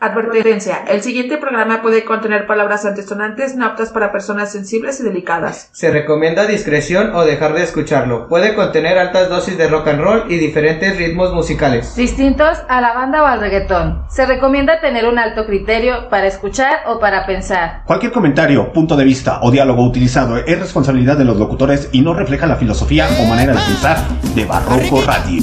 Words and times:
Advertencia. 0.00 0.84
El 0.88 1.02
siguiente 1.02 1.38
programa 1.38 1.80
puede 1.80 2.04
contener 2.04 2.46
palabras 2.46 2.84
antisonantes 2.84 3.54
no 3.54 3.64
aptas 3.64 3.90
para 3.90 4.12
personas 4.12 4.50
sensibles 4.52 5.00
y 5.00 5.04
delicadas. 5.04 5.70
Se 5.72 5.90
recomienda 5.90 6.46
discreción 6.46 7.14
o 7.14 7.24
dejar 7.24 7.54
de 7.54 7.62
escucharlo. 7.62 8.28
Puede 8.28 8.54
contener 8.54 8.98
altas 8.98 9.28
dosis 9.28 9.56
de 9.56 9.68
rock 9.68 9.88
and 9.88 10.00
roll 10.00 10.24
y 10.28 10.36
diferentes 10.36 10.96
ritmos 10.98 11.32
musicales. 11.32 11.94
Distintos 11.96 12.58
a 12.68 12.80
la 12.80 12.92
banda 12.92 13.22
o 13.22 13.26
al 13.26 13.40
reggaetón. 13.40 14.04
Se 14.10 14.26
recomienda 14.26 14.80
tener 14.80 15.06
un 15.06 15.18
alto 15.18 15.46
criterio 15.46 16.08
para 16.10 16.26
escuchar 16.26 16.80
o 16.86 16.98
para 16.98 17.24
pensar. 17.24 17.82
Cualquier 17.86 18.12
comentario, 18.12 18.72
punto 18.72 18.96
de 18.96 19.04
vista 19.04 19.40
o 19.42 19.50
diálogo 19.50 19.86
utilizado 19.86 20.36
es 20.38 20.58
responsabilidad 20.58 21.16
de 21.16 21.24
los 21.24 21.36
locutores 21.36 21.88
y 21.92 22.02
no 22.02 22.14
refleja 22.14 22.46
la 22.46 22.56
filosofía 22.56 23.08
o 23.20 23.26
manera 23.26 23.52
de 23.52 23.60
pensar 23.60 23.98
de 24.34 24.44
Barroco 24.44 25.02
Radio. 25.06 25.42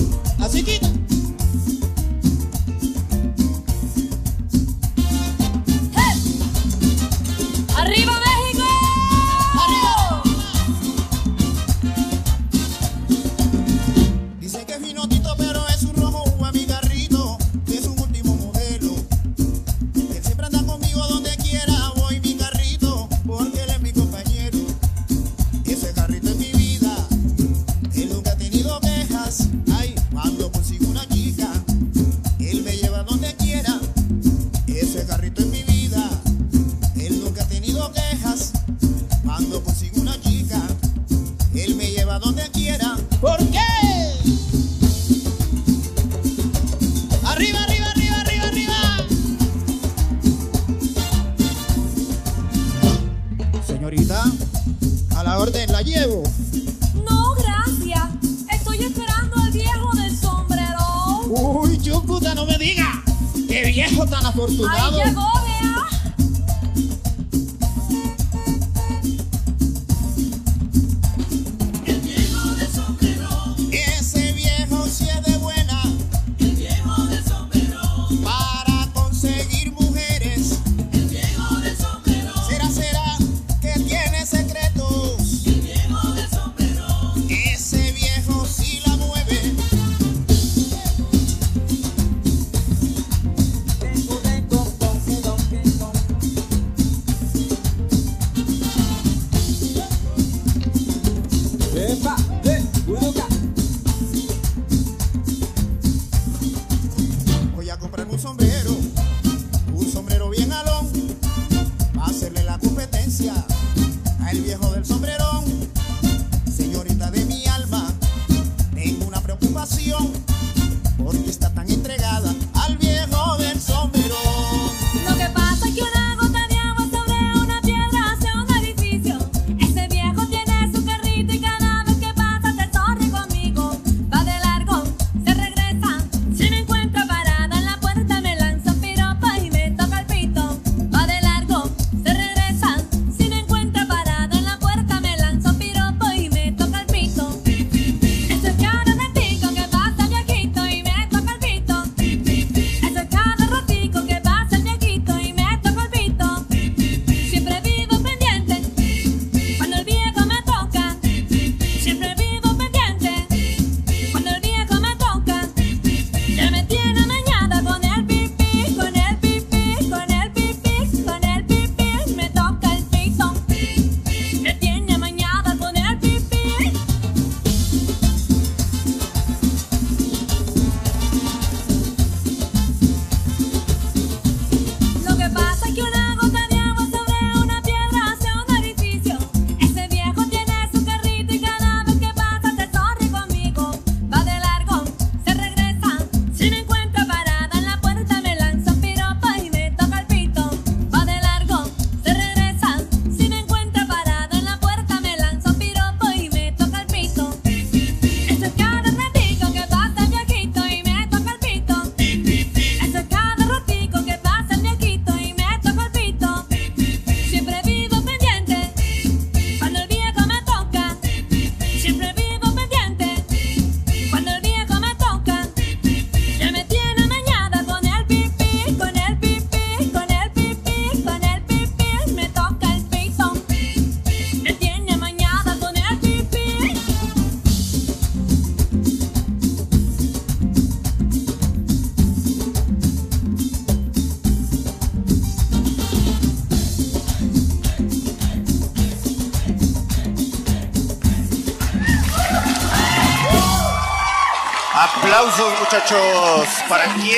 muchachos. 255.71 256.49
¿Para 256.67 256.83
quién? 256.95 257.15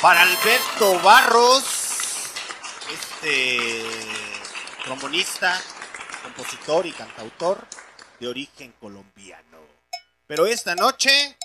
Para 0.00 0.22
Alberto 0.22 0.98
Barros, 1.00 2.32
este 2.90 3.82
trombonista, 4.84 5.60
compositor 6.22 6.86
y 6.86 6.92
cantautor 6.92 7.66
de 8.18 8.28
origen 8.28 8.72
colombiano. 8.80 9.58
Pero 10.26 10.46
esta 10.46 10.74
noche 10.74 11.36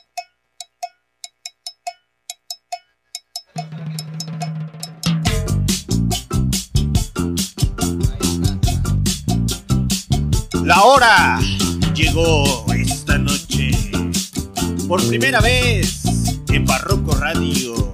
La 10.63 10.81
hora 10.83 11.39
llegó. 11.94 12.64
Por 14.87 15.07
primera 15.07 15.41
vez 15.41 16.03
en 16.49 16.63
Barroco 16.63 17.15
Radio. 17.15 17.91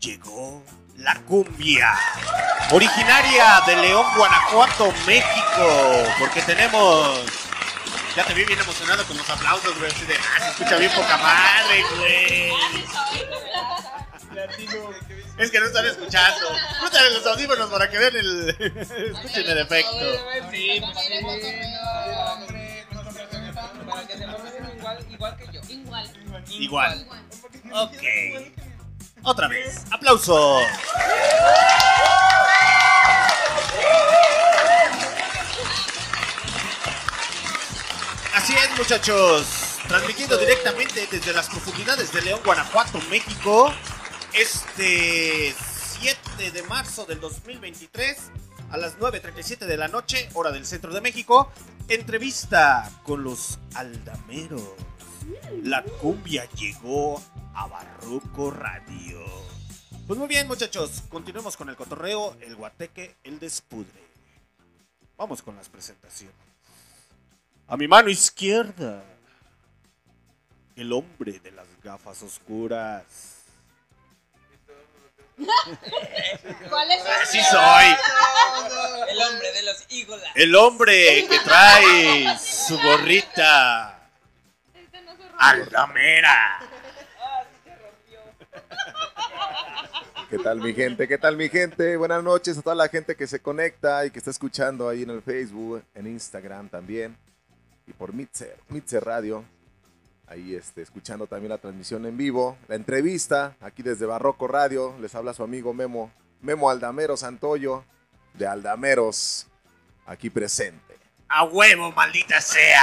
Llegó 0.00 0.64
la 0.96 1.14
cumbia. 1.22 1.94
Originaria 2.72 3.62
de 3.64 3.76
León, 3.76 4.04
Guanajuato, 4.16 4.92
México. 5.06 6.04
Porque 6.18 6.42
tenemos. 6.42 7.20
Ya 8.16 8.24
te 8.24 8.34
vi 8.34 8.44
bien 8.44 8.58
emocionado 8.58 9.04
con 9.04 9.16
los 9.16 9.30
aplausos, 9.30 9.78
güey. 9.78 9.88
Así 9.88 10.04
de, 10.04 10.14
ah, 10.14 10.40
se 10.40 10.50
escucha 10.50 10.76
bien 10.78 10.90
poca 10.90 11.16
madre, 11.18 11.84
güey. 11.96 12.52
Es 15.38 15.50
que 15.52 15.60
no 15.60 15.66
están 15.66 15.86
escuchando. 15.86 16.48
Púntale 16.80 17.10
los 17.10 17.24
audífonos 17.24 17.70
para 17.70 17.88
que 17.88 17.98
vean 17.98 18.16
el. 18.16 18.48
Escuchen 19.14 19.46
el 19.46 19.58
efecto. 19.58 20.26
Sí, 20.50 20.80
se 24.18 24.76
igual, 24.76 25.06
igual 25.10 25.36
que 25.36 25.46
yo. 25.52 25.60
Igual. 25.68 26.06
Igual. 26.50 27.06
Ok. 27.72 28.02
Otra 29.22 29.48
vez. 29.48 29.84
Aplausos. 29.90 30.62
Así 38.34 38.54
es, 38.54 38.78
muchachos. 38.78 39.78
Transmitiendo 39.86 40.36
directamente 40.36 41.06
desde 41.10 41.32
las 41.32 41.48
profundidades 41.48 42.12
de 42.12 42.22
León, 42.22 42.40
Guanajuato, 42.44 43.00
México. 43.10 43.72
Este 44.32 45.54
7 46.00 46.50
de 46.52 46.62
marzo 46.64 47.04
del 47.06 47.20
2023 47.20 48.30
a 48.70 48.76
las 48.76 48.98
9.37 48.98 49.66
de 49.66 49.76
la 49.76 49.88
noche, 49.88 50.28
hora 50.34 50.52
del 50.52 50.66
centro 50.66 50.92
de 50.92 51.00
México. 51.00 51.50
Entrevista 51.88 52.90
con 53.02 53.24
los 53.24 53.58
aldameros. 53.74 54.62
La 55.62 55.82
cumbia 55.82 56.48
llegó 56.52 57.22
a 57.54 57.66
Barroco 57.66 58.50
Radio. 58.50 59.20
Pues 60.06 60.18
muy 60.18 60.28
bien, 60.28 60.46
muchachos. 60.46 61.02
Continuemos 61.08 61.56
con 61.56 61.68
el 61.68 61.76
cotorreo, 61.76 62.36
el 62.40 62.56
guateque, 62.56 63.16
el 63.24 63.38
despudre. 63.38 64.08
Vamos 65.16 65.42
con 65.42 65.56
las 65.56 65.68
presentaciones. 65.68 66.34
A 67.66 67.76
mi 67.76 67.88
mano 67.88 68.08
izquierda, 68.08 69.02
el 70.76 70.92
hombre 70.92 71.40
de 71.40 71.52
las 71.52 71.66
gafas 71.82 72.22
oscuras. 72.22 73.27
¿Cuál 76.68 76.90
es 76.90 77.02
Así 77.22 77.40
soy. 77.42 77.84
El 79.08 79.22
hombre 79.22 79.52
de 79.52 79.62
los 79.62 79.84
hígolas. 79.88 80.28
El 80.34 80.54
hombre 80.56 81.26
que 81.28 81.38
trae 81.40 82.38
su 82.38 82.78
gorrita 82.80 84.00
Este 84.74 85.00
no 85.02 85.12
se 85.12 85.22
rompe. 85.22 85.36
aldamera. 85.38 86.60
¿Qué 90.30 90.38
tal 90.38 90.60
mi 90.60 90.74
gente? 90.74 91.08
¿Qué 91.08 91.16
tal 91.16 91.36
mi 91.36 91.48
gente? 91.48 91.96
Buenas 91.96 92.22
noches 92.22 92.58
a 92.58 92.62
toda 92.62 92.76
la 92.76 92.88
gente 92.88 93.16
que 93.16 93.26
se 93.26 93.40
conecta 93.40 94.04
y 94.04 94.10
que 94.10 94.18
está 94.18 94.30
escuchando 94.30 94.88
ahí 94.88 95.02
en 95.02 95.10
el 95.10 95.22
Facebook, 95.22 95.82
en 95.94 96.06
Instagram 96.06 96.68
también 96.68 97.16
y 97.86 97.92
por 97.92 98.12
Mitzer, 98.12 98.56
Mitzer 98.68 99.02
Radio. 99.02 99.42
Ahí 100.30 100.54
este, 100.54 100.82
escuchando 100.82 101.26
también 101.26 101.50
la 101.50 101.58
transmisión 101.58 102.04
en 102.04 102.16
vivo, 102.16 102.58
la 102.68 102.74
entrevista 102.74 103.56
aquí 103.60 103.82
desde 103.82 104.04
Barroco 104.04 104.46
Radio. 104.46 104.94
Les 105.00 105.14
habla 105.14 105.32
su 105.32 105.42
amigo 105.42 105.72
Memo, 105.72 106.12
Memo 106.42 106.68
Aldamero 106.68 107.16
Santoyo 107.16 107.84
de 108.34 108.46
Aldameros, 108.46 109.46
aquí 110.06 110.30
presente. 110.30 110.96
A 111.28 111.44
huevo, 111.44 111.92
maldita 111.92 112.40
sea. 112.40 112.82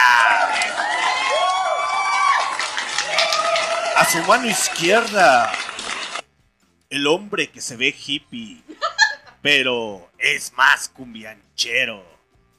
A 3.96 4.06
su 4.06 4.18
mano 4.24 4.48
izquierda, 4.48 5.52
el 6.90 7.08
hombre 7.08 7.50
que 7.50 7.62
se 7.62 7.78
ve 7.78 7.96
hippie, 7.96 8.62
pero 9.42 10.12
es 10.18 10.52
más 10.54 10.90
cumbianchero 10.90 12.04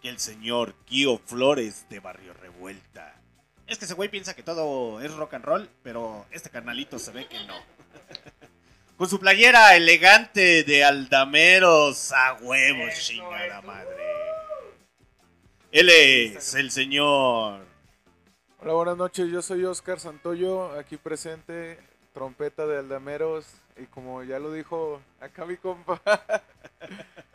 que 0.01 0.09
el 0.09 0.19
señor 0.19 0.75
Kio 0.87 1.19
Flores 1.19 1.87
de 1.91 2.01
Barrio 2.01 2.33
Revuelta. 2.35 3.16
Es 3.67 3.79
que 3.79 3.85
ese 3.85 3.95
güey 3.95 4.09
piensa 4.09 4.35
que 4.35 4.45
todo 4.45 5.01
es 5.01 5.13
rock 5.15 5.35
and 5.35 5.45
roll, 5.45 5.69
pero 5.83 6.25
este 6.31 6.51
carnalito 6.51 6.99
se 6.99 7.11
ve 7.11 7.27
que 7.27 7.43
no. 7.45 7.55
Con 8.97 9.09
su 9.09 9.19
playera 9.19 9.75
elegante 9.77 10.63
de 10.63 10.85
aldameros 10.85 12.13
a 12.13 12.35
huevos, 12.35 12.95
chingada 12.99 13.61
madre. 13.63 14.07
Él 15.73 15.91
es 15.91 16.55
el 16.55 16.71
señor. 16.71 17.61
Hola, 18.61 18.73
buenas 18.73 18.97
noches. 18.97 19.31
Yo 19.31 19.43
soy 19.43 19.65
Oscar 19.65 20.01
Santoyo, 20.01 20.71
aquí 20.79 20.97
presente, 20.97 21.79
trompeta 22.15 22.67
de 22.67 22.79
Aldameros. 22.79 23.47
Y 23.77 23.85
como 23.87 24.23
ya 24.23 24.39
lo 24.39 24.53
dijo 24.53 25.03
acá 25.21 25.45
mi 25.45 25.57
compa, 25.57 26.01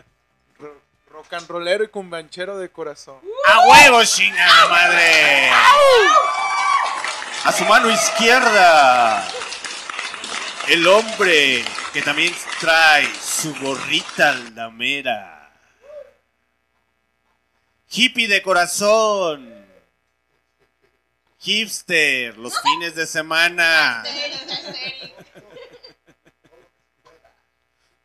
rock 1.12 1.34
and 1.34 1.48
rollero 1.48 1.84
y 1.84 1.88
cumbanchero 1.90 2.58
de 2.58 2.70
corazón. 2.70 3.20
¡A 3.48 3.68
huevo, 3.68 4.04
chingada 4.06 4.68
madre! 4.70 5.50
A 7.44 7.52
su 7.52 7.66
mano 7.66 7.90
izquierda, 7.90 9.28
el 10.68 10.88
hombre 10.88 11.66
que 11.92 12.02
también 12.02 12.34
trae 12.60 13.08
su 13.16 13.54
gorrita 13.56 14.30
aldamera. 14.30 15.52
Hippie 17.90 18.28
de 18.28 18.42
corazón. 18.42 19.66
Hipster, 21.40 22.38
los 22.38 22.54
fines 22.62 22.96
de 22.96 23.08
semana. 23.08 24.04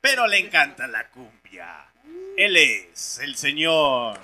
Pero 0.01 0.27
le 0.27 0.39
encanta 0.39 0.87
la 0.87 1.09
cumbia. 1.11 1.87
Él 2.37 2.57
es 2.57 3.19
el 3.19 3.37
señor. 3.37 4.19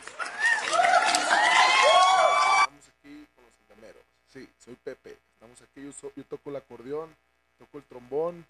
Estamos 2.61 2.85
aquí 2.89 3.27
con 3.35 3.45
los 3.45 3.55
Aldameros. 3.71 4.03
Sí, 4.33 4.49
soy 4.65 4.75
Pepe. 4.85 5.17
Estamos 5.35 5.59
aquí, 5.63 5.85
yo, 5.85 5.93
so- 5.93 6.13
yo 6.15 6.25
toco 6.25 6.51
el 6.51 6.57
acordeón, 6.57 7.15
toco 7.59 7.79
el 7.79 7.85
trombón. 7.85 8.47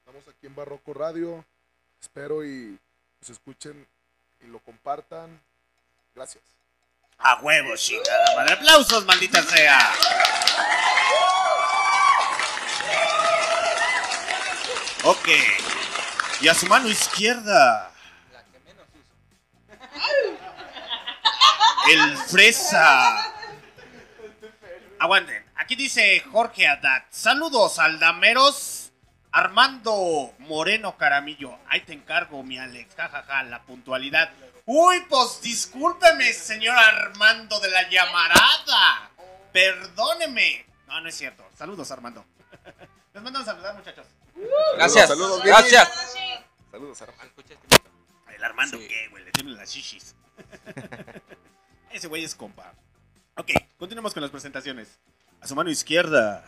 Estamos 0.00 0.22
aquí 0.28 0.46
en 0.46 0.54
Barroco 0.54 0.92
Radio. 0.94 1.44
Espero 2.00 2.44
y 2.44 2.78
nos 3.20 3.30
escuchen 3.30 3.86
y 4.44 4.46
lo 4.48 4.58
compartan. 4.60 5.40
Gracias. 6.14 6.44
A 7.18 7.36
huevo, 7.40 7.74
chingada 7.76 8.36
madre. 8.36 8.52
Aplausos, 8.54 9.04
maldita 9.06 9.42
sea. 9.42 9.92
Ok. 15.04 15.28
Y 16.40 16.48
a 16.48 16.54
su 16.54 16.66
mano 16.66 16.88
izquierda. 16.88 17.90
El 21.90 22.16
fresa. 22.16 23.32
Aguanten. 24.98 25.44
Aquí 25.56 25.76
dice 25.76 26.20
Jorge 26.32 26.66
Haddad. 26.66 27.04
Saludos, 27.10 27.78
aldameros. 27.78 28.92
Armando 29.32 30.32
Moreno 30.38 30.96
Caramillo. 30.96 31.58
Ahí 31.68 31.82
te 31.82 31.92
encargo, 31.92 32.42
mi 32.42 32.58
Alex. 32.58 32.94
Jajaja, 32.94 33.42
la 33.44 33.62
puntualidad. 33.62 34.30
Uy, 34.64 35.00
pues 35.08 35.40
discúlpeme, 35.42 36.32
señor 36.32 36.76
Armando 36.76 37.60
de 37.60 37.70
la 37.70 37.88
llamarada. 37.88 39.10
Perdóneme. 39.52 40.64
No, 40.86 41.00
no 41.00 41.08
es 41.08 41.14
cierto. 41.16 41.46
Saludos, 41.56 41.90
Armando. 41.90 42.24
Les 43.12 43.22
mando 43.22 43.38
a 43.40 43.44
saludar, 43.44 43.74
muchachos. 43.74 44.06
Gracias. 44.76 45.08
Saludos, 45.08 45.42
Gracias. 45.44 46.16
Saludos, 46.70 47.02
Armando. 47.02 47.32
El 48.34 48.44
Armando, 48.44 48.78
Sí. 48.78 48.88
¿qué, 48.88 49.08
güey? 49.08 49.24
Le 49.24 49.32
tienen 49.32 49.56
las 49.56 49.70
shishis. 49.70 50.14
Ese 51.96 52.08
güey 52.08 52.24
es 52.24 52.34
compa. 52.34 52.74
Ok, 53.36 53.52
continuemos 53.78 54.12
con 54.12 54.20
las 54.20 54.30
presentaciones. 54.30 54.98
A 55.40 55.48
su 55.48 55.54
mano 55.54 55.70
izquierda, 55.70 56.44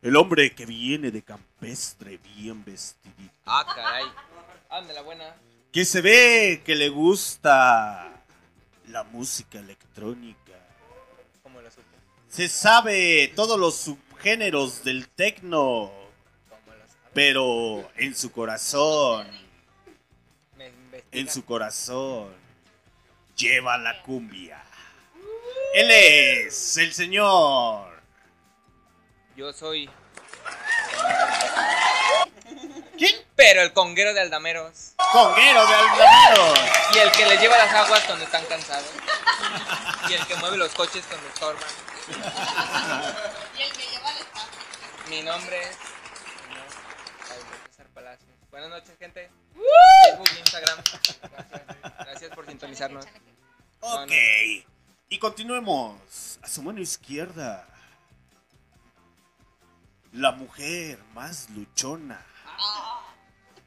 el 0.00 0.14
hombre 0.14 0.54
que 0.54 0.64
viene 0.64 1.10
de 1.10 1.22
campestre, 1.22 2.18
bien 2.18 2.64
vestidito. 2.64 3.34
Ah, 3.46 3.66
caray. 3.66 4.04
Ande 4.70 4.94
la 4.94 5.02
buena. 5.02 5.34
Que 5.72 5.84
se 5.84 6.00
ve 6.00 6.62
que 6.64 6.76
le 6.76 6.88
gusta 6.88 8.12
la 8.86 9.02
música 9.02 9.58
electrónica. 9.58 10.52
¿Cómo 11.42 11.60
lo 11.60 11.68
supe? 11.68 11.82
Se 12.28 12.48
sabe 12.48 13.32
todos 13.34 13.58
los 13.58 13.74
subgéneros 13.74 14.84
del 14.84 15.08
tecno, 15.08 15.90
pero 17.12 17.90
en 17.96 18.14
su 18.14 18.30
corazón, 18.30 19.26
Me 20.56 20.70
en 21.10 21.28
su 21.28 21.44
corazón, 21.44 22.28
lleva 23.34 23.76
la 23.78 24.00
cumbia. 24.04 24.62
Él 25.76 25.90
es 25.90 26.78
el 26.78 26.94
señor. 26.94 28.00
Yo 29.36 29.52
soy. 29.52 29.90
¿Quién? 32.96 33.14
Pero 33.34 33.60
el 33.60 33.74
conguero 33.74 34.14
de 34.14 34.22
Aldameros. 34.22 34.94
Conguero 35.12 35.66
de 35.66 35.74
Aldameros. 35.74 36.58
Y 36.94 36.98
el 36.98 37.12
que 37.12 37.26
les 37.26 37.38
lleva 37.42 37.58
las 37.58 37.74
aguas 37.74 38.02
cuando 38.04 38.24
están 38.24 38.42
cansados. 38.46 38.86
Y 40.08 40.14
el 40.14 40.26
que 40.26 40.34
mueve 40.36 40.56
los 40.56 40.72
coches 40.72 41.04
cuando 41.06 41.28
estorban. 41.28 41.62
Y 43.58 43.60
el 43.62 43.72
que 43.72 43.86
lleva 43.86 44.10
el 44.12 44.16
espacio. 44.16 44.58
Mi 45.10 45.20
nombre 45.20 45.60
es. 45.60 45.76
César 47.70 47.86
Palacios. 47.92 48.30
Buenas 48.50 48.70
noches, 48.70 48.96
gente. 48.98 49.30
Facebook, 50.06 50.30
Instagram. 50.38 50.78
Gracias, 50.84 51.98
Gracias 51.98 52.30
por 52.34 52.46
sintonizarnos. 52.46 53.04
No, 53.82 54.04
Ok. 54.04 54.10
no. 54.10 54.75
Y 55.08 55.18
continuemos. 55.18 56.38
A 56.42 56.48
su 56.48 56.62
mano 56.62 56.80
izquierda. 56.80 57.66
La 60.12 60.32
mujer 60.32 60.98
más 61.14 61.48
luchona. 61.50 62.24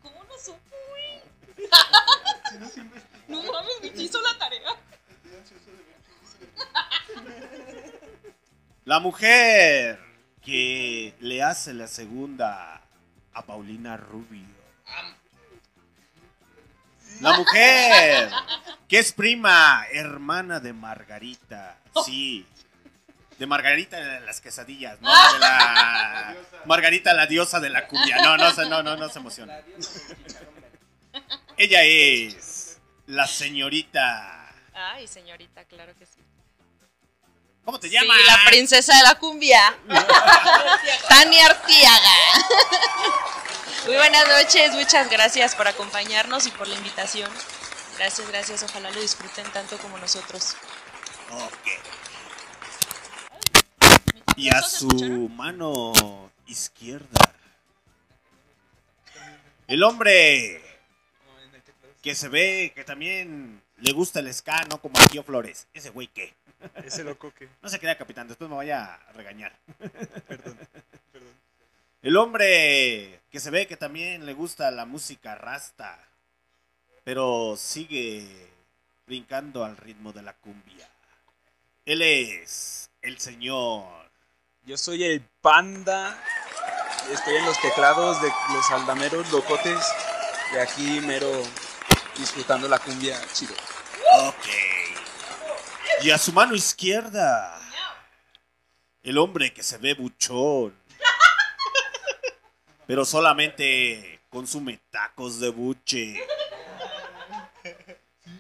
¿Cómo 0.01 0.23
no 0.23 0.37
supo, 0.37 0.75
güey? 0.89 1.69
No 3.27 3.43
mames, 3.43 3.81
me 3.81 4.01
hizo 4.01 4.21
la 4.21 4.37
tarea. 4.37 4.71
La 8.85 8.99
mujer 8.99 9.99
que 10.41 11.13
le 11.19 11.43
hace 11.43 11.73
la 11.73 11.87
segunda 11.87 12.81
a 13.33 13.45
Paulina 13.45 13.97
Rubio. 13.97 14.58
La 17.21 17.33
mujer 17.33 18.29
que 18.87 18.99
es 18.99 19.11
prima, 19.11 19.85
hermana 19.91 20.59
de 20.59 20.73
Margarita. 20.73 21.77
Sí. 22.05 22.45
De 23.37 23.45
Margarita 23.45 23.97
de 23.97 24.19
las 24.21 24.41
quesadillas, 24.41 24.99
no 25.01 25.09
de 25.33 25.39
la 25.39 26.35
Margarita 26.65 27.13
la 27.13 27.25
diosa 27.25 27.59
de 27.59 27.69
la 27.69 27.87
cumbia. 27.87 28.17
No, 28.21 28.35
no, 28.37 28.51
se- 28.53 28.67
no, 28.67 28.83
no, 28.83 28.95
no 28.97 29.07
se 29.09 29.19
emociona. 29.19 29.57
Ella 31.57 31.83
es 31.83 32.77
la 33.07 33.27
señorita. 33.27 34.51
Ay, 34.73 35.07
señorita, 35.07 35.63
claro 35.65 35.93
que 35.97 36.05
sí. 36.05 36.19
¿Cómo 37.65 37.79
te 37.79 37.87
Sí, 37.89 37.93
llamas? 37.93 38.17
la 38.25 38.39
princesa 38.49 38.95
de 38.97 39.03
la 39.03 39.15
cumbia. 39.15 39.75
Tania 41.09 41.45
Artiaga. 41.45 42.15
Muy 43.85 43.95
buenas 43.95 44.27
noches, 44.27 44.73
muchas 44.73 45.09
gracias 45.09 45.55
por 45.55 45.67
acompañarnos 45.67 46.45
y 46.47 46.51
por 46.51 46.67
la 46.67 46.75
invitación. 46.75 47.31
Gracias, 47.97 48.27
gracias. 48.27 48.63
Ojalá 48.63 48.91
lo 48.91 48.99
disfruten 48.99 49.45
tanto 49.51 49.77
como 49.77 49.97
nosotros. 49.97 50.55
Ok. 51.31 51.67
Y 54.35 54.49
a 54.49 54.61
su 54.61 55.29
mano 55.29 56.29
izquierda. 56.47 57.33
El 59.67 59.83
hombre 59.83 60.61
que 62.01 62.15
se 62.15 62.27
ve 62.27 62.73
que 62.75 62.83
también 62.83 63.61
le 63.77 63.93
gusta 63.93 64.19
el 64.19 64.33
ska, 64.33 64.65
no 64.69 64.81
como 64.81 64.99
a 64.99 65.05
Tío 65.07 65.23
Flores. 65.23 65.67
Ese 65.73 65.89
güey 65.89 66.07
qué. 66.07 66.33
Ese 66.83 67.03
loco 67.03 67.33
que. 67.33 67.47
No 67.61 67.69
se 67.69 67.79
crea, 67.79 67.97
capitán, 67.97 68.27
después 68.27 68.49
me 68.49 68.57
vaya 68.57 68.95
a 68.95 69.13
regañar. 69.13 69.53
El 72.01 72.17
hombre 72.17 73.18
que 73.31 73.39
se 73.39 73.49
ve 73.49 73.67
que 73.67 73.77
también 73.77 74.25
le 74.25 74.33
gusta 74.33 74.71
la 74.71 74.85
música 74.85 75.35
rasta, 75.35 75.99
pero 77.03 77.55
sigue 77.57 78.49
brincando 79.05 79.63
al 79.63 79.77
ritmo 79.77 80.13
de 80.13 80.21
la 80.21 80.33
cumbia. 80.33 80.89
Él 81.85 82.01
es 82.01 82.89
el 83.01 83.19
señor. 83.19 83.87
Yo 84.65 84.77
soy 84.77 85.03
el 85.03 85.21
panda. 85.41 86.15
Estoy 87.11 87.35
en 87.37 87.45
los 87.45 87.59
teclados 87.61 88.21
de 88.21 88.29
los 88.53 88.71
aldameros 88.71 89.31
locotes. 89.31 89.79
De 90.53 90.61
aquí 90.61 90.99
mero 91.01 91.31
disfrutando 92.17 92.67
la 92.67 92.79
cumbia 92.79 93.19
chido. 93.33 93.55
Ok. 94.27 94.45
Y 96.01 96.11
a 96.11 96.17
su 96.17 96.31
mano 96.31 96.55
izquierda, 96.55 97.59
el 99.03 99.17
hombre 99.17 99.53
que 99.53 99.63
se 99.63 99.77
ve 99.77 99.93
buchón, 99.93 100.78
pero 102.89 103.05
solamente 103.05 104.19
consume 104.31 104.79
tacos 104.89 105.39
de 105.39 105.49
buche. 105.49 106.19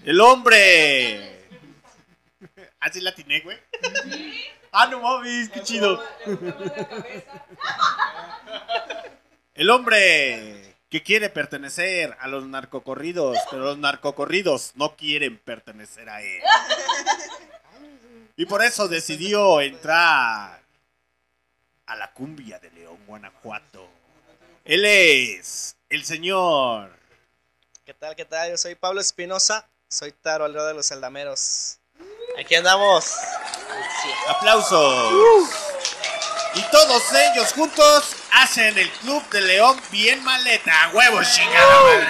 El 0.03 0.19
hombre. 0.19 1.45
Así 2.79 2.99
la 2.99 3.11
atiné, 3.11 3.41
güey. 3.41 3.59
Ah, 4.71 4.87
no 4.87 5.01
mames, 5.01 5.49
qué 5.49 5.61
chido. 5.61 6.03
El 9.53 9.69
hombre 9.69 10.75
que 10.89 11.03
quiere 11.03 11.29
pertenecer 11.29 12.17
a 12.19 12.27
los 12.27 12.47
narcocorridos, 12.47 13.37
pero 13.51 13.65
los 13.65 13.77
narcocorridos 13.77 14.71
no 14.73 14.95
quieren 14.95 15.37
pertenecer 15.37 16.09
a 16.09 16.23
él. 16.23 16.41
Y 18.35 18.47
por 18.47 18.63
eso 18.63 18.87
decidió 18.87 19.61
entrar 19.61 20.59
a 21.85 21.95
la 21.95 22.11
cumbia 22.13 22.57
de 22.57 22.71
León, 22.71 22.97
Guanajuato. 23.05 23.98
Él 24.69 24.85
es 24.85 25.77
el 25.89 26.05
señor. 26.05 26.95
¿Qué 27.87 27.95
tal, 27.95 28.15
qué 28.15 28.23
tal? 28.23 28.51
Yo 28.51 28.57
soy 28.57 28.75
Pablo 28.75 29.01
Espinosa, 29.01 29.67
soy 29.87 30.11
Taro 30.11 30.45
al 30.45 30.53
lado 30.53 30.67
de 30.67 30.75
los 30.75 30.91
Aldameros. 30.91 31.79
Aquí 32.39 32.53
andamos. 32.53 33.11
Aplausos. 34.27 35.49
Y 36.53 36.61
todos 36.71 37.03
ellos 37.13 37.51
juntos 37.53 38.15
hacen 38.31 38.77
el 38.77 38.91
Club 38.91 39.27
de 39.31 39.41
León 39.41 39.81
bien 39.89 40.23
maleta. 40.23 40.91
¡Huevos, 40.93 41.27
chingada 41.33 41.81
madre! 41.81 42.07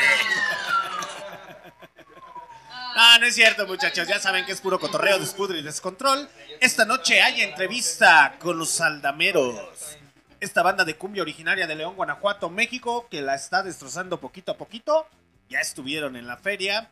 No, 2.93 3.19
no 3.19 3.25
es 3.25 3.35
cierto, 3.35 3.67
muchachos. 3.67 4.05
Ya 4.05 4.19
saben 4.19 4.45
que 4.45 4.51
es 4.51 4.59
puro 4.59 4.81
cotorreo, 4.81 5.17
despudre 5.17 5.59
y 5.59 5.63
descontrol. 5.63 6.29
Esta 6.59 6.83
noche 6.83 7.21
hay 7.21 7.39
entrevista 7.39 8.35
con 8.37 8.59
los 8.59 8.81
Aldameros. 8.81 9.98
Esta 10.39 10.63
banda 10.63 10.85
de 10.85 10.95
cumbia 10.95 11.21
originaria 11.21 11.67
de 11.67 11.75
León, 11.75 11.95
Guanajuato, 11.95 12.49
México, 12.49 13.07
que 13.09 13.21
la 13.21 13.35
está 13.35 13.61
destrozando 13.61 14.21
poquito 14.21 14.53
a 14.53 14.57
poquito. 14.57 15.05
Ya 15.49 15.59
estuvieron 15.59 16.15
en 16.15 16.27
la 16.27 16.37
feria. 16.37 16.89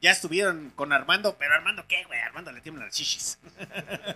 Ya 0.00 0.12
estuvieron 0.12 0.70
con 0.76 0.92
Armando, 0.92 1.36
pero 1.36 1.54
Armando, 1.54 1.84
¿qué, 1.88 2.04
güey? 2.04 2.20
Armando 2.20 2.52
le 2.52 2.60
tiemblan 2.60 2.86
las 2.86 2.94
chichis. 2.94 3.38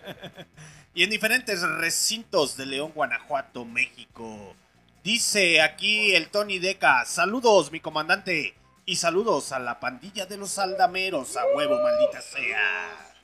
y 0.94 1.02
en 1.02 1.10
diferentes 1.10 1.62
recintos 1.62 2.56
de 2.56 2.66
León, 2.66 2.92
Guanajuato, 2.94 3.64
México. 3.64 4.54
Dice 5.02 5.62
aquí 5.62 6.14
el 6.14 6.28
Tony 6.28 6.58
Deca, 6.58 7.06
saludos 7.06 7.72
mi 7.72 7.80
comandante 7.80 8.54
y 8.84 8.96
saludos 8.96 9.52
a 9.52 9.58
la 9.58 9.80
pandilla 9.80 10.26
de 10.26 10.36
los 10.36 10.58
aldameros, 10.58 11.36
a 11.36 11.46
huevo 11.46 11.82
maldita 11.82 12.20
sea. 12.20 13.14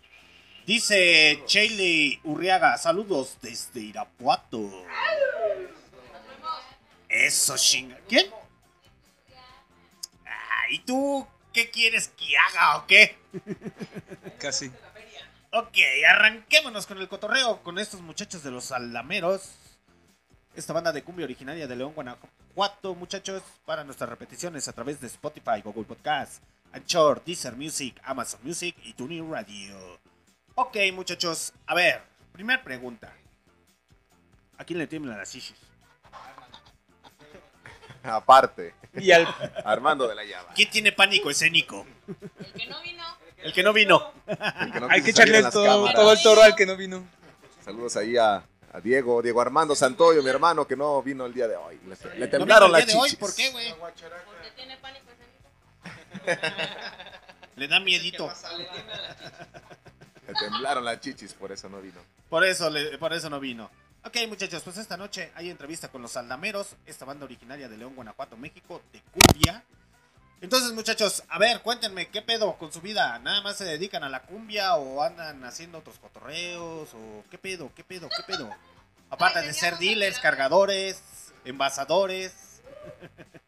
Dice 0.66 1.42
Chayley 1.44 2.20
Urriaga, 2.24 2.78
saludos 2.78 3.36
desde 3.42 3.80
Irapuato. 3.80 4.70
Eso 7.14 7.56
chinga. 7.56 7.96
¿Quién? 8.08 8.26
Ah, 10.26 10.64
¿Y 10.70 10.80
tú 10.80 11.24
qué 11.52 11.70
quieres 11.70 12.08
que 12.08 12.36
haga 12.36 12.78
o 12.78 12.86
qué? 12.86 13.16
Casi. 14.40 14.70
Ok, 15.52 15.78
arranquémonos 16.08 16.86
con 16.86 16.98
el 16.98 17.08
cotorreo 17.08 17.62
con 17.62 17.78
estos 17.78 18.00
muchachos 18.00 18.42
de 18.42 18.50
los 18.50 18.72
Aldameros. 18.72 19.54
Esta 20.56 20.72
banda 20.72 20.90
de 20.90 21.04
cumbia 21.04 21.24
originaria 21.24 21.68
de 21.68 21.76
León, 21.76 21.92
Guanajuato, 21.94 22.96
muchachos, 22.96 23.42
para 23.64 23.84
nuestras 23.84 24.10
repeticiones 24.10 24.66
a 24.66 24.72
través 24.72 25.00
de 25.00 25.06
Spotify, 25.06 25.62
Google 25.62 25.84
Podcast, 25.84 26.42
Anchor, 26.72 27.22
Deezer 27.24 27.54
Music, 27.54 28.00
Amazon 28.02 28.40
Music 28.42 28.76
y 28.82 28.92
TuneIn 28.94 29.30
Radio. 29.30 30.00
Ok, 30.56 30.76
muchachos, 30.92 31.52
a 31.66 31.74
ver, 31.76 32.02
primera 32.32 32.62
pregunta. 32.62 33.12
¿A 34.58 34.64
quién 34.64 34.80
le 34.80 34.88
tiemblan 34.88 35.18
las 35.18 35.30
chichis? 35.30 35.73
Aparte. 38.04 38.74
Y 38.94 39.10
al- 39.12 39.26
Armando 39.64 40.06
de 40.06 40.14
la 40.14 40.24
Llama. 40.24 40.48
¿Quién 40.54 40.70
tiene 40.70 40.92
pánico 40.92 41.30
escénico? 41.30 41.86
El 42.38 42.52
que 42.52 42.66
no 42.66 42.80
vino. 42.82 43.04
El 43.38 43.52
que 43.52 43.62
no 43.62 43.72
vino. 43.72 44.12
El 44.26 44.72
que 44.72 44.80
no 44.80 44.88
Hay 44.90 45.02
que 45.02 45.10
echarle 45.10 45.42
todo, 45.50 46.12
el 46.12 46.22
toro 46.22 46.42
al 46.42 46.54
que 46.54 46.66
no 46.66 46.76
vino. 46.76 47.04
Saludos 47.64 47.96
ahí 47.96 48.16
a, 48.16 48.36
a 48.72 48.80
Diego, 48.82 49.20
Diego 49.22 49.40
Armando 49.40 49.74
Santoyo, 49.74 50.22
mi 50.22 50.28
hermano, 50.30 50.66
que 50.66 50.76
no 50.76 51.02
vino 51.02 51.26
el 51.26 51.34
día 51.34 51.48
de 51.48 51.56
hoy. 51.56 51.78
Le, 51.86 52.18
le 52.18 52.26
¿No 52.26 52.30
temblaron 52.30 52.70
las 52.72 52.84
día 52.86 52.94
de 52.94 53.00
hoy? 53.00 53.08
chichis. 53.10 53.18
¿Por 53.20 53.34
qué, 53.34 53.50
güey? 53.50 53.74
Porque 53.74 54.50
tiene 54.56 54.76
pánico 54.78 55.06
escénico. 55.10 56.42
Le 57.56 57.68
da 57.68 57.78
miedito. 57.80 58.32
Le 60.26 60.34
temblaron 60.34 60.84
las 60.84 61.00
chichis, 61.00 61.32
por 61.34 61.52
eso 61.52 61.68
no 61.68 61.80
vino. 61.80 62.00
Por 62.28 62.44
eso, 62.44 62.68
le- 62.70 62.98
por 62.98 63.12
eso 63.12 63.28
no 63.30 63.38
vino. 63.40 63.70
Ok, 64.06 64.18
muchachos, 64.28 64.62
pues 64.62 64.76
esta 64.76 64.98
noche 64.98 65.32
hay 65.34 65.48
entrevista 65.48 65.88
con 65.88 66.02
los 66.02 66.14
Aldameros, 66.18 66.76
esta 66.84 67.06
banda 67.06 67.24
originaria 67.24 67.70
de 67.70 67.78
León, 67.78 67.94
Guanajuato, 67.94 68.36
México, 68.36 68.82
de 68.92 69.00
cumbia. 69.00 69.64
Entonces, 70.42 70.72
muchachos, 70.72 71.24
a 71.26 71.38
ver, 71.38 71.62
cuéntenme, 71.62 72.08
¿qué 72.08 72.20
pedo 72.20 72.58
con 72.58 72.70
su 72.70 72.82
vida? 72.82 73.18
¿Nada 73.20 73.40
más 73.40 73.56
se 73.56 73.64
dedican 73.64 74.04
a 74.04 74.10
la 74.10 74.20
cumbia 74.20 74.74
o 74.74 75.02
andan 75.02 75.42
haciendo 75.44 75.78
otros 75.78 75.98
cotorreos? 75.98 76.92
¿O 76.92 77.24
qué 77.30 77.38
pedo, 77.38 77.72
qué 77.74 77.82
pedo, 77.82 78.10
qué 78.10 78.22
pedo? 78.26 78.50
Aparte 79.08 79.40
de 79.40 79.54
ser 79.54 79.78
dealers, 79.78 80.18
cargadores, 80.18 81.32
envasadores. 81.46 82.60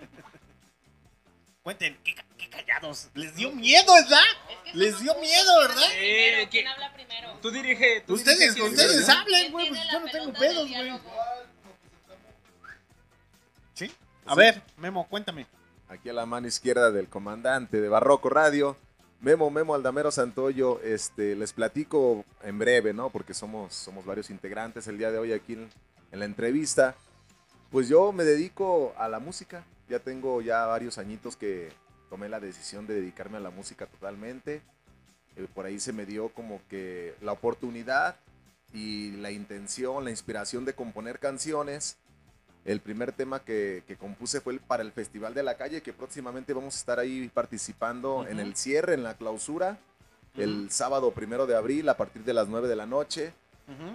Cuenten, 1.63 1.99
qué, 2.03 2.15
qué 2.37 2.49
callados. 2.49 3.09
Les 3.15 3.35
dio 3.35 3.53
miedo, 3.53 3.93
¿verdad? 3.95 4.23
Les 4.75 5.01
dio 5.01 5.15
miedo, 5.21 5.59
¿verdad? 5.61 5.89
Eh, 5.95 6.49
¿Quién 6.51 6.67
habla 6.67 6.93
primero? 6.93 7.39
Tú 7.41 7.51
dirige. 7.51 8.03
tú 8.07 8.15
Ustedes, 8.15 8.39
dirige, 8.39 8.55
¿quién 8.61 8.71
ustedes 8.73 9.09
hablen, 9.09 9.53
güey, 9.53 9.69
pues 9.69 9.81
yo 9.91 10.01
no 10.01 10.11
tengo 10.11 10.33
pedos, 10.33 10.69
güey. 10.69 11.01
¿Sí? 13.75 13.93
A 14.27 14.35
ver, 14.35 14.63
Memo, 14.77 15.07
cuéntame. 15.09 15.47
Aquí 15.89 16.09
a 16.09 16.13
la 16.13 16.27
mano 16.27 16.49
izquierda 16.49 16.91
del 16.91 17.09
comandante 17.09 17.81
de 17.81 17.89
Barroco 17.89 18.29
Radio, 18.29 18.77
Memo, 19.21 19.51
Memo 19.51 19.75
Aldamero 19.75 20.11
Santoyo, 20.11 20.81
este, 20.83 21.37
les 21.37 21.53
platico 21.53 22.25
en 22.43 22.59
breve, 22.59 22.93
¿no? 22.93 23.11
Porque 23.11 23.35
somos, 23.35 23.75
somos 23.75 24.05
varios 24.05 24.31
integrantes 24.31 24.89
el 24.89 24.99
día 24.99 25.13
de 25.13 25.19
hoy 25.19 25.33
aquí 25.33 25.53
en, 25.53 25.71
en 26.11 26.19
la 26.19 26.25
entrevista. 26.25 26.97
Pues 27.71 27.89
yo 27.89 28.13
me 28.13 28.25
dedico 28.25 28.95
a 28.99 29.09
la 29.09 29.21
música, 29.21 29.65
ya 29.89 30.01
tengo 30.01 30.43
ya 30.43 30.67
varios 30.67 30.99
añitos 30.99 31.37
que 31.37 31.73
tomé 32.11 32.29
la 32.29 32.41
decisión 32.41 32.87
de 32.87 32.95
dedicarme 32.95 33.37
a 33.39 33.41
la 33.41 33.51
música 33.51 33.87
totalmente. 33.87 34.63
Eh, 35.37 35.47
por 35.55 35.67
ahí 35.67 35.79
se 35.79 35.93
me 35.93 36.07
dio 36.07 36.29
como 36.31 36.61
que 36.69 37.15
la 37.21 37.33
oportunidad 37.33 38.17
y 38.73 39.13
la 39.13 39.31
intención, 39.31 40.05
la 40.05 40.11
inspiración 40.11 40.65
de 40.65 40.75
componer 40.75 41.19
canciones. 41.19 41.97
El 42.65 42.81
primer 42.81 43.13
tema 43.13 43.41
que, 43.45 43.85
que 43.87 43.97
compuse 43.97 44.41
fue 44.41 44.55
el- 44.55 44.61
para 44.61 44.83
el 44.83 44.91
Festival 44.93 45.35
de 45.35 45.43
la 45.45 45.57
Calle, 45.57 45.83
que 45.83 45.93
próximamente 45.93 46.53
vamos 46.53 46.75
a 46.75 46.79
estar 46.79 46.99
ahí 46.99 47.31
participando 47.33 48.27
en 48.27 48.41
el 48.41 48.57
cierre, 48.57 48.95
en 48.95 49.05
la 49.05 49.15
clausura, 49.15 49.79
el 50.37 50.71
sábado 50.71 51.13
primero 51.13 51.47
de 51.47 51.55
abril 51.57 51.89
a 51.89 51.97
partir 51.97 52.25
de 52.25 52.35
las 52.35 52.49
9 52.49 52.67
de 52.69 52.77
la 52.77 52.87
noche. 52.87 53.33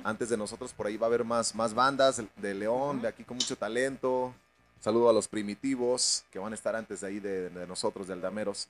Antes 0.04 0.30
de 0.30 0.38
nosotros 0.38 0.74
por 0.74 0.88
ahí 0.88 0.98
va 0.98 1.08
a 1.08 1.10
haber 1.10 1.24
más, 1.24 1.54
más 1.56 1.74
bandas 1.74 2.22
de 2.38 2.54
León, 2.54 3.02
de 3.02 3.08
aquí 3.08 3.24
con 3.24 3.38
mucho 3.38 3.56
talento. 3.58 4.34
Saludo 4.82 5.10
a 5.10 5.14
los 5.14 5.28
primitivos 5.28 6.26
que 6.32 6.40
van 6.40 6.54
a 6.54 6.56
estar 6.56 6.76
antes 6.76 7.02
de 7.02 7.08
ahí 7.08 7.20
de, 7.20 7.52
de 7.52 7.68
nosotros, 7.68 8.08
de 8.08 8.14
Aldameros. 8.14 8.68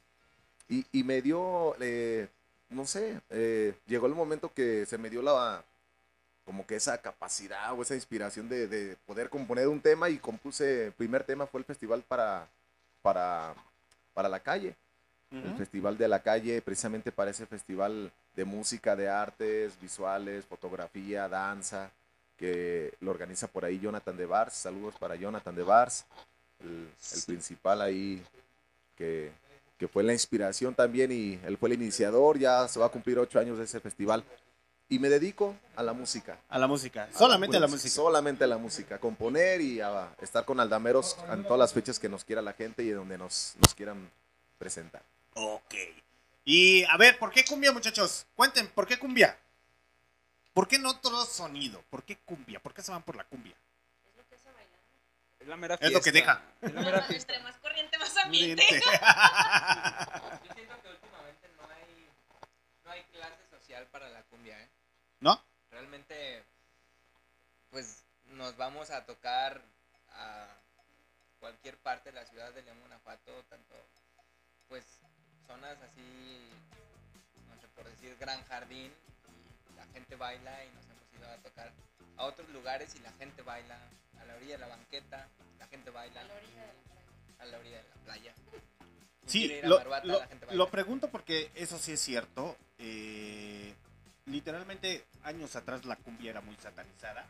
Y, 0.67 0.85
y 0.91 1.03
me 1.03 1.21
dio, 1.21 1.73
eh, 1.79 2.27
no 2.69 2.85
sé, 2.85 3.21
eh, 3.29 3.73
llegó 3.87 4.07
el 4.07 4.13
momento 4.13 4.51
que 4.53 4.85
se 4.85 4.97
me 4.97 5.09
dio 5.09 5.21
la, 5.21 5.63
como 6.45 6.67
que 6.67 6.75
esa 6.75 6.97
capacidad 6.97 7.73
o 7.73 7.81
esa 7.81 7.95
inspiración 7.95 8.49
de, 8.49 8.67
de 8.67 8.97
poder 9.05 9.29
componer 9.29 9.69
un 9.69 9.79
tema 9.79 10.09
y 10.09 10.17
compuse, 10.17 10.87
el 10.87 10.91
primer 10.91 11.23
tema 11.23 11.47
fue 11.47 11.61
el 11.61 11.65
festival 11.65 12.03
para, 12.05 12.45
para, 13.01 13.55
para 14.13 14.27
la 14.27 14.39
calle. 14.39 14.75
El 15.31 15.55
festival 15.55 15.97
de 15.97 16.09
la 16.09 16.21
calle, 16.21 16.61
precisamente 16.61 17.09
para 17.09 17.31
ese 17.31 17.45
festival 17.45 18.11
de 18.35 18.43
música, 18.43 18.97
de 18.97 19.07
artes, 19.07 19.79
visuales, 19.79 20.43
fotografía, 20.43 21.29
danza, 21.29 21.89
que 22.41 22.95
lo 23.01 23.11
organiza 23.11 23.47
por 23.47 23.63
ahí 23.63 23.79
Jonathan 23.79 24.17
de 24.17 24.25
Bars. 24.25 24.55
Saludos 24.55 24.95
para 24.99 25.15
Jonathan 25.15 25.55
de 25.55 25.61
Bars, 25.61 26.05
el, 26.59 26.89
el 27.15 27.21
principal 27.27 27.81
ahí 27.83 28.21
que, 28.97 29.31
que 29.77 29.87
fue 29.87 30.01
la 30.01 30.11
inspiración 30.11 30.73
también 30.73 31.11
y 31.11 31.39
él 31.45 31.55
fue 31.57 31.69
el 31.69 31.75
iniciador. 31.75 32.39
Ya 32.39 32.67
se 32.67 32.79
va 32.79 32.87
a 32.87 32.89
cumplir 32.89 33.19
ocho 33.19 33.39
años 33.39 33.59
de 33.59 33.65
ese 33.65 33.79
festival. 33.79 34.23
Y 34.89 34.99
me 34.99 35.07
dedico 35.07 35.55
a 35.75 35.83
la 35.83 35.93
música. 35.93 36.37
A 36.49 36.59
la 36.59 36.67
música, 36.67 37.07
solamente 37.15 37.55
a 37.55 37.59
la 37.61 37.67
música. 37.67 37.89
Solamente 37.89 38.43
a 38.43 38.47
la 38.47 38.57
música, 38.57 38.95
a 38.95 38.97
componer 38.99 39.61
y 39.61 39.79
a 39.79 40.13
estar 40.21 40.43
con 40.43 40.59
Aldameros 40.59 41.15
en 41.31 41.43
todas 41.43 41.59
las 41.59 41.71
fechas 41.71 41.97
que 41.97 42.09
nos 42.09 42.25
quiera 42.25 42.41
la 42.41 42.53
gente 42.53 42.83
y 42.83 42.89
donde 42.89 43.17
nos, 43.17 43.53
nos 43.61 43.73
quieran 43.73 44.09
presentar. 44.57 45.01
Ok. 45.35 45.75
Y 46.43 46.83
a 46.85 46.97
ver, 46.97 47.17
¿por 47.19 47.31
qué 47.31 47.45
cumbia, 47.45 47.71
muchachos? 47.71 48.25
Cuenten, 48.35 48.67
¿por 48.67 48.85
qué 48.85 48.99
cumbia? 48.99 49.37
¿Por 50.53 50.67
qué 50.67 50.79
no 50.79 50.89
otro 50.91 51.25
sonido? 51.25 51.81
¿Por 51.89 52.03
qué 52.03 52.17
cumbia? 52.17 52.59
¿Por 52.59 52.73
qué 52.73 52.81
se 52.81 52.91
van 52.91 53.03
por 53.03 53.15
la 53.15 53.23
cumbia? 53.23 53.55
Es 55.39 55.47
la 55.47 55.55
mera 55.55 55.75
Es 55.81 55.91
lo 55.91 56.01
que 56.01 56.11
fiesta. 56.11 56.33
deja. 56.33 56.41
Es 56.61 56.73
la 56.73 56.81
mera 56.81 57.01
fiesta. 57.01 57.33
Entre 57.33 57.49
más 57.49 57.57
corriente, 57.59 57.97
más 57.97 58.15
ambiente. 58.17 58.63
Yo 58.69 60.53
siento 60.53 60.81
que 60.83 60.89
últimamente 60.89 61.49
no 61.57 61.67
hay, 61.67 62.09
no 62.85 62.91
hay 62.91 63.03
clase 63.05 63.43
social 63.49 63.87
para 63.87 64.09
la 64.09 64.21
cumbia, 64.23 64.59
¿eh? 64.61 64.69
¿No? 65.19 65.41
Realmente, 65.71 66.43
pues 67.71 68.03
nos 68.33 68.55
vamos 68.55 68.91
a 68.91 69.03
tocar 69.05 69.61
a 70.13 70.47
cualquier 71.39 71.77
parte 71.77 72.11
de 72.11 72.19
la 72.21 72.25
ciudad 72.27 72.53
de 72.53 72.61
León, 72.61 72.79
Guanajuato, 72.81 73.43
tanto 73.49 73.73
pues 74.69 74.83
zonas 75.47 75.77
así, 75.81 76.49
no 77.49 77.59
sé 77.59 77.67
por 77.69 77.85
decir, 77.85 78.15
Gran 78.19 78.43
Jardín, 78.45 78.93
gente 79.91 80.15
baila 80.15 80.63
y 80.65 80.69
nos 80.71 80.85
hemos 80.85 81.13
ido 81.19 81.29
a 81.31 81.37
tocar 81.37 81.71
a 82.17 82.25
otros 82.25 82.49
lugares 82.49 82.93
y 82.95 82.99
la 82.99 83.11
gente 83.13 83.41
baila, 83.41 83.77
a 84.19 84.25
la 84.25 84.35
orilla 84.35 84.53
de 84.53 84.57
la 84.59 84.67
banqueta, 84.67 85.27
la 85.59 85.67
gente 85.67 85.89
baila, 85.89 86.21
a 86.21 87.45
la 87.45 87.57
orilla 87.57 87.77
de 87.77 87.83
la 87.89 87.95
playa. 88.05 88.33
Sí, 89.25 89.39
Quiere 89.47 89.57
ir 89.59 89.65
a 89.65 89.67
lo, 89.69 89.77
Barbata, 89.77 90.07
lo- 90.07 90.19
la 90.19 90.27
gente 90.27 90.45
baila. 90.45 90.57
lo 90.63 90.69
pregunto 90.69 91.09
porque 91.09 91.51
eso 91.55 91.77
sí 91.79 91.93
es 91.93 92.01
cierto. 92.01 92.57
Eh, 92.79 93.73
literalmente, 94.25 95.05
años 95.23 95.55
atrás 95.55 95.85
la 95.85 95.95
cumbia 95.95 96.31
era 96.31 96.41
muy 96.41 96.55
satanizada. 96.57 97.25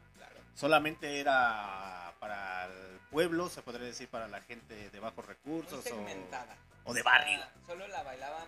Solamente 0.56 1.19
era 1.19 2.13
para 2.19 2.65
el 2.65 3.00
pueblo, 3.10 3.50
se 3.50 3.62
podría 3.62 3.88
decir 3.88 4.10
para 4.10 4.28
la 4.28 4.41
gente 4.41 4.89
de 4.89 5.00
bajos 5.00 5.26
recursos 5.26 5.71
Muy 5.86 5.91
o, 5.93 5.95
segmentada. 5.95 6.56
o 6.84 6.93
de 6.93 7.02
barrio. 7.04 7.38
sea, 7.39 7.52
Solo 7.65 7.88
la 7.88 8.04
bailaban, 8.04 8.47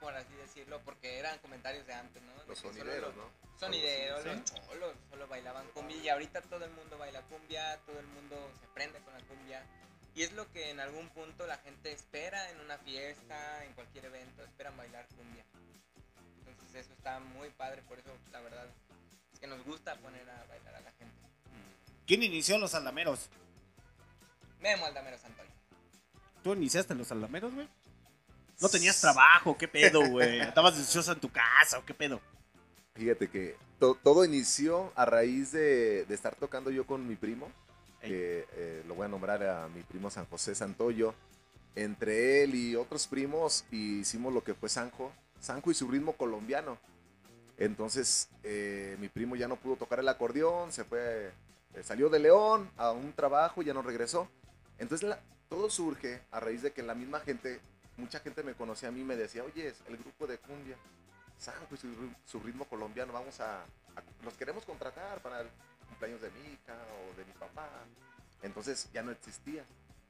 por 0.00 0.14
así 0.16 0.32
decirlo, 0.34 0.80
porque 0.84 1.18
eran 1.18 1.38
comentarios 1.40 1.86
de 1.86 1.92
antes, 1.94 2.22
¿no? 2.22 2.32
De 2.42 2.46
Los 2.48 2.58
sonideros, 2.58 3.14
los- 3.14 3.16
¿no? 3.16 3.30
Sonideros, 3.58 4.22
Sí. 4.22 4.28
los 4.30 4.66
cholos, 4.66 4.94
solo 5.10 5.28
bailaban 5.28 5.66
cumbia. 5.68 5.96
Y 5.98 6.08
ahorita 6.08 6.40
todo 6.42 6.64
el 6.64 6.70
mundo 6.72 6.96
baila 6.98 7.20
cumbia, 7.22 7.78
todo 7.86 7.98
el 8.00 8.06
mundo 8.06 8.50
se 8.60 8.66
prende 8.68 8.98
con 9.00 9.12
la 9.12 9.20
cumbia. 9.26 9.62
Y 10.14 10.22
es 10.22 10.32
lo 10.32 10.50
que 10.50 10.70
en 10.70 10.80
algún 10.80 11.08
punto 11.10 11.46
la 11.46 11.58
gente 11.58 11.92
espera 11.92 12.50
en 12.50 12.60
una 12.60 12.78
fiesta, 12.78 13.64
en 13.64 13.72
cualquier 13.74 14.06
evento, 14.06 14.42
esperan 14.42 14.76
bailar 14.76 15.06
cumbia. 15.16 15.44
Entonces 16.48 16.86
eso 16.86 16.92
está 16.94 17.20
muy 17.20 17.50
padre, 17.50 17.82
por 17.82 17.98
eso 17.98 18.10
la 18.32 18.40
verdad 18.40 18.66
es 19.32 19.38
que 19.40 19.46
nos 19.46 19.62
gusta 19.64 19.94
poner 19.96 20.28
a 20.28 20.44
bailar 20.46 20.74
a 20.76 20.80
la 20.80 20.90
gente. 20.92 21.14
¿Quién 22.06 22.22
inició 22.22 22.58
los 22.58 22.74
aldameros? 22.74 23.28
Memo 24.60 24.84
Aldamero 24.86 25.16
Santoyo. 25.18 25.48
¿Tú 26.42 26.54
iniciaste 26.54 26.94
los 26.94 27.10
aldameros, 27.12 27.54
güey? 27.54 27.68
¿No 28.60 28.68
tenías 28.68 29.00
trabajo? 29.00 29.56
¿Qué 29.56 29.66
pedo, 29.68 30.06
güey? 30.08 30.40
¿Estabas 30.40 30.74
delicioso 30.74 31.12
en 31.12 31.20
tu 31.20 31.30
casa 31.30 31.78
o 31.78 31.84
qué 31.84 31.94
pedo? 31.94 32.20
Fíjate 32.94 33.28
que 33.28 33.56
to- 33.78 33.98
todo 34.02 34.24
inició 34.24 34.92
a 34.96 35.04
raíz 35.06 35.52
de, 35.52 36.04
de 36.04 36.14
estar 36.14 36.34
tocando 36.36 36.70
yo 36.70 36.86
con 36.86 37.06
mi 37.08 37.16
primo, 37.16 37.50
que 38.02 38.46
eh, 38.52 38.84
lo 38.86 38.94
voy 38.94 39.06
a 39.06 39.08
nombrar 39.08 39.42
a 39.42 39.68
mi 39.68 39.82
primo 39.82 40.10
San 40.10 40.26
José 40.26 40.54
Santoyo. 40.54 41.14
Entre 41.76 42.42
él 42.42 42.54
y 42.54 42.76
otros 42.76 43.06
primos 43.06 43.64
hicimos 43.70 44.34
lo 44.34 44.42
que 44.44 44.54
fue 44.54 44.68
Sanjo, 44.68 45.12
Sanjo 45.40 45.70
y 45.70 45.74
su 45.74 45.88
ritmo 45.88 46.12
colombiano. 46.14 46.76
Entonces 47.58 48.28
eh, 48.42 48.96
mi 49.00 49.08
primo 49.08 49.36
ya 49.36 49.48
no 49.48 49.56
pudo 49.56 49.76
tocar 49.76 50.00
el 50.00 50.08
acordeón, 50.08 50.72
se 50.72 50.84
fue, 50.84 51.30
eh, 51.74 51.82
salió 51.82 52.08
de 52.08 52.18
León 52.18 52.70
a 52.76 52.90
un 52.90 53.12
trabajo 53.12 53.62
y 53.62 53.66
ya 53.66 53.74
no 53.74 53.82
regresó. 53.82 54.28
Entonces 54.78 55.08
la- 55.08 55.20
todo 55.48 55.70
surge 55.70 56.20
a 56.30 56.40
raíz 56.40 56.62
de 56.62 56.72
que 56.72 56.82
la 56.82 56.94
misma 56.94 57.20
gente, 57.20 57.60
mucha 57.96 58.20
gente 58.20 58.42
me 58.42 58.54
conocía 58.54 58.88
a 58.88 58.92
mí 58.92 59.00
y 59.00 59.04
me 59.04 59.16
decía, 59.16 59.44
oye, 59.44 59.68
es 59.68 59.76
el 59.88 59.96
grupo 59.96 60.26
de 60.26 60.38
cumbia. 60.38 60.76
Sanjo 61.38 61.74
y 61.74 61.76
su, 61.78 61.86
ri- 61.88 62.16
su 62.26 62.40
ritmo 62.40 62.64
colombiano, 62.66 63.12
vamos 63.12 63.40
a, 63.40 63.62
a- 63.62 64.24
los 64.24 64.34
queremos 64.34 64.64
contratar 64.64 65.20
para 65.20 65.40
el 65.40 65.48
cumpleaños 65.88 66.20
de 66.20 66.30
mi 66.30 66.40
hija 66.52 66.74
o 66.74 67.16
de 67.16 67.24
mi 67.24 67.32
papá. 67.32 67.68
Entonces 68.42 68.88
ya 68.92 69.02
no 69.02 69.10
existía. 69.10 69.64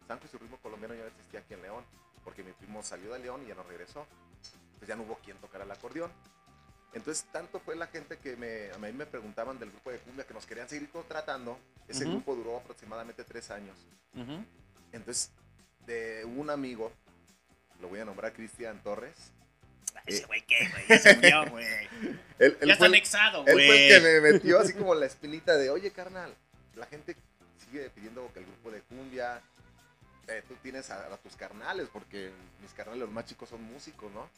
Sanjo 0.09 0.25
y 0.27 0.29
su 0.29 0.39
ritmo 0.39 0.57
colombiano 0.59 0.95
ya 0.95 1.03
no 1.03 1.09
existía 1.09 1.41
aquí 1.41 1.55
en 1.55 1.63
León, 1.63 1.85
porque 2.25 2.43
mi 2.43 2.53
primo 2.53 2.83
salió 2.83 3.13
de 3.13 3.21
León 3.21 3.43
y 3.45 3.49
ya 3.49 3.55
no 3.55 3.63
regresó. 3.63 4.07
Entonces 4.67 4.89
ya 4.89 4.97
no 4.97 5.03
hubo 5.05 5.17
quien 5.19 5.37
tocara 5.39 5.65
el 5.65 5.71
acordeón. 5.71 6.11
Entonces 6.93 7.25
tanto 7.31 7.61
fue 7.61 7.77
la 7.77 7.87
gente 7.87 8.19
que 8.19 8.37
me, 8.37 8.73
a 8.73 8.79
mí 8.79 8.93
me 8.93 9.07
preguntaban 9.07 9.59
del 9.61 9.71
grupo 9.71 9.91
de 9.93 9.99
cumbia 9.99 10.27
que 10.27 10.35
nos 10.35 10.47
querían 10.47 10.69
seguir 10.69 10.91
contratando. 10.91 11.57
Ese 11.87 12.05
grupo 12.11 12.35
duró 12.35 12.57
aproximadamente 12.57 13.23
tres 13.25 13.51
años. 13.53 13.77
Entonces, 14.93 15.31
de 15.87 16.25
un 16.25 16.51
amigo, 16.51 16.91
lo 17.81 17.89
voy 17.89 18.01
a 18.01 18.05
nombrar 18.05 18.33
Cristian 18.33 18.83
Torres. 18.83 19.15
Ese 20.07 20.25
güey, 20.27 20.43
¿qué, 20.43 20.69
güey? 20.69 20.85
Ya 20.89 20.99
se 20.99 21.15
murió, 21.17 21.51
güey. 21.51 21.67
Él- 22.39 22.57
él 22.61 22.69
Ya 22.69 22.73
está 22.75 22.87
anexado, 22.87 23.45
Él 23.47 23.53
güey. 23.55 23.67
fue 23.67 23.87
el 23.89 24.03
que 24.03 24.09
me 24.21 24.33
metió 24.33 24.59
así 24.61 24.73
como 24.73 24.95
la 24.95 25.07
espinita 25.07 25.57
de, 25.57 25.69
oye, 25.71 25.91
carnal, 25.91 26.35
la 26.77 26.87
gente 26.87 27.17
sigue 27.65 27.91
pidiendo 27.91 28.31
que 28.33 28.39
el 28.41 28.47
grupo 28.47 28.71
de 28.71 28.81
cumbia, 28.83 29.43
eh, 30.29 30.43
tú 30.49 30.55
tienes 30.63 30.91
a, 30.91 31.13
a 31.13 31.17
tus 31.19 31.37
carnales, 31.37 31.89
porque 31.93 32.31
mis 32.63 32.73
carnales 32.73 33.01
los 33.01 33.11
más 33.11 33.27
chicos 33.27 33.49
son 33.49 33.63
músicos, 33.63 34.11
¿no? 34.13 34.29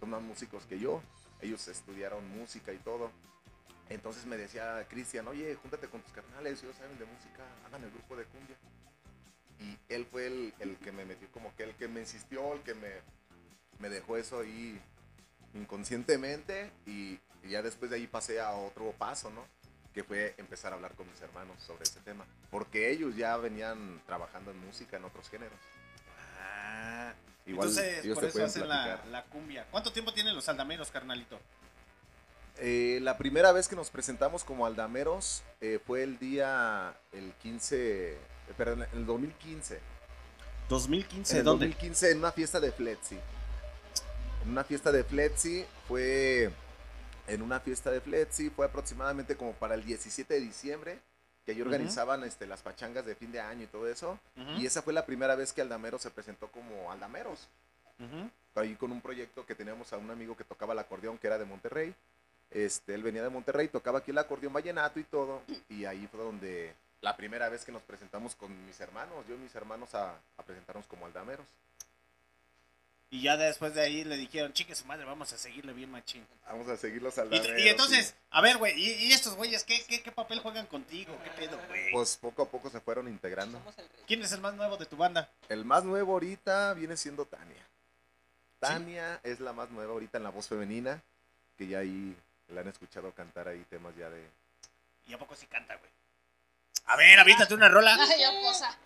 Son 0.00 0.10
más 0.10 0.22
músicos 0.22 0.64
que 0.64 0.78
yo. 0.80 1.02
Ellos 1.42 1.68
estudiaron 1.68 2.26
música 2.38 2.72
y 2.72 2.78
todo. 2.78 3.10
Entonces 3.90 4.24
me 4.24 4.36
decía 4.38 4.84
Cristian, 4.88 5.28
oye, 5.28 5.54
júntate 5.60 5.86
con 5.88 6.00
tus 6.00 6.12
carnales, 6.12 6.62
ellos 6.62 6.74
saben 6.76 6.98
de 6.98 7.04
música, 7.04 7.42
hagan 7.66 7.84
el 7.84 7.90
grupo 7.90 8.16
de 8.16 8.24
cumbia. 8.24 8.56
Y 9.64 9.78
él 9.88 10.06
fue 10.10 10.26
el, 10.26 10.54
el 10.58 10.76
que 10.76 10.92
me 10.92 11.04
metió, 11.04 11.28
como 11.32 11.54
que 11.56 11.64
el 11.64 11.74
que 11.74 11.88
me 11.88 12.00
insistió, 12.00 12.52
el 12.52 12.60
que 12.60 12.74
me, 12.74 12.90
me 13.78 13.88
dejó 13.88 14.16
eso 14.16 14.40
ahí 14.40 14.78
inconscientemente 15.54 16.70
y, 16.86 17.18
y 17.42 17.50
ya 17.50 17.62
después 17.62 17.90
de 17.90 17.96
ahí 17.96 18.06
pasé 18.06 18.40
a 18.40 18.52
otro 18.52 18.92
paso, 18.92 19.30
¿no? 19.30 19.44
Que 19.94 20.02
fue 20.04 20.34
empezar 20.38 20.72
a 20.72 20.76
hablar 20.76 20.94
con 20.94 21.08
mis 21.08 21.20
hermanos 21.20 21.62
sobre 21.62 21.84
ese 21.84 22.00
tema. 22.00 22.26
Porque 22.50 22.90
ellos 22.90 23.16
ya 23.16 23.36
venían 23.36 24.02
trabajando 24.06 24.50
en 24.50 24.58
música 24.58 24.96
en 24.96 25.04
otros 25.04 25.30
géneros. 25.30 25.58
Igual 27.46 27.68
Entonces, 27.68 28.04
ellos 28.04 28.18
por 28.18 28.24
eso 28.24 28.44
hacen 28.44 28.68
la, 28.68 29.04
la 29.10 29.24
cumbia. 29.24 29.66
¿Cuánto 29.70 29.92
tiempo 29.92 30.12
tienen 30.12 30.34
los 30.34 30.48
aldameros, 30.48 30.90
carnalito? 30.90 31.38
Eh, 32.58 33.00
la 33.02 33.18
primera 33.18 33.52
vez 33.52 33.68
que 33.68 33.76
nos 33.76 33.90
presentamos 33.90 34.44
como 34.44 34.64
aldameros 34.64 35.42
eh, 35.60 35.80
fue 35.84 36.02
el 36.02 36.18
día, 36.18 36.96
el 37.12 37.32
15, 37.42 38.12
eh, 38.12 38.18
perdón, 38.56 38.86
en 38.92 38.98
el 38.98 39.06
2015. 39.06 39.80
2015, 40.68 41.32
En 41.32 41.38
el 41.38 41.44
¿dónde? 41.44 41.66
2015 41.66 42.10
en 42.10 42.18
una 42.18 42.32
fiesta 42.32 42.60
de 42.60 42.72
Fletzy. 42.72 43.18
En 44.44 44.50
una 44.50 44.64
fiesta 44.64 44.92
de 44.92 45.04
Fletzy 45.04 45.64
fue 45.88 46.50
en 47.26 47.42
una 47.42 47.60
fiesta 47.60 47.90
de 47.90 48.00
Fletzy 48.00 48.50
fue 48.50 48.66
aproximadamente 48.66 49.36
como 49.36 49.52
para 49.52 49.74
el 49.74 49.84
17 49.84 50.34
de 50.34 50.40
diciembre 50.40 50.98
que 51.44 51.52
ahí 51.52 51.60
organizaban 51.62 52.24
este, 52.24 52.46
las 52.46 52.62
pachangas 52.62 53.04
de 53.04 53.14
fin 53.14 53.30
de 53.30 53.40
año 53.40 53.64
y 53.64 53.66
todo 53.66 53.86
eso. 53.86 54.18
Y 54.56 54.64
esa 54.64 54.80
fue 54.80 54.94
la 54.94 55.04
primera 55.04 55.34
vez 55.34 55.52
que 55.52 55.60
Aldamero 55.60 55.98
se 55.98 56.10
presentó 56.10 56.48
como 56.48 56.90
Aldameros. 56.90 57.48
Ujú. 57.98 58.30
Ahí 58.54 58.74
con 58.76 58.92
un 58.92 59.00
proyecto 59.02 59.44
que 59.44 59.54
teníamos 59.54 59.92
a 59.92 59.98
un 59.98 60.10
amigo 60.10 60.36
que 60.36 60.44
tocaba 60.44 60.72
el 60.72 60.78
acordeón, 60.78 61.18
que 61.18 61.26
era 61.26 61.38
de 61.38 61.44
Monterrey. 61.44 61.94
Este, 62.50 62.94
él 62.94 63.02
venía 63.02 63.22
de 63.22 63.28
Monterrey, 63.28 63.68
tocaba 63.68 63.98
aquí 63.98 64.10
el 64.10 64.18
acordeón 64.18 64.54
vallenato 64.54 64.98
y 64.98 65.04
todo. 65.04 65.42
Y 65.68 65.84
ahí 65.84 66.08
fue 66.10 66.20
donde 66.20 66.72
la 67.04 67.16
primera 67.16 67.50
vez 67.50 67.66
que 67.66 67.70
nos 67.70 67.82
presentamos 67.82 68.34
con 68.34 68.66
mis 68.66 68.80
hermanos, 68.80 69.26
yo 69.28 69.34
y 69.34 69.38
mis 69.38 69.54
hermanos 69.54 69.94
a, 69.94 70.14
a 70.38 70.42
presentarnos 70.42 70.86
como 70.86 71.04
Aldameros. 71.04 71.44
Y 73.10 73.20
ya 73.20 73.36
después 73.36 73.74
de 73.74 73.82
ahí 73.82 74.04
le 74.04 74.16
dijeron, 74.16 74.54
chique 74.54 74.74
su 74.74 74.86
madre, 74.86 75.04
vamos 75.04 75.30
a 75.34 75.36
seguirle 75.36 75.74
bien 75.74 75.90
machín. 75.90 76.26
Vamos 76.46 76.66
a 76.68 76.78
seguir 76.78 77.02
los 77.02 77.18
Aldameros. 77.18 77.60
y 77.60 77.68
entonces, 77.68 78.14
a 78.30 78.40
ver, 78.40 78.56
güey, 78.56 78.72
¿y, 78.80 78.90
y 79.04 79.12
estos 79.12 79.36
güeyes 79.36 79.64
¿qué, 79.64 79.84
qué, 79.86 80.02
qué 80.02 80.12
papel 80.12 80.40
juegan 80.40 80.66
contigo? 80.66 81.14
¿Qué 81.22 81.30
pedo, 81.30 81.60
güey? 81.68 81.92
Pues 81.92 82.16
poco 82.16 82.42
a 82.42 82.48
poco 82.48 82.70
se 82.70 82.80
fueron 82.80 83.06
integrando. 83.06 83.60
¿Quién 84.06 84.22
es 84.22 84.32
el 84.32 84.40
más 84.40 84.54
nuevo 84.54 84.78
de 84.78 84.86
tu 84.86 84.96
banda? 84.96 85.28
El 85.50 85.66
más 85.66 85.84
nuevo 85.84 86.14
ahorita 86.14 86.72
viene 86.72 86.96
siendo 86.96 87.26
Tania. 87.26 87.62
Tania 88.60 89.20
es 89.24 89.40
la 89.40 89.52
más 89.52 89.70
nueva 89.70 89.92
ahorita 89.92 90.16
en 90.16 90.24
la 90.24 90.30
voz 90.30 90.48
femenina, 90.48 91.02
que 91.58 91.66
ya 91.66 91.80
ahí 91.80 92.16
la 92.48 92.62
han 92.62 92.68
escuchado 92.68 93.12
cantar 93.12 93.46
ahí 93.46 93.62
temas 93.68 93.94
ya 93.94 94.08
de... 94.08 94.26
¿Y 95.06 95.12
a 95.12 95.18
poco 95.18 95.36
sí 95.36 95.46
canta, 95.46 95.76
güey? 95.76 95.90
A 96.86 96.96
ver, 96.96 97.18
avítate 97.18 97.54
una 97.54 97.68
rola. 97.68 97.94
Ay, 98.00 98.22
yo 98.22 98.40
cosa. 98.42 98.76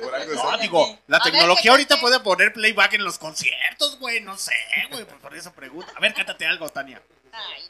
Por 0.00 0.14
algo 0.14 0.34
No, 0.34 0.54
es- 0.54 0.60
digo, 0.60 0.98
la 1.06 1.20
tecnología 1.20 1.70
ahorita 1.70 1.98
puede 2.00 2.20
poner 2.20 2.52
playback 2.52 2.94
en 2.94 3.04
los 3.04 3.18
conciertos, 3.18 3.98
güey, 3.98 4.20
no 4.20 4.36
sé, 4.36 4.52
güey, 4.90 5.04
pues 5.04 5.18
por 5.20 5.34
eso 5.34 5.52
pregunto. 5.52 5.90
A 5.96 6.00
ver, 6.00 6.12
cántate 6.14 6.46
algo, 6.46 6.68
Tania. 6.68 7.00
Ay, 7.32 7.68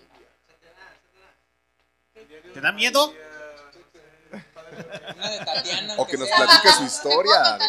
¿Te 2.53 2.61
da 2.61 2.73
miedo? 2.73 3.15
Una 5.17 5.31
de 5.31 5.39
Tatiana. 5.45 5.95
O 5.99 6.07
que 6.07 6.17
nos 6.17 6.29
sea. 6.29 6.37
platique 6.37 6.73
su 6.73 6.85
historia 6.85 7.39
de 7.43 7.53
de, 7.53 7.69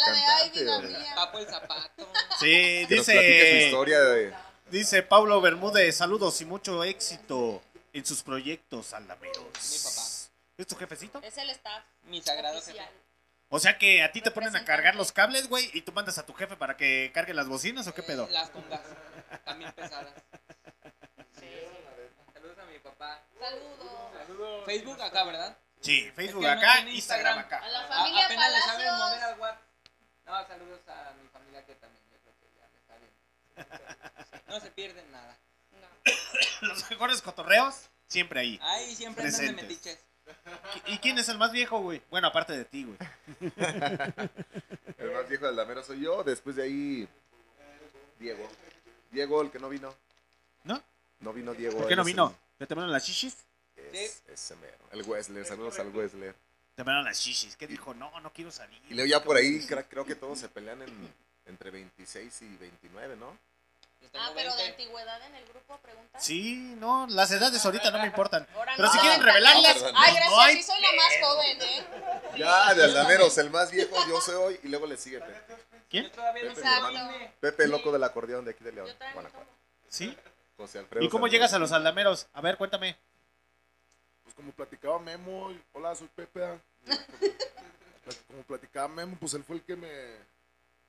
cantante. 0.65 0.87
mía. 0.87 1.13
Papo 1.15 1.39
el 1.39 1.47
zapato. 1.47 2.11
Sí, 2.39 2.85
Que 2.87 2.95
nos 2.95 3.05
platique 3.05 3.05
su 3.05 3.55
dice, 3.55 3.65
historia 3.65 3.99
de... 3.99 4.33
dice 4.69 5.03
Pablo 5.03 5.41
Bermúdez, 5.41 5.97
saludos 5.97 6.39
y 6.41 6.45
mucho 6.45 6.83
éxito 6.83 7.61
en 7.93 8.05
sus 8.05 8.21
proyectos, 8.23 8.93
aldameros. 8.93 9.37
Mi 9.37 9.77
papá. 9.79 10.07
¿Es 10.61 10.67
tu 10.67 10.75
jefecito? 10.75 11.19
Es 11.23 11.37
el 11.37 11.49
staff. 11.49 11.83
Mi 12.03 12.21
sagrado 12.21 12.59
oficial. 12.59 12.85
jefe. 12.85 12.97
O 13.49 13.59
sea 13.59 13.77
que 13.77 14.01
a 14.03 14.11
ti 14.11 14.21
te 14.21 14.31
ponen 14.31 14.55
a 14.55 14.63
cargar 14.63 14.95
los 14.95 15.11
cables, 15.11 15.47
güey, 15.49 15.69
y 15.73 15.81
tú 15.81 15.91
mandas 15.91 16.17
a 16.17 16.25
tu 16.25 16.33
jefe 16.33 16.55
para 16.55 16.77
que 16.77 17.11
cargue 17.13 17.33
las 17.33 17.47
bocinas 17.47 17.85
o 17.87 17.93
qué 17.93 18.01
pedo. 18.03 18.27
Las 18.29 18.49
congas. 18.51 18.81
También 19.43 19.71
pesadas. 19.73 20.13
Saludos 22.33 22.57
a 22.59 22.65
mi 22.65 22.79
papá. 22.79 23.21
Saludos. 23.39 24.65
Facebook 24.65 25.01
acá, 25.01 25.23
¿verdad? 25.25 25.57
Sí, 25.81 26.11
Facebook 26.15 26.45
Es 26.45 26.49
que 26.51 26.55
no 26.55 26.61
acá, 26.61 26.79
Instagram 26.81 26.89
Instagram. 26.95 27.39
acá. 27.39 27.57
A 27.57 27.67
la 27.69 27.79
A- 27.85 27.87
familia 27.87 28.25
apenas 28.25 28.51
le 28.51 28.59
saben 28.59 28.85
Palacios. 28.87 28.99
mover 29.09 29.23
al 29.23 29.39
WhatsApp. 29.39 29.61
No, 30.27 30.47
saludos 30.47 30.79
a 30.87 31.13
mi 31.21 31.27
familia 31.29 31.65
que 31.65 31.75
también 31.75 32.03
yo 32.11 32.19
creo 32.21 32.33
que 32.39 32.47
ya 32.59 32.67
me 32.69 32.79
está 32.79 32.95
viendo. 32.97 34.47
No 34.47 34.59
se 34.59 34.71
pierden 34.71 35.11
nada. 35.11 35.37
Los 36.61 36.89
mejores 36.89 37.21
cotorreos, 37.21 37.89
siempre 38.07 38.39
ahí. 38.39 38.59
Ahí 38.61 38.95
siempre 38.95 39.23
andan 39.25 39.41
de 39.41 39.53
Presentes. 39.53 39.67
metiches. 39.69 39.99
¿Y 40.87 40.97
quién 40.99 41.17
es 41.17 41.29
el 41.29 41.37
más 41.37 41.51
viejo, 41.51 41.79
güey? 41.81 42.01
Bueno, 42.09 42.27
aparte 42.27 42.53
de 42.57 42.65
ti, 42.65 42.83
güey. 42.85 42.97
El 44.97 45.11
más 45.11 45.27
viejo 45.27 45.45
del 45.45 45.59
Aldamero 45.59 45.83
soy 45.83 46.01
yo, 46.01 46.23
después 46.23 46.55
de 46.55 46.63
ahí... 46.63 47.07
Diego. 48.19 48.47
Diego, 49.11 49.41
el 49.41 49.49
que 49.51 49.59
no 49.59 49.69
vino. 49.69 49.93
¿No? 50.63 50.81
No 51.21 51.33
vino 51.33 51.53
Diego. 51.53 51.77
¿Por 51.79 51.87
qué 51.87 51.95
no 51.95 52.03
vino? 52.03 52.35
¿Le 52.59 52.67
tomaron 52.67 52.91
las 52.91 53.05
shishis? 53.05 53.35
el- 53.77 53.95
Es, 53.95 54.21
ese 54.27 54.55
mero. 54.57 54.77
El 54.91 55.01
Wesler, 55.03 55.45
saludos 55.45 55.79
al 55.79 55.87
Wesler. 55.89 56.33
Te 56.75 56.83
tomaron 56.83 57.03
las 57.03 57.19
shishis. 57.19 57.55
¿Qué 57.57 57.67
dijo? 57.67 57.93
No, 57.93 58.19
no 58.21 58.31
quiero 58.31 58.51
salir. 58.51 58.79
Y 58.89 58.93
luego 58.93 59.09
ya 59.09 59.23
por 59.23 59.37
ahí 59.37 59.59
creo, 59.65 59.83
creo 59.89 60.05
que 60.05 60.15
todos 60.15 60.37
se 60.39 60.49
pelean 60.49 60.81
en, 60.83 61.09
entre 61.47 61.71
26 61.71 62.41
y 62.43 62.57
29, 62.57 63.15
¿no? 63.17 63.35
Tengo 64.09 64.25
Ah, 64.25 64.31
pero 64.35 64.51
de 64.51 64.57
20. 64.63 64.71
antigüedad 64.71 65.21
en 65.25 65.35
el 65.35 65.45
grupo, 65.47 65.77
pregunta. 65.77 66.19
Sí, 66.19 66.55
no, 66.79 67.07
las 67.07 67.31
edades 67.31 67.63
ahorita 67.65 67.91
no 67.91 67.99
me 67.99 68.07
importan. 68.07 68.45
Ahora 68.55 68.73
Pero 68.75 68.87
no. 68.87 68.93
si 68.93 68.99
quieren 68.99 69.21
Ah, 69.21 69.23
revelarlas. 69.25 69.75
Ay, 69.75 69.83
no 69.83 69.91
gracias, 70.15 70.33
hay 70.39 70.55
sí 70.57 70.63
soy 70.63 70.81
la 70.81 70.87
más 70.93 71.13
joven, 71.21 71.61
¿eh? 71.61 71.85
Ya, 72.37 72.73
de 72.73 72.83
Aldameros, 72.83 73.37
el 73.37 73.49
más 73.51 73.71
viejo 73.71 73.95
yo 74.07 74.19
soy 74.21 74.59
y 74.63 74.67
luego 74.67 74.85
le 74.87 74.97
sigue 74.97 75.19
Pepe. 75.19 75.55
¿Quién? 75.89 76.03
Yo 76.05 76.11
todavía 76.11 76.43
no 76.43 76.49
Pepe, 76.55 76.61
Exacto. 76.67 76.99
Pepe, 77.39 77.67
loco 77.67 77.91
del 77.91 78.03
acordeón 78.03 78.45
de 78.45 78.51
aquí 78.51 78.63
de 78.63 78.71
León, 78.71 78.87
Yo 78.87 78.93
también 78.95 79.13
Guanajuato. 79.13 79.49
¿Sí? 79.89 80.17
José 80.57 80.79
Alfredo. 80.79 81.03
¿Y 81.05 81.09
cómo 81.09 81.27
llegas 81.27 81.53
a 81.53 81.59
los 81.59 81.71
aldameros? 81.71 82.27
A 82.33 82.41
ver, 82.41 82.57
cuéntame. 82.57 82.97
Pues 84.23 84.35
como 84.35 84.51
platicaba 84.51 84.99
Memo, 84.99 85.51
hola, 85.73 85.95
soy 85.95 86.07
Pepe. 86.15 86.43
ah. 86.45 86.57
Como 88.27 88.41
platicaba 88.43 88.87
Memo, 88.87 89.15
pues 89.19 89.33
él 89.35 89.43
fue 89.43 89.57
el 89.57 89.61
que 89.63 89.75
me... 89.75 89.87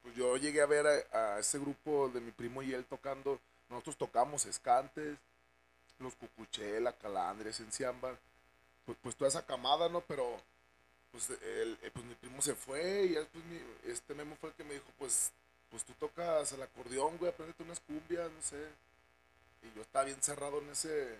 Pues 0.03 0.15
yo 0.17 0.37
llegué 0.37 0.61
a 0.61 0.67
ver 0.67 0.87
a, 1.13 1.39
ese 1.39 1.59
grupo 1.59 2.09
de 2.09 2.21
mi 2.21 2.33
primo 2.33 2.63
y 2.63 2.75
él 2.75 2.85
tocando. 2.85 3.39
Nosotros 3.71 3.97
tocamos 3.97 4.45
Escantes, 4.47 5.17
los 5.99 6.15
Cucuchela, 6.17 6.93
Calandres, 6.93 7.61
Enciamba. 7.61 8.17
Pues, 8.85 8.99
pues 9.01 9.17
toda 9.17 9.29
esa 9.29 9.47
camada, 9.47 9.89
¿no? 9.89 10.01
Pero 10.03 10.41
pues, 11.13 11.31
el, 11.31 11.79
eh, 11.83 11.91
pues 11.93 12.05
mi 12.05 12.15
primo 12.15 12.43
se 12.43 12.55
fue 12.55 13.05
y 13.05 13.09
después 13.11 13.45
mi, 13.45 13.61
este 13.91 14.15
Memo 14.15 14.37
fue 14.41 14.51
el 14.51 14.57
que 14.57 14.65
me 14.65 14.75
dijo, 14.75 14.87
pues, 14.99 15.31
pues 15.71 15.85
tú 15.85 15.93
tocas 15.95 16.53
el 16.53 16.63
acordeón, 16.63 17.17
güey, 17.19 17.31
apréndete 17.31 17.63
unas 17.63 17.81
cumbias, 17.81 18.31
no 18.31 18.43
sé. 18.43 18.69
Y 19.63 19.77
yo 19.77 19.83
estaba 19.83 20.05
bien 20.05 20.23
cerrado 20.23 20.59
en 20.61 20.71
ese... 20.71 21.19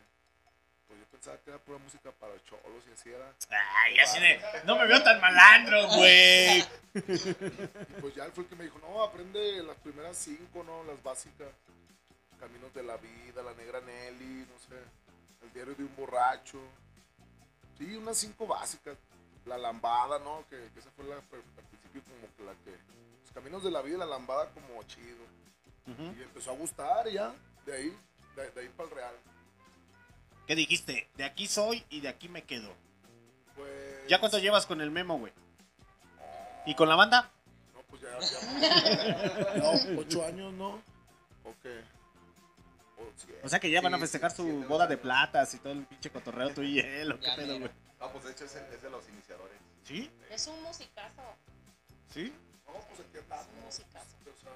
Pues 0.93 1.01
yo 1.01 1.07
pensaba 1.11 1.39
que 1.39 1.49
era 1.49 1.59
pura 1.59 1.79
música 1.79 2.13
para 2.13 2.35
cholos 2.45 2.85
y 2.87 2.93
así 2.93 3.09
era. 3.11 3.33
Ay, 3.83 3.99
así 3.99 4.21
de. 4.21 4.39
No 4.65 4.77
me 4.77 4.87
veo 4.87 5.03
tan 5.03 5.19
malandro, 5.23 5.89
güey. 5.89 6.61
Y 6.61 8.01
pues 8.01 8.15
ya 8.15 8.27
él 8.27 8.33
fue 8.33 8.45
el 8.45 8.51
que 8.51 8.57
me 8.57 8.65
dijo, 8.65 8.79
no, 8.81 9.03
aprende 9.03 9.63
las 9.63 9.77
primeras 9.79 10.19
cinco, 10.19 10.63
¿no? 10.63 10.85
Las 10.85 11.03
básicas. 11.03 11.49
Caminos 12.39 12.75
de 12.75 12.83
la 12.83 12.99
vida, 12.99 13.43
La 13.43 13.55
Negra 13.55 13.81
Nelly, 13.81 14.47
no 14.53 14.59
sé. 14.59 14.83
El 15.43 15.53
diario 15.55 15.75
de 15.75 15.85
un 15.85 15.97
borracho. 15.97 16.61
Sí, 17.79 17.97
unas 17.97 18.19
cinco 18.19 18.47
básicas. 18.47 18.99
La 19.47 19.57
lambada, 19.57 20.19
¿no? 20.19 20.45
Que, 20.51 20.69
que 20.75 20.81
esa 20.81 20.91
fue 20.91 21.07
la, 21.07 21.15
al 21.17 21.23
principio 21.23 22.03
como 22.05 22.37
que 22.37 22.45
la 22.45 22.53
que... 22.65 22.79
Los 23.23 23.33
caminos 23.33 23.65
de 23.65 23.71
la 23.71 23.81
vida, 23.81 23.97
la 23.97 24.07
lambada 24.07 24.51
como 24.51 24.83
chido. 24.83 25.25
Y 25.87 26.23
empezó 26.23 26.51
a 26.51 26.55
gustar 26.55 27.09
y 27.09 27.15
ya, 27.15 27.35
de 27.65 27.75
ahí, 27.75 27.97
de, 28.37 28.51
de 28.51 28.61
ahí 28.61 28.69
para 28.77 28.89
el 28.91 28.95
real. 28.95 29.15
¿Qué 30.47 30.55
dijiste? 30.55 31.09
De 31.17 31.25
aquí 31.25 31.47
soy 31.47 31.85
y 31.91 32.01
de 32.01 32.09
aquí 32.09 32.29
me 32.29 32.43
quedo. 32.45 32.73
Pues... 33.57 34.09
¿Ya 34.09 34.19
cuánto 34.21 34.39
llevas 34.39 34.67
con 34.67 34.81
el 34.81 34.91
memo, 34.91 35.19
güey? 35.19 35.33
¿Y 36.67 36.75
con 36.75 36.89
la 36.89 36.97
banda? 36.97 37.31
No, 37.75 37.83
pues 37.83 38.03
ya, 38.03 38.19
ya. 38.21 39.55
No, 39.57 40.01
ocho 40.01 40.25
años, 40.25 40.53
¿no? 40.55 40.75
Ok. 41.45 41.67
O 42.99 43.05
siete. 43.17 43.41
O 43.43 43.49
sea 43.49 43.61
que 43.61 43.71
ya 43.71 43.81
van 43.81 43.95
a 43.95 43.99
festejar 43.99 44.31
sí, 44.31 44.39
su 44.39 44.45
siete, 44.45 44.67
boda 44.67 44.87
de 44.87 44.97
platas 44.97 45.55
y 45.55 45.59
todo 45.59 45.73
el 45.73 45.85
pinche 45.87 46.11
cotorreo 46.11 46.51
tú 46.55 46.63
y 46.63 46.79
él, 46.79 47.13
¿o 47.13 47.19
qué 47.21 47.27
Ya 47.27 47.37
pedo, 47.37 47.59
güey? 47.59 47.71
No, 48.01 48.13
pues 48.13 48.25
de 48.25 48.33
hecho 48.33 48.45
es, 48.45 48.55
el- 48.57 48.73
es 48.75 48.83
de 48.83 48.91
los 48.91 49.09
iniciadores. 49.09 49.57
¿Sí? 49.85 50.11
Es 50.31 50.47
un 50.47 50.63
musicazo. 50.63 51.23
¿Sí? 52.13 52.33
No, 52.67 52.73
pues 52.75 53.01
aquí 53.01 53.19
andamos. 53.19 53.47
Un 53.59 53.65
musicazo. 53.65 54.07
O 54.25 54.41
sea, 54.41 54.53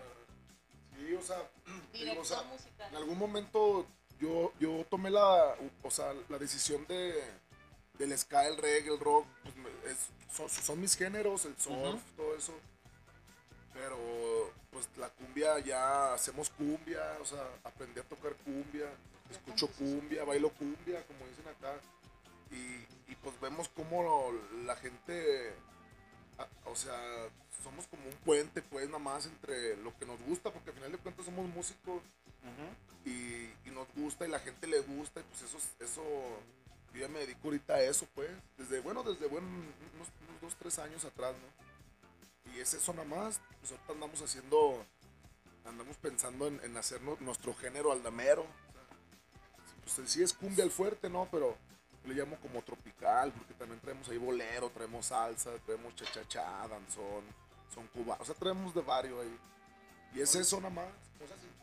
sí, 0.96 1.14
o 1.14 1.22
sea, 1.22 1.37
digo, 1.92 2.20
o 2.20 2.25
sea, 2.25 2.42
en 2.90 2.96
algún 2.96 3.18
momento 3.18 3.87
yo, 4.20 4.52
yo 4.61 4.85
tomé 4.90 5.11
la, 5.11 5.55
o 5.83 5.90
sea, 5.90 6.12
la 6.29 6.38
decisión 6.38 6.87
de 6.87 7.14
del 7.98 8.16
ska, 8.18 8.46
el 8.46 8.59
reggae, 8.59 8.92
el 8.92 9.00
rock, 9.00 9.26
pues 9.42 9.55
es- 9.87 10.11
son, 10.37 10.50
son 10.50 10.79
mis 10.81 10.94
géneros, 10.96 11.46
el 11.46 11.57
surf, 11.59 12.00
todo 12.16 12.37
eso. 12.37 12.52
Pero 13.72 13.96
pues 14.70 14.88
la 14.98 15.09
cumbia 15.11 15.59
ya 15.61 16.12
hacemos 16.14 16.50
cumbia, 16.50 17.00
o 17.20 17.24
sea, 17.24 17.42
aprendí 17.64 18.00
a 18.00 18.02
tocar 18.05 18.35
cumbia, 18.37 18.87
escucho 19.31 19.68
cumbia, 19.68 20.24
bailo 20.24 20.50
cumbia, 20.50 21.02
como 21.07 21.26
dicen 21.26 21.48
acá. 21.48 21.74
Y, 22.50 23.12
y 23.12 23.16
pues 23.22 23.38
vemos 23.40 23.68
cómo 23.70 24.33
la 24.64 24.76
gente 24.76 25.55
a- 26.38 26.48
o 26.70 26.76
sea, 26.76 26.98
somos 27.62 27.87
como 27.87 28.05
un 28.07 28.16
puente, 28.24 28.61
pues, 28.62 28.87
nada 28.87 28.98
más 28.98 29.26
entre 29.26 29.76
lo 29.79 29.96
que 29.98 30.05
nos 30.07 30.20
gusta, 30.22 30.50
porque 30.52 30.70
al 30.70 30.76
final 30.76 30.92
de 30.92 30.98
cuentas 30.98 31.24
somos 31.24 31.46
músicos 31.48 32.02
y, 33.06 33.68
y 33.68 33.70
nos 33.72 33.88
gusta 33.94 34.26
y 34.26 34.30
la 34.30 34.40
gente 34.40 34.66
le 34.66 34.80
gusta, 34.80 35.20
y 35.20 35.22
pues 35.24 35.42
eso, 35.42 35.58
eso, 35.80 36.02
yo 36.92 37.00
ya 37.00 37.08
me 37.08 37.20
dedico 37.20 37.40
ahorita 37.44 37.74
a 37.74 37.82
eso, 37.82 38.06
pues, 38.14 38.30
desde, 38.58 38.80
bueno, 38.80 39.02
desde, 39.02 39.26
bueno, 39.26 39.46
unos, 39.46 40.08
unos 40.28 40.40
dos, 40.42 40.54
tres 40.58 40.78
años 40.78 41.04
atrás, 41.04 41.34
¿no? 41.34 42.52
Y 42.52 42.60
es 42.60 42.74
eso 42.74 42.92
nada 42.92 43.08
más, 43.08 43.40
pues 43.60 43.72
ahorita 43.72 43.92
andamos 43.92 44.20
haciendo 44.22 44.84
andamos 45.64 45.96
pensando 45.96 46.46
en, 46.46 46.60
en 46.62 46.76
hacer 46.76 47.00
nu- 47.02 47.16
nuestro 47.20 47.52
género 47.54 47.90
aldamero. 47.90 48.42
O 48.42 49.88
sea, 49.88 49.94
pues 49.96 50.10
sí 50.10 50.22
es 50.22 50.32
cumbia 50.32 50.62
el 50.64 50.70
fuerte, 50.70 51.08
¿no? 51.10 51.28
Pero 51.30 51.56
le 52.04 52.14
llamo 52.14 52.36
como 52.36 52.62
tropical, 52.62 53.32
porque 53.32 53.52
también 53.54 53.80
traemos 53.80 54.08
ahí 54.08 54.16
bolero, 54.16 54.70
traemos 54.70 55.06
salsa, 55.06 55.50
traemos 55.66 55.94
cha-cha-cha, 55.96 56.68
danzón, 56.68 57.24
son 57.74 57.86
cubanos, 57.88 58.22
o 58.22 58.24
sea, 58.26 58.34
traemos 58.36 58.72
de 58.74 58.80
varios 58.82 59.20
ahí. 59.20 59.38
Y 60.14 60.20
es 60.20 60.34
eso 60.36 60.58
nada 60.58 60.70
más, 60.72 60.86
cosas 61.18 61.36
influencias. 61.42 61.55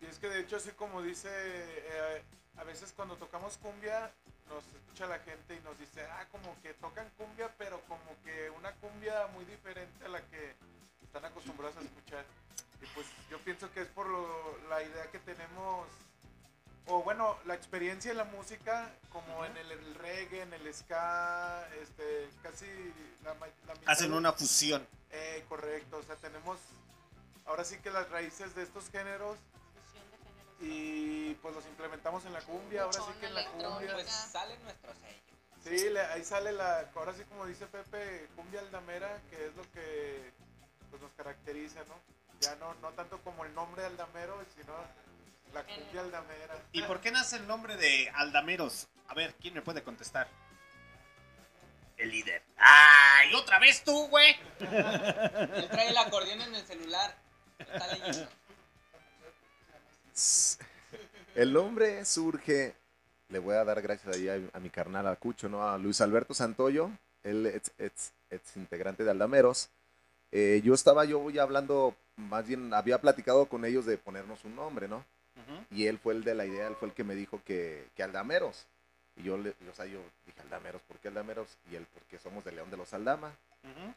Y 0.00 0.06
es 0.06 0.18
que 0.18 0.28
de 0.28 0.40
hecho, 0.40 0.56
así 0.56 0.70
como 0.72 1.02
dice, 1.02 1.28
eh, 1.30 2.22
a 2.58 2.64
veces 2.64 2.92
cuando 2.94 3.16
tocamos 3.16 3.56
cumbia, 3.58 4.10
nos 4.48 4.64
escucha 4.80 5.06
la 5.06 5.18
gente 5.20 5.54
y 5.56 5.60
nos 5.60 5.78
dice, 5.78 6.02
ah, 6.12 6.26
como 6.30 6.54
que 6.62 6.74
tocan 6.74 7.08
cumbia, 7.16 7.52
pero 7.58 7.80
como 7.88 8.04
que 8.24 8.50
una 8.50 8.72
cumbia 8.74 9.26
muy 9.28 9.44
diferente 9.46 10.04
a 10.04 10.08
la 10.08 10.20
que 10.22 10.54
están 11.02 11.24
acostumbrados 11.24 11.76
a 11.76 11.80
escuchar. 11.80 12.24
Y 12.82 12.86
pues 12.94 13.06
yo 13.30 13.38
pienso 13.40 13.72
que 13.72 13.80
es 13.82 13.88
por 13.88 14.06
lo- 14.06 14.58
la 14.68 14.82
idea 14.82 15.10
que 15.10 15.18
tenemos, 15.20 15.88
o 16.86 17.02
bueno, 17.02 17.36
la 17.46 17.54
experiencia 17.54 18.10
en 18.10 18.18
la 18.18 18.24
música, 18.24 18.90
como 19.10 19.44
en 19.44 19.56
el, 19.56 19.72
el 19.72 19.94
reggae, 19.96 20.42
en 20.42 20.52
el 20.52 20.72
ska, 20.74 21.66
este, 21.82 22.28
casi 22.42 22.66
la, 23.24 23.34
la 23.34 23.74
mitad 23.74 23.90
Hacen 23.92 24.12
una 24.12 24.32
fusión. 24.32 24.86
eh, 25.10 25.44
correcto, 25.48 25.96
o 25.96 26.02
sea, 26.02 26.16
tenemos 26.16 26.58
ahora 27.46 27.64
sí 27.64 27.78
que 27.78 27.90
las 27.90 28.08
raíces 28.10 28.54
de 28.54 28.62
estos 28.62 28.90
géneros 28.90 29.38
y 30.60 31.34
pues 31.34 31.54
los 31.54 31.64
implementamos 31.66 32.24
en 32.24 32.32
la 32.32 32.40
cumbia, 32.40 32.82
ahora 32.82 32.98
sí 33.00 33.12
que 33.20 33.26
en 33.26 33.34
la 33.34 33.46
cumbia. 33.50 33.92
Pues 33.94 34.08
sale 34.10 34.56
nuestro 34.58 34.92
sello. 34.94 35.16
Sí, 35.64 35.90
le- 35.90 36.00
ahí 36.06 36.24
sale 36.24 36.52
la, 36.52 36.88
ahora 36.94 37.12
sí 37.12 37.22
como 37.24 37.44
dice 37.46 37.66
Pepe, 37.66 38.28
cumbia 38.36 38.60
aldamera, 38.60 39.20
que 39.30 39.46
es 39.46 39.54
lo 39.56 39.62
que 39.72 40.30
pues, 40.90 41.02
nos 41.02 41.12
caracteriza, 41.12 41.80
¿no? 41.88 41.94
Ya 42.40 42.54
no, 42.56 42.74
no 42.74 42.90
tanto 42.90 43.18
como 43.22 43.44
el 43.44 43.54
nombre 43.54 43.84
aldamero, 43.84 44.44
sino 44.54 44.72
la 45.52 45.64
cumbia 45.64 46.00
aldamera. 46.02 46.54
¿Y 46.72 46.82
por 46.82 47.00
qué 47.00 47.10
nace 47.10 47.36
el 47.36 47.46
nombre 47.46 47.76
de 47.76 48.10
Aldameros? 48.14 48.88
A 49.08 49.14
ver, 49.14 49.34
¿quién 49.40 49.54
me 49.54 49.62
puede 49.62 49.82
contestar? 49.82 50.28
El 51.96 52.10
líder. 52.10 52.42
¡Ay, 52.58 53.32
otra 53.34 53.58
vez 53.58 53.82
tú, 53.82 54.06
güey! 54.08 54.36
Él 54.60 55.68
trae 55.70 55.88
el 55.88 55.96
acordeón 55.96 56.42
en 56.42 56.54
el 56.54 56.66
celular. 56.66 57.16
Está 57.58 57.86
leyendo. 57.86 58.28
El 61.34 61.52
nombre 61.52 62.04
surge, 62.04 62.74
le 63.28 63.38
voy 63.38 63.54
a 63.56 63.64
dar 63.64 63.82
gracias 63.82 64.16
ahí 64.16 64.28
a, 64.28 64.38
a 64.56 64.60
mi 64.60 64.70
carnal, 64.70 65.06
a 65.06 65.16
Cucho, 65.16 65.48
¿no? 65.48 65.68
A 65.68 65.76
Luis 65.78 66.00
Alberto 66.00 66.32
Santoyo, 66.34 66.90
él 67.22 67.46
es, 67.46 67.72
es- 67.78 68.12
es 68.30 68.40
integrante 68.56 69.04
de 69.04 69.10
Aldameros. 69.10 69.68
Eh, 70.32 70.60
yo 70.64 70.74
estaba 70.74 71.04
yo 71.04 71.30
ya 71.30 71.42
hablando, 71.42 71.94
más 72.16 72.46
bien 72.46 72.72
había 72.74 73.00
platicado 73.00 73.46
con 73.46 73.64
ellos 73.64 73.86
de 73.86 73.98
ponernos 73.98 74.44
un 74.44 74.56
nombre, 74.56 74.88
¿no? 74.88 75.04
Y 75.70 75.86
él 75.86 75.98
fue 75.98 76.14
el 76.14 76.24
de 76.24 76.34
la 76.34 76.46
idea, 76.46 76.66
él 76.68 76.76
fue 76.76 76.88
el 76.88 76.94
que 76.94 77.04
me 77.04 77.14
dijo 77.14 77.40
que, 77.44 77.86
que 77.94 78.02
Aldameros. 78.02 78.64
Y 79.16 79.24
yo, 79.24 79.36
le, 79.36 79.50
o 79.50 79.74
sea, 79.74 79.84
yo 79.86 80.00
dije 80.26 80.40
Aldameros, 80.42 80.80
¿por 80.88 80.96
qué 80.98 81.08
Aldameros? 81.08 81.48
Y 81.70 81.76
él, 81.76 81.86
porque 81.94 82.18
somos 82.18 82.44
de 82.44 82.52
León 82.52 82.70
de 82.70 82.76
los 82.78 82.92
Aldama. 82.94 83.32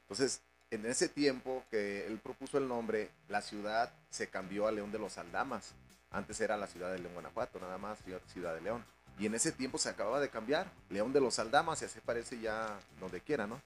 Entonces, 0.02 0.42
en 0.72 0.86
ese 0.86 1.08
tiempo 1.10 1.64
que 1.72 2.06
él 2.06 2.20
propuso 2.20 2.58
el 2.58 2.68
nombre, 2.68 3.10
la 3.30 3.42
ciudad 3.42 3.92
se 4.10 4.28
cambió 4.28 4.68
a 4.68 4.72
León 4.72 4.92
de 4.92 5.00
los 5.00 5.18
Aldamas. 5.18 5.72
Antes 6.12 6.40
era 6.42 6.58
la 6.58 6.68
ciudad 6.68 6.92
de 6.92 7.00
León, 7.00 7.14
Guanajuato, 7.14 7.60
nada 7.60 7.78
más, 7.78 8.00
ciudad, 8.34 8.54
de 8.56 8.62
León. 8.62 8.84
Y 9.20 9.26
en 9.26 9.36
ese 9.36 9.52
tiempo 9.52 9.78
se 9.78 9.90
acababa 9.90 10.20
de 10.20 10.30
cambiar. 10.30 10.72
León 10.90 11.14
de 11.14 11.22
los 11.22 11.40
Aldamas, 11.40 11.82
y 11.82 11.86
así 11.86 12.00
parece 12.00 12.40
ya 12.40 12.80
donde 13.00 13.22
quiera, 13.22 13.46
¿no? 13.48 13.62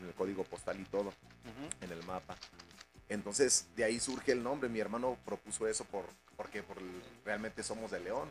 En 0.00 0.06
el 0.06 0.14
código 0.14 0.44
postal 0.44 0.78
y 0.78 0.84
todo, 0.84 1.12
en 1.80 1.90
el 1.90 2.02
mapa. 2.04 2.36
Entonces, 3.08 3.66
de 3.76 3.84
ahí 3.84 3.98
surge 3.98 4.32
el 4.32 4.42
nombre. 4.42 4.68
Mi 4.68 4.78
hermano 4.78 5.16
propuso 5.24 5.66
eso 5.66 5.84
por, 5.84 6.04
porque 6.36 6.62
por 6.62 6.76
realmente 7.24 7.62
somos 7.62 7.90
de 7.90 8.00
León. 8.00 8.28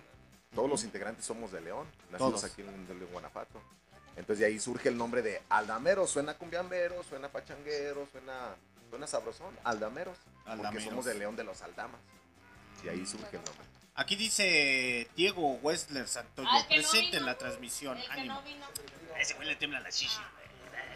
Todos 0.55 0.69
los 0.69 0.83
integrantes 0.83 1.25
somos 1.25 1.51
de 1.51 1.61
León, 1.61 1.85
nacidos 2.11 2.41
Todos. 2.41 2.43
aquí 2.45 2.61
en, 2.61 2.69
en 2.69 2.87
León, 2.99 3.09
Guanajuato. 3.11 3.61
Entonces 4.15 4.39
de 4.39 4.45
ahí 4.45 4.59
surge 4.59 4.89
el 4.89 4.97
nombre 4.97 5.21
de 5.21 5.41
Aldamero, 5.49 6.05
suena 6.07 6.33
cumbiambero, 6.37 7.03
suena 7.03 7.29
pachanguero, 7.29 8.07
suena, 8.11 8.55
suena 8.89 9.07
sabrosón, 9.07 9.55
Aldameros, 9.63 10.17
porque 10.33 10.51
Aldameros. 10.51 10.83
somos 10.83 11.05
de 11.05 11.13
León 11.15 11.35
de 11.35 11.43
los 11.43 11.61
Aldamas. 11.61 12.01
Y 12.83 12.89
ahí 12.89 13.05
surge 13.05 13.35
el 13.37 13.43
nombre. 13.43 13.65
Aquí 13.95 14.15
dice 14.15 15.09
Diego 15.15 15.55
Wessler 15.61 16.07
Santoyo, 16.07 16.47
Ah, 16.49 16.61
no 16.61 16.67
presente 16.69 17.17
en 17.17 17.25
la 17.25 17.37
transmisión. 17.37 17.97
El 17.97 18.03
que 18.05 18.11
Ánimo. 18.11 18.35
no 18.35 18.41
vino. 18.43 18.65
A 19.15 19.19
ese 19.19 19.33
güey 19.33 19.47
le 19.47 19.55
tiembla 19.57 19.81
la 19.81 19.89
chichi, 19.89 20.17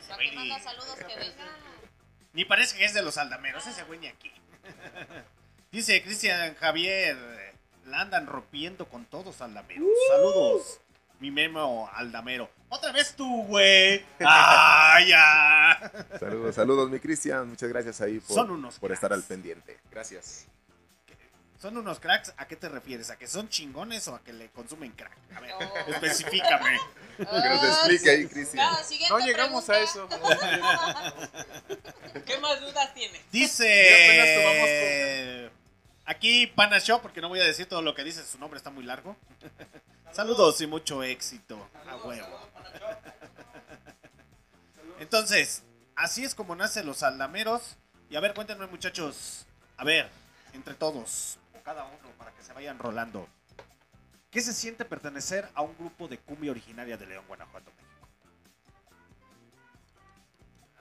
Para 0.08 0.24
que 0.24 0.32
manda 0.32 0.60
saludos 0.60 0.96
que 0.96 1.16
venga. 1.16 1.58
Ni 2.34 2.46
parece 2.46 2.78
que 2.78 2.86
es 2.86 2.94
de 2.94 3.02
los 3.04 3.18
aldameros, 3.18 3.68
ese 3.68 3.84
güey 3.84 4.00
ni 4.00 4.08
aquí. 4.08 4.32
Dice 5.72 6.02
Cristian 6.04 6.56
Javier, 6.56 7.18
la 7.86 8.02
andan 8.02 8.26
rompiendo 8.28 8.88
con 8.88 9.06
todos 9.06 9.42
aldameros. 9.42 9.88
Saludos, 10.10 10.80
mi 11.20 11.30
memo 11.32 11.90
aldamero. 11.94 12.50
Otra 12.70 12.92
vez 12.94 13.16
tú, 13.16 13.44
güey. 13.44 14.06
¡Ah, 14.26 15.00
ya! 15.06 15.92
Saludos, 16.20 16.56
saludos, 16.56 16.90
mi 16.90 17.00
Cristian. 17.00 17.50
Muchas 17.50 17.70
gracias 17.70 18.00
ahí 18.02 18.20
por, 18.20 18.36
Son 18.36 18.50
unos 18.52 18.80
por 18.80 18.92
estar 18.94 19.12
al 19.12 19.24
pendiente. 19.24 19.80
Gracias. 19.92 20.48
¿Son 21.64 21.78
unos 21.78 22.02
cracks? 22.02 22.34
¿A 22.36 22.46
qué 22.46 22.58
te 22.58 22.68
refieres? 22.68 23.10
¿A 23.10 23.18
que 23.18 23.26
son 23.26 23.48
chingones 23.48 24.06
o 24.10 24.16
a 24.16 24.22
que 24.22 24.34
le 24.34 24.50
consumen 24.50 24.92
crack? 24.92 25.18
A 25.34 25.40
ver, 25.40 25.54
Oh. 25.54 25.90
específicame. 25.92 26.78
Que 27.18 27.24
nos 27.24 27.64
explique 27.64 28.10
ahí, 28.10 28.28
Cristian. 28.28 28.84
Siguiente 28.84 29.14
No 29.14 29.26
llegamos 29.26 29.70
a 29.70 29.80
eso. 29.80 30.10
¿Qué 32.26 32.38
más 32.40 32.60
dudas 32.60 32.94
tienes? 32.94 33.22
Dice 33.32 34.50
aquí 36.04 36.48
Pana 36.48 36.82
Show, 36.82 37.02
porque 37.02 37.22
no 37.22 37.30
voy 37.30 37.40
a 37.40 37.46
decir 37.46 37.66
todo 37.66 37.82
lo 37.82 37.96
que 37.96 38.04
dice, 38.04 38.26
su 38.26 38.38
nombre 38.40 38.58
está 38.58 38.70
muy 38.70 38.84
largo. 38.84 39.16
Saludos 40.12 40.60
y 40.60 40.68
mucho 40.68 41.02
éxito. 41.02 41.66
A 41.88 41.96
huevo. 41.96 42.50
Entonces, 45.00 45.64
así 45.96 46.26
es 46.26 46.36
como 46.36 46.58
nacen 46.58 46.86
los 46.86 47.04
aldameros. 47.04 47.78
Y 48.10 48.18
a 48.18 48.20
ver, 48.20 48.34
cuéntenme 48.34 48.68
muchachos, 48.68 49.46
a 49.78 49.86
ver, 49.86 50.10
entre 50.54 50.74
todos, 50.74 51.38
cada 51.64 51.86
uno, 51.86 52.10
para 52.18 52.32
que 52.32 52.44
se 52.44 52.54
vayan 52.54 52.78
rolando. 52.80 53.28
¿Qué 54.32 54.42
se 54.42 54.54
siente 54.54 54.84
pertenecer 54.86 55.48
a 55.54 55.62
un 55.62 55.78
grupo 55.78 56.08
de 56.08 56.18
cumbia 56.18 56.52
originaria 56.52 56.98
de 56.98 57.06
León, 57.06 57.26
Guanajuato, 57.28 57.72
México? 57.72 58.08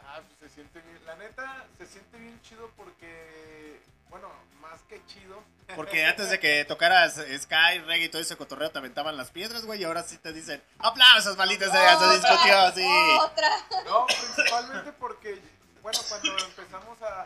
Ah, 0.04 0.20
pues 0.26 0.50
se 0.50 0.54
siente 0.56 0.80
bien. 0.80 0.98
La 1.06 1.16
neta, 1.16 1.66
se 1.78 1.86
siente 1.86 2.18
bien 2.18 2.40
chido 2.42 2.70
porque, 2.76 3.80
bueno, 4.10 4.28
más 4.60 4.80
que 4.88 5.04
chido. 5.06 5.42
Porque 5.76 6.04
antes 6.04 6.28
de 6.28 6.38
que 6.38 6.66
tocaras 6.66 7.14
Sky, 7.14 7.78
Reggae 7.86 8.04
y 8.04 8.08
todo 8.10 8.20
ese 8.20 8.36
cotorreo 8.36 8.70
te 8.70 8.76
aventaban 8.78 9.16
las 9.16 9.30
piedras, 9.30 9.64
güey, 9.64 9.80
y 9.80 9.84
ahora 9.84 10.02
sí 10.02 10.18
te 10.18 10.34
dicen, 10.34 10.62
aplausos, 10.78 11.34
malditas 11.38 11.70
sea, 11.72 11.98
se 11.98 12.10
discutió, 12.18 12.72
sí. 12.74 12.86
Otra. 13.22 13.48
No, 13.86 14.04
principalmente 14.06 14.92
porque, 14.92 15.40
bueno, 15.80 15.98
cuando 16.10 16.44
empezamos 16.44 17.00
a, 17.00 17.22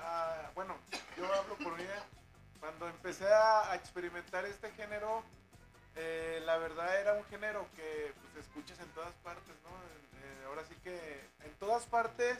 a- 0.47 0.51
bueno, 0.55 0.77
yo 1.16 1.25
hablo 1.35 1.57
por 1.57 1.77
mí, 1.77 1.85
cuando 2.67 2.89
empecé 2.89 3.33
a, 3.33 3.77
experimentar 3.77 4.45
este 4.45 4.73
género, 4.73 5.23
eh, 5.95 6.43
la 6.45 6.57
verdad 6.57 7.01
era 7.01 7.13
un 7.13 7.25
género 7.27 7.65
que 7.77 8.13
pues, 8.21 8.45
escuchas 8.45 8.81
en 8.81 8.89
todas 8.89 9.15
partes, 9.23 9.55
¿no? 9.63 9.71
Eh, 10.19 10.47
ahora 10.49 10.65
sí 10.65 10.75
que 10.83 10.97
en 11.45 11.55
todas 11.61 11.85
partes, 11.85 12.39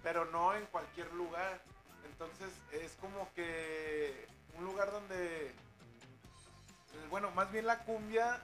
pero 0.00 0.26
no 0.26 0.54
en 0.54 0.64
cualquier 0.66 1.12
lugar. 1.14 1.60
Entonces 2.04 2.52
es 2.70 2.92
como 3.00 3.28
que 3.34 4.28
un 4.56 4.64
lugar 4.64 4.92
donde, 4.92 5.46
eh, 5.48 5.52
bueno, 7.10 7.32
más 7.32 7.50
bien 7.50 7.66
la 7.66 7.80
cumbia 7.80 8.40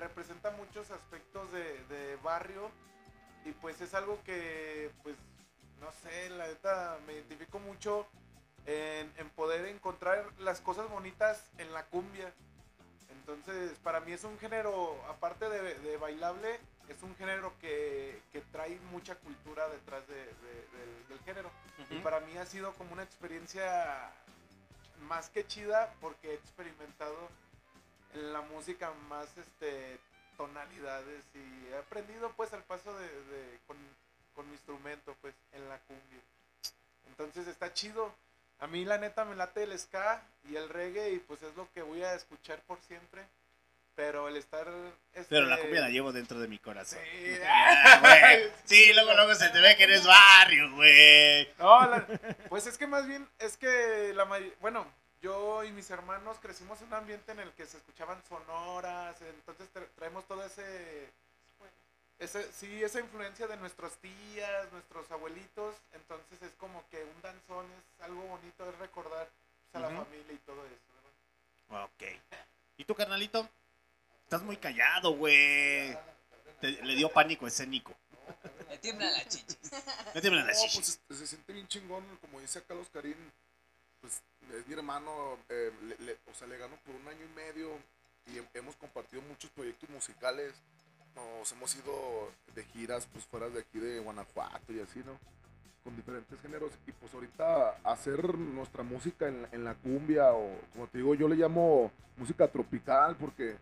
representa 0.00 0.50
muchos 0.50 0.90
aspectos 0.90 1.50
de, 1.52 1.84
de 1.86 2.16
barrio 2.16 2.72
y 3.44 3.52
pues 3.52 3.80
es 3.80 3.94
algo 3.94 4.18
que, 4.24 4.90
pues, 5.04 5.14
no 5.80 5.92
sé, 6.02 6.28
la 6.30 6.48
neta 6.48 6.98
me 7.06 7.12
identifico 7.12 7.60
mucho 7.60 8.08
en, 8.66 9.12
en 9.16 9.30
poder 9.30 9.66
encontrar 9.66 10.24
las 10.38 10.60
cosas 10.60 10.88
bonitas 10.88 11.44
en 11.58 11.72
la 11.72 11.84
cumbia. 11.86 12.32
Entonces, 13.10 13.72
para 13.82 14.00
mí 14.00 14.12
es 14.12 14.24
un 14.24 14.38
género, 14.38 15.02
aparte 15.08 15.48
de, 15.48 15.74
de 15.78 15.96
bailable, 15.96 16.58
es 16.88 17.02
un 17.02 17.14
género 17.16 17.52
que, 17.60 18.20
que 18.32 18.40
trae 18.52 18.78
mucha 18.90 19.14
cultura 19.16 19.68
detrás 19.68 20.06
de- 20.08 20.14
de- 20.16 20.68
del, 20.76 21.08
del 21.08 21.18
género. 21.24 21.50
Y 21.90 22.00
para 22.02 22.20
mí 22.20 22.36
ha 22.36 22.44
sido 22.46 22.72
como 22.74 22.92
una 22.92 23.02
experiencia 23.02 24.10
más 25.08 25.28
que 25.30 25.46
chida 25.46 25.92
porque 26.00 26.30
he 26.30 26.34
experimentado 26.34 27.16
en 28.14 28.32
la 28.32 28.40
música 28.42 28.92
más 29.08 29.28
este 29.38 29.98
tonalidades 30.36 31.22
y 31.34 31.68
he 31.68 31.76
aprendido 31.76 32.30
pues 32.36 32.52
al 32.52 32.62
paso 32.64 32.92
de, 32.98 33.06
de- 33.06 33.58
con, 33.66 33.76
con 34.34 34.46
mi 34.46 34.52
instrumento 34.52 35.14
pues 35.20 35.34
en 35.52 35.68
la 35.68 35.78
cumbia. 35.80 36.20
Entonces 37.08 37.46
está 37.48 37.72
chido. 37.72 38.12
A 38.60 38.66
mí 38.66 38.84
la 38.84 38.98
neta 38.98 39.24
me 39.24 39.34
late 39.36 39.64
el 39.64 39.78
ska 39.78 40.22
y 40.48 40.56
el 40.56 40.68
reggae 40.68 41.10
y 41.12 41.18
pues 41.18 41.42
es 41.42 41.54
lo 41.56 41.70
que 41.72 41.82
voy 41.82 42.02
a 42.02 42.14
escuchar 42.14 42.60
por 42.66 42.78
siempre. 42.82 43.22
Pero 43.96 44.26
el 44.28 44.36
estar... 44.36 44.66
este, 45.12 45.26
Pero 45.36 45.46
la 45.46 45.56
cumbia 45.60 45.80
la 45.82 45.88
llevo 45.88 46.10
dentro 46.12 46.40
de 46.40 46.48
mi 46.48 46.58
corazón. 46.58 46.98
Sí. 47.02 47.38
Ah. 47.46 48.32
Sí, 48.64 48.92
luego, 48.92 49.14
luego 49.14 49.34
se 49.36 49.50
te 49.50 49.60
ve 49.60 49.76
que 49.76 49.84
eres 49.84 50.04
barrio, 50.06 50.72
güey. 50.74 51.48
No, 51.58 51.86
la- 51.88 52.04
pues 52.48 52.66
es 52.66 52.76
que 52.78 52.86
más 52.88 53.06
bien, 53.06 53.28
es 53.38 53.56
que 53.56 54.12
la 54.14 54.24
bueno, 54.60 54.84
yo 55.22 55.62
y 55.62 55.70
mis 55.70 55.88
hermanos 55.90 56.38
crecimos 56.40 56.80
en 56.80 56.88
un 56.88 56.94
ambiente 56.94 57.30
en 57.32 57.38
el 57.40 57.52
que 57.52 57.66
se 57.66 57.76
escuchaban 57.76 58.20
sonoras, 58.28 59.16
entonces 59.22 59.68
tra- 59.72 59.86
traemos 59.96 60.26
todo 60.26 60.44
ese, 60.44 61.08
ese, 62.24 62.52
sí, 62.52 62.82
esa 62.82 63.00
influencia 63.00 63.46
de 63.46 63.56
nuestros 63.56 63.94
tías, 63.98 64.72
nuestros 64.72 65.10
abuelitos, 65.10 65.76
entonces 65.92 66.42
es 66.42 66.52
como 66.58 66.84
que 66.90 67.02
un 67.04 67.22
danzón 67.22 67.66
es 67.66 68.04
algo 68.04 68.22
bonito, 68.22 68.68
es 68.68 68.78
recordar 68.78 69.28
pues, 69.72 69.84
a 69.84 69.88
la 69.88 69.96
familia 69.96 70.32
y 70.32 70.38
todo 70.38 70.64
eso. 70.66 70.74
¿verdad? 71.70 71.84
Ok. 71.86 72.02
¿Y 72.78 72.84
tú, 72.84 72.94
carnalito? 72.94 73.48
Estás 74.24 74.42
muy 74.42 74.56
callado, 74.56 75.12
güey. 75.12 75.96
Te- 76.60 76.82
le 76.82 76.94
dio 76.94 77.08
pánico 77.10 77.46
escénico. 77.46 77.94
Me 78.68 78.78
tiemblan 78.78 79.12
las 79.12 79.28
chichis. 79.28 79.58
Me 80.14 80.20
tiemblan 80.20 80.46
las 80.46 80.56
No, 80.56 80.64
chichis. 80.68 81.00
pues 81.06 81.20
se 81.20 81.26
siente 81.26 81.52
bien 81.52 81.68
chingón, 81.68 82.04
como 82.20 82.40
dice 82.40 82.58
acá 82.58 82.74
Oscarín, 82.74 83.16
pues 84.00 84.20
es 84.58 84.66
mi 84.66 84.74
hermano, 84.74 85.38
eh, 85.48 85.72
le- 85.82 85.98
le- 86.06 86.18
o 86.30 86.34
sea, 86.34 86.46
le 86.48 86.56
ganó 86.58 86.76
por 86.78 86.94
un 86.94 87.06
año 87.08 87.24
y 87.24 87.28
medio 87.36 87.78
y 88.26 88.36
hem- 88.38 88.48
hemos 88.54 88.74
compartido 88.76 89.22
muchos 89.22 89.50
proyectos 89.50 89.88
musicales, 89.90 90.54
nos 91.14 91.52
hemos 91.52 91.74
ido 91.76 92.30
de 92.54 92.64
giras 92.64 93.06
pues 93.12 93.24
fuera 93.24 93.48
de 93.48 93.60
aquí 93.60 93.78
de 93.78 94.00
Guanajuato 94.00 94.72
y 94.72 94.80
así, 94.80 95.02
¿no? 95.04 95.18
Con 95.82 95.96
diferentes 95.96 96.40
géneros 96.40 96.72
y 96.86 96.92
pues 96.92 97.12
ahorita 97.12 97.78
hacer 97.84 98.36
nuestra 98.38 98.82
música 98.82 99.28
en, 99.28 99.64
la 99.64 99.74
cumbia 99.74 100.32
o 100.32 100.58
como 100.72 100.86
te 100.88 100.98
digo, 100.98 101.14
yo 101.14 101.28
le 101.28 101.36
llamo 101.36 101.92
música 102.16 102.48
tropical 102.48 103.16
porque 103.16 103.56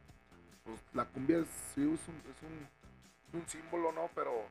pues 0.65 0.81
la 0.95 1.05
cumbia 1.05 1.39
es, 1.39 1.47
sí, 1.75 1.83
es 1.83 2.01
un, 2.09 3.49
símbolo, 3.49 3.93
¿no? 3.93 4.09
Pero 4.15 4.47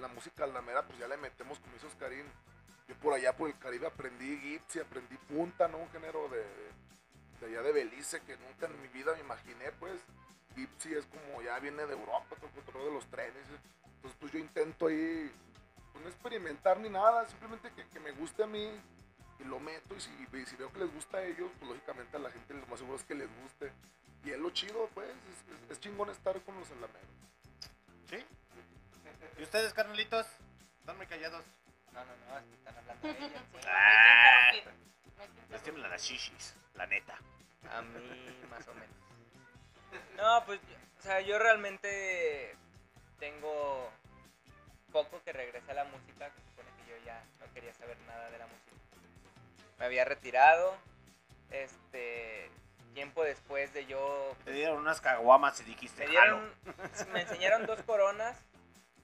la 0.00 0.08
música 0.08 0.44
aldamera, 0.44 0.82
pues 0.82 0.98
ya 0.98 1.06
le 1.06 1.16
metemos, 1.16 1.58
como 1.60 1.74
dice 1.74 1.86
Oscarín. 1.86 2.26
Yo 2.88 2.94
por 2.96 3.14
allá 3.14 3.34
por 3.34 3.48
el 3.48 3.56
Caribe 3.58 3.86
aprendí 3.86 4.36
gypsy, 4.38 4.80
aprendí 4.80 5.16
punta, 5.28 5.68
¿no? 5.68 5.78
Un 5.78 5.88
género 5.90 6.28
de, 6.28 6.44
de 7.40 7.46
allá 7.46 7.62
de 7.62 7.72
Belice 7.72 8.20
que 8.22 8.36
nunca 8.36 8.66
en 8.66 8.82
mi 8.82 8.88
vida 8.88 9.12
me 9.14 9.20
imaginé, 9.20 9.70
pues. 9.78 9.94
Gypsy 10.54 10.94
es 10.94 11.06
como 11.06 11.42
ya 11.42 11.58
viene 11.58 11.84
de 11.86 11.92
Europa, 11.92 12.36
todo 12.36 12.46
el 12.46 12.52
control 12.52 12.84
de 12.86 12.92
los 12.92 13.06
trenes. 13.06 13.44
Entonces, 13.96 14.16
pues 14.20 14.32
yo 14.32 14.38
intento 14.38 14.86
ahí, 14.86 15.30
pues 15.92 16.04
no 16.04 16.10
experimentar 16.10 16.78
ni 16.78 16.88
nada, 16.88 17.26
simplemente 17.28 17.70
que, 17.72 17.86
que 17.88 18.00
me 18.00 18.12
guste 18.12 18.44
a 18.44 18.46
mí 18.46 18.70
y 19.40 19.44
lo 19.44 19.58
meto. 19.60 19.94
Y 19.96 20.00
si, 20.00 20.10
y 20.32 20.46
si 20.46 20.56
veo 20.56 20.72
que 20.72 20.78
les 20.80 20.92
gusta 20.92 21.18
a 21.18 21.22
ellos, 21.24 21.50
pues 21.58 21.70
lógicamente 21.70 22.16
a 22.16 22.20
la 22.20 22.30
gente 22.30 22.54
lo 22.54 22.66
más 22.66 22.78
seguro 22.78 22.96
es 22.98 23.04
que 23.04 23.14
les 23.14 23.28
guste. 23.42 23.72
Y 24.24 24.30
es 24.30 24.38
lo 24.38 24.50
chido, 24.50 24.88
pues, 24.94 25.08
es, 25.08 25.54
es- 25.64 25.70
es 25.72 25.80
chingón 25.80 26.08
estar 26.10 26.40
con 26.42 26.58
los 26.58 26.70
aldameros. 26.70 27.08
¿Sí? 28.08 28.24
¿Y 29.38 29.42
ustedes, 29.42 29.72
carnalitos? 29.74 30.26
Están 30.80 30.96
muy 30.96 31.06
callados. 31.06 31.44
No, 31.92 32.04
no, 32.04 32.12
no, 32.28 32.38
es 32.38 32.44
que 32.44 32.54
están 32.54 32.76
hablando 32.78 33.08
de 33.08 33.26
ella. 33.26 33.42
Ah, 33.66 34.52
les 35.50 35.62
tiemblan 35.62 35.90
las 35.90 36.02
chichis, 36.02 36.54
la 36.74 36.86
neta. 36.86 37.18
A 37.70 37.82
mí, 37.82 38.46
más 38.50 38.66
o 38.68 38.74
menos. 38.74 38.96
No, 40.16 40.44
pues, 40.46 40.60
o 40.98 41.02
sea, 41.02 41.20
yo 41.20 41.38
realmente 41.38 42.54
tengo 43.18 43.90
poco 44.92 45.20
que 45.24 45.32
regresé 45.32 45.70
a 45.72 45.74
la 45.74 45.84
música. 45.84 46.30
Se 46.30 46.40
supone 46.50 46.68
que 46.78 46.90
yo 46.90 47.04
ya 47.04 47.22
no 47.40 47.52
quería 47.52 47.74
saber 47.74 47.96
nada 48.06 48.30
de 48.30 48.38
la 48.38 48.46
música. 48.46 48.76
Me 49.78 49.84
había 49.86 50.04
retirado. 50.04 50.76
Este. 51.50 52.50
Tiempo 52.94 53.24
después 53.24 53.74
de 53.74 53.86
yo. 53.86 54.36
Te 54.44 54.52
dieron 54.52 54.78
unas 54.78 55.00
caguamas 55.00 55.60
y 55.60 55.64
dijiste, 55.64 56.04
Me 56.04 56.10
dieron. 56.10 56.54
Me 57.12 57.22
enseñaron 57.22 57.66
dos 57.66 57.82
coronas 57.82 58.38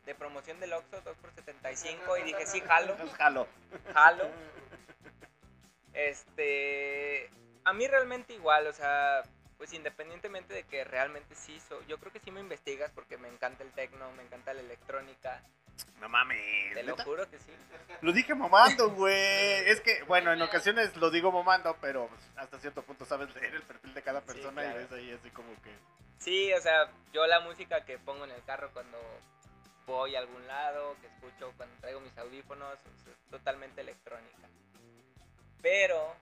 de 0.07 0.15
promoción 0.15 0.59
del 0.61 0.73
Oxxo, 0.73 1.01
2 1.03 1.17
por 1.19 1.33
75 1.33 2.17
y 2.19 2.23
dije, 2.23 2.47
sí, 2.47 2.61
jalo. 2.61 2.97
Jalo. 3.17 3.47
Jalo. 3.93 4.31
Este, 5.93 7.31
a 7.65 7.73
mí 7.73 7.87
realmente 7.87 8.33
igual, 8.33 8.67
o 8.67 8.73
sea, 8.73 9.23
pues 9.61 9.75
independientemente 9.75 10.55
de 10.55 10.63
que 10.63 10.85
realmente 10.85 11.35
sí, 11.35 11.61
so- 11.61 11.87
yo 11.87 11.99
creo 11.99 12.11
que 12.11 12.19
sí 12.21 12.31
me 12.31 12.41
investigas 12.41 12.91
porque 12.95 13.19
me 13.19 13.29
encanta 13.29 13.63
el 13.63 13.71
techno, 13.73 14.11
me 14.13 14.23
encanta 14.23 14.55
la 14.55 14.63
electrónica. 14.63 15.43
No 16.01 16.09
mames. 16.09 16.73
Te 16.73 16.83
lo 16.83 16.93
¿neta? 16.93 17.05
juro 17.05 17.29
que 17.29 17.39
sí. 17.39 17.53
Lo 18.01 18.11
dije 18.13 18.35
mamando, 18.35 18.89
güey. 18.93 19.15
Es 19.69 19.83
que, 19.83 20.03
bueno, 20.05 20.33
en 20.33 20.41
ocasiones 20.41 20.97
lo 20.97 21.11
digo 21.11 21.31
mamando, 21.31 21.77
pero 21.79 22.09
hasta 22.37 22.59
cierto 22.59 22.81
punto 22.83 23.05
sabes 23.05 23.35
leer 23.35 23.55
el 23.55 23.63
perfil 23.63 23.93
de 23.93 24.03
cada 24.03 24.23
persona 24.23 24.63
claro. 24.63 24.81
y 24.81 24.83
ves 24.83 24.93
ahí 24.93 25.13
así 25.13 25.29
como 25.29 25.51
que... 25.63 25.75
Sí, 26.17 26.51
o 26.55 26.61
sea, 26.63 26.91
yo 27.13 27.27
la 27.27 27.41
música 27.41 27.85
que 27.85 27.99
pongo 27.99 28.25
en 28.25 28.31
el 28.31 28.43
carro 28.45 28.71
cuando 28.73 28.97
voy 29.87 30.17
a 30.17 30.21
algún 30.21 30.47
lado, 30.47 30.97
que 31.03 31.07
escucho 31.07 31.53
cuando 31.59 31.77
traigo 31.83 32.01
mis 32.01 32.17
audífonos, 32.17 32.79
es 32.87 33.31
totalmente 33.31 33.83
electrónica. 33.83 34.49
Pero 35.61 36.17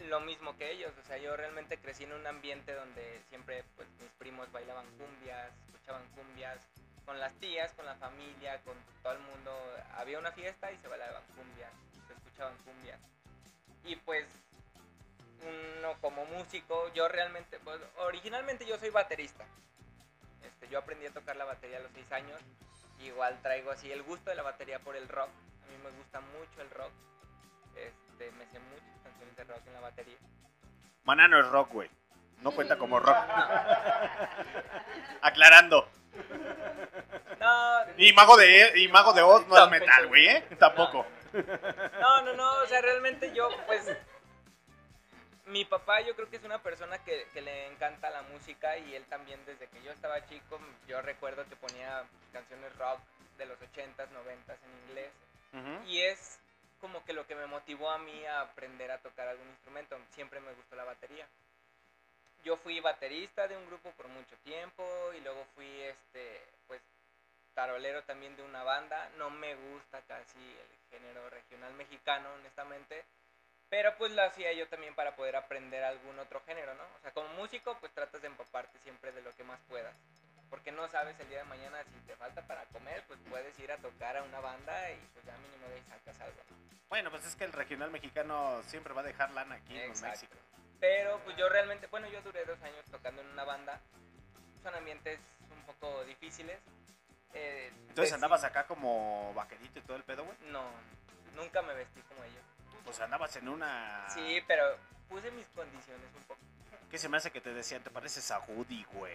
lo 0.00 0.20
mismo 0.20 0.56
que 0.56 0.72
ellos, 0.72 0.92
o 0.98 1.06
sea, 1.06 1.16
yo 1.18 1.36
realmente 1.36 1.78
crecí 1.78 2.04
en 2.04 2.12
un 2.12 2.26
ambiente 2.26 2.74
donde 2.74 3.22
siempre 3.28 3.64
pues 3.76 3.88
mis 4.00 4.10
primos 4.12 4.50
bailaban 4.52 4.86
cumbias, 4.98 5.50
escuchaban 5.68 6.06
cumbias 6.14 6.58
con 7.04 7.18
las 7.18 7.34
tías, 7.34 7.72
con 7.72 7.86
la 7.86 7.94
familia, 7.96 8.60
con 8.62 8.76
todo 9.02 9.12
el 9.12 9.18
mundo. 9.20 9.52
Había 9.96 10.18
una 10.18 10.32
fiesta 10.32 10.70
y 10.72 10.78
se 10.78 10.88
bailaban 10.88 11.22
cumbias, 11.36 11.72
se 12.06 12.12
escuchaban 12.14 12.56
cumbias. 12.58 13.00
Y 13.84 13.96
pues 13.96 14.26
uno 15.42 15.94
como 16.00 16.24
músico, 16.26 16.92
yo 16.94 17.08
realmente, 17.08 17.58
pues, 17.60 17.80
originalmente 17.98 18.64
yo 18.64 18.78
soy 18.78 18.90
baterista. 18.90 19.44
Este, 20.44 20.68
yo 20.68 20.78
aprendí 20.78 21.06
a 21.06 21.12
tocar 21.12 21.36
la 21.36 21.44
batería 21.44 21.78
a 21.78 21.80
los 21.80 21.92
6 21.92 22.12
años. 22.12 22.40
Igual 23.00 23.40
traigo 23.42 23.70
así 23.70 23.90
el 23.90 24.02
gusto 24.02 24.30
de 24.30 24.36
la 24.36 24.42
batería 24.42 24.78
por 24.78 24.96
el 24.96 25.08
rock. 25.08 25.28
A 25.28 25.66
mí 25.66 25.76
me 25.82 25.90
gusta 25.90 26.20
mucho 26.20 26.62
el 26.62 26.70
rock. 26.70 26.92
Este, 27.74 28.30
me 28.32 28.46
sé 28.46 28.58
muchas 28.60 28.91
canciones 29.22 29.36
de 29.36 29.44
rock 29.44 29.66
en 29.66 29.72
la 29.74 29.80
batería. 29.80 30.16
Manano 31.04 31.38
es 31.38 31.46
rock, 31.48 31.70
güey. 31.72 31.90
No 32.42 32.50
cuenta 32.54 32.76
como 32.76 32.98
rock. 32.98 33.16
Aclarando. 35.22 35.88
No, 37.40 37.78
Y 37.96 38.12
Mago 38.12 38.36
de, 38.36 38.72
y 38.76 38.88
Mago 38.88 39.12
de 39.12 39.22
Oz 39.22 39.46
no 39.48 39.56
es 39.56 39.70
metal, 39.70 40.06
güey, 40.08 40.26
¿eh? 40.28 40.46
Tampoco. 40.58 41.06
No, 42.00 42.22
no, 42.22 42.34
no, 42.34 42.52
o 42.62 42.66
sea, 42.66 42.82
realmente 42.82 43.32
yo, 43.34 43.48
pues, 43.66 43.90
mi 45.46 45.64
papá 45.64 46.02
yo 46.02 46.14
creo 46.14 46.28
que 46.28 46.36
es 46.36 46.44
una 46.44 46.62
persona 46.62 46.98
que, 46.98 47.26
que 47.32 47.40
le 47.40 47.68
encanta 47.68 48.10
la 48.10 48.22
música 48.22 48.76
y 48.76 48.94
él 48.94 49.04
también 49.06 49.40
desde 49.46 49.66
que 49.68 49.82
yo 49.82 49.90
estaba 49.92 50.24
chico, 50.26 50.60
yo 50.86 51.00
recuerdo 51.00 51.44
que 51.48 51.56
ponía 51.56 52.04
canciones 52.32 52.76
rock 52.76 53.00
de 53.38 53.46
los 53.46 53.58
80s, 53.58 53.96
90s 53.96 54.58
en 54.64 54.88
inglés 54.88 55.12
y 55.86 56.00
es 56.00 56.38
como 56.82 57.04
que 57.04 57.12
lo 57.12 57.24
que 57.28 57.36
me 57.36 57.46
motivó 57.46 57.88
a 57.90 57.98
mí 57.98 58.26
a 58.26 58.40
aprender 58.40 58.90
a 58.90 58.98
tocar 58.98 59.28
algún 59.28 59.48
instrumento, 59.50 59.96
siempre 60.16 60.40
me 60.40 60.52
gustó 60.52 60.74
la 60.74 60.82
batería. 60.82 61.28
Yo 62.42 62.56
fui 62.56 62.80
baterista 62.80 63.46
de 63.46 63.56
un 63.56 63.64
grupo 63.66 63.92
por 63.92 64.08
mucho 64.08 64.36
tiempo 64.38 64.84
y 65.16 65.20
luego 65.20 65.46
fui, 65.54 65.70
este, 65.82 66.40
pues, 66.66 66.82
tarolero 67.54 68.02
también 68.02 68.34
de 68.34 68.42
una 68.42 68.64
banda. 68.64 69.08
No 69.16 69.30
me 69.30 69.54
gusta 69.54 70.00
casi 70.08 70.40
el 70.40 70.90
género 70.90 71.30
regional 71.30 71.72
mexicano, 71.74 72.32
honestamente. 72.34 73.04
Pero 73.68 73.96
pues 73.96 74.10
lo 74.10 74.24
hacía 74.24 74.52
yo 74.52 74.66
también 74.68 74.96
para 74.96 75.14
poder 75.14 75.36
aprender 75.36 75.84
algún 75.84 76.18
otro 76.18 76.42
género, 76.44 76.74
¿no? 76.74 76.82
O 76.82 77.00
sea, 77.00 77.12
como 77.12 77.28
músico, 77.34 77.76
pues 77.78 77.92
tratas 77.92 78.20
de 78.20 78.26
empaparte 78.26 78.76
siempre 78.80 79.12
de 79.12 79.22
lo 79.22 79.30
que 79.36 79.44
más 79.44 79.60
puedas. 79.68 79.94
Porque 80.52 80.70
no 80.70 80.86
sabes 80.88 81.18
el 81.18 81.30
día 81.30 81.38
de 81.38 81.44
mañana 81.44 81.82
si 81.84 81.98
te 82.06 82.14
falta 82.14 82.42
para 82.46 82.64
comer, 82.66 83.02
pues 83.08 83.18
puedes 83.30 83.58
ir 83.58 83.72
a 83.72 83.78
tocar 83.78 84.18
a 84.18 84.22
una 84.22 84.38
banda 84.38 84.90
y 84.90 84.96
pues 85.14 85.24
ya 85.24 85.34
mínimo 85.38 85.66
de 85.66 85.76
ahí 85.76 85.82
sacas 85.88 86.20
algo, 86.20 86.36
¿no? 86.50 86.56
Bueno, 86.90 87.10
pues 87.10 87.24
es 87.24 87.34
que 87.36 87.44
el 87.44 87.54
regional 87.54 87.90
mexicano 87.90 88.62
siempre 88.66 88.92
va 88.92 89.00
a 89.00 89.04
dejar 89.04 89.30
lana 89.30 89.54
aquí 89.54 89.78
en. 89.80 89.90
México. 90.02 90.34
Pero 90.78 91.18
pues 91.24 91.38
yo 91.38 91.48
realmente, 91.48 91.86
bueno, 91.86 92.06
yo 92.08 92.20
duré 92.20 92.44
dos 92.44 92.60
años 92.60 92.84
tocando 92.90 93.22
en 93.22 93.28
una 93.28 93.44
banda. 93.44 93.80
Son 94.62 94.74
ambientes 94.74 95.18
un 95.50 95.62
poco 95.64 96.04
difíciles. 96.04 96.58
Eh, 97.32 97.72
Entonces 97.88 98.12
vesti- 98.12 98.14
andabas 98.16 98.44
acá 98.44 98.66
como 98.66 99.32
vaquerito 99.32 99.78
y 99.78 99.82
todo 99.82 99.96
el 99.96 100.02
pedo, 100.04 100.22
güey. 100.26 100.36
No, 100.50 100.64
nunca 101.34 101.62
me 101.62 101.72
vestí 101.72 102.02
como 102.02 102.22
ellos. 102.24 102.42
Pues 102.84 103.00
andabas 103.00 103.34
en 103.36 103.48
una... 103.48 104.06
Sí, 104.10 104.42
pero 104.46 104.76
puse 105.08 105.30
mis 105.30 105.46
condiciones 105.54 106.14
un 106.14 106.24
poco. 106.24 106.40
¿Qué 106.92 106.98
se 106.98 107.08
me 107.08 107.16
hace 107.16 107.30
que 107.30 107.40
te 107.40 107.54
decían? 107.54 107.82
Te 107.82 107.88
pareces 107.88 108.30
a 108.32 108.40
Woody, 108.40 108.84
güey. 108.92 109.14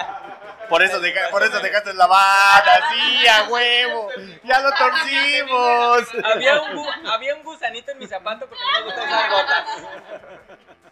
Por 0.68 0.82
eso, 0.82 1.00
deja- 1.00 1.30
por 1.30 1.42
eso 1.42 1.60
dejaste 1.60 1.94
la 1.94 2.06
banda, 2.06 2.90
sí, 2.92 3.26
a 3.26 3.44
huevo. 3.48 4.10
Ya 4.44 4.60
lo 4.60 4.70
torcimos. 4.74 6.02
había, 6.24 6.60
un 6.60 7.06
había 7.06 7.34
un 7.36 7.42
gusanito 7.42 7.90
en 7.92 7.98
mi 8.00 8.06
zapato 8.06 8.46
porque 8.46 8.62
no 8.62 8.78
me 8.80 8.84
gusta 8.84 9.02
usar 9.04 9.30
botas. 9.30 9.68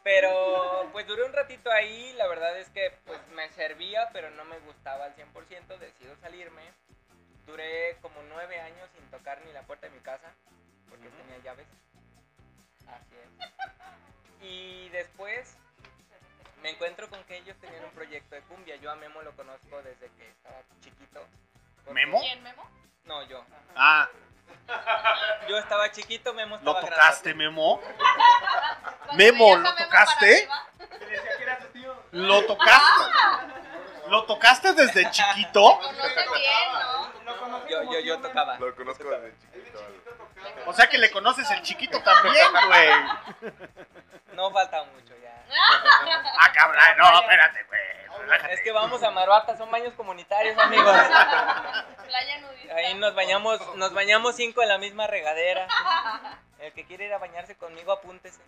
Pero 0.02 0.88
pues 0.92 1.06
duré 1.06 1.24
un 1.24 1.32
ratito 1.34 1.70
ahí, 1.70 2.14
la 2.14 2.26
verdad 2.26 2.56
es 2.58 2.70
que 2.70 2.96
pues 3.04 3.20
me 3.34 3.50
servía, 3.50 4.08
pero 4.14 4.30
no 4.30 4.46
me 4.46 4.58
gustaba 4.60 5.04
al 5.04 5.14
100%, 5.16 5.76
decido 5.78 6.16
salirme. 6.22 6.62
Duré 7.46 7.98
como 8.00 8.22
nueve 8.30 8.60
años 8.60 8.88
sin 8.94 9.04
tocar 9.10 9.42
ni 9.44 9.52
la 9.52 9.60
puerta 9.64 9.88
de 9.88 9.92
mi 9.92 10.00
casa, 10.00 10.32
porque 10.88 11.06
tenía 11.10 11.36
llaves. 11.44 11.66
Así 12.88 13.14
es. 13.22 14.46
Y 14.48 14.88
después 14.88 15.58
me 16.64 16.70
encuentro 16.70 17.10
con 17.10 17.22
que 17.24 17.36
ellos 17.36 17.54
tenían 17.60 17.84
un 17.84 17.90
proyecto 17.90 18.34
de 18.34 18.40
cumbia. 18.42 18.76
Yo 18.76 18.90
a 18.90 18.94
Memo 18.96 19.20
lo 19.20 19.32
conozco 19.36 19.82
desde 19.82 20.08
que 20.16 20.28
estaba 20.30 20.56
chiquito. 20.82 21.20
porque- 21.84 21.92
¿Memo? 21.92 22.20
¿Quién, 22.22 22.42
Memo? 22.42 22.70
No, 23.04 23.22
yo. 23.24 23.44
Ah, 23.76 24.08
Yo 25.46 25.58
estaba 25.58 25.90
chiquito, 25.90 26.32
Memo 26.32 26.56
¿lo 26.62 26.70
estaba 26.70 26.80
tocaste, 26.80 27.30
grandote. 27.32 27.34
Memo? 27.34 27.80
Memo, 29.12 29.56
¿lo 29.56 29.74
tocaste? 29.76 30.48
¿Lo 32.12 32.46
tocaste? 32.46 33.02
¿Lo 34.08 34.24
tocaste 34.24 34.72
desde 34.72 35.10
chiquito? 35.10 35.80
Yo, 37.68 37.82
yo, 37.92 38.00
yo 38.00 38.20
tocaba. 38.20 38.56
Lo 38.58 38.74
conozco 38.74 39.04
desde 39.04 39.34
chiquito. 39.38 39.80
O 40.66 40.72
sea 40.72 40.86
que 40.88 40.96
le 40.96 41.10
conoces 41.10 41.50
el 41.50 41.60
chiquito 41.62 42.00
también, 42.02 42.46
güey. 42.66 43.52
No 44.32 44.50
falta 44.50 44.82
mucho 44.84 45.14
ya. 45.22 45.23
Ah, 46.38 46.52
cabrón, 46.52 46.82
no, 46.98 47.20
espérate, 47.20 47.64
güey. 47.64 48.20
Relájate. 48.20 48.54
Es 48.54 48.60
que 48.62 48.72
vamos 48.72 49.02
a 49.02 49.10
Maruata, 49.10 49.56
son 49.56 49.70
baños 49.70 49.94
comunitarios, 49.94 50.56
amigos. 50.58 50.96
Playa 52.06 52.38
nudista. 52.40 52.74
Ahí 52.76 52.94
nos 52.94 53.14
bañamos, 53.14 53.76
nos 53.76 53.92
bañamos 53.92 54.36
cinco 54.36 54.62
en 54.62 54.68
la 54.68 54.78
misma 54.78 55.06
regadera. 55.06 55.66
El 56.58 56.72
que 56.72 56.84
quiere 56.84 57.06
ir 57.06 57.12
a 57.12 57.18
bañarse 57.18 57.56
conmigo, 57.56 57.92
apúntese. 57.92 58.40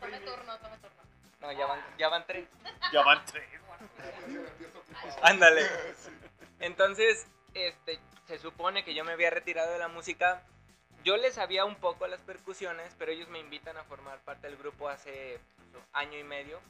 Tome 0.00 0.20
turno, 0.20 0.58
tome 0.58 0.76
turno. 0.78 1.02
No, 1.40 1.52
ya 1.52 1.66
van, 1.66 1.80
ya 1.96 2.08
van 2.08 2.26
tres. 2.26 2.48
Ya 2.92 3.02
van 3.02 3.24
tres. 3.24 3.48
Ándale. 5.22 5.66
Entonces, 6.60 7.26
este, 7.54 8.00
se 8.26 8.38
supone 8.38 8.84
que 8.84 8.94
yo 8.94 9.04
me 9.04 9.12
había 9.12 9.30
retirado 9.30 9.72
de 9.72 9.78
la 9.78 9.88
música. 9.88 10.42
Yo 11.04 11.16
les 11.16 11.34
sabía 11.34 11.64
un 11.64 11.76
poco 11.76 12.06
las 12.08 12.20
percusiones, 12.20 12.94
pero 12.98 13.12
ellos 13.12 13.28
me 13.28 13.38
invitan 13.38 13.76
a 13.76 13.84
formar 13.84 14.18
parte 14.18 14.48
del 14.48 14.56
grupo 14.56 14.88
hace 14.88 15.40
año 15.92 16.18
y 16.18 16.24
medio 16.24 16.60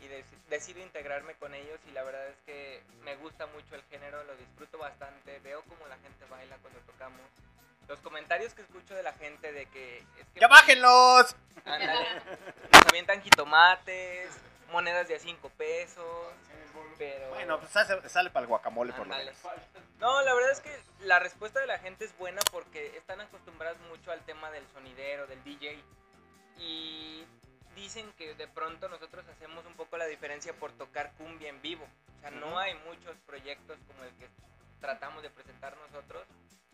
y 0.00 0.06
dec- 0.06 0.24
decido 0.48 0.80
integrarme 0.80 1.34
con 1.34 1.54
ellos 1.54 1.78
y 1.88 1.92
la 1.92 2.02
verdad 2.04 2.26
es 2.28 2.36
que 2.46 2.82
me 3.02 3.16
gusta 3.16 3.46
mucho 3.46 3.74
el 3.74 3.82
género, 3.84 4.22
lo 4.24 4.36
disfruto 4.36 4.78
bastante, 4.78 5.38
veo 5.40 5.62
cómo 5.62 5.86
la 5.88 5.96
gente 5.98 6.24
baila 6.30 6.56
cuando 6.58 6.78
tocamos. 6.80 7.20
Los 7.88 7.98
comentarios 8.00 8.52
que 8.54 8.62
escucho 8.62 8.94
de 8.94 9.02
la 9.02 9.14
gente 9.14 9.50
de 9.50 9.66
que... 9.66 9.98
Es 10.20 10.26
que 10.34 10.40
¡Ya 10.40 10.46
bájenlos! 10.48 11.34
Ándale. 11.64 12.06
Nos 12.72 12.86
avientan 12.86 13.22
jitomates, 13.22 14.30
monedas 14.70 15.08
de 15.08 15.16
a 15.16 15.18
5 15.18 15.48
pesos, 15.56 16.04
pero... 16.98 17.30
Bueno, 17.30 17.58
pues 17.58 17.70
sale, 17.72 18.06
sale 18.10 18.30
para 18.30 18.42
el 18.42 18.48
guacamole 18.48 18.92
por 18.92 19.06
lo 19.06 19.16
menos. 19.16 19.34
No, 20.00 20.20
la 20.22 20.34
verdad 20.34 20.52
es 20.52 20.60
que 20.60 20.78
la 21.00 21.18
respuesta 21.18 21.60
de 21.60 21.66
la 21.66 21.78
gente 21.78 22.04
es 22.04 22.16
buena 22.18 22.40
porque 22.52 22.94
están 22.96 23.20
acostumbrados 23.22 23.78
mucho 23.88 24.12
al 24.12 24.20
tema 24.26 24.50
del 24.50 24.66
sonidero, 24.74 25.26
del 25.26 25.42
DJ. 25.42 25.82
Y 26.58 27.24
dicen 27.78 28.12
que 28.18 28.34
de 28.34 28.48
pronto 28.48 28.88
nosotros 28.88 29.24
hacemos 29.28 29.64
un 29.64 29.74
poco 29.74 29.96
la 29.96 30.06
diferencia 30.06 30.52
por 30.54 30.72
tocar 30.72 31.12
cumbia 31.12 31.48
en 31.48 31.62
vivo. 31.62 31.86
O 32.18 32.20
sea, 32.20 32.30
no 32.30 32.58
hay 32.58 32.74
muchos 32.86 33.16
proyectos 33.26 33.78
como 33.86 34.02
el 34.02 34.10
que 34.16 34.28
tratamos 34.80 35.22
de 35.22 35.30
presentar 35.30 35.76
nosotros. 35.76 36.26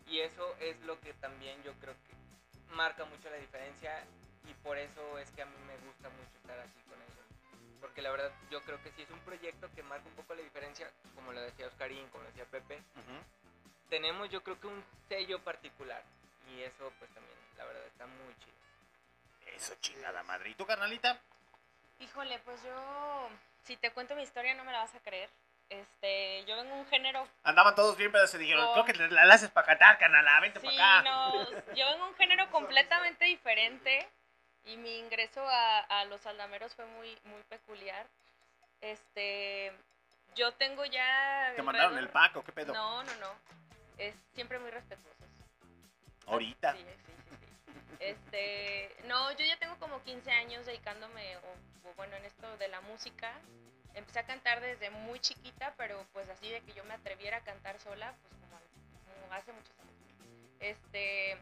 Y 0.07 0.19
eso 0.19 0.55
es 0.59 0.79
lo 0.81 0.99
que 0.99 1.13
también 1.13 1.61
yo 1.63 1.73
creo 1.79 1.93
que 1.93 2.75
marca 2.75 3.05
mucho 3.05 3.29
la 3.29 3.37
diferencia. 3.37 4.03
Y 4.49 4.53
por 4.63 4.77
eso 4.77 5.17
es 5.19 5.29
que 5.31 5.41
a 5.41 5.45
mí 5.45 5.55
me 5.67 5.77
gusta 5.87 6.09
mucho 6.09 6.37
estar 6.41 6.59
así 6.59 6.79
con 6.89 6.99
ellos. 7.01 7.79
Porque 7.81 8.01
la 8.01 8.11
verdad 8.11 8.31
yo 8.49 8.61
creo 8.61 8.81
que 8.81 8.91
sí 8.91 9.03
es 9.03 9.09
un 9.11 9.19
proyecto 9.19 9.69
que 9.75 9.83
marca 9.83 10.07
un 10.07 10.15
poco 10.15 10.33
la 10.33 10.41
diferencia, 10.41 10.91
como 11.13 11.33
lo 11.33 11.41
decía 11.41 11.67
Oscarín, 11.67 12.07
como 12.09 12.23
lo 12.23 12.29
decía 12.29 12.45
Pepe. 12.45 12.81
Tenemos 13.89 14.29
yo 14.29 14.41
creo 14.43 14.59
que 14.59 14.67
un 14.67 14.83
sello 15.07 15.39
particular. 15.43 16.03
Y 16.49 16.61
eso 16.61 16.91
pues 16.99 17.09
también, 17.11 17.37
la 17.57 17.65
verdad, 17.65 17.85
está 17.87 18.05
muy 18.05 18.33
chido. 18.39 18.64
Eso, 19.55 19.75
chingada 19.79 20.23
madre. 20.23 20.49
¿Y 20.49 20.55
tú, 20.55 20.65
carnalita? 20.65 21.19
Híjole, 21.99 22.39
pues 22.39 22.61
yo, 22.63 23.29
si 23.63 23.77
te 23.77 23.91
cuento 23.91 24.15
mi 24.15 24.23
historia 24.23 24.53
no 24.55 24.63
me 24.63 24.71
la 24.71 24.79
vas 24.79 24.95
a 24.95 24.99
creer. 24.99 25.29
Este, 25.69 26.45
yo 26.45 26.55
vengo 26.57 26.75
un 26.75 26.85
género 26.87 27.27
Andaban 27.43 27.73
todos 27.73 27.97
bien, 27.97 28.11
pero 28.11 28.27
se 28.27 28.37
dijeron, 28.37 28.71
creo 28.73 28.85
que 28.85 28.93
la, 28.93 29.25
la 29.25 29.33
haces 29.33 29.49
para 29.49 29.65
cantar, 29.65 29.97
canala, 29.97 30.39
vente 30.39 30.59
Sí, 30.59 30.67
para 30.67 30.99
acá. 30.99 31.09
no, 31.09 31.73
yo 31.73 31.87
vengo 31.87 32.07
un 32.07 32.15
género 32.15 32.47
completamente 32.51 33.25
diferente 33.25 34.07
y 34.65 34.77
mi 34.77 34.99
ingreso 34.99 35.43
a, 35.47 35.79
a 35.79 36.05
los 36.05 36.23
aldameros 36.27 36.75
fue 36.75 36.85
muy, 36.85 37.17
muy 37.23 37.41
peculiar. 37.49 38.05
Este, 38.81 39.73
yo 40.35 40.51
tengo 40.53 40.85
ya... 40.85 41.53
¿Te 41.55 41.63
mandaron 41.63 41.97
el 41.97 42.09
pack 42.09 42.35
o 42.37 42.43
qué 42.43 42.51
pedo? 42.51 42.71
No, 42.73 43.03
no, 43.03 43.15
no. 43.15 43.31
Es 43.97 44.13
siempre 44.35 44.59
muy 44.59 44.69
respetuosos. 44.69 45.15
Ahorita. 46.27 46.73
Sí, 46.73 46.85
sí. 47.07 47.13
Este, 47.99 48.95
no, 49.05 49.31
yo 49.33 49.45
ya 49.45 49.57
tengo 49.57 49.77
como 49.77 50.01
15 50.03 50.31
años 50.31 50.65
dedicándome, 50.65 51.37
o, 51.37 51.89
o 51.89 51.93
bueno, 51.95 52.15
en 52.15 52.25
esto 52.25 52.57
de 52.57 52.67
la 52.67 52.81
música. 52.81 53.31
Empecé 53.93 54.19
a 54.19 54.25
cantar 54.25 54.59
desde 54.61 54.89
muy 54.89 55.19
chiquita, 55.19 55.73
pero 55.77 56.05
pues 56.13 56.27
así 56.29 56.49
de 56.49 56.61
que 56.61 56.73
yo 56.73 56.83
me 56.83 56.93
atreviera 56.93 57.37
a 57.37 57.41
cantar 57.41 57.79
sola, 57.79 58.13
pues 58.21 58.33
como, 58.41 58.59
como 59.21 59.33
hace 59.33 59.53
muchos 59.53 59.71
años. 59.79 59.95
Este, 60.59 61.37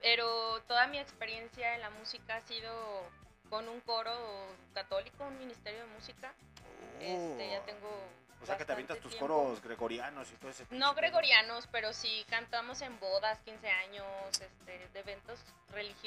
pero 0.00 0.60
toda 0.62 0.86
mi 0.88 0.98
experiencia 0.98 1.74
en 1.74 1.80
la 1.82 1.90
música 1.90 2.36
ha 2.36 2.40
sido 2.42 3.02
con 3.48 3.68
un 3.68 3.80
coro 3.82 4.12
católico, 4.74 5.24
un 5.24 5.38
ministerio 5.38 5.80
de 5.80 5.86
música. 5.86 6.32
Este, 7.00 7.50
ya 7.50 7.60
tengo 7.64 7.88
O 8.42 8.46
sea 8.46 8.56
que 8.56 8.64
te 8.64 8.72
avientas 8.72 8.98
tus 8.98 9.12
tiempo. 9.12 9.28
coros 9.28 9.62
gregorianos 9.62 10.30
y 10.32 10.34
todo 10.36 10.50
ese 10.50 10.66
No 10.70 10.94
gregorianos, 10.94 11.68
pero 11.68 11.92
sí 11.92 12.24
cantamos 12.28 12.80
en 12.82 12.98
bodas, 12.98 13.38
15 13.40 13.68
años, 13.70 14.06
este, 14.32 14.85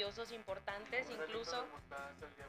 religiosos 0.10 0.32
importantes, 0.34 1.08
incluso. 1.10 1.64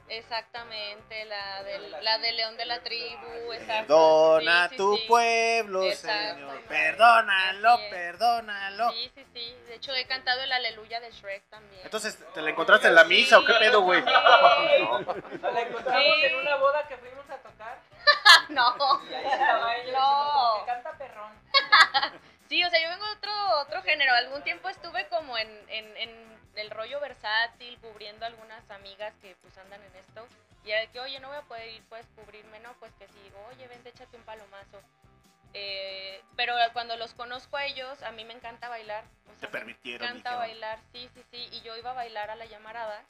Exactamente, 0.09 1.25
la 1.25 1.63
de, 1.63 1.79
la 2.01 2.17
de 2.17 2.31
León 2.33 2.57
de 2.57 2.65
la 2.65 2.81
Tribu, 2.81 3.53
exacto. 3.53 3.87
Perdona 3.87 4.63
Sí, 4.63 4.69
sí, 4.71 4.77
tu 4.77 4.97
sí. 4.97 5.03
pueblo, 5.07 5.83
Exacto. 5.83 6.35
Señor. 6.35 6.61
Perdónalo, 6.63 7.79
perdónalo. 7.89 8.91
Sí, 8.91 9.11
sí, 9.15 9.25
sí. 9.33 9.55
De 9.67 9.75
hecho, 9.75 9.93
he 9.93 10.05
cantado 10.07 10.41
el 10.41 10.51
Aleluya 10.51 10.99
de 10.99 11.11
Shrek 11.11 11.43
también. 11.49 11.81
Entonces, 11.85 12.17
¿te 12.33 12.41
la 12.41 12.49
encontraste 12.49 12.87
en 12.87 12.95
la 12.95 13.03
misa 13.05 13.39
o 13.39 13.45
qué 13.45 13.53
pedo, 13.53 13.81
güey? 13.81 14.01
La 14.05 15.61
encontramos 15.61 16.03
Sí. 16.03 16.23
en 16.25 16.35
una 16.35 16.55
boda 16.55 16.87
que 16.87 16.97
fuimos 16.97 17.29
a 17.29 17.37
tocar. 17.37 17.79
no. 18.49 18.75
Y 19.09 19.13
ahí 19.13 19.25
estaba 19.25 19.75
ella 19.75 19.83
diciendo 19.83 20.31
como 20.33 20.59
que 20.59 20.65
canta 20.71 20.97
perrón. 20.97 21.31
Sí, 22.49 22.61
o 22.65 22.69
sea, 22.69 22.81
yo 22.83 22.89
vengo 22.89 23.05
de 23.05 23.11
otro, 23.13 23.31
otro 23.61 23.81
género. 23.81 24.13
Algún 24.13 24.43
tiempo 24.43 24.67
estuve 24.67 25.07
como 25.07 25.37
en, 25.37 25.47
en, 25.69 25.95
en 25.95 26.40
el 26.55 26.69
rollo 26.69 26.99
versátil, 26.99 27.77
cubriendo 27.79 28.25
a 28.25 28.27
algunas 28.27 28.69
amigas 28.69 29.13
que 29.21 29.35
pues 29.41 29.57
andan 29.57 29.81
en 29.83 29.95
esto. 29.95 30.27
Y 30.63 30.71
era 30.71 30.81
de 30.81 30.87
que, 30.89 30.99
oye, 30.99 31.19
no 31.19 31.29
voy 31.29 31.37
a 31.37 31.41
poder 31.43 31.67
ir, 31.69 31.83
puedes 31.89 32.05
cubrirme, 32.15 32.59
no, 32.59 32.73
pues 32.79 32.91
que 32.99 33.07
sí, 33.07 33.31
oye, 33.49 33.67
vente, 33.67 33.89
échate 33.89 34.15
un 34.17 34.23
palomazo. 34.23 34.81
Eh, 35.53 36.21
pero 36.35 36.53
cuando 36.73 36.95
los 36.97 37.13
conozco 37.13 37.57
a 37.57 37.65
ellos, 37.65 38.01
a 38.03 38.11
mí 38.11 38.23
me 38.25 38.33
encanta 38.33 38.69
bailar. 38.69 39.03
O 39.27 39.33
Te 39.33 39.39
sea, 39.39 39.51
permitieron, 39.51 40.01
Me 40.07 40.19
encanta 40.19 40.37
bailar, 40.37 40.79
sí, 40.93 41.09
sí, 41.13 41.23
sí. 41.31 41.49
Y 41.51 41.61
yo 41.61 41.75
iba 41.77 41.91
a 41.91 41.95
bailar 41.95 42.29
a 42.29 42.35
la 42.35 42.45
llamarada. 42.45 43.03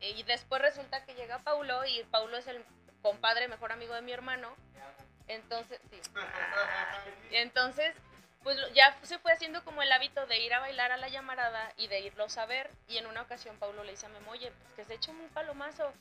Eh, 0.00 0.10
Y 0.10 0.22
después 0.24 0.60
resulta 0.62 1.04
que 1.04 1.14
llega 1.14 1.38
Paulo 1.40 1.84
y 1.86 2.02
Paulo 2.04 2.36
es 2.36 2.46
el 2.46 2.64
compadre, 3.02 3.48
mejor 3.48 3.72
amigo 3.72 3.94
de 3.94 4.02
mi 4.02 4.12
hermano. 4.12 4.54
Entonces, 5.28 5.80
sí. 5.90 6.00
Y 7.30 7.36
entonces, 7.36 7.94
pues 8.42 8.58
ya 8.74 8.96
se 9.02 9.18
fue 9.18 9.32
haciendo 9.32 9.62
como 9.64 9.82
el 9.82 9.92
hábito 9.92 10.26
de 10.26 10.40
ir 10.40 10.54
a 10.54 10.60
bailar 10.60 10.92
a 10.92 10.96
la 10.96 11.08
llamarada 11.08 11.72
y 11.76 11.88
de 11.88 12.00
irlos 12.00 12.38
a 12.38 12.46
ver. 12.46 12.70
Y 12.88 12.96
en 12.96 13.06
una 13.06 13.22
ocasión 13.22 13.56
Paulo 13.58 13.84
le 13.84 13.92
dice 13.92 14.06
a 14.06 14.10
Memo, 14.10 14.30
oye, 14.30 14.50
pues 14.50 14.74
que 14.74 14.84
se 14.84 14.94
eche 14.94 15.10
un 15.10 15.28
palomazo. 15.28 15.92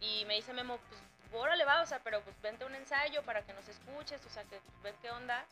Y 0.00 0.24
me 0.26 0.34
dice 0.34 0.52
Memo, 0.52 0.78
pues 0.88 1.00
órale 1.32 1.64
va, 1.64 1.82
o 1.82 1.86
sea, 1.86 2.00
pero 2.00 2.22
pues 2.22 2.40
vente 2.40 2.64
un 2.64 2.74
ensayo 2.74 3.22
para 3.22 3.42
que 3.42 3.52
nos 3.52 3.68
escuches, 3.68 4.24
o 4.24 4.30
sea, 4.30 4.44
que 4.44 4.60
ver 4.82 4.94
qué 5.02 5.10
onda. 5.10 5.44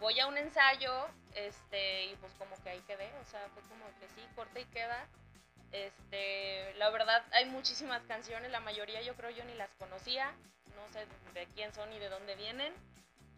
Voy 0.00 0.18
a 0.20 0.26
un 0.26 0.38
ensayo, 0.38 1.08
este, 1.34 2.04
y 2.06 2.16
pues 2.16 2.32
como 2.38 2.54
que 2.62 2.70
ahí 2.70 2.80
quedé, 2.86 3.10
o 3.20 3.24
sea, 3.30 3.40
fue 3.52 3.62
como 3.64 3.84
que 3.98 4.08
sí, 4.14 4.26
corta 4.36 4.60
y 4.60 4.64
queda. 4.66 5.06
Este, 5.72 6.72
la 6.74 6.90
verdad, 6.90 7.24
hay 7.32 7.46
muchísimas 7.46 8.02
canciones, 8.04 8.50
la 8.50 8.60
mayoría 8.60 9.02
yo 9.02 9.14
creo 9.14 9.30
yo 9.30 9.44
ni 9.44 9.54
las 9.54 9.70
conocía, 9.74 10.32
no 10.76 10.92
sé 10.92 11.06
de 11.34 11.46
quién 11.54 11.74
son 11.74 11.92
y 11.92 11.98
de 11.98 12.08
dónde 12.08 12.36
vienen, 12.36 12.72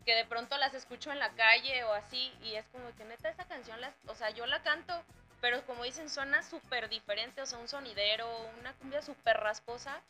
que 0.05 0.15
de 0.15 0.25
pronto 0.25 0.57
las 0.57 0.75
escucho 0.75 1.13
en 1.13 1.19
la 1.19 1.31
calle 1.31 1.85
o 1.85 1.93
así, 1.93 2.33
y 2.43 2.55
es 2.55 2.67
como 2.73 2.95
que 2.97 3.05
neta 3.05 3.29
esa 3.29 3.45
canción, 3.45 3.81
las, 3.81 3.95
o 4.07 4.15
sea, 4.15 4.31
yo 4.31 4.47
la 4.47 4.63
canto, 4.63 4.95
pero 5.41 5.65
como 5.67 5.85
dicen, 5.85 6.09
suena 6.09 6.43
súper 6.43 6.89
diferente, 6.89 7.43
o 7.43 7.47
sea, 7.47 7.59
un 7.59 7.69
sonidero, 7.69 8.27
una 8.59 8.73
cumbia 8.75 9.03
súper 9.03 9.37
rasposa, 9.39 10.01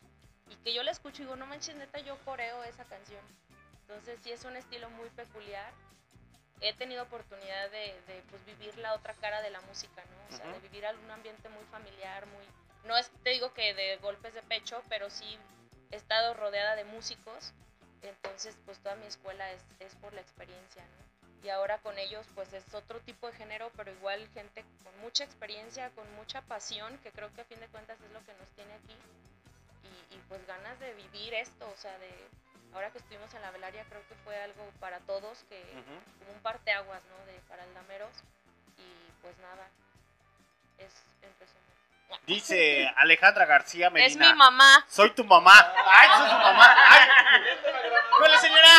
y 0.49 0.55
que 0.57 0.73
yo 0.73 0.83
la 0.83 0.91
escucho 0.91 1.21
y 1.21 1.25
digo, 1.25 1.35
no 1.37 1.45
manches, 1.45 1.75
neta, 1.75 1.99
yo 1.99 2.17
coreo 2.25 2.63
esa 2.65 2.83
canción. 2.85 3.21
Entonces 3.81 4.19
sí 4.23 4.31
es 4.31 4.43
un 4.45 4.55
estilo 4.57 4.89
muy 4.91 5.09
peculiar. 5.09 5.71
He 6.59 6.73
tenido 6.73 7.03
oportunidad 7.03 7.69
de, 7.71 7.99
de, 8.07 8.21
pues, 8.29 8.45
vivir 8.45 8.77
la 8.77 8.93
otra 8.93 9.13
cara 9.15 9.41
de 9.41 9.49
la 9.49 9.61
música, 9.61 10.03
¿no? 10.03 10.35
O 10.35 10.37
sea, 10.37 10.45
Ujú. 10.45 10.55
de 10.55 10.59
vivir 10.67 10.85
algún 10.85 11.09
ambiente 11.09 11.49
muy 11.49 11.63
familiar, 11.65 12.25
muy... 12.27 12.45
No 12.85 12.97
es, 12.97 13.09
te 13.23 13.31
digo 13.31 13.53
que 13.53 13.73
de 13.73 13.97
golpes 13.97 14.33
de 14.33 14.41
pecho, 14.43 14.81
pero 14.89 15.09
sí 15.09 15.37
he 15.91 15.95
estado 15.95 16.33
rodeada 16.33 16.75
de 16.75 16.83
músicos. 16.85 17.53
Entonces, 18.03 18.55
pues 18.65 18.79
toda 18.79 18.95
mi 18.95 19.05
escuela 19.05 19.51
es, 19.51 19.61
es 19.79 19.93
por 19.95 20.13
la 20.13 20.21
experiencia, 20.21 20.83
¿no? 20.83 21.11
Y 21.43 21.49
ahora 21.49 21.79
con 21.79 21.97
ellos, 21.97 22.25
pues 22.35 22.53
es 22.53 22.73
otro 22.73 22.99
tipo 23.01 23.27
de 23.27 23.33
género, 23.33 23.71
pero 23.75 23.91
igual 23.91 24.27
gente 24.33 24.63
con 24.83 24.95
mucha 25.01 25.23
experiencia, 25.23 25.89
con 25.91 26.11
mucha 26.15 26.41
pasión, 26.43 26.97
que 26.99 27.11
creo 27.11 27.33
que 27.33 27.41
a 27.41 27.45
fin 27.45 27.59
de 27.59 27.67
cuentas 27.67 27.99
es 28.01 28.11
lo 28.11 28.23
que 28.25 28.33
nos 28.33 28.49
tiene 28.51 28.73
aquí. 28.73 28.95
Y, 29.83 30.15
y, 30.15 30.17
pues 30.29 30.45
ganas 30.45 30.79
de 30.79 30.93
vivir 30.93 31.33
esto, 31.33 31.67
o 31.67 31.77
sea, 31.77 31.97
de 31.97 32.11
ahora 32.73 32.91
que 32.91 32.99
estuvimos 32.99 33.33
en 33.33 33.41
la 33.41 33.49
velaria 33.49 33.83
creo 33.89 34.07
que 34.07 34.15
fue 34.23 34.39
algo 34.39 34.63
para 34.79 34.99
todos, 34.99 35.43
que 35.49 35.61
como 36.19 36.31
un 36.31 36.41
parteaguas, 36.41 37.01
¿no? 37.05 37.25
De, 37.25 37.39
para 37.49 37.63
el 37.63 37.73
Dameros. 37.73 38.13
Y 38.77 39.11
pues 39.21 39.35
nada, 39.39 39.67
es 40.77 40.93
resumen 41.39 41.70
Dice 42.25 42.91
Alejandra 42.97 43.45
García 43.45 43.87
Es 43.87 43.93
Medina. 43.93 44.31
mi 44.31 44.37
mamá. 44.37 44.85
Soy 44.89 45.11
tu 45.11 45.23
mamá. 45.23 45.53
Ay, 45.85 46.09
soy 46.17 46.29
su 46.29 46.35
mamá. 46.37 46.75
Ay. 46.89 47.09
Hola, 48.19 48.37
señora. 48.37 48.69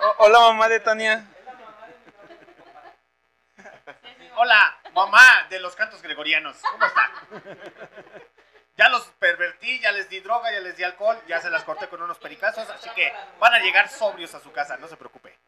O- 0.00 0.14
hola, 0.24 0.38
mamá 0.40 0.68
de 0.68 0.80
Tania. 0.80 1.24
Hola, 4.36 4.78
mamá 4.94 5.46
de 5.50 5.60
los 5.60 5.76
cantos 5.76 6.00
gregorianos. 6.02 6.56
¿Cómo 6.70 6.84
está? 6.86 7.10
Ya 8.76 8.88
los 8.88 9.04
pervertí, 9.18 9.78
ya 9.80 9.92
les 9.92 10.08
di 10.08 10.20
droga, 10.20 10.50
ya 10.50 10.60
les 10.60 10.76
di 10.76 10.82
alcohol, 10.84 11.20
ya 11.28 11.40
se 11.40 11.50
las 11.50 11.62
corté 11.62 11.88
con 11.88 12.00
unos 12.02 12.18
pericazos, 12.18 12.68
así 12.70 12.88
que 12.90 13.12
van 13.38 13.52
a 13.52 13.58
llegar 13.58 13.88
sobrios 13.90 14.34
a 14.34 14.40
su 14.40 14.50
casa, 14.50 14.78
no 14.78 14.88
se 14.88 14.96
preocupe. 14.96 15.38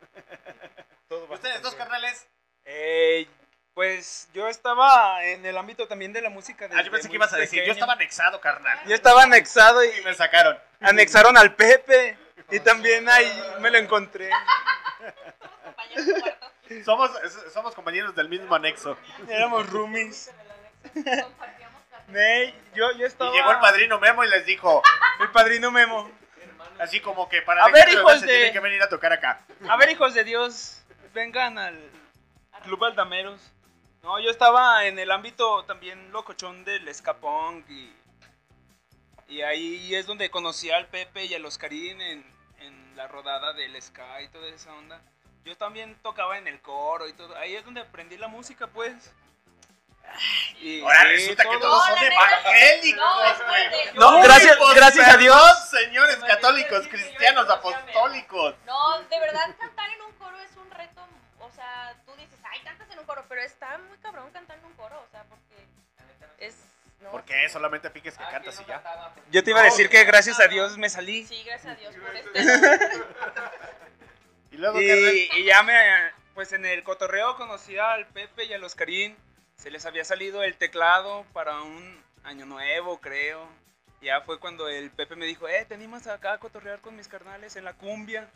¿Ustedes 1.30 1.62
dos 1.62 1.74
carnales? 1.74 2.28
Eh, 2.66 3.26
pues 3.74 4.28
yo 4.32 4.48
estaba 4.48 5.24
en 5.24 5.44
el 5.44 5.56
ámbito 5.58 5.88
también 5.88 6.12
de 6.12 6.22
la 6.22 6.30
música. 6.30 6.68
Ah, 6.72 6.82
yo 6.82 6.90
pensé 6.90 7.08
que 7.08 7.16
ibas 7.16 7.32
a 7.32 7.36
decir, 7.36 7.64
yo 7.64 7.72
estaba 7.72 7.94
anexado, 7.94 8.40
carnal. 8.40 8.78
Yo 8.86 8.94
estaba 8.94 9.24
anexado 9.24 9.84
y, 9.84 9.90
me 10.04 10.14
sacaron. 10.14 10.56
Anexaron 10.80 11.36
al 11.36 11.54
Pepe 11.54 12.16
y 12.50 12.60
también 12.60 13.08
ahí 13.08 13.42
me 13.60 13.70
lo 13.70 13.78
encontré. 13.78 14.30
Somos, 16.84 17.10
somos 17.52 17.74
compañeros 17.74 18.14
del 18.14 18.28
mismo 18.28 18.54
anexo. 18.54 18.96
Éramos 19.28 19.68
roomies. 19.68 20.32
Ney, 22.08 22.54
yo, 22.74 22.92
yo 22.92 23.06
estaba... 23.06 23.30
Y 23.30 23.34
llegó 23.34 23.50
el 23.50 23.58
padrino 23.58 23.98
Memo 23.98 24.24
y 24.24 24.28
les 24.28 24.46
dijo, 24.46 24.82
El 25.20 25.30
padrino 25.30 25.70
Memo. 25.70 26.10
así 26.78 27.00
como 27.00 27.28
que 27.28 27.42
para 27.42 27.64
A 27.64 27.68
ver, 27.70 27.88
hijos 27.88 28.20
de- 28.20 28.26
tienen 28.26 28.52
que 28.52 28.60
venir 28.60 28.82
a 28.82 28.88
tocar 28.88 29.12
acá. 29.12 29.40
A 29.68 29.76
ver, 29.76 29.90
hijos 29.90 30.14
de 30.14 30.24
Dios, 30.24 30.82
vengan 31.12 31.58
al 31.58 31.78
Club 32.62 32.84
Aldameros. 32.84 33.40
No, 34.04 34.20
yo 34.20 34.30
estaba 34.30 34.84
en 34.84 34.98
el 34.98 35.10
ámbito 35.10 35.64
también 35.64 36.12
locochón 36.12 36.62
del 36.64 36.86
escapón 36.88 37.64
y, 37.70 37.90
y 39.32 39.40
ahí 39.42 39.94
es 39.94 40.06
donde 40.06 40.30
conocí 40.30 40.70
al 40.70 40.86
Pepe 40.88 41.24
y 41.24 41.34
al 41.34 41.44
Oscarín 41.46 42.00
en, 42.02 42.24
en 42.60 42.96
la 42.96 43.08
rodada 43.08 43.54
del 43.54 43.80
ska 43.80 44.20
y 44.20 44.28
toda 44.28 44.46
esa 44.48 44.72
onda. 44.74 45.00
Yo 45.44 45.56
también 45.56 45.96
tocaba 46.02 46.36
en 46.38 46.46
el 46.48 46.60
coro 46.60 47.08
y 47.08 47.14
todo. 47.14 47.34
Ahí 47.36 47.56
es 47.56 47.64
donde 47.64 47.80
aprendí 47.80 48.16
la 48.18 48.28
música, 48.28 48.66
pues. 48.66 49.10
Y, 50.60 50.82
Ahora 50.82 51.00
sí, 51.04 51.08
resulta 51.12 51.42
que 51.44 51.48
todo. 51.48 51.60
todos 51.60 51.86
son 51.86 51.98
evangélicos, 51.98 53.42
güey. 53.48 53.94
No, 53.94 54.16
Uy, 54.18 54.22
gracias- 54.22 54.56
pues, 54.58 54.74
gracias 54.74 55.08
a 55.08 55.16
Dios. 55.16 55.68
señores 55.70 56.16
católicos, 56.16 56.86
cristianos, 56.88 57.48
apostólicos. 57.48 58.54
No, 58.66 59.00
de 59.02 59.18
verdad 59.18 59.56
cantar 59.58 59.90
en 59.90 60.02
O 61.54 61.56
sea, 61.56 61.94
tú 62.04 62.12
dices, 62.16 62.36
ay, 62.50 62.58
cantas 62.64 62.90
en 62.90 62.98
un 62.98 63.04
coro, 63.04 63.24
pero 63.28 63.40
está 63.40 63.78
muy 63.78 63.96
cabrón 63.98 64.28
cantar 64.32 64.58
en 64.58 64.64
un 64.64 64.72
coro. 64.72 65.00
O 65.00 65.08
sea, 65.12 65.22
porque 65.24 65.54
es. 66.38 66.56
No, 67.00 67.12
¿Por 67.12 67.24
qué? 67.24 67.48
Solamente 67.48 67.90
piques 67.90 68.18
que 68.18 68.24
cantas 68.24 68.60
y 68.60 68.64
ya. 68.64 68.82
Yo 69.30 69.44
te 69.44 69.50
iba 69.50 69.60
a 69.60 69.64
decir 69.64 69.88
que 69.88 70.02
gracias 70.02 70.40
a 70.40 70.48
Dios 70.48 70.76
me 70.78 70.90
salí. 70.90 71.24
Sí, 71.24 71.44
gracias 71.44 71.76
a 71.76 71.78
Dios 71.78 71.94
por 71.94 72.16
este. 72.16 72.40
Y 74.50 74.56
luego, 74.56 74.80
y, 74.80 74.86
y 74.86 75.44
ya 75.44 75.64
me, 75.64 75.74
pues 76.32 76.52
en 76.52 76.64
el 76.64 76.84
cotorreo 76.84 77.36
conocí 77.36 77.76
al 77.76 78.06
Pepe 78.06 78.44
y 78.44 78.52
al 78.52 78.62
Oscarín. 78.62 79.16
Se 79.56 79.68
les 79.68 79.84
había 79.84 80.04
salido 80.04 80.44
el 80.44 80.56
teclado 80.56 81.24
para 81.32 81.60
un 81.62 82.00
año 82.22 82.46
nuevo, 82.46 83.00
creo. 83.00 83.48
Ya 84.00 84.20
fue 84.20 84.38
cuando 84.38 84.68
el 84.68 84.92
Pepe 84.92 85.16
me 85.16 85.26
dijo, 85.26 85.48
eh, 85.48 85.64
te 85.66 85.74
animas 85.74 86.06
acá 86.06 86.34
a 86.34 86.38
cotorrear 86.38 86.80
con 86.80 86.94
mis 86.94 87.08
carnales 87.08 87.56
en 87.56 87.64
la 87.64 87.72
cumbia. 87.72 88.30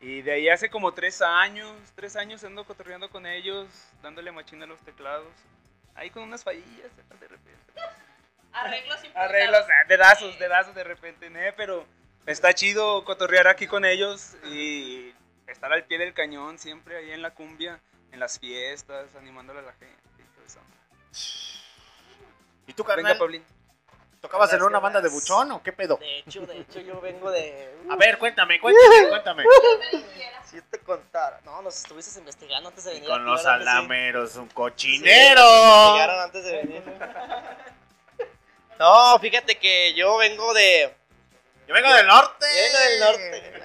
Y 0.00 0.22
de 0.22 0.32
ahí 0.32 0.48
hace 0.48 0.70
como 0.70 0.92
tres 0.92 1.20
años, 1.20 1.70
tres 1.94 2.16
años 2.16 2.42
ando 2.42 2.64
cotorreando 2.64 3.10
con 3.10 3.26
ellos, 3.26 3.68
dándole 4.02 4.32
machina 4.32 4.64
a 4.64 4.68
los 4.68 4.80
teclados. 4.80 5.28
Ahí 5.94 6.08
con 6.08 6.22
unas 6.22 6.42
fallillas 6.42 6.90
de 6.96 7.28
repente. 7.28 7.50
Arreglos. 8.52 8.98
Arreglos, 9.14 9.60
ah, 9.60 9.86
dedazos, 9.88 10.38
dedazos 10.38 10.74
de 10.74 10.84
repente, 10.84 11.26
¿eh? 11.26 11.52
Pero 11.56 11.86
está 12.26 12.54
chido 12.54 13.04
cotorrear 13.04 13.46
aquí 13.46 13.66
con 13.66 13.84
ellos 13.84 14.36
y 14.44 15.14
estar 15.46 15.72
al 15.72 15.84
pie 15.84 15.98
del 15.98 16.14
cañón 16.14 16.58
siempre 16.58 16.96
ahí 16.96 17.10
en 17.12 17.22
la 17.22 17.32
cumbia, 17.32 17.78
en 18.12 18.20
las 18.20 18.38
fiestas, 18.38 19.14
animándole 19.16 19.60
a 19.60 19.62
la 19.62 19.72
gente 19.72 20.02
y 20.18 20.22
todo 20.34 20.46
eso. 20.46 20.60
¿Y 22.66 22.72
tú, 22.72 22.84
Venga, 22.84 23.18
carnal? 23.18 23.42
¿Tocabas 24.20 24.52
en 24.52 24.62
una 24.62 24.78
banda 24.80 25.00
de 25.00 25.08
buchón 25.08 25.50
o 25.52 25.62
qué 25.62 25.72
pedo? 25.72 25.96
De 25.96 26.18
hecho, 26.18 26.44
de 26.46 26.58
hecho, 26.60 26.80
yo 26.80 27.00
vengo 27.00 27.30
de. 27.30 27.74
A 27.88 27.96
ver, 27.96 28.18
cuéntame, 28.18 28.60
cuéntame, 28.60 29.08
cuéntame. 29.08 29.44
Si 30.44 30.56
yo 30.56 30.62
te 30.70 30.78
contara. 30.80 31.40
No, 31.44 31.62
nos 31.62 31.76
estuviste 31.76 32.18
investigando 32.18 32.68
antes 32.68 32.84
de 32.84 32.92
venir. 32.94 33.08
Con 33.08 33.20
aquí, 33.22 33.30
los 33.30 33.42
¿verdad 33.44 33.58
que 33.58 33.64
sí? 33.64 33.68
aldameros, 33.70 34.36
un 34.36 34.48
Sí, 34.48 34.54
cochinero. 34.54 35.40
nos 35.40 35.62
investigaron 35.62 36.20
antes 36.20 36.44
de 36.44 36.52
venir. 36.52 36.82
No, 38.78 39.18
fíjate 39.20 39.58
que 39.58 39.94
yo 39.94 40.16
vengo 40.18 40.52
de. 40.54 40.94
Yo 41.66 41.74
vengo 41.74 41.92
del 41.92 42.06
norte. 42.06 42.46
Yo 42.46 42.62
vengo 42.62 42.78
del 42.90 43.00
norte. 43.00 43.62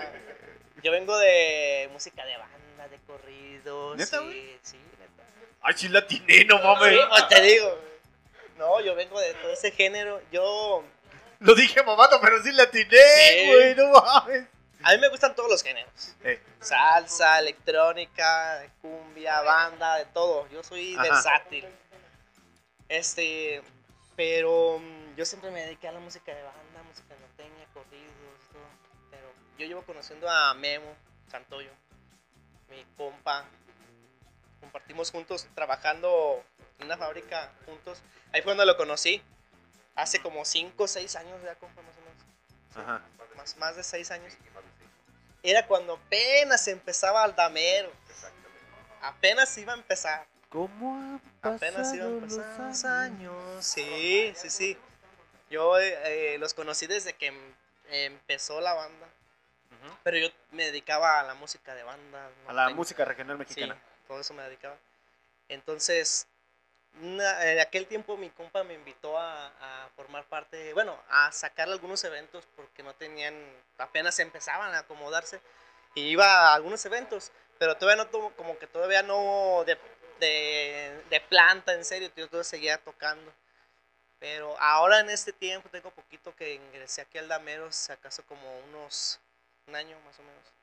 Yo 0.83 0.91
vengo 0.91 1.17
de 1.17 1.89
música 1.91 2.23
de 2.25 2.37
banda, 2.37 2.87
de 2.89 2.97
corridos. 3.07 3.97
¿Neta, 3.97 4.19
sí, 4.21 4.59
sí, 4.61 4.77
neta. 4.99 5.23
Ay, 5.63 5.73
sí 5.75 5.87
la 5.89 5.99
atiné, 5.99 6.45
no 6.45 6.59
mames. 6.59 6.93
Sí, 6.93 6.99
pues 7.09 7.27
te 7.27 7.41
digo. 7.41 7.79
No, 8.57 8.79
yo 8.81 8.95
vengo 8.95 9.19
de 9.19 9.33
todo 9.35 9.51
ese 9.51 9.71
género. 9.71 10.21
Yo. 10.31 10.83
Lo 11.39 11.53
dije 11.55 11.83
mamando, 11.83 12.19
pero 12.21 12.41
sí 12.41 12.51
la 12.53 12.63
atiné, 12.63 12.97
Sí. 12.97 13.47
güey, 13.47 13.75
no 13.75 13.89
mames. 13.91 14.47
A 14.83 14.91
mí 14.91 14.97
me 14.99 15.09
gustan 15.09 15.35
todos 15.35 15.49
los 15.49 15.63
géneros. 15.63 16.15
Eh. 16.23 16.39
Salsa, 16.61 17.39
electrónica, 17.39 18.65
cumbia, 18.81 19.41
banda, 19.41 19.97
de 19.97 20.05
todo. 20.05 20.47
Yo 20.49 20.63
soy 20.63 20.93
Ajá. 20.93 21.03
versátil. 21.03 21.65
Este, 22.87 23.61
pero 24.15 24.79
mm, 24.79 25.15
yo 25.15 25.25
siempre 25.25 25.49
me 25.51 25.61
dediqué 25.65 25.87
a 25.87 25.91
la 25.91 25.99
música 25.99 26.33
de 26.33 26.43
banda, 26.43 26.83
música 26.87 27.15
norteña, 27.19 27.65
corridos, 27.73 28.39
todo. 28.51 28.61
Pero 29.11 29.27
yo 29.57 29.65
llevo 29.65 29.81
conociendo 29.83 30.29
a 30.29 30.53
Memo 30.53 30.95
Santoyo, 31.31 31.71
mi 32.69 32.85
compa. 32.95 33.45
Compartimos 34.59 35.11
juntos, 35.11 35.47
trabajando 35.55 36.43
en 36.80 36.86
una 36.86 36.97
fábrica 36.97 37.51
juntos. 37.65 38.01
Ahí 38.32 38.41
fue 38.41 38.51
donde 38.51 38.65
lo 38.65 38.78
conocí. 38.78 39.21
Hace 39.95 40.19
como 40.21 40.43
5 40.43 40.84
o 40.84 40.88
6 40.88 41.15
años 41.15 41.41
ya, 41.43 41.55
compa, 41.55 41.82
más 41.82 41.95
o 41.97 42.01
menos 42.01 42.15
Ajá. 42.76 43.01
más, 43.38 43.55
más 43.57 43.76
de 43.76 43.84
seis 43.84 44.11
años. 44.11 44.34
Era 45.41 45.65
cuando 45.67 45.93
apenas 45.93 46.67
empezaba 46.67 47.23
Aldamero. 47.23 47.91
Apenas 49.01 49.57
iba 49.57 49.73
a 49.73 49.76
empezar. 49.76 50.26
¿Cómo 50.49 51.21
Apenas 51.41 51.93
iba 51.93 52.05
a 52.05 52.09
empezar 52.09 52.59
los 52.59 52.86
años. 52.86 53.65
Sí, 53.65 54.34
sí, 54.36 54.49
sí. 54.49 54.78
Yo 55.49 55.78
eh, 55.78 56.38
los 56.39 56.53
conocí 56.53 56.88
desde 56.88 57.13
que 57.13 57.28
em- 57.28 57.53
empezó 57.89 58.59
la 58.61 58.73
banda. 58.73 59.07
Pero 60.03 60.17
yo 60.17 60.30
me 60.51 60.65
dedicaba 60.65 61.19
a 61.19 61.23
la 61.23 61.36
música 61.36 61.76
de 61.76 61.84
banda. 61.84 62.30
A 62.47 62.53
la 62.53 62.69
música 62.69 63.05
regional 63.05 63.38
mexicana. 63.38 63.76
Sí, 63.76 63.82
todo 64.07 64.19
eso 64.19 64.34
me 64.34 64.41
dedicaba. 64.43 64.76
Entonces, 65.47 66.28
en 67.01 67.59
aquel 67.59 67.87
tiempo 67.87 68.17
mi 68.17 68.29
compa 68.29 68.63
me 68.63 68.73
invitó 68.73 69.17
a, 69.17 69.89
formar 69.95 70.25
parte, 70.25 70.73
bueno, 70.73 70.97
a 71.09 71.31
sacar 71.31 71.69
algunos 71.69 72.03
eventos 72.03 72.45
porque 72.55 72.83
no 72.83 72.93
tenían, 72.95 73.33
apenas 73.77 74.19
empezaban 74.19 74.73
a 74.73 74.79
acomodarse. 74.79 75.39
Y 75.93 76.01
iba 76.09 76.25
a 76.25 76.53
algunos 76.55 76.85
eventos, 76.85 77.31
pero 77.57 77.77
todavía 77.77 78.03
no, 78.03 78.31
como 78.35 78.57
que 78.59 78.67
todavía 78.67 79.03
no 79.03 79.63
de 79.65 81.23
planta, 81.29 81.73
en 81.73 81.85
serio, 81.85 82.11
yo 82.15 82.27
todavía 82.27 82.43
seguía 82.43 82.77
tocando. 82.77 83.31
Pero 84.19 84.59
ahora 84.59 84.99
en 84.99 85.09
este 85.09 85.31
tiempo, 85.33 85.69
tengo 85.69 85.91
poquito 85.91 86.35
que 86.35 86.55
ingresé 86.55 87.01
aquí 87.01 87.17
al 87.17 87.27
Dameros, 87.27 87.89
acaso 87.89 88.23
como 88.25 88.59
unos, 88.69 89.19
un 89.67 89.75
año 89.75 89.97
más 90.05 90.19
o 90.19 90.23
menos 90.23 90.55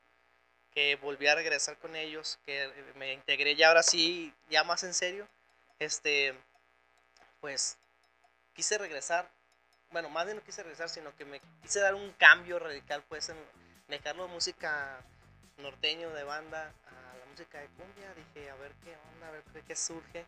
que 0.74 0.97
volví 0.97 1.26
a 1.26 1.35
regresar 1.35 1.76
con 1.78 1.95
ellos, 1.97 2.39
que 2.47 2.70
me 2.95 3.12
integré 3.12 3.55
ya 3.55 3.68
ahora 3.68 3.83
sí, 3.83 4.33
ya 4.49 4.64
más 4.64 4.83
en 4.85 4.95
serio, 4.95 5.28
este, 5.85 6.35
pues 7.41 7.76
quise 8.55 8.78
regresar, 8.78 9.30
bueno, 9.91 10.09
más 10.09 10.24
bien 10.24 10.37
no 10.39 10.45
quise 10.45 10.62
regresar, 10.62 10.89
sino 10.89 11.14
que 11.16 11.24
me 11.24 11.41
quise 11.62 11.80
dar 11.80 11.95
un 11.95 12.12
cambio 12.12 12.59
radical, 12.59 13.03
pues, 13.09 13.28
en 13.28 13.37
dejar 13.89 14.16
la 14.16 14.26
música 14.26 15.01
norteño 15.59 16.11
de 16.11 16.24
banda 16.24 16.72
a 16.87 17.18
la 17.18 17.24
música 17.30 17.59
de 17.59 17.66
cumbia, 17.68 18.14
dije, 18.14 18.51
a 18.51 18.55
ver 18.57 18.72
qué 18.85 18.97
onda, 19.14 19.28
a 19.28 19.30
ver 19.33 19.43
qué, 19.53 19.62
qué 19.62 19.76
surge, 19.76 20.24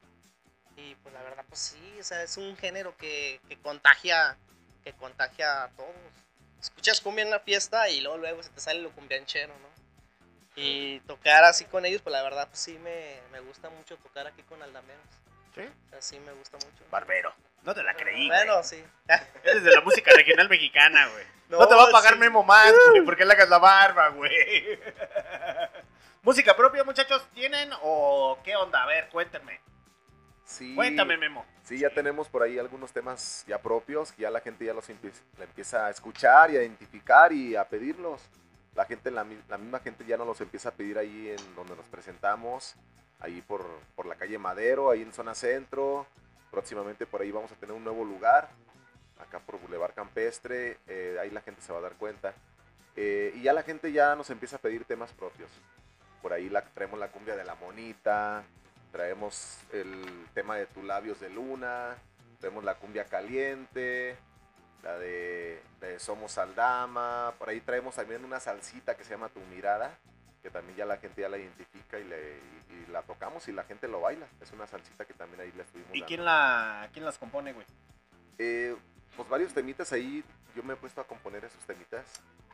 y 0.76 0.94
pues 0.96 1.14
la 1.14 1.22
verdad, 1.22 1.44
pues 1.48 1.61
sí, 1.61 2.00
o 2.00 2.05
sea, 2.05 2.22
es 2.22 2.36
un 2.36 2.57
género 2.57 2.96
que, 2.96 3.40
que 3.48 3.57
contagia, 3.59 4.36
que 4.82 4.92
contagia 4.92 5.64
a 5.64 5.68
todos. 5.70 5.94
Escuchas 6.61 7.00
cumbia 7.00 7.22
en 7.22 7.28
una 7.28 7.40
fiesta 7.40 7.88
y 7.90 8.00
luego 8.00 8.18
luego 8.18 8.42
se 8.42 8.50
te 8.50 8.61
sale 8.61 8.80
lo 8.80 8.90
cumbianchero, 8.90 9.52
¿no? 9.52 9.68
Y 10.57 11.00
tocar 11.00 11.44
así 11.44 11.64
con 11.64 11.84
ellos, 11.84 12.02
pues 12.02 12.12
la 12.12 12.22
verdad, 12.22 12.48
pues 12.48 12.61
sí 12.61 12.78
me, 12.78 13.20
me 13.32 13.40
gusta 13.40 13.70
mucho 13.70 13.96
tocar 13.98 14.26
aquí 14.26 14.42
con 14.42 14.62
Aldameros. 14.62 15.05
Me 15.57 16.32
gusta 16.32 16.57
mucho. 16.59 16.84
Barbero. 16.90 17.32
No 17.62 17.74
te 17.74 17.82
la 17.82 17.94
creí. 17.94 18.26
Bueno, 18.28 18.55
güey. 18.55 18.64
sí. 18.64 18.84
Eres 19.44 19.64
de 19.64 19.70
la 19.74 19.80
música 19.80 20.11
regional 20.14 20.48
mexicana, 20.48 21.09
güey. 21.09 21.24
No, 21.48 21.59
No, 21.61 21.68
te 21.68 21.74
va 21.74 21.84
a 21.84 21.90
pagar 21.90 22.14
sí. 22.14 22.18
Memo 22.18 22.42
más, 22.42 22.72
güey, 22.90 23.02
porque 23.02 23.24
le 23.24 23.32
hagas 23.32 23.48
la 23.48 23.59
barba, 23.59 24.09
güey. 24.09 24.78
¿Música 26.22 26.57
propia, 26.57 26.84
muchachos, 26.84 27.26
tienen 27.34 27.70
o 27.82 28.38
qué 28.44 28.57
onda? 28.57 28.82
A 28.82 28.86
ver, 28.86 29.09
cuéntenme. 29.11 29.61
Sí. 30.44 30.74
Cuéntame, 30.74 31.16
Memo. 31.16 31.44
Sí, 31.64 31.78
ya 31.78 31.90
tenemos 31.90 32.28
por 32.28 32.42
ahí 32.42 32.59
algunos 32.59 32.92
temas 32.92 33.44
ya 33.46 33.59
propios, 33.59 34.12
que 34.12 34.22
ya 34.22 34.30
la 34.30 34.40
gente 34.40 34.64
ya 34.64 34.74
los 34.74 34.86
la 34.88 35.44
empieza 35.44 35.86
a 35.86 35.90
escuchar 35.90 36.50
y 36.50 36.57
a 36.57 36.62
identificar 36.62 37.32
y 37.32 37.57
a 37.57 37.64
pedirlos. 37.68 38.20
La 38.74 38.84
gente, 38.84 39.11
la, 39.11 39.22
mi- 39.24 39.40
la 39.48 39.57
misma 39.57 39.78
gente 39.80 40.05
ya 40.05 40.16
nos 40.16 40.26
los 40.26 40.40
empieza 40.40 40.70
a 40.70 40.72
pedir 40.72 40.98
ahí 40.98 41.30
en 41.30 41.55
donde 41.55 41.76
nos 41.76 41.86
presentamos, 41.86 42.74
ahí 43.25 43.41
por, 43.43 43.64
por 43.97 44.07
la 44.07 44.14
calle 44.14 44.39
Madero, 44.39 44.91
ahí 44.91 45.03
en 45.03 45.12
zona 45.12 45.35
centro. 45.35 46.07
Próximamente 46.51 47.07
por 47.07 47.22
ahí 47.22 47.33
vamos 47.33 47.51
a 47.51 47.57
tener 47.57 47.75
un 47.75 47.83
nuevo 47.83 48.05
lugar, 48.05 48.49
acá 49.18 49.41
por 49.41 49.59
Boulevard 49.59 49.95
Campestre, 49.95 50.79
eh, 50.87 51.18
ahí 51.20 51.31
la 51.31 51.41
gente 51.41 51.61
se 51.61 51.72
va 51.72 51.81
a 51.81 51.83
dar 51.83 51.95
cuenta. 51.95 52.35
Eh, 52.97 53.33
y 53.35 53.43
ya 53.43 53.53
la 53.53 53.64
gente 53.64 53.91
ya 53.91 54.14
nos 54.14 54.31
empieza 54.31 54.57
a 54.57 54.61
pedir 54.61 54.85
temas 54.85 55.11
propios. 55.12 55.51
Por 56.22 56.33
ahí 56.33 56.49
la, 56.49 56.62
traemos 56.62 56.99
la 57.01 57.09
cumbia 57.09 57.35
de 57.35 57.45
la 57.45 57.57
monita, 57.57 58.45
traemos 58.93 59.59
el 59.72 60.27
tema 60.33 60.57
de 60.57 60.66
tus 60.66 60.85
labios 60.85 61.18
de 61.18 61.29
luna, 61.31 61.97
traemos 62.39 62.62
la 62.62 62.77
cumbia 62.77 63.07
caliente, 63.07 64.16
la 64.83 64.97
de, 64.99 65.61
de 65.81 65.99
Somos 65.99 66.39
Aldama, 66.39 67.35
por 67.39 67.49
ahí 67.49 67.61
traemos 67.61 67.97
también 67.97 68.25
una 68.25 68.39
salsita 68.39 68.97
que 68.97 69.03
se 69.03 69.11
llama 69.11 69.29
Tu 69.29 69.41
Mirada, 69.53 69.99
que 70.45 70.51
también 70.51 70.76
ya 70.76 70.84
la 70.84 70.99
gente 70.99 71.22
ya 71.22 71.28
la 71.30 71.38
identifica 71.38 71.99
y, 71.99 72.05
le, 72.05 72.36
y- 72.36 72.74
y 72.74 72.86
la 72.92 73.01
tocamos 73.03 73.49
y 73.49 73.53
la 73.53 73.64
gente 73.64 73.88
lo 73.88 74.01
baila. 74.03 74.26
Es 74.42 74.53
una 74.53 74.66
salsita 74.66 75.07
que 75.07 75.14
también 75.14 75.40
ahí 75.40 75.51
le 75.57 75.62
estuvimos 75.62 75.90
¿Y 75.95 76.01
dando. 76.01 76.07
quién, 76.07 76.24
la, 76.24 76.88
quién 76.92 77.05
las 77.07 77.16
compone, 77.16 77.55
güey? 77.55 77.66
Eh, 78.38 78.76
pues 79.16 79.26
varios 79.28 79.55
temitas 79.55 79.90
ahí, 79.92 80.22
yo 80.55 80.62
me 80.62 80.74
he 80.74 80.76
puesto 80.76 81.01
a 81.01 81.07
componer 81.07 81.45
esos 81.47 81.64
temitas. 81.64 82.05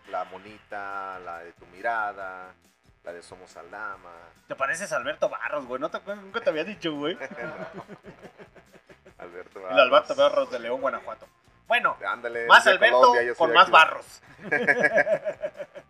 La 0.08 0.22
monita, 0.24 1.18
la 1.24 1.40
de 1.40 1.52
tu 1.54 1.66
mirada, 1.66 2.54
la 3.02 3.12
de 3.12 3.22
Somos 3.22 3.56
Aldama. 3.56 4.12
Te 4.46 4.54
pareces 4.54 4.92
a 4.92 4.96
Alberto 4.96 5.28
Barros, 5.28 5.66
güey. 5.66 5.80
No 5.80 5.90
te, 5.90 5.98
nunca 6.14 6.40
te 6.40 6.50
había 6.50 6.62
dicho, 6.64 6.94
güey. 6.94 7.18
Alberto 9.18 9.68
El 9.68 9.78
Alberto 9.80 10.14
Barros 10.14 10.50
de 10.50 10.58
León, 10.60 10.80
Guanajuato. 10.80 11.26
Bueno, 11.66 11.96
Ándale, 12.06 12.46
más 12.46 12.66
Alberto 12.66 13.00
Colombia, 13.00 13.34
con 13.34 13.52
más 13.52 13.68
barros. 13.70 14.22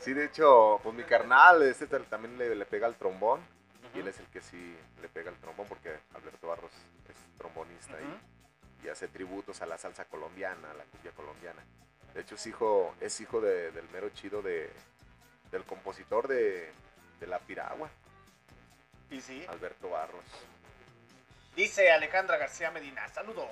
Sí, 0.00 0.12
de 0.14 0.24
hecho, 0.24 0.80
pues 0.82 0.94
mi 0.94 1.04
carnal, 1.04 1.62
este 1.62 1.86
también 1.86 2.36
le, 2.38 2.54
le 2.54 2.64
pega 2.66 2.86
al 2.86 2.96
trombón. 2.96 3.40
Y 3.94 3.98
él 4.00 4.08
es 4.08 4.20
el 4.20 4.26
que 4.26 4.40
sí 4.40 4.76
le 5.02 5.08
pega 5.08 5.30
al 5.30 5.36
trombón 5.38 5.66
porque 5.66 5.98
Alberto 6.14 6.46
Barros 6.46 6.70
es 7.08 7.16
trombonista 7.38 7.96
y, 8.00 8.86
y 8.86 8.88
hace 8.88 9.08
tributos 9.08 9.60
a 9.62 9.66
la 9.66 9.76
salsa 9.78 10.04
colombiana, 10.04 10.70
a 10.70 10.74
la 10.74 10.84
cumbia 10.84 11.10
colombiana. 11.12 11.60
De 12.14 12.20
hecho, 12.20 12.36
es 12.36 12.46
hijo, 12.46 12.94
es 13.00 13.20
hijo 13.20 13.40
de- 13.40 13.72
del 13.72 13.88
mero 13.90 14.08
chido 14.10 14.42
de, 14.42 14.70
del 15.50 15.64
compositor 15.64 16.28
de, 16.28 16.72
de 17.18 17.26
La 17.26 17.40
Piragua, 17.40 17.90
Y 19.10 19.20
sí. 19.20 19.44
Alberto 19.48 19.90
Barros. 19.90 20.24
Dice 21.56 21.90
Alejandra 21.90 22.36
García 22.36 22.70
Medina, 22.70 23.08
saludos. 23.08 23.48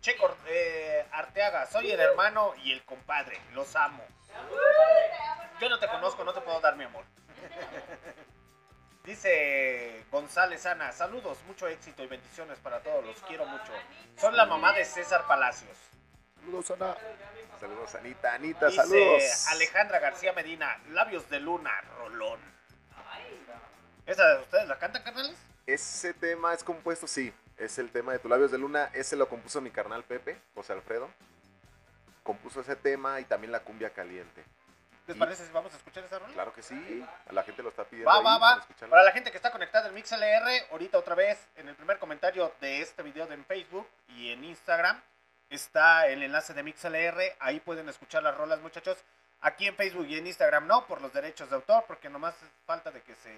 Che 0.00 0.16
eh, 0.48 1.06
Arteaga, 1.12 1.66
soy 1.66 1.92
el 1.92 2.00
hermano 2.00 2.54
y 2.64 2.72
el 2.72 2.82
compadre, 2.84 3.38
los 3.52 3.76
amo. 3.76 4.02
Yo 5.60 5.68
no 5.68 5.78
te 5.78 5.86
conozco, 5.88 6.24
no 6.24 6.32
te 6.32 6.40
puedo 6.40 6.60
dar 6.60 6.76
mi 6.76 6.84
amor. 6.84 7.04
Dice 9.04 10.04
González 10.10 10.64
Ana, 10.66 10.92
saludos, 10.92 11.38
mucho 11.46 11.66
éxito 11.68 12.02
y 12.02 12.06
bendiciones 12.06 12.58
para 12.60 12.80
todos, 12.80 13.04
los 13.04 13.16
quiero 13.22 13.44
mucho. 13.46 13.72
Soy 14.16 14.34
la 14.34 14.46
mamá 14.46 14.72
de 14.72 14.84
César 14.84 15.26
Palacios. 15.26 15.76
Saludos, 16.38 16.70
Ana. 16.70 16.96
Saludos, 17.58 17.94
Anita. 17.94 18.34
Anita, 18.34 18.66
Dice 18.66 18.76
saludos. 18.82 19.46
Alejandra 19.48 19.98
García 19.98 20.32
Medina, 20.32 20.80
labios 20.90 21.28
de 21.28 21.40
luna, 21.40 21.70
rolón. 21.98 22.40
¿Esa 24.06 24.40
ustedes 24.40 24.66
la 24.66 24.78
cantan, 24.78 25.02
carnales? 25.02 25.36
Ese 25.66 26.14
tema 26.14 26.54
es 26.54 26.64
compuesto, 26.64 27.06
sí. 27.06 27.32
Es 27.58 27.78
el 27.78 27.90
tema 27.90 28.12
de 28.12 28.18
tus 28.18 28.30
labios 28.30 28.50
de 28.50 28.58
luna. 28.58 28.90
Ese 28.94 29.14
lo 29.14 29.28
compuso 29.28 29.60
mi 29.60 29.70
carnal 29.70 30.04
Pepe, 30.04 30.40
José 30.54 30.72
Alfredo. 30.72 31.10
Compuso 32.22 32.60
ese 32.60 32.76
tema 32.76 33.20
y 33.20 33.24
también 33.24 33.52
la 33.52 33.60
cumbia 33.60 33.90
caliente. 33.90 34.42
¿Les 35.10 35.18
parece 35.18 35.44
si 35.44 35.50
vamos 35.50 35.74
a 35.74 35.76
escuchar 35.76 36.04
esa 36.04 36.20
rola? 36.20 36.32
Claro 36.32 36.54
que 36.54 36.62
sí. 36.62 37.04
A 37.28 37.32
la 37.32 37.42
gente 37.42 37.64
lo 37.64 37.70
está 37.70 37.82
pidiendo. 37.82 38.08
Va, 38.08 38.18
ahí 38.18 38.24
va, 38.24 38.38
para 38.38 38.56
va. 38.60 38.88
Para 38.88 39.02
la 39.02 39.10
gente 39.10 39.32
que 39.32 39.38
está 39.38 39.50
conectada 39.50 39.88
en 39.88 39.94
MixLR, 39.94 40.70
ahorita 40.70 40.98
otra 40.98 41.16
vez 41.16 41.48
en 41.56 41.66
el 41.68 41.74
primer 41.74 41.98
comentario 41.98 42.52
de 42.60 42.80
este 42.80 43.02
video 43.02 43.26
de 43.26 43.34
en 43.34 43.44
Facebook 43.44 43.88
y 44.10 44.30
en 44.30 44.44
Instagram 44.44 45.02
está 45.48 46.06
el 46.06 46.22
enlace 46.22 46.54
de 46.54 46.62
MixLR. 46.62 47.36
Ahí 47.40 47.58
pueden 47.58 47.88
escuchar 47.88 48.22
las 48.22 48.36
rolas, 48.36 48.60
muchachos. 48.60 48.98
Aquí 49.40 49.66
en 49.66 49.74
Facebook 49.74 50.06
y 50.06 50.16
en 50.16 50.28
Instagram 50.28 50.68
no, 50.68 50.86
por 50.86 51.00
los 51.00 51.12
derechos 51.12 51.50
de 51.50 51.56
autor, 51.56 51.82
porque 51.88 52.08
nomás 52.08 52.36
falta 52.64 52.92
de 52.92 53.02
que 53.02 53.16
se. 53.16 53.34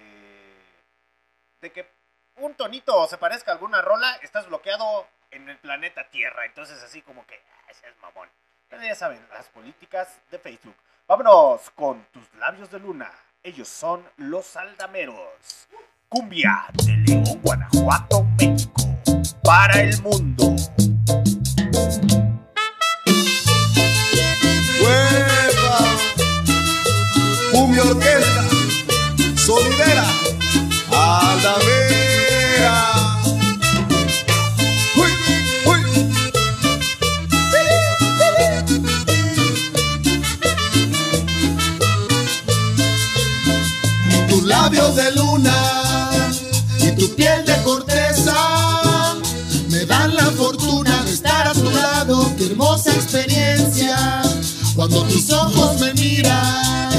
de 1.59 1.71
que 1.71 1.89
un 2.35 2.53
tonito 2.53 3.07
se 3.07 3.17
parezca 3.17 3.49
a 3.49 3.55
alguna 3.55 3.81
rola, 3.81 4.15
estás 4.21 4.45
bloqueado 4.47 5.07
en 5.31 5.49
el 5.49 5.57
planeta 5.57 6.07
Tierra. 6.11 6.45
Entonces, 6.45 6.83
así 6.83 7.01
como 7.01 7.25
que, 7.25 7.35
ah, 7.35 7.71
ese 7.71 7.89
es 7.89 7.97
mamón. 7.99 8.29
Pero 8.69 8.83
ya 8.83 8.93
saben, 8.93 9.25
las 9.31 9.47
políticas 9.47 10.19
de 10.29 10.37
Facebook. 10.37 10.75
Vámonos 11.15 11.69
con 11.75 12.03
tus 12.11 12.23
labios 12.39 12.71
de 12.71 12.79
luna. 12.79 13.07
Ellos 13.43 13.67
son 13.67 14.01
los 14.17 14.55
aldameros. 14.57 15.67
Cumbia 16.09 16.65
de 16.73 16.91
León, 17.05 17.39
Guanajuato, 17.43 18.23
México. 18.39 18.81
Para 19.43 19.79
el 19.79 20.01
mundo. 20.01 20.55
Labios 44.53 44.95
de 44.95 45.11
luna 45.13 46.11
y 46.79 46.91
tu 46.91 47.15
piel 47.15 47.43
de 47.45 47.55
corteza 47.63 48.35
me 49.69 49.83
dan 49.85 50.15
la 50.15 50.27
fortuna 50.41 51.03
de 51.05 51.11
estar 51.11 51.47
a 51.47 51.53
tu 51.53 51.69
lado. 51.71 52.31
Qué 52.37 52.45
hermosa 52.51 52.91
experiencia. 52.93 54.21
Cuando 54.75 55.03
tus 55.05 55.31
ojos 55.31 55.79
me 55.79 55.93
miran, 55.95 56.91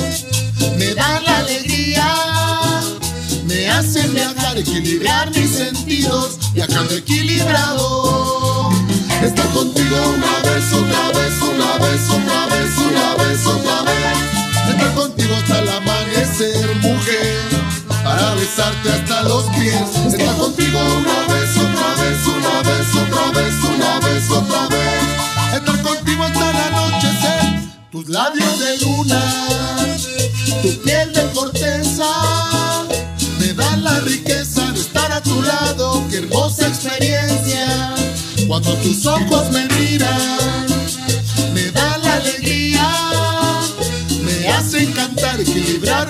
me 0.78 0.94
dan 0.94 1.24
la 1.24 1.38
alegría. 1.38 2.08
Me 3.46 3.70
hacen 3.70 4.12
viajar, 4.12 4.58
equilibrar 4.58 5.30
mis 5.30 5.50
sentidos, 5.50 6.38
viajando 6.54 6.94
equilibrado. 6.94 8.70
Estar 9.22 9.48
contigo 9.58 9.96
una 10.18 10.34
vez, 10.48 10.66
otra 10.80 11.04
vez, 11.18 11.34
una 11.52 11.72
vez, 11.84 12.02
otra 12.16 12.40
vez, 12.52 12.72
una 12.88 13.08
vez, 13.22 13.46
otra 13.46 13.82
vez. 13.82 14.33
Estar 14.70 14.94
contigo 14.94 15.34
hasta 15.36 15.58
el 15.60 15.68
amanecer, 15.68 16.76
mujer, 16.76 17.40
para 18.02 18.34
besarte 18.34 18.90
hasta 18.90 19.22
los 19.22 19.44
pies. 19.50 20.14
Estar 20.14 20.36
contigo 20.36 20.78
una 20.78 21.34
vez, 21.34 21.50
otra 21.56 21.88
vez, 22.02 22.26
una 22.26 22.62
vez, 22.62 22.86
otra 22.94 23.30
vez, 23.40 23.54
una 23.64 24.00
vez, 24.00 24.30
otra 24.30 24.68
vez. 24.68 25.54
Estar 25.54 25.82
contigo 25.82 26.24
hasta 26.24 26.50
el 26.50 26.56
anochecer, 26.56 27.70
tus 27.90 28.08
labios 28.08 28.58
de 28.58 28.78
luna, 28.78 29.22
tu 30.62 30.82
piel 30.82 31.12
de 31.12 31.30
corteza, 31.32 32.06
me 33.38 33.52
dan 33.52 33.84
la 33.84 34.00
riqueza 34.00 34.72
de 34.72 34.80
estar 34.80 35.12
a 35.12 35.20
tu 35.22 35.42
lado. 35.42 36.04
Qué 36.10 36.18
hermosa 36.18 36.66
experiencia, 36.66 37.94
cuando 38.48 38.74
tus 38.78 39.06
ojos 39.06 39.50
me 39.52 39.66
miran, 39.68 40.63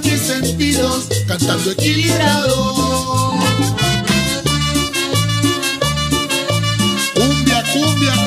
mis 0.05 0.21
sentidos, 0.21 1.09
cantando 1.27 1.73
equilibrado. 1.73 3.35
Cumbia, 7.15 7.65
cumbia. 7.73 8.24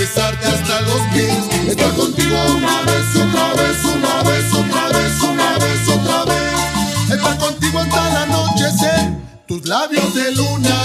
Besarte 0.00 0.46
hasta 0.46 0.80
los 0.82 1.00
pies. 1.12 1.68
Estar 1.68 1.92
contigo 1.94 2.36
una 2.56 2.82
vez, 2.82 3.06
otra 3.16 3.52
vez, 3.60 3.84
una 3.84 4.22
vez, 4.22 4.46
otra 4.54 4.88
vez, 4.98 5.22
una 5.22 5.58
vez, 5.58 5.88
otra 5.88 6.24
vez. 6.24 7.10
Estar 7.10 7.38
contigo 7.38 7.78
hasta 7.78 8.08
el 8.08 8.16
anochecer. 8.16 9.12
Tus 9.46 9.66
labios 9.66 10.14
de 10.14 10.32
luna, 10.32 10.78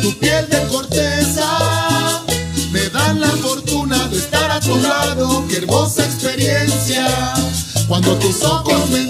tu 0.00 0.16
piel 0.18 0.48
de 0.48 0.66
corteza. 0.68 1.48
Me 2.70 2.88
dan 2.90 3.20
la 3.20 3.30
fortuna 3.46 3.98
de 4.08 4.18
estar 4.18 4.50
a 4.50 4.60
tu 4.60 4.76
lado. 4.76 5.44
Qué 5.48 5.56
hermosa 5.56 6.04
experiencia. 6.04 7.06
Cuando 7.88 8.16
tus 8.18 8.42
ojos 8.44 8.90
me 8.90 9.06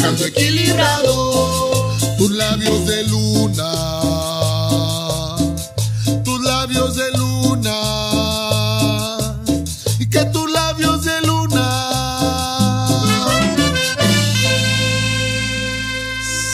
viajando 0.00 0.24
equilibrado. 0.24 1.96
Tus 2.16 2.30
labios 2.30 2.86
de 2.86 3.04
luna, 3.04 3.72
tus 6.24 6.40
labios 6.40 6.96
de 6.96 7.10
luna, 7.12 7.72
y 9.98 10.08
que 10.08 10.24
tus 10.26 10.50
labios 10.50 11.04
de 11.04 11.20
luna. 11.22 11.66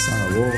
Sabor. 0.06 0.54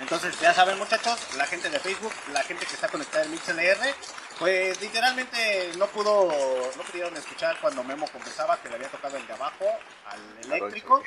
Entonces, 0.00 0.34
ya 0.40 0.54
saben, 0.54 0.78
muchachos, 0.78 1.18
la 1.36 1.46
gente 1.46 1.70
de 1.70 1.78
Facebook, 1.80 2.12
la 2.32 2.42
gente 2.42 2.66
que 2.66 2.74
está 2.74 2.88
conectada 2.88 3.24
en 3.24 3.32
MixLR, 3.32 3.94
pues 4.38 4.80
literalmente 4.80 5.72
no 5.76 5.86
pudo, 5.88 6.28
no 6.76 6.82
pudieron 6.84 7.16
escuchar 7.16 7.56
cuando 7.60 7.82
Memo 7.82 8.06
confesaba 8.12 8.56
que 8.60 8.68
le 8.68 8.76
había 8.76 8.88
tocado 8.88 9.16
el 9.16 9.26
de 9.26 9.32
abajo 9.32 9.64
al 10.06 10.44
eléctrico. 10.44 11.02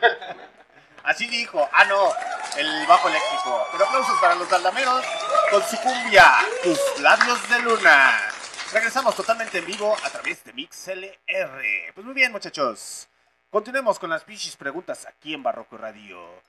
Así 1.04 1.26
dijo, 1.26 1.68
ah 1.72 1.84
no, 1.84 2.12
el 2.56 2.86
bajo 2.86 3.08
eléctrico. 3.08 3.66
Pero 3.72 3.84
aplausos 3.84 4.18
para 4.20 4.34
los 4.34 4.50
aldameros 4.52 5.04
con 5.50 5.62
su 5.62 5.76
cumbia, 5.78 6.24
tus 6.62 6.78
labios 7.00 7.48
de 7.48 7.58
luna. 7.60 8.30
Regresamos 8.72 9.14
totalmente 9.14 9.58
en 9.58 9.66
vivo 9.66 9.94
a 10.02 10.10
través 10.10 10.42
de 10.44 10.52
MixLR. 10.52 11.92
Pues 11.94 12.06
muy 12.06 12.14
bien, 12.14 12.32
muchachos. 12.32 13.08
Continuemos 13.50 13.98
con 13.98 14.10
las 14.10 14.24
pichis 14.24 14.56
preguntas 14.56 15.06
aquí 15.06 15.32
en 15.32 15.42
Barroco 15.42 15.76
Radio. 15.76 16.42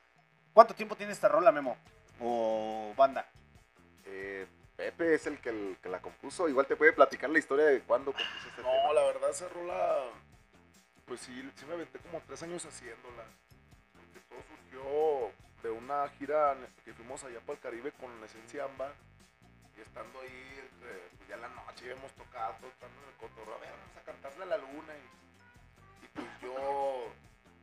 ¿Cuánto 0.54 0.74
tiempo 0.74 0.96
tiene 0.96 1.12
esta 1.12 1.28
rola, 1.28 1.52
Memo? 1.52 1.78
O 2.20 2.94
banda. 2.96 3.28
Eh, 4.06 4.48
Pepe 4.78 5.14
es 5.16 5.26
el 5.28 5.40
que, 5.40 5.50
el 5.50 5.78
que 5.82 5.90
la 5.90 6.02
compuso. 6.02 6.50
Igual 6.50 6.68
te 6.68 6.76
puede 6.76 6.94
platicar 6.94 7.30
la 7.30 7.40
historia 7.40 7.66
de 7.66 7.82
cuándo 7.82 8.12
compuso 8.12 8.50
este 8.50 8.62
No, 8.62 8.72
tema. 8.72 8.94
la 8.94 9.04
verdad 9.04 9.30
esa 9.30 9.48
rola, 9.50 10.04
pues 11.06 11.22
sí, 11.22 11.52
sí 11.56 11.66
me 11.66 11.74
aventé 11.76 12.00
como 12.00 12.22
tres 12.28 12.44
años 12.44 12.66
haciéndola. 12.66 13.24
Porque 13.94 14.20
todo 14.28 14.40
surgió 14.44 15.32
de 15.64 15.70
una 15.72 16.08
gira 16.18 16.56
que 16.84 16.94
fuimos 16.94 17.24
allá 17.24 17.40
para 17.42 17.54
el 17.54 17.60
Caribe 17.60 17.92
con 17.94 18.12
Esencia 18.24 18.66
Amba. 18.66 18.94
Y 19.78 19.82
estando 19.82 20.20
ahí, 20.22 20.60
entre, 20.72 21.10
pues 21.18 21.30
ya 21.30 21.38
la 21.38 21.50
noche 21.50 21.86
habíamos 21.92 22.12
tocado, 22.14 22.56
todo 22.60 22.70
estando 22.70 22.96
en 23.02 23.10
el 23.10 23.16
cotorreo, 23.16 23.56
a 23.56 23.60
ver, 23.60 23.72
vamos 23.72 23.98
a 23.98 24.04
cantarle 24.06 24.44
a 24.44 24.48
la 24.48 24.58
luna. 24.58 24.94
Y, 24.96 26.06
y 26.06 26.08
pues 26.14 26.28
yo, 26.42 27.12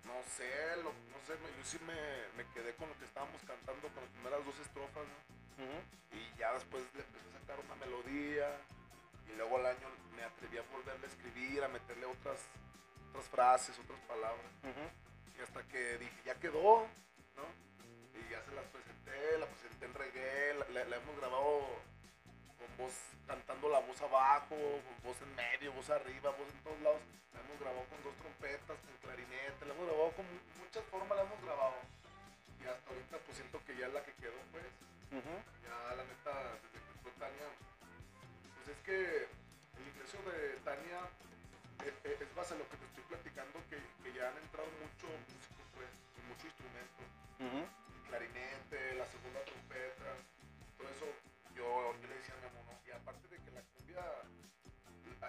no 0.05 0.17
sé, 0.37 0.77
lo- 0.77 0.93
no 0.93 1.19
sé, 1.27 1.37
yo 1.41 1.65
sí 1.65 1.79
me, 1.87 1.97
me 2.37 2.45
quedé 2.53 2.75
con 2.77 2.89
lo 2.89 2.99
que 2.99 3.05
estábamos 3.07 3.41
cantando 3.47 3.89
con 3.89 4.03
las 4.05 4.13
primeras 4.13 4.45
dos 4.45 4.59
estrofas, 4.61 5.05
¿no? 5.09 5.42
Y 6.13 6.39
ya 6.39 6.53
después 6.55 6.83
le 6.95 7.01
empecé 7.01 7.27
a 7.29 7.41
sacar 7.41 7.59
una 7.65 7.75
melodía. 7.77 8.49
Y 9.29 9.37
luego 9.37 9.57
al 9.59 9.67
año 9.67 9.89
me 10.17 10.23
atreví 10.25 10.59
a 10.59 10.63
volverle 10.73 11.07
a 11.07 11.11
escribir, 11.11 11.63
a 11.65 11.69
meterle 11.69 12.07
otras, 12.07 12.39
otras 13.11 13.27
frases, 13.29 13.79
otras 13.79 14.01
palabras. 14.01 14.51
Y 15.39 15.41
hasta 15.43 15.63
que 15.69 15.99
dije, 15.99 16.17
ya 16.27 16.35
quedó, 16.37 16.87
¿no? 17.37 17.45
Y 18.19 18.31
ya 18.31 18.43
se 18.45 18.53
las 18.53 18.65
presenté, 18.67 19.39
la 19.39 19.47
presenté 19.47 19.87
en 19.87 19.95
reggae, 19.95 20.55
la, 20.55 20.69
la- 20.69 20.85
la 20.85 20.97
hemos 20.97 21.17
grabado 21.17 21.67
con 22.59 22.77
voz, 22.77 22.95
cantando 23.27 23.69
la 23.71 23.81
voz 23.81 24.01
abajo, 24.03 24.57
voz 25.03 25.17
en 25.23 25.35
medio, 25.35 25.73
voz 25.73 25.89
arriba, 25.91 26.31
voz 26.31 26.49
en 26.53 26.63
todos 26.63 26.81
lados. 26.81 27.01
La 27.33 27.41
hemos 27.41 27.59
grabado 27.61 27.85
con 27.89 28.03
dos 28.05 28.15
trompetas, 28.17 28.77
con 28.79 28.97
clarinete, 29.01 29.65
la 29.67 29.73
hemos 29.75 29.87
grabado 29.89 30.11
con 30.13 30.25
mu- 30.27 30.65
muchas 30.65 30.85
formas, 30.93 31.17
la 31.17 31.25
hemos 31.25 31.41
grabado. 31.43 31.75
Y 32.63 32.67
hasta 32.67 32.91
ahorita 32.91 33.17
pues 33.25 33.37
siento 33.39 33.65
que 33.65 33.77
ya 33.77 33.87
es 33.87 33.93
la 33.95 34.05
que 34.05 34.13
quedó, 34.15 34.37
pues. 34.53 34.65
Ya 35.13 35.77
la 35.95 36.05
neta, 36.09 36.33
desde 36.65 36.81
que 36.81 36.91
entró 36.97 37.13
Tania, 37.21 37.49
pues 38.57 38.67
es 38.73 38.81
que 38.81 39.29
el 39.29 39.85
ingreso 39.93 40.17
de 40.25 40.57
Tania 40.65 41.05
es, 41.85 41.93
es- 42.01 42.21
es 42.23 42.35
base 42.35 42.55
a 42.55 42.57
lo 42.57 42.65
que 42.73 42.77
te 42.81 42.87
estoy 42.87 43.05
platicando, 43.13 43.61
que, 43.69 43.77
que 43.77 44.09
ya 44.17 44.29
han 44.33 44.39
entrado 44.41 44.69
mucho 44.81 45.13
músicos, 45.13 45.67
pues, 45.77 45.89
y 46.17 46.21
mucho 46.33 46.47
instrumento. 46.49 47.03
El 47.93 48.03
clarinete, 48.09 48.95
la 48.97 49.07
segunda 49.13 49.45
trompeta, 49.45 50.09
todo 50.81 50.89
eso, 50.89 51.07
yo, 51.57 51.93
yo 52.01 52.07
le 52.09 52.17
decía 52.17 52.33
a 52.33 52.41
mi 52.41 52.47
amor, 52.49 52.65
¿no? 52.73 52.81
y 52.89 52.91
aparte 52.97 53.29
de 53.29 53.37
que 53.37 53.51
la 53.53 53.61
cumbia, 53.77 54.01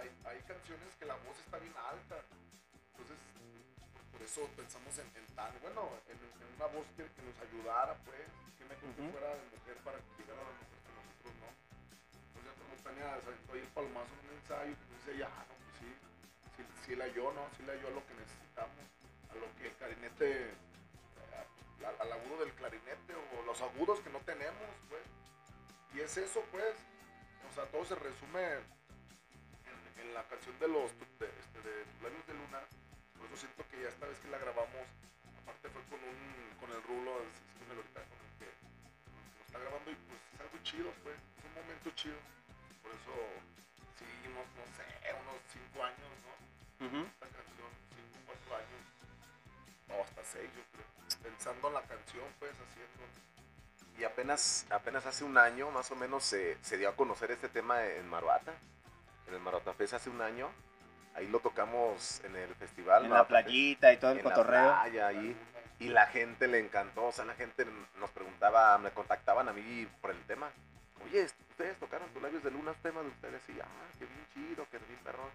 hay, 0.00 0.08
hay 0.24 0.38
canciones 0.48 0.96
que 0.96 1.04
la 1.04 1.16
voz 1.28 1.36
está 1.44 1.58
bien 1.60 1.74
alta, 1.76 2.03
eso 4.24 4.48
pensamos 4.56 4.96
en, 4.98 5.08
en 5.14 5.26
Tania, 5.36 5.60
bueno, 5.60 5.92
en, 6.08 6.16
en 6.16 6.48
una 6.56 6.66
voz 6.72 6.86
que, 6.96 7.04
que 7.04 7.22
nos 7.22 7.36
ayudara, 7.44 7.92
pues, 8.08 8.24
que 8.56 8.64
mejor 8.64 8.88
que 8.96 9.04
fuera 9.12 9.28
de 9.36 9.44
mujer 9.52 9.76
para 9.84 9.98
que 10.00 10.10
llegara 10.16 10.40
a 10.40 10.48
la 10.48 10.54
mujer 10.56 10.78
que 10.80 10.92
nosotros 10.96 11.32
no. 11.44 11.48
Entonces, 11.52 12.42
ya 12.48 12.52
como 12.56 12.72
Tania 12.80 13.04
se 13.20 13.28
aventó 13.28 13.52
ahí 13.52 13.60
el 13.60 13.72
palmazo 13.76 14.10
en 14.16 14.20
un 14.24 14.32
ensayo, 14.40 14.72
que 14.72 14.86
dice, 14.96 15.12
ya, 15.20 15.28
no, 15.28 15.54
pues 15.60 15.74
sí, 15.76 15.90
sí, 16.56 16.62
sí 16.88 16.92
la 16.96 17.08
yo, 17.12 17.32
¿no? 17.36 17.44
Sí 17.52 17.62
la 17.68 17.76
yo 17.76 17.86
a 17.92 17.94
lo 17.94 18.02
que 18.08 18.14
necesitamos, 18.16 18.84
a 19.28 19.34
lo 19.36 19.46
que 19.60 19.68
el 19.68 19.74
clarinete, 19.76 20.28
eh, 20.56 21.84
al, 21.84 22.12
agudo 22.12 22.40
del 22.40 22.52
clarinete 22.56 23.12
o 23.12 23.44
los 23.44 23.60
agudos 23.60 24.00
que 24.00 24.08
no 24.08 24.24
tenemos, 24.24 24.72
pues. 24.88 25.04
Y 25.92 26.00
es 26.00 26.16
eso, 26.16 26.40
pues. 26.50 26.74
O 27.44 27.52
sea, 27.54 27.68
todo 27.68 27.84
se 27.84 27.94
resume 27.94 28.42
en, 29.68 29.76
en 30.00 30.14
la 30.14 30.24
canción 30.24 30.58
de 30.58 30.66
los 30.66 30.90
de, 30.98 31.28
este, 31.28 31.60
de 31.60 31.84
labios 32.02 32.26
de 32.26 32.34
luna. 32.34 32.64
Siento 33.36 33.66
que 33.68 33.82
ya 33.82 33.88
esta 33.88 34.06
vez 34.06 34.18
que 34.20 34.28
la 34.30 34.38
grabamos, 34.38 34.86
aparte 35.42 35.68
fue 35.70 35.82
con 35.90 35.98
un 35.98 36.54
con 36.62 36.70
el 36.70 36.80
rulo, 36.86 37.18
es, 37.26 37.34
es 37.34 37.66
ahorita 37.66 38.00
con 38.06 38.18
el 38.22 38.30
que, 38.38 38.46
con 38.46 39.18
el 39.18 39.26
que 39.26 39.38
lo 39.38 39.44
está 39.44 39.58
grabando 39.58 39.90
y 39.90 39.96
pues 40.06 40.20
es 40.22 40.40
algo 40.40 40.58
chido, 40.62 40.90
pues. 41.02 41.18
Es 41.18 41.42
un 41.42 41.54
momento 41.58 41.90
chido. 41.98 42.14
Por 42.78 42.94
eso, 42.94 43.14
sí, 43.98 44.06
unos, 44.30 44.46
no 44.54 44.64
sé, 44.78 44.86
unos 45.18 45.38
5 45.50 45.82
años, 45.82 46.10
¿no? 46.22 46.32
Esta 47.10 47.26
canción, 47.26 47.70
5, 47.90 48.22
4 48.22 48.54
años. 48.54 48.82
O 49.90 49.94
hasta 49.98 50.22
6, 50.22 50.50
yo 50.54 50.62
creo. 50.70 50.86
Pensando 51.26 51.68
en 51.68 51.74
la 51.74 51.82
canción, 51.82 52.26
pues, 52.38 52.52
haciendo. 52.54 53.02
Y 53.98 54.04
apenas, 54.04 54.66
apenas 54.70 55.06
hace 55.06 55.24
un 55.24 55.38
año, 55.38 55.70
más 55.70 55.90
o 55.90 55.96
menos, 55.96 56.22
se, 56.22 56.56
se 56.62 56.78
dio 56.78 56.88
a 56.88 56.94
conocer 56.94 57.30
este 57.30 57.48
tema 57.48 57.84
en 57.84 58.08
Maruata. 58.08 58.54
En 59.26 59.34
el 59.34 59.40
Maruata 59.40 59.74
Fest 59.74 59.94
hace 59.94 60.10
un 60.10 60.22
año. 60.22 60.50
Ahí 61.14 61.28
lo 61.28 61.40
tocamos 61.40 62.20
en 62.24 62.34
el 62.36 62.54
festival. 62.56 63.04
En 63.04 63.10
la 63.10 63.26
playita 63.26 63.92
y 63.92 63.96
todo 63.98 64.12
el 64.12 64.18
En 64.18 64.24
la 64.24 64.30
cotorreo. 64.30 64.64
playa, 64.64 65.06
ahí. 65.08 65.36
Y 65.78 65.88
la 65.88 66.06
gente 66.06 66.48
le 66.48 66.58
encantó. 66.58 67.06
O 67.06 67.12
sea, 67.12 67.24
la 67.24 67.34
gente 67.34 67.66
nos 67.98 68.10
preguntaba, 68.10 68.78
me 68.78 68.90
contactaban 68.90 69.48
a 69.48 69.52
mí 69.52 69.86
por 70.00 70.10
el 70.10 70.20
tema. 70.24 70.50
Oye, 71.04 71.24
ustedes 71.50 71.78
tocaron 71.78 72.08
tus 72.10 72.22
labios 72.22 72.42
de 72.42 72.50
luna, 72.50 72.72
un 72.72 72.82
tema 72.82 73.02
de 73.02 73.08
ustedes. 73.08 73.42
Y 73.48 73.60
ah, 73.60 73.66
qué 73.98 74.06
bien 74.06 74.26
chido, 74.32 74.66
qué 74.70 74.78
bien 74.78 74.98
perrón. 75.04 75.30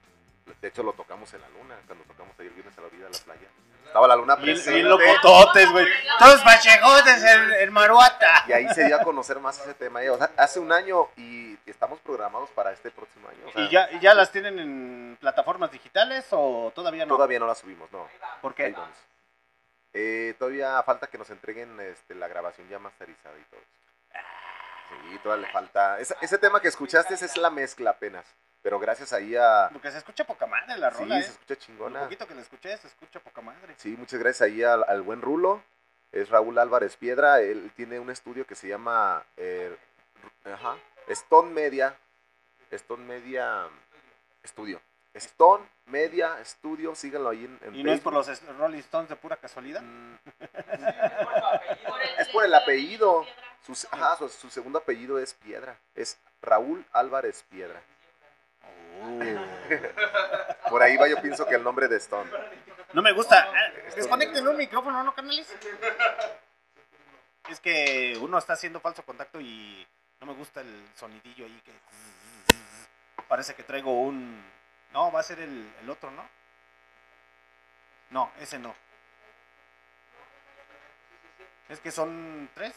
De 0.61 0.67
hecho, 0.67 0.83
lo 0.83 0.93
tocamos 0.93 1.33
en 1.33 1.41
la 1.41 1.49
luna, 1.49 1.77
cuando 1.85 2.03
tocamos 2.05 2.37
el 2.39 2.49
viernes 2.49 2.77
a 2.77 2.81
la 2.81 2.89
vida 2.89 3.05
en 3.05 3.11
la 3.11 3.19
playa. 3.19 3.47
Estaba 3.85 4.07
la 4.07 4.15
luna 4.15 4.35
presente. 4.37 4.79
y 4.79 4.83
locototes, 4.83 5.71
güey. 5.71 5.87
Todos 6.19 6.45
machegotes 6.45 7.23
en, 7.23 7.53
en 7.53 7.73
Maruata. 7.73 8.45
Y 8.47 8.53
ahí 8.53 8.67
se 8.73 8.85
dio 8.85 8.95
a 8.95 9.03
conocer 9.03 9.39
más 9.39 9.59
ese 9.59 9.73
tema. 9.73 10.01
O 10.11 10.17
sea, 10.17 10.29
hace 10.37 10.59
un 10.59 10.71
año 10.71 11.07
y 11.17 11.57
estamos 11.65 11.99
programados 11.99 12.49
para 12.51 12.71
este 12.71 12.91
próximo 12.91 13.27
año. 13.29 13.39
o 13.47 13.51
sea, 13.51 13.63
¿Y 13.63 13.69
ya, 13.69 13.89
y 13.91 13.99
ya 13.99 14.13
las 14.13 14.31
tienen 14.31 14.59
en 14.59 15.17
plataformas 15.19 15.71
digitales 15.71 16.27
o 16.31 16.71
todavía 16.75 17.05
no? 17.05 17.15
Todavía 17.15 17.39
no 17.39 17.47
las 17.47 17.57
subimos, 17.57 17.91
no. 17.91 18.07
¿Por 18.41 18.53
qué? 18.53 18.75
Eh, 19.93 20.35
todavía 20.37 20.81
falta 20.83 21.07
que 21.07 21.17
nos 21.17 21.29
entreguen 21.31 21.79
este, 21.79 22.13
la 22.13 22.27
grabación 22.27 22.69
ya 22.69 22.77
masterizada 22.77 23.35
y 23.39 23.43
todo. 23.49 23.61
Sí, 24.89 25.19
todavía 25.23 25.47
le 25.47 25.53
falta. 25.53 25.99
Ese, 25.99 26.15
ese 26.21 26.37
tema 26.37 26.61
que 26.61 26.67
escuchaste 26.67 27.13
es 27.13 27.37
la 27.37 27.49
mezcla 27.49 27.91
apenas. 27.91 28.25
Pero 28.61 28.77
gracias 28.79 29.13
ahí 29.13 29.35
a. 29.35 29.69
Porque 29.71 29.91
se 29.91 29.97
escucha 29.99 30.25
poca 30.25 30.45
madre 30.45 30.77
la 30.77 30.91
Sí, 30.91 30.97
rola, 30.99 31.19
¿eh? 31.19 31.23
se 31.23 31.31
escucha 31.31 31.55
chingona. 31.55 31.99
Un 31.99 32.05
poquito 32.05 32.27
que 32.27 32.35
la 32.35 32.41
escuché, 32.41 32.77
se 32.77 32.87
escucha 32.87 33.19
poca 33.21 33.41
madre. 33.41 33.73
Sí, 33.77 33.95
muchas 33.97 34.19
gracias 34.19 34.41
ahí 34.49 34.63
al, 34.63 34.83
al 34.87 35.01
buen 35.01 35.21
Rulo. 35.21 35.63
Es 36.11 36.29
Raúl 36.29 36.57
Álvarez 36.57 36.97
Piedra. 36.97 37.39
Él 37.39 37.71
tiene 37.75 37.99
un 37.99 38.09
estudio 38.09 38.45
que 38.45 38.55
se 38.55 38.67
llama 38.67 39.23
eh, 39.37 39.75
ajá, 40.45 40.75
Stone 41.07 41.51
Media. 41.51 41.95
Stone 42.71 43.05
Media 43.05 43.67
Studio. 44.45 44.81
Stone 45.13 45.65
Media 45.85 46.37
Studio. 46.43 46.95
Síganlo 46.95 47.29
ahí 47.29 47.45
en, 47.45 47.59
en 47.63 47.75
¿Y 47.75 47.83
no 47.83 47.91
es 47.93 48.01
por 48.01 48.13
Facebook. 48.25 48.47
los 48.49 48.57
Rolling 48.57 48.79
Stones 48.79 49.09
de 49.09 49.15
pura 49.15 49.37
casualidad? 49.37 49.81
Es 52.17 52.27
por 52.29 52.43
el 52.43 52.53
apellido. 52.53 53.25
Su, 53.65 53.87
ajá, 53.91 54.17
su, 54.17 54.29
su 54.29 54.49
segundo 54.49 54.79
apellido 54.79 55.19
es 55.19 55.33
Piedra. 55.33 55.77
Es 55.95 56.17
Raúl 56.41 56.85
Álvarez 56.91 57.43
Piedra. 57.49 57.81
Por 60.69 60.81
ahí 60.81 60.97
va, 60.97 61.07
yo 61.07 61.21
pienso 61.21 61.45
que 61.45 61.55
el 61.55 61.63
nombre 61.63 61.87
de 61.87 61.97
Stone. 61.97 62.29
No 62.93 63.01
me 63.01 63.11
gusta. 63.11 63.47
Ah, 63.49 63.71
Desconecten 63.95 64.47
un 64.47 64.57
micrófono, 64.57 65.03
¿no, 65.03 65.13
canales? 65.13 65.47
Es 67.49 67.59
que 67.59 68.17
uno 68.21 68.37
está 68.37 68.53
haciendo 68.53 68.79
falso 68.79 69.03
contacto 69.03 69.39
y 69.41 69.85
no 70.19 70.27
me 70.27 70.33
gusta 70.33 70.61
el 70.61 70.87
sonidillo 70.95 71.45
ahí 71.45 71.61
que... 71.63 71.71
Parece 73.27 73.53
que 73.53 73.63
traigo 73.63 74.01
un... 74.01 74.43
No, 74.91 75.11
va 75.11 75.19
a 75.19 75.23
ser 75.23 75.39
el, 75.39 75.71
el 75.81 75.89
otro, 75.89 76.09
¿no? 76.11 76.27
No, 78.09 78.31
ese 78.39 78.57
no. 78.57 78.73
Es 81.69 81.79
que 81.79 81.91
son 81.91 82.49
tres. 82.55 82.73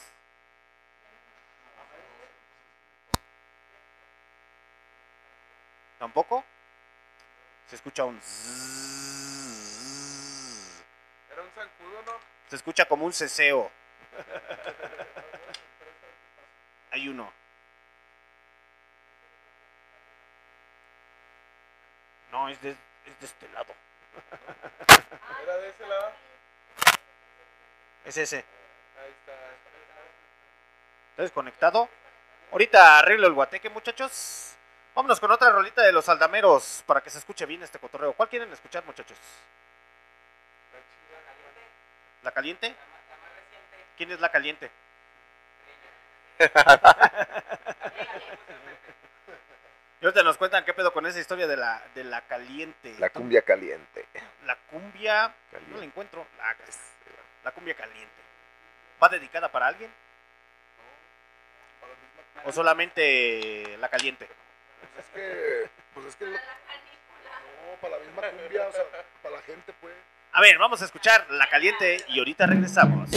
¿Tampoco? 6.02 6.44
Se 7.68 7.76
escucha 7.76 8.04
un... 8.04 8.20
zzzz. 8.20 9.22
Era 11.30 11.42
un 11.42 11.50
zancudo, 11.54 12.02
¿no? 12.04 12.18
Se 12.48 12.56
escucha 12.56 12.86
como 12.86 13.06
un 13.06 13.12
ceseo. 13.12 13.70
Hay 16.90 17.08
uno. 17.08 17.32
No, 22.32 22.48
es 22.48 22.60
de, 22.62 22.70
es 22.70 23.20
de 23.20 23.26
este 23.26 23.48
lado. 23.50 23.72
Era 25.44 25.56
de 25.56 25.68
ese 25.68 25.86
lado. 25.86 26.12
Es 28.06 28.16
ese. 28.16 28.38
Ahí 28.38 29.12
está. 29.20 29.32
¿Está 31.10 31.22
desconectado? 31.22 31.88
Ahorita 32.50 32.98
arreglo 32.98 33.28
el 33.28 33.34
guateque, 33.34 33.70
muchachos. 33.70 34.56
Vámonos 34.94 35.20
con 35.20 35.30
otra 35.30 35.50
rolita 35.50 35.82
de 35.82 35.92
los 35.92 36.06
aldameros 36.08 36.82
para 36.86 37.00
que 37.00 37.08
se 37.08 37.18
escuche 37.18 37.46
bien 37.46 37.62
este 37.62 37.78
cotorreo. 37.78 38.12
¿Cuál 38.12 38.28
quieren 38.28 38.52
escuchar, 38.52 38.84
muchachos? 38.84 39.16
¿La 42.22 42.30
caliente? 42.30 42.74
¿Quién 43.96 44.12
es 44.12 44.20
la 44.20 44.30
caliente? 44.30 44.70
y 50.00 50.04
ahorita 50.04 50.22
nos 50.22 50.36
cuentan 50.36 50.64
qué 50.64 50.74
pedo 50.74 50.92
con 50.92 51.06
esa 51.06 51.20
historia 51.20 51.46
de 51.46 51.56
la, 51.56 51.82
de 51.94 52.04
la 52.04 52.20
caliente. 52.22 52.94
La 52.98 53.08
cumbia 53.08 53.40
caliente. 53.42 54.06
La 54.44 54.56
cumbia. 54.70 55.34
No 55.68 55.78
la 55.78 55.84
encuentro. 55.84 56.26
Ah, 56.40 56.54
la 57.44 57.52
cumbia 57.52 57.74
caliente. 57.74 58.12
¿Va 59.02 59.08
dedicada 59.08 59.50
para 59.50 59.68
alguien? 59.68 59.90
¿O 62.44 62.52
solamente 62.52 63.78
la 63.78 63.88
caliente? 63.88 64.28
Pues 64.82 65.04
es 65.06 65.12
que. 65.14 65.70
Pues 65.94 66.06
es 66.06 66.16
que. 66.16 66.24
lo- 66.26 66.32
No, 66.32 66.38
para 67.80 67.98
la 67.98 68.04
misma 68.04 68.22
cumbia, 68.42 68.66
o 68.68 68.72
sea, 68.72 68.82
para 69.22 69.36
la 69.36 69.42
gente, 69.42 69.72
pues. 69.80 69.94
A 70.32 70.40
ver, 70.40 70.58
vamos 70.58 70.80
a 70.82 70.84
escuchar 70.86 71.26
la 71.30 71.48
caliente 71.48 72.04
y 72.08 72.18
ahorita 72.18 72.46
regresamos. 72.46 73.10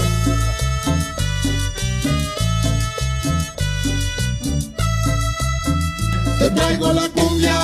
Te 6.39 6.49
traigo 6.51 6.93
la 6.93 7.07
cumbia 7.09 7.55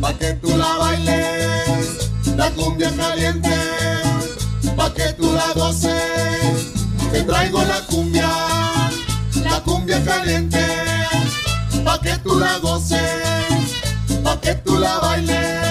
pa' 0.00 0.14
que 0.18 0.32
tú 0.34 0.56
la 0.56 0.76
bailes, 0.78 2.10
la 2.36 2.50
cumbia 2.50 2.90
caliente 2.96 3.54
pa' 4.76 4.92
que 4.94 5.12
tú 5.14 5.32
la 5.32 5.52
goces. 5.54 6.72
Te 7.12 7.22
traigo 7.22 7.62
la 7.64 7.80
cumbia, 7.86 8.28
la 9.44 9.60
cumbia 9.64 10.02
caliente 10.04 10.58
pa' 11.84 12.00
que 12.00 12.16
tú 12.18 12.38
la 12.38 12.58
goces, 12.58 13.00
pa' 14.22 14.40
que 14.40 14.54
tú 14.56 14.78
la 14.78 14.98
bailes. 14.98 15.70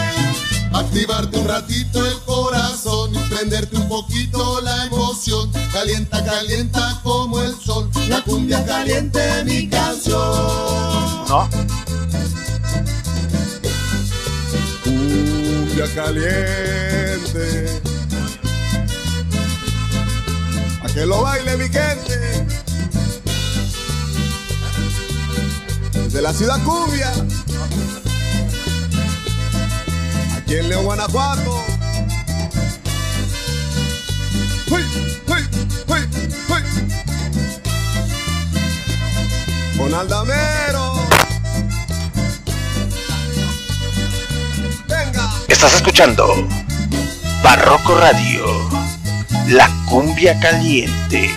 Activarte 0.73 1.37
un 1.37 1.47
ratito 1.47 2.05
el 2.05 2.19
corazón 2.21 3.13
y 3.15 3.19
prenderte 3.29 3.75
un 3.75 3.87
poquito 3.87 4.61
la 4.61 4.85
emoción. 4.85 5.51
Calienta, 5.73 6.23
calienta 6.23 6.99
como 7.03 7.41
el 7.41 7.55
sol. 7.59 7.89
La 8.07 8.21
cumbia 8.21 8.63
caliente, 8.65 9.43
mi 9.45 9.67
canción. 9.67 10.19
No. 11.27 11.49
Cumbia 14.83 15.87
caliente. 15.95 17.81
A 20.83 20.87
que 20.93 21.05
lo 21.05 21.23
baile 21.23 21.57
mi 21.57 21.65
gente. 21.65 22.58
Desde 26.09 26.23
la 26.23 26.33
ciudad 26.33 26.59
cumbia. 26.63 27.11
Aquí 30.37 30.55
en 30.55 30.67
León, 30.67 30.85
Guanajuato. 30.85 31.63
¡Uy! 34.71 34.83
Con 39.77 39.93
Aldamero. 39.93 40.95
Venga. 44.87 45.31
Estás 45.47 45.75
escuchando 45.75 46.47
Barroco 47.43 47.95
Radio, 47.99 48.67
la 49.49 49.69
cumbia 49.87 50.39
caliente. 50.39 51.29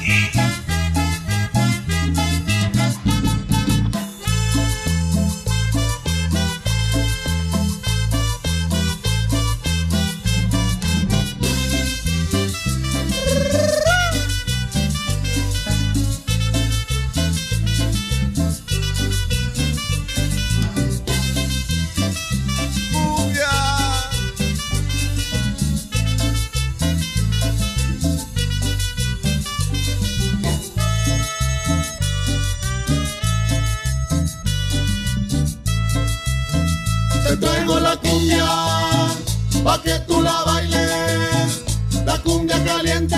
Traigo 37.43 37.81
la 37.81 37.97
cumbia 37.97 38.47
pa' 39.65 39.83
que 39.83 39.99
tú 40.07 40.23
la 40.23 40.45
bailes, 40.45 41.63
la 42.07 42.17
cumbia 42.23 42.63
caliente 42.65 43.17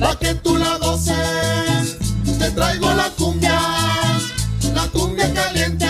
pa' 0.00 0.18
que 0.18 0.34
tú 0.34 0.56
la 0.56 0.78
goces. 0.78 1.96
Te 2.38 2.50
traigo 2.50 2.92
la 2.94 3.08
cumbia, 3.10 3.60
la 4.74 4.86
cumbia 4.88 5.32
caliente 5.32 5.88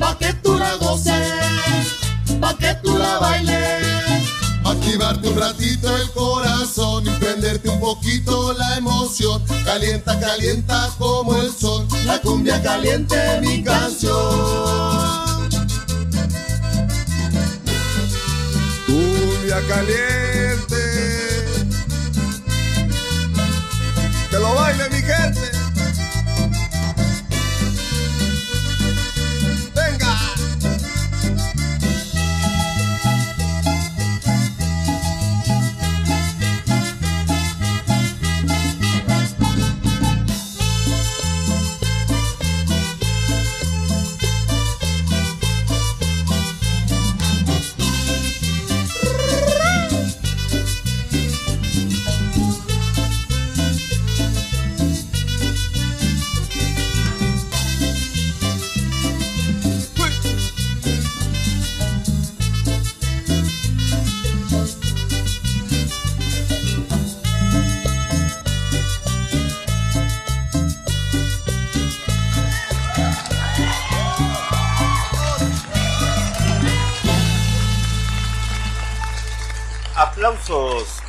pa' 0.00 0.16
que 0.18 0.32
tú 0.42 0.56
la 0.58 0.74
goces, 0.76 1.86
pa' 2.40 2.56
que 2.56 2.74
tú 2.82 2.96
la 2.96 3.18
bailes. 3.18 3.84
Activarte 4.64 5.28
un 5.28 5.36
ratito 5.38 5.94
el 5.96 6.10
corazón 6.12 7.06
y 7.06 7.10
prenderte 7.22 7.68
un 7.68 7.80
poquito 7.80 8.54
la 8.54 8.78
emoción. 8.78 9.42
Calienta, 9.64 10.18
calienta 10.18 10.90
como 10.98 11.36
el 11.36 11.52
sol. 11.52 11.86
La 12.06 12.18
cumbia 12.20 12.62
caliente, 12.62 13.18
mi 13.42 13.62
canción. 13.62 15.23
Caliente. 19.62 20.82
Que 24.30 24.36
lo 24.36 24.54
baile 24.54 24.88
mi 24.90 25.00
gente. 25.00 25.53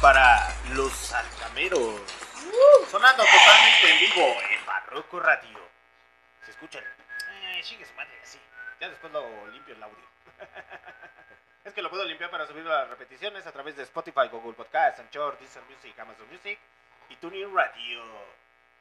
Para 0.05 0.55
los 0.75 1.13
altameros. 1.13 1.99
Sonando 2.91 3.23
totalmente 3.23 3.89
en 3.89 3.99
vivo 4.01 4.37
en 4.51 4.63
Barroco 4.63 5.19
Radio. 5.19 5.59
Se 6.43 6.51
escuchan. 6.51 6.83
Eh, 6.83 7.61
chingue 7.63 7.87
su 7.87 7.93
madre, 7.95 8.13
así. 8.21 8.39
Ya 8.79 8.89
después 8.89 9.11
lo 9.11 9.47
limpio 9.47 9.73
el 9.73 9.81
audio. 9.81 10.05
es 11.65 11.73
que 11.73 11.81
lo 11.81 11.89
puedo 11.89 12.03
limpiar 12.03 12.29
para 12.29 12.45
subir 12.45 12.63
las 12.63 12.87
repeticiones 12.87 13.47
a 13.47 13.51
través 13.51 13.77
de 13.77 13.81
Spotify, 13.81 14.27
Google 14.31 14.53
Podcast, 14.53 14.99
Anchor, 14.99 15.39
Deezer 15.39 15.63
Music, 15.63 15.97
Amazon 15.97 16.27
Music 16.31 16.59
y 17.09 17.15
TuneIn 17.15 17.51
Radio. 17.55 18.03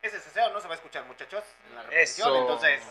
Ese 0.03 0.21
ceseo 0.21 0.51
no 0.51 0.61
se 0.61 0.69
va 0.69 0.75
a 0.75 0.77
escuchar, 0.77 1.05
muchachos, 1.05 1.43
en 1.71 1.77
la 1.77 1.83
repetición. 1.85 2.29
Eso. 2.29 2.39
Entonces, 2.39 2.83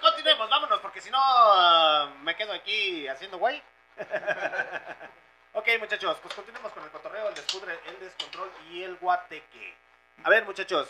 continuemos, 0.00 0.48
vámonos, 0.48 0.78
porque 0.78 1.00
si 1.00 1.10
no 1.10 2.14
me 2.20 2.36
quedo 2.36 2.52
aquí 2.52 3.08
haciendo 3.08 3.38
guay. 3.38 3.60
ok, 5.56 5.68
muchachos, 5.80 6.18
pues 6.20 6.34
continuemos 6.34 6.70
con 6.72 6.84
el 6.84 6.90
cotorreo, 6.90 7.28
el 7.28 7.34
descudre, 7.34 7.78
el 7.86 7.98
descontrol 7.98 8.50
y 8.70 8.82
el 8.82 8.96
guateque. 8.96 9.74
A 10.22 10.28
ver, 10.28 10.44
muchachos, 10.44 10.88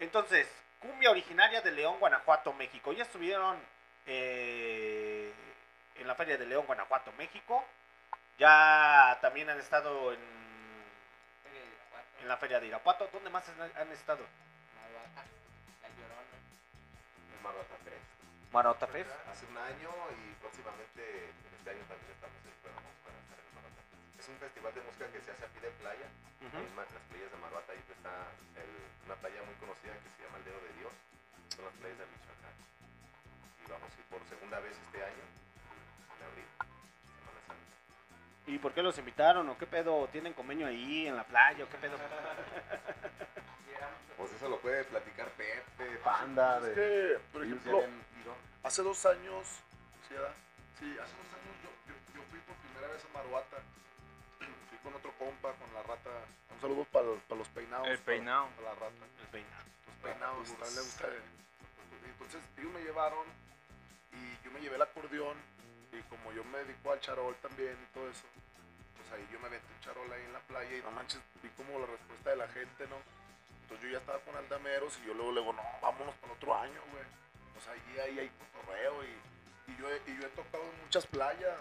entonces, 0.00 0.48
cumbia 0.80 1.10
originaria 1.10 1.60
de 1.60 1.70
León, 1.70 1.98
Guanajuato, 2.00 2.52
México. 2.54 2.92
Ya 2.92 3.04
estuvieron 3.04 3.56
eh, 4.06 5.32
en 5.94 6.06
la 6.08 6.14
Feria 6.16 6.36
de 6.36 6.46
León, 6.46 6.66
Guanajuato, 6.66 7.12
México. 7.12 7.64
Ya 8.38 9.16
también 9.20 9.48
han 9.48 9.60
estado 9.60 10.12
en, 10.12 10.20
en 12.20 12.28
la 12.28 12.36
Feria 12.36 12.58
de 12.58 12.66
Irapuato. 12.66 13.08
¿Dónde 13.12 13.30
más 13.30 13.44
han, 13.48 13.92
estado? 13.92 14.24
El 17.32 17.42
Maruata 18.50 18.86
Fest. 18.88 19.10
Hace 19.30 19.46
un 19.46 19.58
año 19.58 19.90
y 20.10 20.34
próximamente 20.40 21.28
en 21.28 21.54
este 21.58 21.70
año 21.70 21.84
también 21.86 22.10
estamos 22.10 22.36
esperamos 22.46 22.59
un 24.30 24.38
festival 24.38 24.72
de 24.74 24.80
música 24.82 25.06
que 25.10 25.20
se 25.20 25.30
hace 25.32 25.44
a 25.44 25.48
pie 25.48 25.60
de 25.60 25.70
playa, 25.82 26.06
Ujú. 26.46 26.56
ahí 26.56 26.66
en 26.66 26.76
las 26.76 26.88
playas 27.10 27.30
de 27.30 27.38
Maruata, 27.38 27.72
ahí 27.72 27.82
está 27.82 28.14
el- 28.62 28.86
una 29.06 29.16
playa 29.16 29.42
muy 29.42 29.54
conocida 29.58 29.92
que 29.98 30.08
se 30.16 30.18
llama 30.24 30.38
el 30.38 30.44
Dedo 30.44 30.60
de 30.62 30.72
Dios, 30.78 30.92
son 31.56 31.64
las 31.66 31.74
playas 31.74 31.98
de 31.98 32.06
Michoacán. 32.06 32.54
Y 33.60 33.64
vamos 33.70 33.90
a 33.90 33.96
ir 33.98 34.06
por 34.06 34.20
segunda 34.30 34.58
vez 34.60 34.74
este 34.78 34.98
año, 35.04 35.24
en 35.26 36.20
abril, 36.30 36.48
Semana 37.18 37.40
Santa. 37.46 37.74
¿Y 38.46 38.58
por 38.58 38.72
qué 38.72 38.82
los 38.82 38.98
invitaron 38.98 39.48
o 39.48 39.58
qué 39.58 39.66
pedo? 39.66 40.08
¿Tienen 40.08 40.32
convenio 40.34 40.66
ahí 40.66 41.06
en 41.06 41.16
la 41.16 41.24
playa 41.24 41.64
o 41.64 41.68
qué 41.68 41.78
pedo? 41.78 41.98
Pues 44.16 44.32
eso 44.32 44.50
lo 44.50 44.60
puede 44.60 44.84
platicar 44.84 45.30
Pepe, 45.30 45.96
Panda, 46.04 46.58
Es 46.58 46.62
de... 46.62 46.74
que, 46.74 47.18
por 47.32 47.42
ejemplo, 47.42 47.82
hace 48.62 48.82
dos 48.82 49.06
años, 49.06 49.46
¿sí, 50.06 50.12
verdad? 50.12 50.34
Sí, 50.78 50.92
hace 51.00 51.12
dos 51.16 51.32
años 51.32 51.56
yo, 51.64 51.70
yo, 51.88 51.94
yo 52.14 52.22
fui 52.28 52.38
por 52.40 52.54
primera 52.56 52.88
vez 52.88 53.02
a 53.02 53.08
Maruata. 53.16 53.56
Con 54.90 54.98
otro 54.98 55.12
compa, 55.18 55.52
con 55.54 55.72
la 55.72 55.82
rata. 55.84 56.10
Un 56.52 56.60
saludo 56.60 56.84
para 56.90 57.06
los 57.06 57.48
peinados. 57.54 57.86
El 57.86 57.98
para- 57.98 58.06
peinado. 58.06 58.48
Para 58.56 58.68
la 58.68 58.74
rata. 58.74 59.04
El 59.22 59.28
peinado. 59.28 59.64
Los 59.86 59.96
peinados, 60.02 60.48
a 60.50 60.66
él 60.66 60.74
le 60.74 60.80
gusta. 60.82 61.06
Entonces, 62.10 62.40
ellos 62.58 62.72
me 62.72 62.82
llevaron 62.82 63.26
y 64.12 64.44
yo 64.44 64.50
me 64.50 64.60
llevé 64.60 64.74
el 64.74 64.82
acordeón. 64.82 65.36
Y 65.92 66.02
como 66.10 66.32
yo 66.32 66.42
me 66.44 66.58
dedico 66.58 66.90
al 66.92 67.00
charol 67.00 67.36
también 67.42 67.78
y 67.78 67.94
todo 67.94 68.10
eso, 68.10 68.26
pues 68.96 69.10
ahí 69.12 69.26
yo 69.32 69.38
me 69.40 69.46
aventé 69.46 69.66
un 69.72 69.80
charol 69.80 70.12
ahí 70.12 70.22
en 70.24 70.32
la 70.32 70.40
playa 70.40 70.76
y 70.76 70.82
no 70.82 70.90
manches, 70.90 71.20
vi 71.42 71.48
como 71.50 71.78
la 71.78 71.86
respuesta 71.86 72.30
de 72.30 72.36
la 72.36 72.48
gente, 72.48 72.86
¿no? 72.86 72.96
Entonces 73.62 73.86
yo 73.86 73.92
ya 73.92 73.98
estaba 73.98 74.18
con 74.20 74.36
Aldameros 74.36 74.98
y 75.02 75.06
yo 75.06 75.14
luego 75.14 75.32
le 75.32 75.40
digo, 75.40 75.52
no, 75.52 75.62
vámonos 75.82 76.14
para 76.16 76.32
el 76.32 76.36
otro 76.38 76.54
año, 76.56 76.80
güey. 76.92 77.04
Pues 77.54 77.66
ahí, 77.68 77.98
ahí 78.06 78.18
hay 78.20 78.30
cotorreo 78.30 79.02
y, 79.04 79.72
y, 79.72 79.76
yo 79.78 79.88
y 79.96 80.20
yo 80.20 80.26
he 80.26 80.30
tocado 80.30 80.62
en 80.64 80.80
muchas 80.82 81.06
playas. 81.06 81.58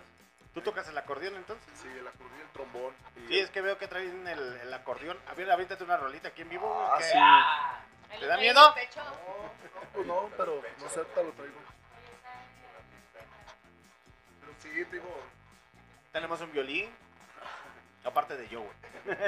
¿Tú 0.54 0.62
tocas 0.62 0.88
el 0.88 0.98
acordeón 0.98 1.36
entonces? 1.36 1.68
Sí, 1.80 1.88
el 1.88 2.08
acordeón 2.08 2.40
y 2.40 2.42
el 2.42 2.50
trombón. 2.50 2.94
Y 3.16 3.28
Sí, 3.28 3.40
es 3.40 3.50
que 3.52 3.62
veo 3.62 3.78
que 3.78 3.88
traen 3.88 4.28
el, 4.28 4.58
el 4.58 4.74
acordeón. 4.74 5.18
A 5.28 5.34
ver, 5.34 5.50
aviéntate 5.52 5.84
una 5.84 5.98
rolita 5.98 6.30
aquí 6.30 6.42
en 6.42 6.50
vivo. 6.50 6.90
Ah, 6.92 7.00
sí. 7.02 8.20
¿Te 8.20 8.26
da 8.26 8.38
miedo? 8.38 8.76
No, 9.96 10.04
no, 10.04 10.30
pero 10.36 10.62
no 10.80 10.90
sé, 10.90 11.04
te 11.06 11.24
lo 11.24 11.32
traigo. 11.34 11.60
Pero 14.42 14.54
sí, 14.60 14.70
te 14.86 14.96
digo, 14.96 15.24
Tenemos 16.12 16.42
un 16.42 16.52
violín. 16.52 16.90
Aparte 18.04 18.36
de 18.38 18.48
yo, 18.48 18.62
güey. 18.62 18.76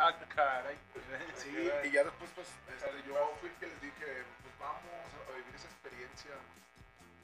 Ah, 0.00 0.14
caray. 0.32 0.76
Sí, 1.34 1.50
y 1.84 1.90
ya 1.90 2.04
después, 2.04 2.30
pues, 2.36 2.46
este, 2.72 3.02
yo 3.08 3.34
fui 3.40 3.48
el 3.48 3.54
que 3.56 3.66
les 3.66 3.80
dije, 3.80 4.22
pues 4.42 4.58
vamos 4.60 4.80
a 5.28 5.32
vivir 5.36 5.52
esa 5.56 5.66
experiencia. 5.66 6.30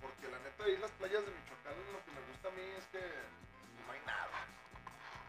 Porque 0.04 0.28
la 0.28 0.38
neta, 0.44 0.64
ahí 0.64 0.76
las 0.76 0.90
playas 1.00 1.24
de 1.24 1.32
Michoacán, 1.32 1.72
lo 1.88 2.00
que 2.04 2.10
me 2.12 2.20
gusta 2.28 2.48
a 2.48 2.52
mí 2.52 2.64
es 2.76 2.84
que 2.92 3.00
no 3.00 3.92
hay 3.92 4.02
nada. 4.04 4.38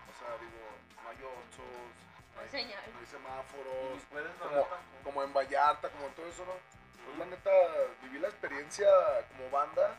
O 0.03 0.13
sea, 0.19 0.35
digo, 0.43 0.63
no 0.99 1.07
hay 1.07 1.19
oxos, 1.23 1.87
no 2.35 2.41
hay, 2.43 2.49
Señal. 2.51 2.83
no 2.91 2.99
hay 2.99 3.05
semáforos, 3.07 4.03
Y 4.03 4.05
puedes 4.11 4.35
como, 4.35 4.67
como 5.03 5.23
en 5.23 5.31
Vallarta, 5.33 5.89
como 5.89 6.07
en 6.07 6.13
todo 6.13 6.27
eso, 6.27 6.43
¿no? 6.43 6.59
Pues 7.07 7.17
la 7.17 7.25
neta, 7.25 7.51
viví 8.03 8.19
la 8.19 8.27
experiencia 8.27 8.87
como 9.31 9.49
banda, 9.49 9.95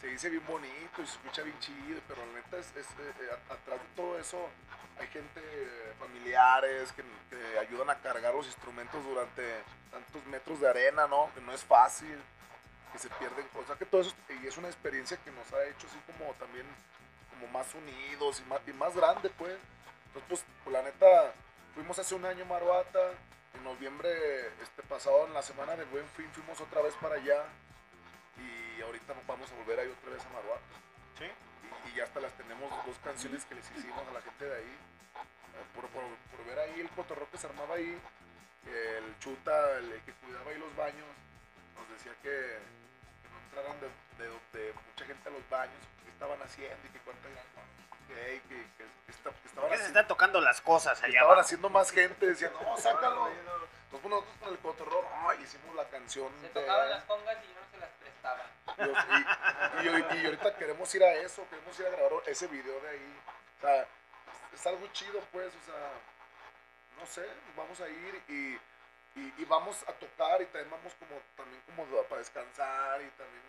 se 0.00 0.08
dice 0.08 0.28
bien 0.30 0.44
bonito 0.46 1.02
y 1.02 1.06
se 1.06 1.14
escucha 1.14 1.42
bien 1.42 1.58
chido, 1.60 2.00
pero 2.08 2.26
la 2.26 2.32
neta, 2.32 2.58
es, 2.58 2.74
es, 2.74 2.86
eh, 2.98 3.14
eh, 3.20 3.30
atrás 3.48 3.78
de 3.78 3.88
todo 3.94 4.18
eso 4.18 4.48
hay 4.98 5.06
gente, 5.08 5.40
eh, 5.40 5.94
familiares, 5.98 6.92
que, 6.92 7.02
que 7.30 7.58
ayudan 7.58 7.88
a 7.90 7.94
cargar 8.00 8.34
los 8.34 8.46
instrumentos 8.46 9.02
durante 9.04 9.42
tantos 9.90 10.24
metros 10.26 10.60
de 10.60 10.68
arena, 10.68 11.06
¿no? 11.06 11.30
Que 11.34 11.40
no 11.40 11.52
es 11.52 11.64
fácil, 11.64 12.18
que 12.92 12.98
se 12.98 13.08
pierden 13.10 13.46
cosas, 13.48 13.78
que 13.78 13.86
todo 13.86 14.00
eso, 14.02 14.14
y 14.42 14.46
es 14.46 14.56
una 14.56 14.68
experiencia 14.68 15.16
que 15.18 15.30
nos 15.30 15.52
ha 15.52 15.64
hecho 15.64 15.86
así 15.86 15.98
como 16.06 16.32
también, 16.34 16.66
como 17.30 17.46
más 17.48 17.74
unidos 17.74 18.40
y 18.40 18.48
más, 18.48 18.60
y 18.66 18.72
más 18.72 18.94
grande, 18.94 19.30
pues. 19.30 19.58
Entonces, 20.06 20.28
pues, 20.28 20.44
pues, 20.64 20.72
la 20.72 20.82
neta, 20.82 21.32
fuimos 21.74 21.98
hace 21.98 22.14
un 22.14 22.24
año 22.24 22.44
a 22.44 22.48
Maruata, 22.48 23.12
en 23.54 23.64
noviembre 23.64 24.48
este 24.62 24.82
pasado, 24.82 25.26
en 25.26 25.34
la 25.34 25.42
semana 25.42 25.76
del 25.76 25.86
Buen 25.86 26.06
Fin, 26.10 26.28
fuimos 26.32 26.60
otra 26.60 26.82
vez 26.82 26.94
para 27.00 27.16
allá, 27.16 27.44
y 28.38 28.80
ahorita 28.82 29.14
nos 29.14 29.26
vamos 29.26 29.50
a 29.50 29.54
volver 29.56 29.80
ahí 29.80 29.88
otra 29.88 30.10
vez 30.10 30.24
a 30.24 30.28
Maruata. 30.30 30.74
¿Sí? 31.18 31.24
Y, 31.26 31.90
y 31.90 31.94
ya 31.94 32.04
hasta 32.04 32.20
las 32.20 32.32
tenemos 32.34 32.70
dos 32.86 32.96
canciones 33.04 33.44
que 33.44 33.54
les 33.54 33.70
hicimos 33.70 34.06
a 34.08 34.12
la 34.12 34.22
gente 34.22 34.44
de 34.44 34.56
ahí. 34.56 34.76
Eh, 35.50 35.64
Por, 35.74 35.86
por, 35.88 36.02
por 36.30 36.46
ver 36.46 36.58
ahí 36.58 36.80
el 36.80 36.88
cotorreo 36.90 37.28
que 37.30 37.38
se 37.38 37.46
armaba 37.46 37.74
ahí, 37.74 37.98
el 38.66 39.18
chuta, 39.18 39.78
el, 39.78 40.00
que 40.02 40.12
cuidaba 40.14 40.50
ahí 40.50 40.58
los 40.58 40.74
baños, 40.76 41.06
nos 41.76 41.88
decía 41.90 42.12
que, 42.22 42.58
entraran 43.50 43.80
de, 43.80 43.88
de- 44.24 44.58
de 44.66 44.72
mucha 44.74 45.04
gente 45.04 45.28
a 45.28 45.32
los 45.32 45.48
baños, 45.48 45.76
que 46.04 46.10
estaban 46.10 46.40
haciendo 46.42 46.86
y 46.86 46.90
que 46.90 46.98
cuánta 47.00 47.28
que, 48.08 48.14
que, 48.14 48.42
que, 48.48 48.66
que 48.78 49.12
esta- 49.12 49.30
que 49.30 49.48
estaban 49.48 49.54
¿Por 49.54 49.70
qué 49.70 49.76
se 49.76 49.82
haciendo- 49.82 49.86
están 50.00 50.08
tocando 50.08 50.40
las 50.40 50.60
cosas 50.60 50.98
allá 50.98 51.08
estaban 51.08 51.26
abajo? 51.26 51.40
haciendo 51.40 51.70
más 51.70 51.90
gente, 51.90 52.26
decían, 52.26 52.52
no, 52.62 52.76
sácalo. 52.76 53.28
Entonces 53.28 54.08
nosotros 54.10 54.36
con 54.40 54.48
el 54.52 54.58
cotorreo, 54.60 55.02
no, 55.22 55.34
hicimos 55.34 55.74
la 55.74 55.88
canción. 55.88 56.32
Se 56.40 56.48
de- 56.48 56.48
tocaban 56.60 56.90
las 56.90 57.04
congas 57.04 57.36
y 57.44 57.48
no 57.54 57.60
se 57.70 57.76
las 57.78 57.90
prestaban. 57.90 58.46
y, 59.82 59.86
y- 59.86 60.22
y 60.22 60.24
ahorita 60.26 60.56
queremos 60.56 60.94
ir 60.94 61.02
a 61.04 61.12
eso, 61.14 61.44
queremos 61.50 61.78
ir 61.80 61.86
a 61.86 61.90
grabar 61.90 62.12
ese 62.26 62.46
video 62.46 62.80
de 62.80 62.88
ahí. 62.88 63.20
O 63.58 63.60
sea, 63.62 63.86
es 64.54 64.66
algo 64.66 64.86
chido, 64.92 65.20
pues, 65.32 65.48
o 65.54 65.64
sea, 65.66 65.90
no 66.98 67.06
sé, 67.06 67.26
vamos 67.56 67.80
a 67.80 67.88
ir 67.88 68.22
y, 68.28 68.58
y, 69.16 69.42
y 69.42 69.44
vamos 69.44 69.82
a 69.88 69.92
tocar 69.92 70.40
y 70.42 70.46
también 70.46 70.70
vamos 70.70 70.94
como, 70.94 71.20
también 71.36 71.62
como 71.66 71.84
para 72.04 72.18
descansar 72.18 73.00
y 73.02 73.08
también, 73.10 73.42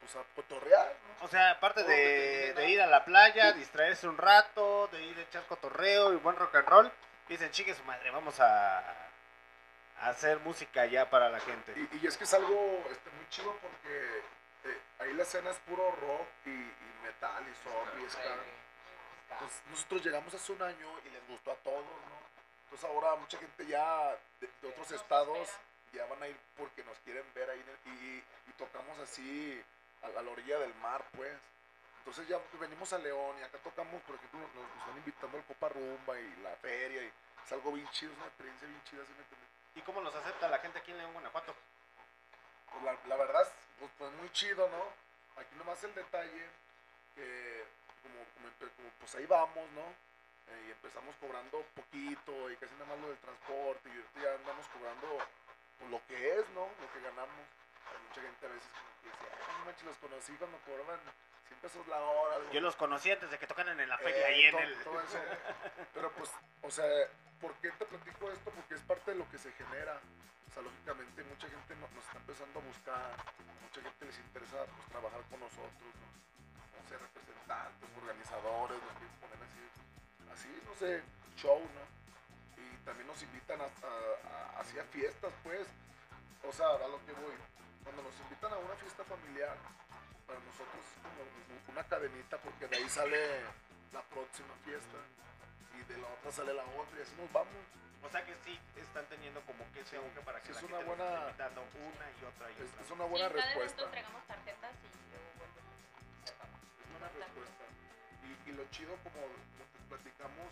pues, 0.00 0.16
a 0.16 0.24
cotorrear, 0.34 0.94
¿no? 1.18 1.24
O 1.26 1.28
sea, 1.28 1.50
aparte 1.52 1.82
de, 1.84 2.52
de 2.54 2.70
ir 2.70 2.80
a 2.80 2.86
la 2.86 3.04
playa, 3.04 3.52
distraerse 3.52 4.08
un 4.08 4.18
rato, 4.18 4.88
de 4.88 5.02
ir 5.02 5.18
a 5.18 5.22
echar 5.22 5.44
cotorreo 5.46 6.12
y 6.12 6.16
buen 6.16 6.36
rock 6.36 6.54
and 6.56 6.68
roll, 6.68 6.92
dicen, 7.28 7.50
chique 7.50 7.74
su 7.74 7.84
madre, 7.84 8.10
vamos 8.10 8.38
a, 8.40 8.78
a 8.78 10.08
hacer 10.08 10.38
música 10.40 10.86
ya 10.86 11.08
para 11.10 11.30
la 11.30 11.40
gente. 11.40 11.72
Y, 11.76 11.98
y 11.98 12.06
es 12.06 12.16
que 12.16 12.24
es 12.24 12.34
algo 12.34 12.84
este, 12.90 13.10
muy 13.10 13.28
chido 13.28 13.56
porque 13.60 14.22
eh, 14.64 14.80
ahí 15.00 15.12
la 15.14 15.22
escena 15.22 15.50
es 15.50 15.58
puro 15.58 15.90
rock 16.00 16.28
y, 16.46 16.50
y 16.50 16.98
metal 17.02 17.44
y 17.50 17.54
soft 17.56 17.98
y 18.04 18.10
ska. 18.10 18.36
Pues 19.38 19.62
nosotros 19.70 20.04
llegamos 20.04 20.34
hace 20.34 20.52
un 20.52 20.62
año 20.62 20.88
y 21.04 21.10
les 21.10 21.26
gustó 21.26 21.52
a 21.52 21.56
todos, 21.56 21.84
¿no? 21.84 22.31
Entonces 22.72 22.88
ahora 22.88 23.16
mucha 23.16 23.38
gente 23.38 23.66
ya 23.66 24.16
de, 24.40 24.48
de 24.62 24.68
otros 24.68 24.90
estados 24.92 25.46
ya 25.92 26.06
van 26.06 26.22
a 26.22 26.28
ir 26.28 26.36
porque 26.56 26.82
nos 26.84 26.96
quieren 27.00 27.24
ver 27.34 27.50
ahí 27.50 27.60
en 27.60 27.68
el- 27.68 27.98
y, 28.02 28.24
y 28.48 28.52
tocamos 28.56 28.98
así 28.98 29.62
a, 30.02 30.06
a 30.06 30.22
la 30.22 30.30
orilla 30.30 30.58
del 30.58 30.74
mar, 30.76 31.04
pues. 31.14 31.32
Entonces 31.98 32.26
ya 32.28 32.40
venimos 32.58 32.92
a 32.94 32.98
León 32.98 33.36
y 33.38 33.42
acá 33.42 33.58
tocamos, 33.58 34.00
por 34.02 34.16
ejemplo, 34.16 34.40
nos, 34.40 34.54
nos 34.54 34.78
están 34.78 34.96
invitando 34.96 35.36
al 35.36 35.44
Copa 35.44 35.68
Rumba 35.68 36.18
y 36.18 36.36
la 36.42 36.56
feria 36.56 37.02
y 37.04 37.12
es 37.44 37.52
algo 37.52 37.72
bien 37.72 37.86
chido, 37.90 38.10
es 38.12 38.18
una 38.18 38.26
experiencia 38.28 38.66
bien 38.66 38.82
chida, 38.84 39.02
¿sí 39.04 39.12
me 39.12 39.22
entiendes? 39.22 39.48
¿Y 39.76 39.80
cómo 39.82 40.00
los 40.00 40.14
acepta 40.14 40.48
la 40.48 40.58
gente 40.58 40.78
aquí 40.78 40.92
en 40.92 40.98
León, 40.98 41.12
Guanajuato? 41.12 41.54
Pues 42.72 42.84
la, 42.84 42.96
la 43.06 43.16
verdad, 43.16 43.42
es, 43.42 43.48
pues, 43.78 43.90
pues, 43.98 44.12
muy 44.12 44.30
chido, 44.32 44.68
¿no? 44.68 44.82
Aquí 45.40 45.54
nomás 45.56 45.82
el 45.84 45.94
detalle 45.94 46.46
que 47.14 47.64
como, 48.02 48.18
como 48.34 48.72
como, 48.76 48.90
pues 49.00 49.14
ahí 49.16 49.26
vamos, 49.26 49.70
¿no? 49.72 50.11
Eh, 50.48 50.64
y 50.68 50.70
empezamos 50.72 51.14
cobrando 51.16 51.62
poquito 51.74 52.50
y 52.50 52.56
casi 52.56 52.74
nada 52.74 52.86
más 52.86 52.98
lo 53.00 53.08
del 53.08 53.18
transporte 53.18 53.88
y 53.88 53.92
ahorita 53.92 54.20
ya 54.20 54.34
andamos 54.34 54.66
cobrando 54.68 55.08
pues, 55.78 55.90
lo 55.90 56.00
que 56.06 56.16
es, 56.38 56.48
¿no? 56.50 56.66
Lo 56.80 56.86
que 56.92 57.00
ganamos. 57.00 57.44
Hay 57.90 57.98
mucha 58.08 58.20
gente 58.22 58.46
a 58.46 58.48
veces 58.50 58.68
que 59.02 59.08
dice, 59.08 59.24
"Ay, 59.30 59.64
manches, 59.66 59.84
los 59.84 59.96
conocí 59.98 60.32
cuando 60.36 60.58
cobraban 60.66 61.00
100 61.48 61.60
pesos 61.60 61.86
la 61.88 62.00
hora. 62.00 62.36
algo. 62.36 62.50
Yo 62.52 62.60
los 62.60 62.76
conocí 62.76 63.10
antes 63.10 63.30
de 63.30 63.38
que 63.38 63.46
tocaran 63.46 63.78
en 63.78 63.88
la 63.88 63.98
feria 63.98 64.28
Eh, 64.28 64.34
ahí 64.34 64.42
en 64.46 64.58
el... 64.58 64.84
todo 64.84 65.00
eso. 65.00 65.18
Pero 65.94 66.10
pues, 66.12 66.30
o 66.62 66.70
sea, 66.70 66.86
¿por 67.40 67.54
qué 67.62 67.70
te 67.72 67.84
platico 67.86 68.30
esto? 68.30 68.50
Porque 68.50 68.74
es 68.74 68.80
parte 68.82 69.10
de 69.12 69.16
lo 69.18 69.28
que 69.30 69.38
se 69.38 69.52
genera. 69.52 70.00
O 70.50 70.54
sea, 70.54 70.62
lógicamente 70.62 71.22
mucha 71.24 71.48
gente 71.48 71.74
no- 71.76 71.88
nos 71.94 72.04
está 72.04 72.18
empezando 72.18 72.60
a 72.60 72.62
buscar, 72.62 73.16
mucha 73.62 73.80
gente 73.80 74.04
les 74.04 74.18
interesa 74.18 74.64
pues, 74.66 74.88
trabajar 74.88 75.22
con 75.30 75.40
nosotros, 75.40 75.92
¿no? 75.96 76.12
Representantes, 76.92 77.88
organizadores, 77.96 78.76
nos 78.82 78.92
quieren 79.00 79.16
poner 79.20 79.38
así, 79.42 79.61
show, 81.36 81.58
¿no? 81.60 81.82
Y 82.62 82.76
también 82.84 83.06
nos 83.06 83.22
invitan 83.22 83.60
a, 83.60 83.64
a- 83.64 83.68
a- 84.26 84.60
así 84.60 84.78
a 84.78 84.84
fiestas, 84.84 85.32
pues. 85.42 85.66
O 86.44 86.52
sea, 86.52 86.66
a 86.74 86.88
lo 86.88 86.98
que 87.06 87.12
voy. 87.12 87.34
Cuando 87.84 88.02
nos 88.02 88.14
invitan 88.20 88.52
a 88.52 88.58
una 88.58 88.74
fiesta 88.76 89.04
familiar, 89.04 89.56
para 90.26 90.38
nosotros 90.40 90.82
es 90.82 90.98
como 91.02 91.72
una 91.72 91.84
cadenita 91.84 92.36
porque 92.38 92.66
de 92.68 92.76
ahí 92.76 92.88
sale 92.88 93.18
la 93.92 94.02
próxima 94.02 94.54
fiesta 94.64 94.98
y 95.78 95.82
de 95.92 95.96
la 95.98 96.08
otra 96.08 96.30
sale 96.32 96.52
la 96.54 96.64
otra 96.64 96.98
y 96.98 97.02
así 97.02 97.14
nos 97.18 97.30
vamos. 97.32 97.62
O 98.02 98.08
sea 98.10 98.24
que 98.26 98.34
sí 98.44 98.58
están 98.76 99.06
teniendo 99.06 99.40
como 99.42 99.62
que 99.72 99.80
ese 99.80 99.96
auge 99.96 100.20
para 100.26 100.40
que 100.42 100.48
Sí, 100.48 100.52
la 100.54 100.58
es 100.58 100.66
gente 100.66 100.76
una 100.76 100.84
buena- 100.86 101.10
esté 101.14 101.26
invitando 101.30 101.60
una 101.62 102.06
y 102.10 102.20
otra 102.26 102.44
y 102.50 102.54
Es, 102.58 102.70
otra. 102.70 102.82
es 102.82 102.90
una 102.90 103.04
buena 103.04 103.28
sí, 103.28 103.34
respuesta. 103.34 103.82
entregamos 103.82 104.22
tarjetas 104.26 104.72
y 104.82 104.88
luego 105.10 105.28
vuelven. 105.38 105.64
Es 106.82 106.90
buena 106.90 107.08
respuesta. 107.14 107.64
Y, 108.26 108.50
y 108.50 108.52
lo 108.58 108.64
chido, 108.70 108.92
como 109.06 109.18
lo 109.22 109.64
que 109.70 109.78
platicamos, 109.88 110.48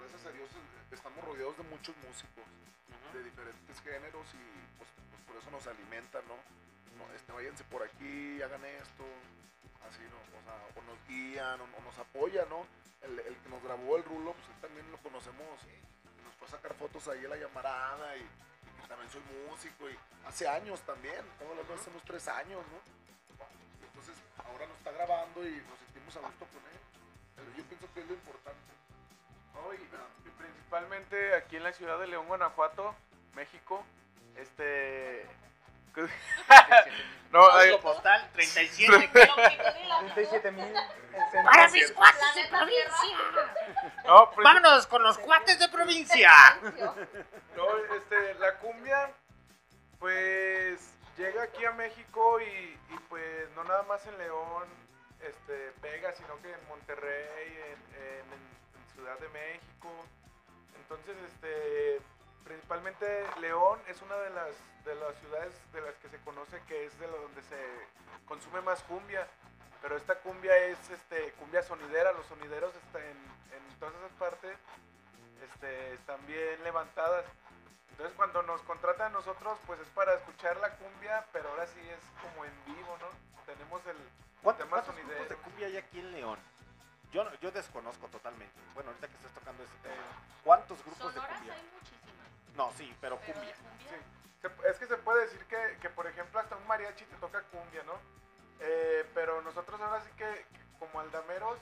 gracias 0.00 0.26
a 0.26 0.32
Dios 0.32 0.50
estamos 0.90 1.24
rodeados 1.24 1.56
de 1.56 1.64
muchos 1.64 1.96
músicos 1.98 2.44
de 3.12 3.22
diferentes 3.22 3.80
géneros 3.80 4.26
y 4.34 4.44
pues, 4.78 4.88
pues, 5.10 5.22
por 5.26 5.36
eso 5.36 5.50
nos 5.50 5.66
alimentan, 5.66 6.22
¿no? 6.26 6.38
No, 6.98 7.12
este, 7.14 7.32
váyanse 7.32 7.64
por 7.64 7.82
aquí, 7.82 8.42
hagan 8.42 8.64
esto, 8.64 9.04
así, 9.86 10.02
¿no? 10.10 10.18
O 10.18 10.42
sea, 10.42 10.54
o 10.74 10.82
nos 10.82 10.98
guían, 11.06 11.60
o, 11.60 11.64
o 11.64 11.80
nos 11.82 11.98
apoyan, 11.98 12.48
¿no? 12.48 12.66
El, 13.02 13.18
el 13.18 13.36
que 13.36 13.48
nos 13.48 13.62
grabó 13.62 13.96
el 13.96 14.04
rulo, 14.04 14.32
pues 14.32 14.48
él 14.48 14.60
también 14.60 14.90
lo 14.90 14.98
conocemos, 14.98 15.60
nos 16.24 16.34
fue 16.34 16.48
a 16.48 16.50
sacar 16.50 16.74
fotos 16.74 17.06
ahí 17.08 17.24
a 17.24 17.28
la 17.28 17.36
llamarada 17.36 18.16
y, 18.16 18.22
y 18.22 18.80
que 18.82 18.88
también 18.88 19.10
soy 19.10 19.22
músico 19.50 19.90
y 19.90 19.98
hace 20.26 20.48
años 20.48 20.80
también, 20.82 21.18
estamos 21.18 21.52
hablando 21.52 21.74
de 21.74 21.80
hace 21.80 21.90
unos 21.90 22.04
tres 22.04 22.26
años, 22.28 22.62
¿no? 22.70 22.78
Entonces 23.86 24.14
ahora 24.42 24.66
nos 24.66 24.76
está 24.78 24.90
grabando 24.92 25.46
y 25.46 25.62
nos 25.68 25.78
sentimos 25.78 26.16
a 26.16 26.20
gusto 26.20 26.46
con 26.46 26.62
él. 26.66 26.78
Pero 27.36 27.48
yo 27.56 27.64
pienso 27.64 27.86
que 27.92 28.00
es 28.00 28.06
lo 28.06 28.14
importante. 28.14 28.74
No, 29.54 29.72
y, 29.72 29.76
y 29.76 30.30
principalmente 30.30 31.34
aquí 31.34 31.56
en 31.56 31.62
la 31.64 31.72
ciudad 31.72 31.98
de 31.98 32.06
León, 32.08 32.26
Guanajuato, 32.26 32.94
México, 33.34 33.84
este... 34.36 35.26
no, 37.30 37.40
Código 37.40 37.56
hay- 37.76 37.78
postal 37.78 38.28
37. 38.32 39.08
37 39.08 40.50
mil. 40.52 40.74
Para 41.44 41.68
mis 41.68 41.92
cuates 41.92 42.34
de 42.34 42.48
provincia. 42.48 43.18
No, 44.04 44.30
pues- 44.32 44.44
Vámonos 44.44 44.86
con 44.86 45.02
los 45.02 45.16
cuates 45.18 45.58
de 45.58 45.68
provincia. 45.68 46.30
No, 47.56 47.94
este, 47.96 48.34
la 48.34 48.54
cumbia, 48.58 49.10
pues 49.98 50.78
llega 51.16 51.44
aquí 51.44 51.64
a 51.64 51.70
México 51.72 52.40
y, 52.40 52.44
y, 52.44 52.98
pues 53.08 53.48
no 53.56 53.64
nada 53.64 53.82
más 53.84 54.04
en 54.06 54.18
León 54.18 54.64
este, 55.22 55.72
pega, 55.80 56.12
sino 56.12 56.36
que 56.42 56.52
en 56.52 56.68
Monterrey, 56.68 57.58
en, 57.66 58.02
en- 58.02 58.32
en 58.32 58.53
Ciudad 58.94 59.18
de 59.18 59.28
México. 59.28 59.90
Entonces, 60.76 61.16
este, 61.32 62.00
principalmente 62.44 63.06
León 63.40 63.78
es 63.88 64.00
una 64.02 64.16
de 64.16 64.30
las, 64.30 64.52
de 64.84 64.94
las 64.96 65.14
ciudades 65.20 65.52
de 65.72 65.80
las 65.80 65.94
que 65.96 66.08
se 66.08 66.18
conoce 66.20 66.60
que 66.68 66.86
es 66.86 66.98
de 66.98 67.06
donde 67.06 67.42
se 67.42 67.58
consume 68.26 68.60
más 68.60 68.82
cumbia. 68.82 69.26
Pero 69.82 69.96
esta 69.96 70.14
cumbia 70.20 70.56
es 70.56 70.78
este, 70.90 71.32
cumbia 71.32 71.62
sonidera, 71.62 72.12
los 72.12 72.26
sonideros 72.26 72.74
está 72.74 73.00
en, 73.00 73.18
en 73.52 73.78
todas 73.78 73.94
esas 73.96 74.12
partes 74.12 74.56
este, 75.44 75.92
están 75.94 76.24
bien 76.26 76.62
levantadas. 76.64 77.24
Entonces 77.90 78.14
cuando 78.16 78.42
nos 78.42 78.60
contratan 78.62 79.08
a 79.08 79.10
nosotros, 79.10 79.58
pues 79.66 79.78
es 79.80 79.88
para 79.88 80.14
escuchar 80.14 80.56
la 80.58 80.70
cumbia, 80.76 81.26
pero 81.32 81.48
ahora 81.50 81.66
sí 81.66 81.80
es 81.80 82.00
como 82.22 82.44
en 82.44 82.52
vivo, 82.66 82.96
¿no? 83.00 83.08
Tenemos 83.46 83.84
el 83.86 83.96
¿Cuántos, 84.42 84.64
tema 84.66 84.82
cuántos 84.82 84.94
sonidero. 84.96 85.28
de 85.28 85.36
cumbia 85.36 85.66
hay 85.66 85.76
aquí 85.76 86.00
en 86.00 86.12
León? 86.12 86.38
Yo, 87.14 87.22
no- 87.22 87.32
yo 87.40 87.52
desconozco 87.52 88.08
totalmente. 88.08 88.52
Bueno, 88.74 88.90
ahorita 88.90 89.06
que 89.06 89.14
estás 89.14 89.32
tocando 89.32 89.62
ese 89.62 89.76
tema. 89.84 90.02
¿Cuántos 90.42 90.84
grupos 90.84 91.14
de 91.14 91.20
cumbia? 91.20 91.54
hay 91.54 91.70
muchísimas. 91.72 92.56
No, 92.56 92.72
sí, 92.76 92.92
pero 93.00 93.20
Pero 93.20 93.32
cumbia. 93.34 93.54
de 93.54 93.62
cumbia, 93.62 93.88
Sí. 93.88 93.96
Se- 94.42 94.68
Es 94.68 94.76
que 94.78 94.86
se 94.86 94.96
puede 94.96 95.22
decir 95.22 95.38
que, 95.46 95.78
que, 95.80 95.88
por 95.90 96.06
ejemplo, 96.08 96.40
hasta 96.40 96.56
un 96.56 96.66
mariachi 96.66 97.04
te 97.04 97.16
toca 97.16 97.40
cumbia, 97.44 97.82
¿no? 97.84 97.94
Eh, 98.60 99.08
pero 99.14 99.40
nosotros 99.42 99.80
ahora 99.80 100.02
sí 100.02 100.10
que, 100.18 100.24
que 100.26 100.60
como 100.80 100.98
aldameros, 101.00 101.56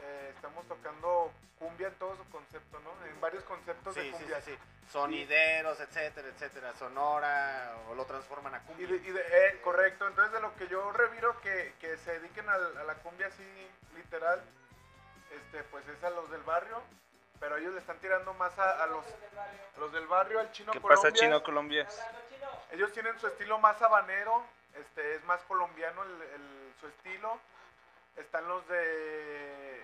eh, 0.00 0.32
estamos 0.34 0.66
tocando 0.66 1.32
cumbia 1.60 1.86
en 1.88 1.94
todo 1.94 2.16
su 2.16 2.28
concepto, 2.30 2.80
¿no? 2.80 2.90
En 3.06 3.20
varios 3.20 3.44
conceptos 3.44 3.94
Sí, 3.94 4.00
de 4.00 4.06
sí, 4.06 4.12
cumbia. 4.12 4.40
sí, 4.40 4.50
sí. 4.52 4.58
Sonideros, 4.90 5.78
etcétera, 5.78 6.26
etcétera. 6.28 6.74
Sonora, 6.74 7.76
o 7.88 7.94
lo 7.94 8.04
transforman 8.06 8.54
a 8.56 8.58
Y 8.58 8.60
cumbia. 8.62 8.88
de, 8.88 8.96
y 8.96 9.10
de- 9.12 9.20
eh, 9.48 9.60
correcto, 9.62 10.06
entonces 10.08 10.32
de 10.32 10.40
lo 10.40 10.54
que 10.56 10.66
yo 10.66 10.90
reviro 10.92 11.40
que, 11.42 11.74
que 11.80 11.96
se 11.98 12.18
dediquen 12.18 12.48
a, 12.48 12.58
la 12.58 12.94
cumbia 12.96 13.28
así 13.28 13.70
literal, 13.94 14.42
este, 15.30 15.62
pues 15.64 15.86
es 15.88 16.02
a 16.04 16.10
los 16.10 16.30
del 16.30 16.42
barrio, 16.42 16.82
pero 17.38 17.56
ellos 17.56 17.72
le 17.74 17.80
están 17.80 17.98
tirando 17.98 18.34
más 18.34 18.58
a, 18.58 18.82
a 18.82 18.86
los, 18.86 19.04
los 19.78 19.92
del 19.92 20.06
barrio, 20.06 20.40
al 20.40 20.50
chino 20.52 20.72
¿Qué 20.72 20.80
Colombia. 20.80 21.10
pasa, 21.10 21.14
Chino 21.16 21.42
Colombia? 21.42 21.88
Ellos 22.72 22.92
tienen 22.92 23.18
su 23.18 23.26
estilo 23.26 23.58
más 23.58 23.80
habanero, 23.82 24.44
este, 24.74 25.14
es 25.16 25.24
más 25.24 25.40
colombiano 25.42 26.02
el, 26.04 26.22
el- 26.22 26.74
su 26.80 26.86
estilo. 26.88 27.38
Están 28.16 28.46
los 28.48 28.66
de 28.68 29.82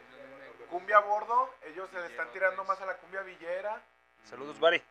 cumbia 0.70 0.98
bordo, 0.98 1.54
ellos 1.64 1.88
se 1.90 2.00
le 2.00 2.06
están 2.06 2.28
tirando 2.32 2.64
más 2.64 2.80
a 2.80 2.86
la 2.86 2.94
cumbia 2.96 3.22
villera. 3.22 3.80
Saludos, 4.28 4.58
Bari. 4.58 4.82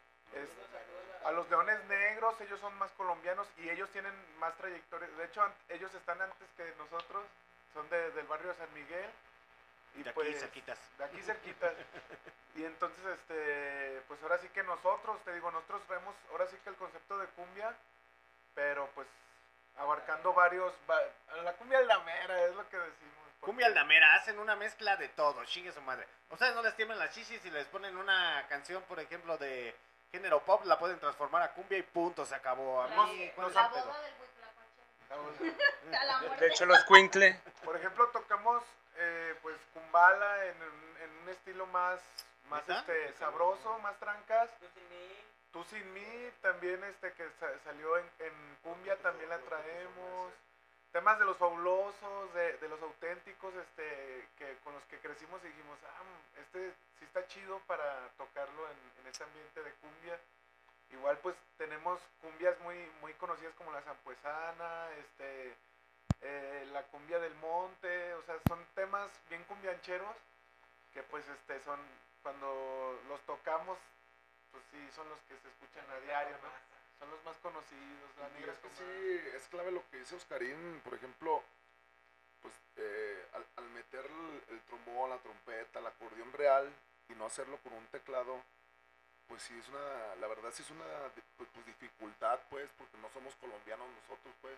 A 1.25 1.31
los 1.31 1.49
leones 1.49 1.83
negros, 1.85 2.39
ellos 2.41 2.59
son 2.59 2.77
más 2.77 2.91
colombianos 2.91 3.47
y 3.57 3.69
ellos 3.69 3.89
tienen 3.89 4.13
más 4.39 4.55
trayectoria. 4.57 5.07
De 5.17 5.25
hecho, 5.25 5.43
ellos 5.69 5.93
están 5.95 6.21
antes 6.21 6.47
que 6.55 6.71
nosotros, 6.77 7.23
son 7.73 7.89
de- 7.89 8.11
del 8.11 8.25
barrio 8.27 8.49
de 8.49 8.55
San 8.55 8.73
Miguel. 8.73 9.09
Y 9.97 10.03
De 10.03 10.09
aquí 10.09 10.33
cerquitas. 10.33 10.79
De 10.97 11.03
aquí 11.05 11.21
cerquitas. 11.21 11.73
y 12.55 12.63
entonces, 12.65 12.99
este, 13.19 14.01
pues 14.07 14.21
ahora 14.23 14.37
sí 14.39 14.47
que 14.49 14.63
nosotros, 14.63 15.19
te 15.23 15.33
digo, 15.33 15.51
nosotros 15.51 15.81
vemos 15.87 16.15
ahora 16.31 16.47
sí 16.47 16.57
que 16.63 16.69
el 16.69 16.75
concepto 16.75 17.17
de 17.17 17.27
cumbia, 17.27 17.73
pero 18.53 18.89
pues 18.95 19.07
abarcando 19.77 20.33
varios, 20.33 20.73
va- 20.89 21.01
la 21.43 21.53
cumbia 21.53 21.79
aldamera 21.79 22.45
es 22.45 22.55
lo 22.55 22.67
que 22.69 22.77
decimos. 22.77 23.13
porque- 23.39 23.45
Cumbia 23.51 23.67
aldamera, 23.67 24.15
hacen 24.15 24.39
una 24.39 24.55
mezcla 24.55 24.95
de 24.97 25.09
todo, 25.09 25.43
chingue 25.45 25.71
su 25.71 25.81
madre. 25.81 26.07
Ustedes 26.29 26.55
no 26.55 26.61
les 26.63 26.75
tiemblan 26.75 26.97
las 26.99 27.11
chichis 27.13 27.43
y 27.45 27.51
les 27.51 27.65
ponen 27.67 27.95
una 27.97 28.45
canción, 28.49 28.81
por 28.83 28.99
ejemplo, 28.99 29.37
de 29.37 29.75
género 30.11 30.39
pop, 30.43 30.63
la 30.65 30.79
pueden 30.79 30.97
transformar 30.99 31.41
a 31.43 31.51
cumbia 31.51 31.77
y 31.77 31.83
punto, 31.83 32.25
se 32.25 32.33
acabó. 32.35 32.81
A 32.81 32.87
mí, 32.87 33.31
¿cuál 33.35 33.49
es 33.51 33.55
el 33.55 33.67
pedo? 33.69 33.93
De 36.39 36.47
hecho, 36.47 36.65
los 36.65 36.83
Quinkle. 36.85 37.39
Kumbala 39.95 40.45
en, 40.47 40.61
un- 40.61 40.97
en 41.03 41.17
un 41.23 41.29
estilo 41.29 41.65
más, 41.67 42.01
más 42.49 42.67
este, 42.81 43.13
sabroso, 43.13 43.79
más 43.79 43.97
trancas. 43.97 44.49
Tú 45.53 45.63
sin 45.69 45.93
mí 45.93 46.29
también 46.41 46.83
este 46.83 47.13
que 47.13 47.23
sa- 47.39 47.57
salió 47.63 47.97
en, 47.97 48.05
en 48.19 48.57
cumbia 48.61 48.97
también 48.97 49.29
la 49.29 49.37
traemos. 49.39 50.33
Temas 50.91 51.17
de 51.17 51.23
los 51.23 51.37
fabulosos, 51.37 52.33
de, 52.33 52.57
de 52.57 52.67
los 52.69 52.81
auténticos, 52.81 53.53
este, 53.55 54.27
que 54.37 54.57
con 54.65 54.73
los 54.73 54.83
que 54.85 54.99
crecimos 54.99 55.41
y 55.45 55.47
dijimos, 55.47 55.77
ah, 55.87 56.03
mm, 56.03 56.39
este 56.41 56.73
sí 56.99 57.05
está 57.05 57.25
chido 57.27 57.59
para 57.59 58.09
tocarlo 58.17 58.67
en, 58.69 58.77
en 59.01 59.07
ese 59.07 59.23
ambiente 59.23 59.63
de 59.63 59.71
cumbia. 59.75 60.19
Igual 60.91 61.17
pues 61.19 61.35
tenemos 61.57 62.01
cumbias 62.21 62.59
muy, 62.59 62.77
muy 62.99 63.13
conocidas 63.13 63.53
como 63.55 63.71
la 63.71 63.81
zampuesana, 63.81 64.89
este, 64.99 65.55
eh, 66.21 66.67
la 66.71 66.83
cumbia 66.83 67.19
del 67.19 67.33
monte, 67.35 68.13
o 68.15 68.23
sea, 68.23 68.35
son 68.47 68.65
temas 68.75 69.09
bien 69.29 69.43
cumbiancheros 69.43 70.15
que 70.93 71.03
pues 71.03 71.27
este 71.27 71.61
son, 71.63 71.79
cuando 72.23 72.99
los 73.09 73.19
tocamos, 73.21 73.77
pues 74.51 74.63
sí, 74.71 74.79
son 74.95 75.09
los 75.09 75.19
que 75.27 75.35
se 75.37 75.49
escuchan 75.49 75.85
a 75.91 75.99
diario, 75.99 76.37
¿no? 76.41 76.49
Son 76.99 77.11
los 77.11 77.23
más 77.25 77.35
conocidos, 77.37 78.09
la 78.17 78.29
negra 78.29 78.53
es 78.53 78.59
que 78.59 78.69
sí, 78.69 79.35
es 79.35 79.43
clave 79.49 79.71
lo 79.71 79.83
que 79.89 79.99
dice 79.99 80.15
Oscarín, 80.15 80.81
por 80.83 80.93
ejemplo, 80.93 81.43
pues 82.41 82.53
eh, 82.77 83.25
al, 83.33 83.45
al 83.57 83.69
meter 83.71 84.05
el, 84.05 84.55
el 84.55 84.61
trombón, 84.61 85.09
la 85.09 85.17
trompeta, 85.17 85.79
el 85.79 85.87
acordeón 85.87 86.31
real 86.31 86.73
y 87.09 87.13
no 87.15 87.25
hacerlo 87.25 87.57
con 87.57 87.73
un 87.73 87.85
teclado, 87.87 88.41
pues 89.27 89.41
sí 89.43 89.57
es 89.57 89.67
una, 89.69 90.15
la 90.15 90.27
verdad 90.27 90.51
sí 90.53 90.63
es 90.63 90.69
una 90.69 90.85
pues, 91.37 91.49
pues, 91.53 91.65
dificultad, 91.65 92.39
pues, 92.49 92.69
porque 92.77 92.97
no 92.97 93.09
somos 93.09 93.35
colombianos 93.35 93.87
nosotros, 94.01 94.33
pues, 94.41 94.57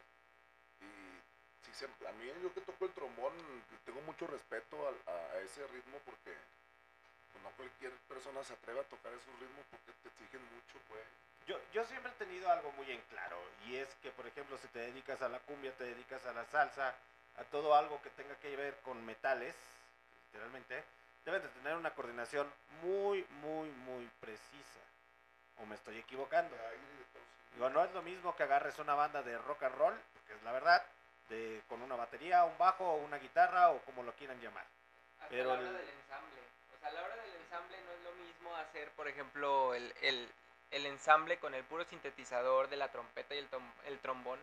y 0.82 1.22
sí, 1.68 1.86
se- 1.86 2.08
a 2.08 2.12
mí 2.14 2.32
yo 2.42 2.54
que 2.54 2.62
toco 2.62 2.86
el 2.86 2.92
trombón, 2.94 3.34
tengo 3.86 4.02
mucho 4.02 4.28
respeto 4.28 4.76
a, 4.88 5.12
a 5.12 5.40
ese 5.40 5.66
ritmo 5.68 6.00
porque 6.06 6.34
pues, 7.32 7.44
no 7.44 7.50
cualquier 7.52 7.92
persona 8.08 8.44
se 8.44 8.54
atreve 8.54 8.80
a 8.80 8.84
tocar 8.84 9.12
esos 9.14 9.40
ritmos 9.40 9.66
porque 9.70 9.92
te 10.04 10.10
exigen 10.10 10.42
mucho, 10.56 10.80
pues. 10.90 11.04
Yo, 11.46 11.60
yo 11.74 11.86
siempre 11.86 12.12
he 12.12 12.16
tenido 12.16 12.50
algo 12.52 12.72
muy 12.74 12.92
en 12.92 13.02
claro 13.10 13.38
y 13.68 13.76
es 13.78 13.88
que, 14.02 14.12
por 14.12 14.28
ejemplo, 14.28 14.58
si 14.58 14.68
te 14.70 14.80
dedicas 14.80 15.22
a 15.22 15.30
la 15.30 15.40
cumbia, 15.40 15.72
te 15.78 15.86
dedicas 15.86 16.26
a 16.26 16.34
la 16.34 16.46
salsa, 16.46 16.96
a 17.38 17.44
todo 17.46 17.76
algo 17.76 18.02
que 18.02 18.10
tenga 18.12 18.36
que 18.38 18.56
ver 18.56 18.76
con 18.84 19.06
metales, 19.06 19.56
literalmente, 20.28 20.84
deben 21.24 21.42
de 21.42 21.50
tener 21.50 21.76
una 21.76 21.94
coordinación 21.94 22.52
muy, 22.82 23.26
muy, 23.42 23.70
muy 23.70 24.06
precisa. 24.20 24.80
¿O 25.60 25.66
me 25.66 25.76
estoy 25.76 25.98
equivocando? 25.98 26.56
Digo, 27.54 27.70
no 27.70 27.84
es 27.84 27.92
lo 27.94 28.02
mismo 28.02 28.36
que 28.36 28.44
agarres 28.44 28.78
una 28.80 28.94
banda 28.96 29.24
de 29.24 29.38
rock 29.40 29.64
and 29.64 29.76
roll, 29.76 30.00
porque 30.14 30.34
es 30.34 30.44
la 30.44 30.52
verdad, 30.52 30.84
de, 31.30 31.62
con 31.68 31.82
una 31.82 31.96
batería, 31.96 32.44
un 32.46 32.58
bajo, 32.58 32.96
una 32.96 33.18
guitarra, 33.18 33.70
o 33.72 33.80
como 33.82 34.04
lo 34.04 34.14
quieran 34.14 34.40
llamar. 34.42 34.66
Hasta 35.20 35.30
Pero 35.30 35.52
a 35.52 35.56
la 35.56 35.60
hora 35.62 35.70
el- 35.70 35.78
del 35.78 35.90
ensamble. 35.90 36.42
O 36.76 36.80
sea, 36.80 36.90
a 36.90 36.92
la 36.92 37.04
hora 37.04 37.16
del 37.18 37.36
ensamble 37.36 37.78
no 37.86 37.92
es 37.92 38.00
lo 38.04 38.12
mismo 38.24 38.56
hacer, 38.58 38.90
por 38.92 39.08
ejemplo, 39.08 39.74
el, 39.74 39.94
el, 40.02 40.30
el 40.72 40.86
ensamble 40.86 41.38
con 41.40 41.54
el 41.54 41.64
puro 41.64 41.84
sintetizador 41.86 42.70
de 42.70 42.78
la 42.78 42.90
trompeta 42.90 43.36
y 43.36 43.40
el, 43.40 43.48
tom- 43.48 43.72
el 43.86 44.00
trombón, 44.00 44.40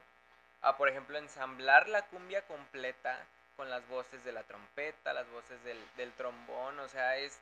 a, 0.62 0.76
por 0.76 0.88
ejemplo, 0.88 1.18
ensamblar 1.18 1.88
la 1.88 2.02
cumbia 2.06 2.42
completa 2.46 3.24
con 3.56 3.70
las 3.70 3.86
voces 3.88 4.24
de 4.24 4.32
la 4.32 4.42
trompeta, 4.42 5.12
las 5.12 5.28
voces 5.30 5.62
del, 5.64 5.78
del 5.96 6.12
trombón, 6.12 6.78
o 6.80 6.88
sea, 6.88 7.16
es 7.18 7.38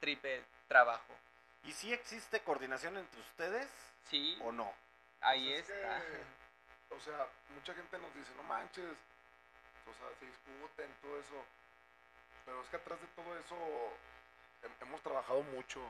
triple 0.00 0.42
trabajo. 0.68 1.14
¿Y 1.64 1.72
si 1.72 1.92
existe 1.92 2.40
coordinación 2.40 2.96
entre 2.96 3.20
ustedes? 3.20 3.68
Sí. 4.08 4.38
¿O 4.44 4.52
no? 4.52 4.72
Ahí 5.20 5.48
Pues 5.48 5.68
es 5.68 5.70
está. 5.76 6.00
que, 6.00 6.22
o 6.90 7.00
sea, 7.00 7.26
mucha 7.54 7.74
gente 7.74 7.98
nos 7.98 8.14
dice, 8.14 8.32
no 8.36 8.42
manches, 8.44 8.84
o 9.86 9.92
sea, 9.94 10.08
se 10.18 10.26
discuten, 10.26 10.90
todo 11.02 11.18
eso. 11.20 11.44
Pero 12.44 12.62
es 12.62 12.68
que 12.68 12.76
atrás 12.76 13.00
de 13.00 13.06
todo 13.08 13.38
eso 13.38 13.56
hem- 14.62 14.82
hemos 14.82 15.00
trabajado 15.02 15.42
mucho. 15.42 15.80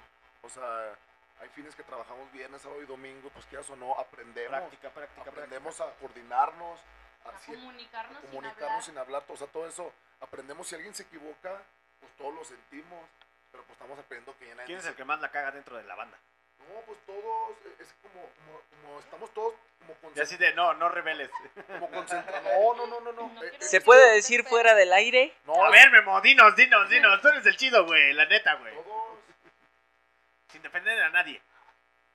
O 0.42 0.48
sea, 0.48 0.94
hay 1.40 1.48
fines 1.50 1.74
que 1.74 1.82
trabajamos 1.82 2.30
viernes, 2.32 2.62
sábado 2.62 2.82
y 2.82 2.86
domingo, 2.86 3.28
pues 3.30 3.44
quieras 3.46 3.68
o 3.70 3.76
no, 3.76 3.98
aprendemos. 3.98 4.58
Práctica, 4.58 4.90
práctica, 4.90 5.30
Aprendemos 5.30 5.80
a 5.80 5.92
coordinarnos, 5.96 6.80
a, 7.24 7.28
A 7.30 7.38
si- 7.40 7.52
comunicarnos 7.52 8.16
a 8.16 8.20
sin 8.20 8.30
comunicarnos 8.30 8.62
hablar. 8.70 8.82
sin 8.82 8.98
hablar. 8.98 9.24
O 9.28 9.36
sea, 9.36 9.46
todo 9.48 9.66
eso, 9.66 9.92
aprendemos. 10.20 10.66
Si 10.66 10.74
alguien 10.74 10.94
se 10.94 11.02
equivoca, 11.02 11.62
pues 12.00 12.12
todos 12.16 12.34
lo 12.34 12.44
sentimos. 12.44 13.04
Pero 13.52 13.62
pues 13.64 13.76
estamos 13.78 13.98
aprendiendo 13.98 14.36
que 14.38 14.48
ya 14.48 14.54
nadie 14.54 14.66
¿Quién 14.66 14.78
es 14.78 14.84
se- 14.84 14.90
el 14.90 14.96
que 14.96 15.04
más 15.04 15.20
la 15.20 15.30
caga 15.30 15.50
dentro 15.52 15.76
de 15.76 15.84
la 15.84 15.94
banda? 15.94 16.18
No, 16.68 16.80
pues 16.86 16.98
todos, 17.06 17.50
eh, 17.64 17.76
es 17.80 17.88
como, 18.02 18.22
como, 18.22 18.60
como 18.82 19.00
estamos 19.00 19.30
todos 19.32 19.54
como 20.00 20.12
Y 20.16 20.20
así 20.20 20.36
de, 20.36 20.52
no, 20.54 20.74
no 20.74 20.88
reveles. 20.88 21.30
Como 21.66 21.90
concentra- 21.90 22.40
No, 22.42 22.74
no, 22.74 22.86
no, 22.86 23.00
no, 23.00 23.12
no. 23.12 23.44
Eh, 23.44 23.52
¿Se 23.60 23.80
puede 23.80 24.14
decir 24.14 24.44
fuera 24.44 24.74
del 24.74 24.92
aire? 24.92 25.32
A 25.46 25.70
ver, 25.70 25.90
Memo, 25.90 26.20
dinos, 26.20 26.56
dinos, 26.56 26.88
dinos. 26.90 27.20
Tú 27.22 27.28
eres 27.28 27.46
el 27.46 27.56
chido, 27.56 27.84
güey, 27.86 28.12
la 28.14 28.24
neta, 28.26 28.54
güey. 28.54 28.74
Sin 30.50 30.62
defender 30.62 31.00
a 31.02 31.10
nadie. 31.10 31.40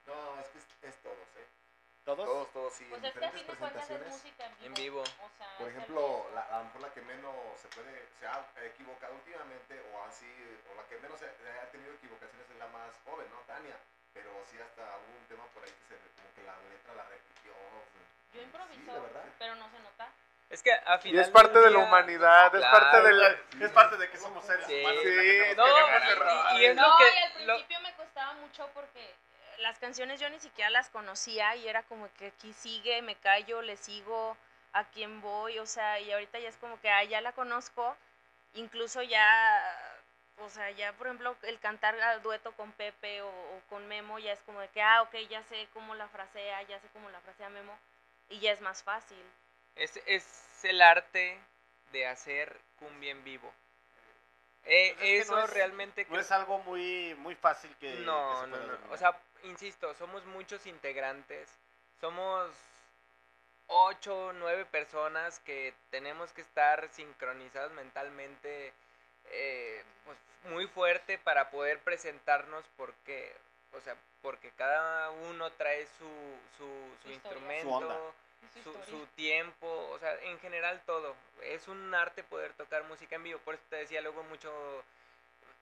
No, 0.07 0.39
es 0.41 0.47
que 0.47 0.57
es, 0.57 0.65
es 0.93 1.01
todos, 1.01 1.15
¿eh? 1.37 1.45
¿Todos? 2.03 2.25
Todos, 2.25 2.51
todos, 2.51 2.73
sí. 2.73 2.85
Pues 2.89 2.99
en 3.01 3.05
es 3.07 3.13
que 3.13 3.19
a 3.25 3.31
diferentes 3.31 3.55
presentaciones. 3.55 4.07
música 4.09 4.45
en 4.45 4.53
vivo. 4.57 4.65
En 4.65 4.73
vivo. 4.73 5.01
O 5.01 5.05
sea, 5.37 5.57
Por 5.59 5.69
ejemplo, 5.69 6.29
la, 6.33 6.41
a 6.41 6.57
lo 6.59 6.63
mejor 6.65 6.81
la 6.81 6.93
que 6.93 7.01
menos 7.01 7.35
se 7.61 7.67
puede, 7.69 8.07
se 8.19 8.25
ha 8.27 8.65
equivocado 8.65 9.13
últimamente, 9.13 9.79
o 9.93 10.03
así, 10.03 10.25
o 10.71 10.75
la 10.75 10.83
que 10.89 10.97
menos 10.97 11.19
se, 11.19 11.27
se 11.27 11.49
ha 11.59 11.69
tenido 11.71 11.93
equivocaciones 11.93 12.49
es 12.49 12.57
la 12.57 12.67
más 12.67 12.91
joven, 13.05 13.27
¿no? 13.29 13.37
Tania. 13.47 13.77
Pero 14.13 14.29
sí 14.51 14.57
hasta 14.61 14.81
hubo 14.81 15.17
un 15.17 15.25
tema 15.27 15.43
por 15.53 15.63
ahí 15.63 15.69
que 15.71 15.95
se, 15.95 15.95
como 16.15 16.29
que 16.35 16.43
la 16.43 16.55
letra 16.69 16.93
la 16.95 17.03
repitió. 17.09 17.53
Yo 18.33 18.41
improviso, 18.41 18.81
Sí, 18.81 18.85
de 18.85 19.31
pero 19.39 19.55
no 19.55 19.69
se 19.69 19.79
nota. 19.79 20.07
Es 20.49 20.61
que 20.63 20.73
a 20.73 20.95
Y 20.95 21.01
final 21.01 21.19
es 21.23 21.29
parte 21.29 21.53
del 21.53 21.63
de 21.63 21.69
la 21.71 21.77
día- 21.79 21.87
humanidad, 21.87 22.55
es 22.55 22.61
Claro. 22.61 22.79
parte 22.79 23.01
de 23.07 23.13
la... 23.13 23.27
Es 23.65 23.71
parte 23.71 23.97
de 23.97 24.09
que 24.09 24.17
somos 24.17 24.45
seres 24.45 24.65
Sí. 24.67 24.79
humanos. 24.81 25.01
Sí, 25.01 25.09
que 25.09 25.53
No, 25.55 25.65
de 25.65 26.11
errores. 26.11 26.33
y 26.59 26.65
es 26.65 26.75
no, 26.75 26.89
lo 26.89 26.97
que... 26.97 27.03
y 27.05 27.17
al 27.41 27.47
lo- 27.47 27.53
principio 27.55 27.79
me 27.81 27.93
costaba 27.95 28.33
mucho 28.33 28.69
porque 28.73 29.15
las 29.59 29.79
canciones 29.79 30.19
yo 30.19 30.29
ni 30.29 30.39
siquiera 30.39 30.69
las 30.69 30.89
conocía 30.89 31.55
y 31.55 31.67
era 31.69 31.83
como 31.83 32.11
que 32.15 32.27
aquí 32.27 32.51
sigue, 32.53 33.01
me 33.01 33.15
callo, 33.15 33.61
le 33.61 33.77
sigo 33.77 34.35
a 34.73 34.83
quién 34.85 35.21
voy, 35.21 35.59
o 35.59 35.65
sea, 35.65 35.99
y 35.99 36.11
ahorita 36.11 36.39
ya 36.39 36.49
es 36.49 36.57
como 36.57 36.79
que 36.81 36.89
ah, 36.89 37.03
ya 37.03 37.21
la 37.21 37.31
conozco, 37.33 37.95
incluso 38.53 39.01
ya, 39.03 39.90
o 40.43 40.49
sea, 40.49 40.71
ya 40.71 40.93
por 40.93 41.07
ejemplo 41.07 41.35
el 41.43 41.59
cantar 41.59 41.99
a 42.01 42.19
dueto 42.19 42.51
con 42.53 42.71
Pepe 42.73 43.21
o, 43.21 43.27
o 43.29 43.61
con 43.69 43.87
Memo 43.87 44.19
ya 44.19 44.33
es 44.33 44.39
como 44.41 44.59
de 44.61 44.69
que, 44.69 44.81
ah, 44.81 45.01
ok, 45.03 45.15
ya 45.29 45.43
sé 45.43 45.67
cómo 45.73 45.95
la 45.95 46.07
frasea, 46.09 46.61
ya 46.63 46.79
sé 46.79 46.87
cómo 46.93 47.09
la 47.09 47.19
frasea 47.21 47.49
Memo 47.49 47.77
y 48.29 48.39
ya 48.39 48.51
es 48.51 48.61
más 48.61 48.83
fácil. 48.83 49.17
Es, 49.75 49.97
es 50.05 50.63
el 50.63 50.81
arte 50.81 51.37
de 51.91 52.07
hacer 52.07 52.57
cumbia 52.79 53.11
en 53.11 53.23
vivo. 53.23 53.51
Eh, 54.65 54.93
Pues 54.97 55.09
es 55.09 55.15
que 55.15 55.17
eso 55.21 55.35
no 55.35 55.43
es- 55.43 55.49
realmente 55.51 56.05
No 56.09 56.19
es 56.19 56.31
algo 56.31 56.59
muy, 56.59 57.15
muy 57.15 57.35
fácil 57.35 57.75
que. 57.77 57.91
que 57.91 57.95
No, 58.05 58.35
se 58.35 58.47
no, 58.47 58.57
no. 58.57 58.57
dominar. 58.57 58.93
O 58.93 58.97
sea, 58.97 59.19
insisto, 59.43 59.93
somos 59.95 60.23
muchos 60.25 60.65
integrantes. 60.67 61.49
Somos 61.99 62.51
ocho, 63.67 64.33
nueve 64.33 64.65
personas 64.65 65.39
que 65.39 65.73
tenemos 65.89 66.31
que 66.33 66.41
estar 66.41 66.87
sincronizados 66.89 67.71
mentalmente 67.73 68.73
eh, 69.31 69.83
pues, 70.05 70.17
muy 70.51 70.67
fuerte 70.67 71.17
para 71.17 71.49
poder 71.49 71.79
presentarnos 71.79 72.63
porque, 72.77 73.33
o 73.73 73.81
sea, 73.81 73.95
porque 74.21 74.51
cada 74.51 75.09
uno 75.11 75.49
trae 75.51 75.85
su, 75.85 76.09
su, 76.57 76.67
su 77.01 77.07
Su 77.07 77.13
instrumento, 77.13 78.13
Su 78.63 78.73
su 78.89 79.05
tiempo, 79.15 79.89
o 79.91 79.99
sea, 79.99 80.13
en 80.23 80.39
general 80.39 80.81
todo. 80.85 81.15
Es 81.43 81.67
un 81.67 81.93
arte 81.95 82.23
poder 82.23 82.53
tocar 82.53 82.83
música 82.83 83.15
en 83.15 83.23
vivo, 83.23 83.39
por 83.39 83.55
eso 83.55 83.63
te 83.69 83.77
decía 83.77 84.01
luego 84.01 84.23
mucho, 84.23 84.51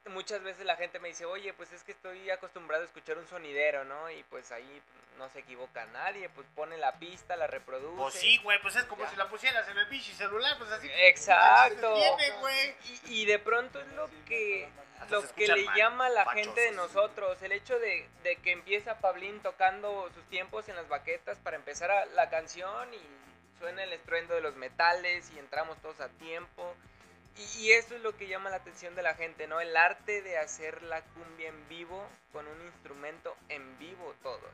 muchas 0.09 0.41
veces 0.43 0.65
la 0.65 0.75
gente 0.75 0.99
me 0.99 1.07
dice, 1.09 1.25
oye, 1.25 1.53
pues 1.53 1.71
es 1.71 1.83
que 1.83 1.91
estoy 1.91 2.29
acostumbrado 2.29 2.83
a 2.83 2.85
escuchar 2.85 3.17
un 3.17 3.27
sonidero, 3.27 3.83
¿no? 3.85 4.09
Y 4.09 4.23
pues 4.23 4.51
ahí 4.51 4.81
no 5.17 5.29
se 5.29 5.39
equivoca 5.39 5.85
nadie, 5.87 6.29
pues 6.29 6.47
pone 6.55 6.77
la 6.77 6.93
pista, 6.99 7.35
la 7.35 7.47
reproduce. 7.47 7.97
Pues 8.01 8.13
sí, 8.15 8.37
güey, 8.43 8.61
pues 8.61 8.75
es 8.75 8.83
como 8.83 9.07
si 9.09 9.15
la 9.15 9.27
pusieras 9.29 9.67
en 9.69 9.77
el 9.77 9.87
pinche 9.87 10.13
celular, 10.13 10.57
pues 10.57 10.71
así. 10.71 10.89
Exacto. 10.93 11.93
Tiene. 11.95 12.75
Y, 13.07 13.21
y 13.21 13.25
de 13.25 13.39
pronto 13.39 13.79
es 13.79 13.87
lo 13.93 14.09
que 14.25 14.69
lo 15.09 15.21
que 15.33 15.47
le 15.47 15.63
mal, 15.65 15.75
llama 15.77 16.05
a 16.07 16.09
la 16.09 16.25
gente 16.31 16.59
de 16.61 16.71
nosotros, 16.71 17.41
el 17.41 17.51
hecho 17.53 17.79
de, 17.79 18.07
de 18.23 18.35
que 18.37 18.51
empieza 18.51 18.99
Pablín 18.99 19.39
tocando 19.41 20.09
sus 20.13 20.23
tiempos 20.29 20.67
en 20.69 20.75
las 20.75 20.87
baquetas 20.89 21.37
para 21.39 21.55
empezar 21.55 21.89
a- 21.89 22.05
la 22.07 22.29
canción 22.29 22.93
y 22.93 22.99
suena 23.59 23.83
el 23.83 23.93
estruendo 23.93 24.35
de 24.35 24.41
los 24.41 24.55
metales 24.55 25.29
y 25.35 25.39
entramos 25.39 25.77
todos 25.81 25.99
a 26.01 26.09
tiempo. 26.09 26.75
Y, 27.37 27.59
y 27.61 27.71
eso 27.71 27.95
es 27.95 28.01
lo 28.01 28.15
que 28.17 28.27
llama 28.27 28.49
la 28.49 28.57
atención 28.57 28.95
de 28.95 29.01
la 29.03 29.15
gente, 29.15 29.47
¿no? 29.47 29.59
El 29.61 29.75
arte 29.77 30.21
de 30.21 30.37
hacer 30.37 30.81
la 30.83 31.01
cumbia 31.01 31.49
en 31.49 31.69
vivo 31.69 32.07
con 32.31 32.45
un 32.47 32.61
instrumento 32.65 33.35
en 33.49 33.77
vivo 33.79 34.13
todos. 34.21 34.51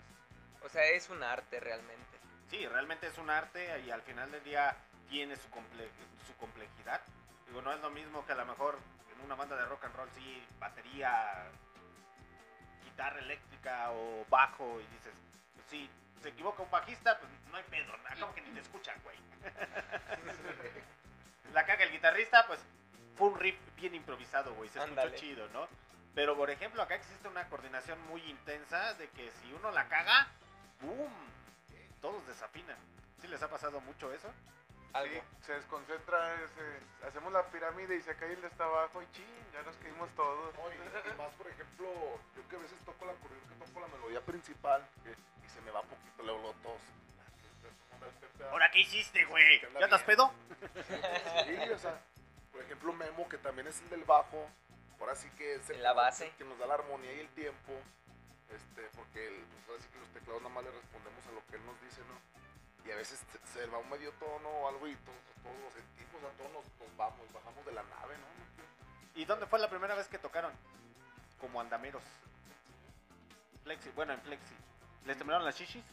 O 0.64 0.70
sea, 0.70 0.86
es 0.90 1.10
un 1.10 1.24
arte 1.24 1.60
realmente. 1.60 2.18
Sí, 2.50 2.66
realmente 2.68 3.08
es 3.08 3.18
un 3.18 3.30
arte 3.30 3.80
y 3.86 3.92
al 3.92 4.02
final 4.04 4.32
del 4.32 4.44
día 4.44 4.76
tiene 5.10 5.36
su, 5.36 5.48
comple- 5.50 5.90
su 6.28 6.36
complejidad. 6.38 7.02
Digo, 7.48 7.62
no 7.62 7.74
es 7.74 7.80
lo 7.82 7.90
mismo 7.90 8.26
que 8.26 8.34
a 8.34 8.36
lo 8.36 8.46
mejor 8.46 8.78
en 9.16 9.22
una 9.26 9.36
banda 9.36 9.56
de 9.56 9.66
rock 9.66 9.84
and 9.86 9.96
roll, 9.96 10.10
sí, 10.16 10.44
batería, 10.60 11.50
guitarra 12.84 13.20
eléctrica 13.20 13.92
o 13.92 14.26
bajo 14.30 14.80
y 14.80 14.84
dices, 14.96 15.14
pues 15.56 15.66
sí, 15.70 15.90
se 16.22 16.30
equivoca 16.30 16.64
un 16.64 16.72
bajista, 16.72 17.18
pues 17.20 17.32
no 17.52 17.58
hay 17.58 17.64
pedo, 17.64 17.94
como 18.20 18.34
que 18.34 18.42
ni 18.42 18.52
te 18.52 18.62
escuchan, 18.62 19.00
güey. 19.04 19.18
La 21.54 21.66
caga 21.66 21.84
el 21.84 21.92
guitarrista, 21.92 22.46
pues 22.48 22.60
fue 23.18 23.30
un 23.30 23.40
riff 23.40 23.56
bien 23.76 23.96
improvisado, 23.96 24.54
güey, 24.56 24.70
se 24.70 24.80
escuchó 24.80 25.00
Ándale. 25.02 25.16
chido, 25.18 25.48
¿no? 25.50 25.68
Pero 26.14 26.36
por 26.36 26.50
ejemplo, 26.50 26.82
acá 26.82 26.96
existe 26.96 27.28
una 27.28 27.48
coordinación 27.50 28.00
muy 28.08 28.22
intensa 28.30 28.94
de 28.96 29.10
que 29.10 29.32
si 29.42 29.52
uno 29.54 29.72
la 29.72 29.88
caga, 29.88 30.28
¡boom! 30.82 31.12
Todos 32.02 32.26
desafinan. 32.28 32.78
¿Sí 33.22 33.28
les 33.28 33.42
ha 33.42 33.50
pasado 33.50 33.80
mucho 33.82 34.12
eso? 34.14 34.30
Sí, 35.04 35.20
se 35.46 35.54
desconcentra, 35.54 36.38
se- 36.56 37.06
hacemos 37.08 37.34
la 37.34 37.44
pirámide 37.52 37.98
y 37.98 38.02
se 38.02 38.16
cae 38.16 38.32
el 38.32 38.40
de 38.42 38.48
hasta 38.48 38.64
abajo 38.64 39.02
y 39.02 39.12
ching, 39.12 39.52
ya 39.52 39.62
nos 39.64 39.76
caímos 39.78 40.10
todos. 40.16 40.56
No, 40.56 40.62
y, 40.72 40.76
y 40.76 41.18
más, 41.18 41.34
por 41.34 41.48
ejemplo, 41.48 41.86
yo 42.36 42.48
que 42.50 42.56
a 42.56 42.60
veces 42.60 42.78
toco 42.86 43.06
la 43.06 43.12
que 43.12 43.66
toco 43.66 43.80
la 43.82 43.88
melodía 43.88 44.22
principal 44.22 44.88
que- 45.04 45.12
y 45.12 45.50
se 45.50 45.60
me 45.62 45.72
va 45.72 45.82
poquito, 45.82 46.24
luego 46.24 46.54
tos. 46.64 46.80
¿Ahora 48.52 48.70
qué 48.72 48.80
hiciste, 48.80 49.26
güey? 49.26 49.62
¿Ya 49.80 49.86
estás 49.86 50.06
bien. 50.06 50.18
pedo? 50.18 50.32
Sí, 51.46 51.70
o 51.72 51.80
sea, 51.80 52.00
por 52.52 52.62
ejemplo, 52.62 52.94
Memo, 52.94 53.28
que 53.30 53.38
también 53.38 53.68
es 53.68 53.80
el 53.82 53.90
del 53.90 54.04
bajo, 54.04 54.48
ahora 55.00 55.16
sí 55.16 55.30
que 55.38 55.56
es 55.56 55.70
el 55.70 55.82
la 55.84 55.90
que 55.92 55.96
nos- 55.96 56.04
base. 56.06 56.32
que 56.38 56.44
nos 56.46 56.58
da 56.60 56.68
la 56.68 56.74
armonía 56.76 57.14
y 57.14 57.20
el 57.20 57.30
tiempo, 57.30 57.74
este, 58.50 58.82
porque 58.96 59.28
el- 59.28 59.44
pues 59.46 59.70
ahora 59.70 59.82
sí 59.84 59.90
que 59.94 60.00
los 60.00 60.10
teclados 60.10 60.42
nada 60.42 60.54
más 60.56 60.64
le 60.64 60.72
respondemos 60.72 61.26
a 61.28 61.32
lo 61.32 61.46
que 61.48 61.56
él 61.58 61.66
nos 61.66 61.80
dice, 61.82 62.02
¿no? 62.08 62.88
Y 62.88 62.92
a 62.92 62.96
veces 62.96 63.20
se, 63.32 63.60
se 63.60 63.66
va 63.68 63.78
un 63.80 63.90
medio 63.90 64.12
tono 64.14 64.48
o 64.50 64.68
algo 64.70 64.88
y 64.88 64.96
todos, 64.96 65.18
todos 65.44 65.58
lo 65.60 65.72
sentimos, 65.72 66.24
a 66.24 66.38
todos 66.38 66.52
nos, 66.54 66.66
nos 66.80 66.98
vamos, 66.98 67.34
bajamos 67.34 67.66
de 67.66 67.72
la 67.74 67.84
nave, 67.84 68.16
¿no? 68.18 68.26
¿Y 69.20 69.26
dónde 69.26 69.46
fue 69.48 69.60
la 69.60 69.70
primera 69.70 69.96
vez 69.96 70.08
que 70.08 70.18
tocaron? 70.20 70.52
Como 71.40 71.60
andameros. 71.62 72.04
Flexi, 73.64 73.90
bueno, 73.96 74.14
en 74.14 74.22
Flexi. 74.22 74.54
¿Les 75.06 75.18
temblaron 75.18 75.46
las 75.46 75.56
chichis? 75.56 75.84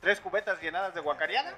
¿Tres 0.00 0.20
cubetas 0.20 0.60
llenadas 0.60 0.94
de 0.94 1.00
guacareada? 1.00 1.50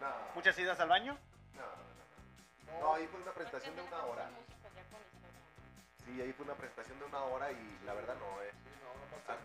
No, 0.00 0.06
¿Muchas 0.34 0.58
idas 0.58 0.78
al 0.80 0.88
baño? 0.88 1.16
no, 1.54 2.72
no. 2.72 2.80
No, 2.80 2.94
ahí 2.94 3.06
fue 3.08 3.20
una 3.20 3.32
presentación 3.32 3.74
de 3.76 3.82
una 3.82 4.04
hora. 4.04 4.28
Sí, 6.04 6.20
ahí 6.22 6.32
fue 6.32 6.44
una 6.46 6.54
presentación 6.54 6.98
de 6.98 7.04
una 7.04 7.20
hora 7.24 7.50
y 7.52 7.78
la 7.84 7.94
verdad 7.94 8.14
no, 8.16 8.42
eh. 8.42 8.52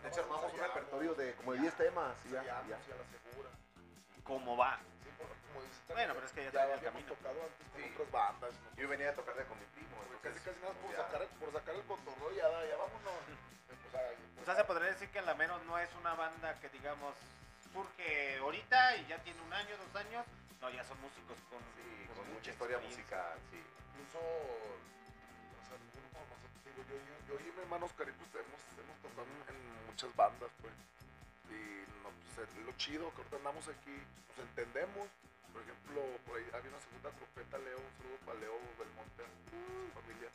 De 0.02 0.08
hecho, 0.08 0.20
armamos 0.22 0.52
un 0.52 0.58
repertorio 0.60 1.14
de 1.14 1.34
como 1.34 1.52
de 1.52 1.58
10 1.60 1.74
temas 1.74 2.14
y 2.24 2.30
ya, 2.30 2.42
Ya, 2.42 2.62
la 2.62 2.78
segura. 2.80 3.50
¿Cómo 4.24 4.56
va? 4.56 4.78
Sí, 5.02 5.10
porque 5.18 5.34
como 5.48 5.60
dice 5.62 5.92
Bueno, 5.92 6.14
pero 6.14 6.26
es 6.26 6.32
que 6.32 6.44
ya 6.44 6.52
ya 6.52 6.74
el 6.74 6.80
camino. 6.80 7.08
tocado 7.08 7.36
antes 7.42 7.66
con 7.68 7.92
otras 7.92 8.10
bandas. 8.10 8.52
¿no? 8.54 8.76
Yo 8.80 8.88
venía 8.88 9.10
a 9.10 9.12
tocar 9.12 9.34
con 9.46 9.58
mi 9.58 9.66
primo. 9.76 9.96
Casi, 10.22 10.38
entonces, 10.38 10.42
casi 10.42 10.60
nada 10.60 10.72
por 10.80 10.96
sacar, 10.96 11.22
el- 11.22 11.28
por 11.36 11.52
sacar 11.52 11.74
el 11.74 11.82
cotorreo 11.84 12.30
ya, 12.32 12.48
ya 12.68 12.76
vámonos. 12.76 13.12
O 13.84 13.90
sea, 13.90 14.10
O 14.42 14.44
sea, 14.44 14.54
se 14.56 14.64
podría 14.64 14.88
decir 14.90 15.08
que 15.10 15.20
Lameros 15.22 15.62
no 15.64 15.78
es 15.78 15.88
una 16.00 16.14
banda 16.14 16.54
que, 16.60 16.68
digamos, 16.70 17.14
surge 17.74 18.38
ahorita 18.38 18.96
y 18.98 19.06
ya 19.10 19.18
tiene 19.18 19.42
un 19.42 19.52
año, 19.52 19.74
dos 19.76 19.90
años. 19.98 20.24
No, 20.62 20.70
ya 20.70 20.84
son 20.86 21.00
músicos 21.02 21.36
con, 21.50 21.58
Sí, 21.74 22.06
con 22.06 22.22
con 22.22 22.32
mucha 22.32 22.50
historia 22.54 22.78
musical, 22.78 23.36
sí. 23.50 23.58
incluso, 23.58 24.22
o 24.22 25.62
sea, 25.66 25.76
digo, 26.64 26.80
yo, 26.86 26.94
yo, 26.94 27.14
yo 27.28 27.34
y 27.42 27.50
mi 27.52 27.60
hermano 27.66 27.86
Oscarito 27.86 28.16
pues, 28.30 28.46
hemos, 28.46 28.62
hemos 28.78 28.96
tocado 29.02 29.26
en 29.50 29.58
muchas 29.90 30.14
bandas, 30.14 30.50
pues. 30.62 30.72
Y 31.50 31.84
no, 32.00 32.08
pues, 32.14 32.48
es 32.48 32.54
lo 32.64 32.72
chido 32.78 33.10
que 33.12 33.18
ahorita 33.26 33.36
andamos 33.42 33.66
aquí, 33.68 33.98
nos 34.30 34.38
entendemos. 34.38 35.10
Por 35.52 35.62
ejemplo, 35.62 36.00
por 36.26 36.38
ahí 36.38 36.46
había 36.54 36.70
una 36.70 36.80
segunda 36.80 37.10
trompeta, 37.14 37.58
Leo, 37.58 37.78
un 37.78 37.92
saludo 37.98 38.18
para 38.26 38.38
Leo 38.40 38.56
Belmonte, 38.78 39.22
su 39.50 39.60
familia. 39.94 40.30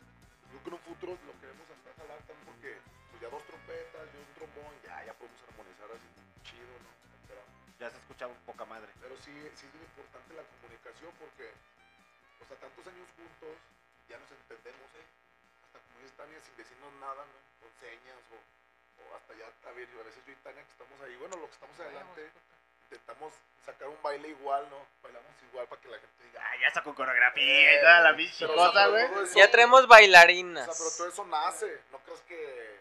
Creo 0.47 0.59
que 0.63 0.69
en 0.69 0.75
un 0.75 0.85
futuro 0.87 1.11
lo 1.15 1.33
queremos 1.39 1.65
hasta 1.71 1.89
jalar 1.99 2.19
también 2.23 2.45
porque 2.47 2.71
pues, 3.11 3.17
ya 3.23 3.27
dos 3.31 3.43
trompetas, 3.47 4.03
yo 4.13 4.19
un 4.19 4.31
trombón, 4.37 4.71
ya, 4.83 4.95
ya 5.03 5.13
podemos 5.17 5.39
Ya 7.79 7.89
se 7.89 7.97
escuchaba 7.97 8.33
poca 8.45 8.65
madre. 8.65 8.91
pero 8.99 9.15
sí, 9.17 9.31
sí 9.55 9.65
es 9.65 9.73
muy 9.73 9.83
importante 9.87 10.33
la 10.35 10.43
comunicación 10.43 11.11
porque, 11.15 11.47
o 12.41 12.45
sea, 12.45 12.57
tantos 12.59 12.83
años 12.87 13.07
juntos, 13.15 13.55
ya 14.11 14.19
nos 14.19 14.31
entendemos, 14.31 14.87
¿eh? 14.99 15.05
Hasta 15.63 15.79
como 15.79 15.95
dice 16.03 16.13
Tania, 16.19 16.39
sin 16.43 16.55
decirnos 16.59 16.91
nada, 16.99 17.23
¿no? 17.23 17.35
Con 17.63 17.71
señas 17.79 18.19
o, 18.35 18.37
o 18.99 19.15
hasta 19.15 19.31
ya, 19.39 19.47
a 19.47 19.71
ver, 19.71 19.87
a 19.87 20.03
veces 20.03 20.19
yo 20.27 20.33
y 20.33 20.35
Tania 20.43 20.59
que 20.63 20.71
estamos 20.75 20.99
ahí, 21.01 21.15
bueno, 21.15 21.37
lo 21.39 21.47
que 21.47 21.55
estamos 21.55 21.79
adelante, 21.79 22.21
intentamos 22.83 23.31
sacar 23.63 23.87
un 23.87 24.01
baile 24.03 24.27
igual, 24.27 24.67
¿no? 24.69 24.83
Bailamos 25.01 25.31
igual 25.47 25.67
para 25.71 25.79
que 25.81 25.87
la 25.87 25.99
gente 25.99 26.23
diga, 26.23 26.41
Ah, 26.43 26.55
ya 26.59 26.69
sacó 26.75 26.93
coreografía 26.93 27.77
y 27.77 27.79
toda 27.79 27.99
la 28.01 28.15
pinche 28.15 28.47
cosa, 28.47 28.87
güey. 28.87 29.07
Ya 29.35 29.49
traemos 29.51 29.83
o 29.83 29.87
bailarinas. 29.87 30.65
sea, 30.65 30.75
pero 30.75 30.91
todo 30.97 31.07
eso 31.07 31.23
nace, 31.31 31.79
no 31.91 31.99
creas 31.99 32.21
que, 32.27 32.79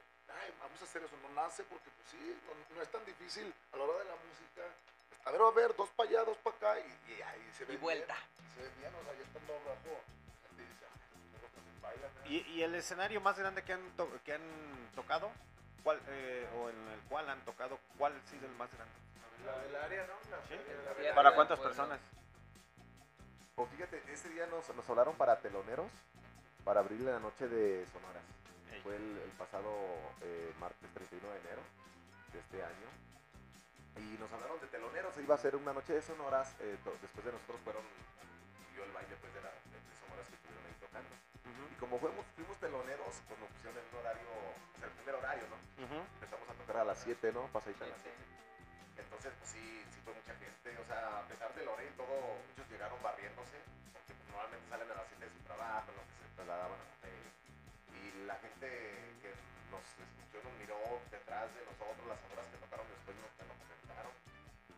vamos 0.60 0.80
a 0.80 0.84
hacer 0.84 1.02
eso, 1.02 1.16
no 1.22 1.28
nace 1.40 1.62
porque, 1.64 1.88
pues 1.90 2.08
sí, 2.10 2.36
no, 2.46 2.76
no 2.76 2.82
es 2.82 2.90
tan 2.90 3.04
difícil 3.04 3.52
a 3.72 3.76
la 3.76 3.84
hora 3.84 3.98
de 3.98 4.04
la 4.06 4.16
música. 4.16 4.62
A 5.24 5.30
ver, 5.30 5.40
a 5.42 5.50
ver, 5.50 5.76
dos 5.76 5.88
para 5.90 6.08
allá, 6.08 6.24
dos 6.24 6.36
para 6.38 6.56
acá, 6.56 6.80
y, 6.80 7.12
y 7.12 7.22
ahí 7.22 7.50
se 7.56 7.64
ve 7.64 7.74
Y 7.74 7.76
vuelta. 7.76 8.14
Bien, 8.14 8.54
se 8.54 8.62
ve 8.62 8.70
bien, 8.80 8.92
o 8.94 9.04
sea, 9.04 9.12
ya 9.14 9.22
estando 9.24 9.52
abajo. 9.54 10.00
¿Y, 12.26 12.36
y 12.52 12.62
el 12.62 12.74
escenario 12.74 13.20
más 13.22 13.38
grande 13.38 13.62
que 13.62 13.72
han, 13.72 13.90
to- 13.96 14.10
que 14.24 14.34
han 14.34 14.42
tocado? 14.94 15.30
¿Cuál, 15.82 15.98
eh, 16.08 16.46
o 16.58 16.68
en 16.68 16.88
el 16.88 17.00
cual 17.08 17.28
han 17.30 17.40
tocado, 17.46 17.78
¿cuál 17.96 18.12
ha 18.14 18.30
sido 18.30 18.46
el 18.46 18.54
más 18.56 18.70
grande? 18.72 18.92
La 19.46 19.58
del 19.58 19.76
área, 19.76 20.06
¿no? 20.06 20.12
La 20.30 20.42
¿Sí? 20.46 21.02
la- 21.02 21.14
¿Para 21.14 21.34
cuántas 21.34 21.58
pueblo. 21.58 21.74
personas? 21.74 22.00
Pues 23.54 23.70
fíjate, 23.70 24.02
ese 24.12 24.28
día 24.28 24.46
nos, 24.46 24.68
nos 24.76 24.88
hablaron 24.90 25.16
para 25.16 25.38
teloneros 25.40 25.90
para 26.64 26.80
abrirle 26.80 27.10
la 27.12 27.18
noche 27.18 27.48
de 27.48 27.86
Sonoras. 27.92 28.22
Fue 28.88 28.96
el, 28.96 29.20
el 29.20 29.32
pasado 29.36 29.68
eh, 30.24 30.48
martes 30.56 30.88
31 30.96 31.20
de 31.28 31.40
enero 31.44 31.60
de 32.32 32.38
este 32.40 32.56
año. 32.64 32.88
Y 34.00 34.16
nos 34.16 34.32
hablaron 34.32 34.56
de 34.64 34.66
teloneros, 34.72 35.12
se 35.12 35.20
iba 35.20 35.34
a 35.34 35.36
hacer 35.36 35.56
una 35.60 35.74
noche 35.76 35.92
de 35.92 36.00
Sonoras. 36.00 36.56
eh, 36.64 36.72
después 37.04 37.20
de 37.20 37.32
nosotros 37.36 37.60
fueron, 37.68 37.84
siguió 38.64 38.88
el 38.88 38.92
baile 38.96 39.12
pues, 39.20 39.28
de, 39.36 39.44
la, 39.44 39.52
de 39.52 39.92
Sonoras 40.00 40.24
que 40.32 40.40
estuvieron 40.40 40.64
ahí 40.64 40.76
tocando. 40.80 41.12
Y 41.68 41.76
como 41.76 42.00
fuimos, 42.00 42.24
fuimos 42.32 42.56
teloneros, 42.64 43.12
pues 43.28 43.36
nos 43.36 43.50
pusieron 43.60 43.76
en 43.76 43.84
un 43.92 43.96
horario, 44.00 44.24
o 44.24 44.78
sea, 44.80 44.88
el 44.88 44.94
primer 44.96 45.14
horario, 45.20 45.44
¿no? 45.52 45.58
Empezamos 46.16 46.48
a 46.48 46.54
tocar 46.56 46.76
a 46.80 46.84
las 46.88 46.98
7, 47.04 47.28
¿no? 47.36 47.44
Pasadita 47.52 47.84
a 47.84 47.92
las 47.92 48.00
Siete. 48.00 48.16
7. 48.96 49.04
Entonces, 49.04 49.36
pues 49.36 49.50
sí, 49.52 49.84
sí 49.92 50.00
fue 50.00 50.16
mucha 50.16 50.32
gente. 50.40 50.68
O 50.80 50.86
sea, 50.88 51.20
a 51.20 51.28
pesar 51.28 51.52
de 51.52 51.60
la 51.60 51.76
hora 51.76 51.84
y 51.84 51.92
todo, 51.92 52.40
muchos 52.40 52.64
llegaron 52.72 52.96
barriéndose, 53.04 53.60
porque 53.92 54.16
pues, 54.16 54.32
normalmente 54.32 54.64
salen 54.72 54.88
a 54.88 54.96
las 54.96 55.12
7 55.12 55.28
de 55.28 55.32
su 55.36 55.40
trabajo, 55.44 55.92
en 55.92 55.96
lo 56.00 56.04
que 56.08 56.14
se 56.24 56.32
trasladaban 56.40 56.80
a 56.80 56.88
la 58.28 58.36
gente 58.36 58.68
que 59.24 59.32
nos 59.72 59.80
escuchó, 59.80 60.36
nos 60.44 60.52
miró 60.60 60.76
detrás 61.10 61.48
de 61.56 61.64
nosotros, 61.64 62.04
las 62.04 62.20
horas 62.28 62.44
que 62.52 62.58
tocaron 62.60 62.86
después 62.92 63.16
nos, 63.16 63.32
nos 63.48 63.56
comentaron. 63.56 64.12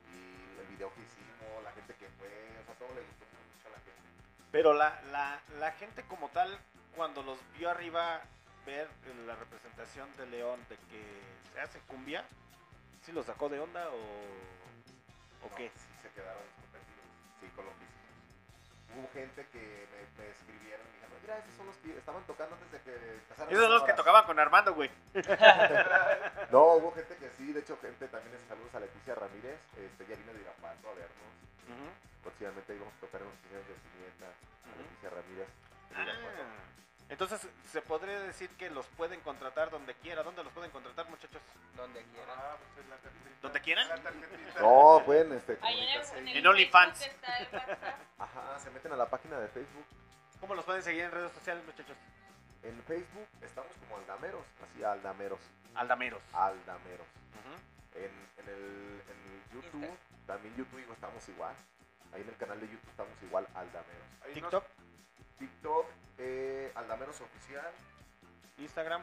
Y 0.07 0.61
el 0.63 0.67
video 0.71 0.95
que 0.95 1.03
hicimos, 1.03 1.59
la 1.67 1.73
gente 1.73 1.93
que 1.99 2.07
fue, 2.15 2.31
o 2.31 2.65
sea, 2.65 2.75
todo 2.79 2.95
le 2.95 3.03
gustó 3.03 3.27
mucho 3.27 3.67
a 3.67 3.73
la 3.75 3.81
gente. 3.83 4.07
Pero 4.55 4.73
la, 4.73 5.03
la, 5.11 5.43
la 5.59 5.73
gente 5.73 6.07
como 6.07 6.29
tal, 6.31 6.57
cuando 6.95 7.23
los 7.23 7.39
vio 7.59 7.69
arriba 7.71 8.23
ver 8.65 8.89
la 9.27 9.35
representación 9.35 10.07
de 10.17 10.27
León 10.27 10.61
de 10.69 10.77
que 10.87 11.03
se 11.53 11.61
hace 11.61 11.81
cumbia, 11.91 12.25
¿sí 13.03 13.11
lo 13.11 13.25
sacó 13.25 13.49
de 13.49 13.59
onda 13.59 13.89
o, 13.91 13.99
o 15.43 15.51
No, 15.51 15.57
qué? 15.57 15.71
Sí, 15.75 15.91
se 16.03 16.09
quedaron 16.15 16.43
sorprendidos. 16.55 17.11
Sí, 17.41 17.47
con 17.57 17.65
lo 17.65 17.73
que. 17.73 18.00
Hubo 18.97 19.09
gente 19.15 19.47
que 19.53 19.87
me, 19.93 20.23
me 20.25 20.31
escribieron 20.31 20.87
y 20.89 20.93
dijeron, 20.95 21.19
mira, 21.23 21.39
esos 21.39 21.55
son 21.55 21.67
los 21.67 21.77
que 21.77 21.97
estaban 21.97 22.23
tocando 22.27 22.55
antes 22.57 22.71
de 22.73 22.81
que 22.83 22.93
empezaran 23.15 23.53
Esos 23.53 23.63
son 23.65 23.73
los 23.73 23.83
que 23.83 23.93
Sonoras". 23.93 23.97
tocaban 23.97 24.25
con 24.27 24.39
Armando, 24.39 24.75
güey. 24.75 24.91
No, 26.51 26.75
hubo 26.83 26.93
gente 26.93 27.15
que 27.17 27.31
sí, 27.39 27.53
de 27.53 27.61
hecho, 27.61 27.79
gente 27.81 28.09
también, 28.09 28.37
saludos 28.49 28.75
a 28.75 28.81
Leticia 28.81 29.15
Ramírez, 29.15 29.59
este, 29.79 30.07
ya 30.07 30.17
vino 30.17 30.33
de 30.35 30.41
Irapuato 30.41 30.89
a 30.91 30.95
vernos. 30.95 31.31
Ujú. 31.71 31.87
Próximamente 32.23 32.75
íbamos 32.75 32.95
a 32.95 33.01
tocar 33.01 33.21
en 33.23 33.29
los 33.29 33.37
15 33.39 33.55
años 33.55 33.69
de 33.71 33.77
su 33.79 33.89
nieta, 33.95 34.27
a. 34.27 34.75
Leticia 34.83 35.11
Ramírez. 35.11 35.49
de 35.95 36.90
entonces 37.11 37.47
se 37.71 37.83
podría 37.83 38.19
decir 38.21 38.49
que 38.57 38.71
los 38.71 38.87
pueden 38.97 39.21
contratar 39.21 39.71
donde 39.71 39.95
quiera. 39.95 40.23
¿Dónde 40.23 40.43
los 40.45 40.53
pueden 40.53 40.71
contratar, 40.71 41.09
muchachos? 41.11 41.43
Donde 41.77 42.03
quieran. 42.05 42.37
Ah, 42.39 42.57
pues 42.75 42.85
es 42.85 42.91
la 42.91 42.97
tarjetita. 42.97 43.31
¿Donde 43.43 43.61
quieran? 43.61 43.89
La 43.89 43.97
tarjetita. 43.97 44.61
No, 44.61 45.03
pueden 45.05 45.33
este, 45.33 45.59
Ahí 45.63 45.75
en 45.81 45.89
el, 45.89 46.01
comunicarse. 46.01 46.19
en 46.19 46.29
el 46.29 46.37
En 46.39 46.47
OnlyFans. 46.47 46.99
Facebook 46.99 47.15
está 47.21 47.37
el 47.39 47.49
WhatsApp. 47.53 47.99
Ajá, 48.19 48.59
se 48.61 48.71
meten 48.71 48.93
a 48.93 48.97
la 48.97 49.07
página 49.11 49.39
de 49.39 49.49
Facebook. 49.49 49.85
¿Cómo 50.41 50.55
los 50.55 50.65
pueden 50.65 50.83
seguir 50.83 51.03
en 51.05 51.11
redes 51.11 51.33
sociales, 51.33 51.63
muchachos? 51.67 51.97
En 52.63 52.83
Facebook 52.85 53.27
estamos 53.43 53.71
como 53.81 53.97
Aldameros, 53.97 54.45
así 54.63 54.83
Aldameros, 54.85 55.41
Aldameros. 55.75 56.23
Aldameros. 56.33 57.07
Ujú. 57.41 57.99
En, 57.99 58.05
en, 58.39 58.49
el, 58.49 59.03
en 59.09 59.19
el 59.33 59.43
YouTube, 59.63 59.83
Insta. 59.85 60.27
también 60.27 60.55
YouTube 60.57 60.79
digo, 60.79 60.93
estamos 60.93 61.27
igual. 61.29 61.55
Ahí 62.13 62.23
en 62.23 62.29
el 62.29 62.37
canal 62.37 62.61
de 62.61 62.67
YouTube 62.69 62.91
estamos 62.91 63.13
igual, 63.23 63.47
Aldameros. 63.55 64.07
Ahí 64.25 64.41
nos- 64.41 64.51
TikTok, 64.51 64.65
TikTok, 65.39 65.87
eh, 66.21 66.73
Aldameros 66.75 67.21
Oficial. 67.21 67.73
Instagram. 68.59 69.03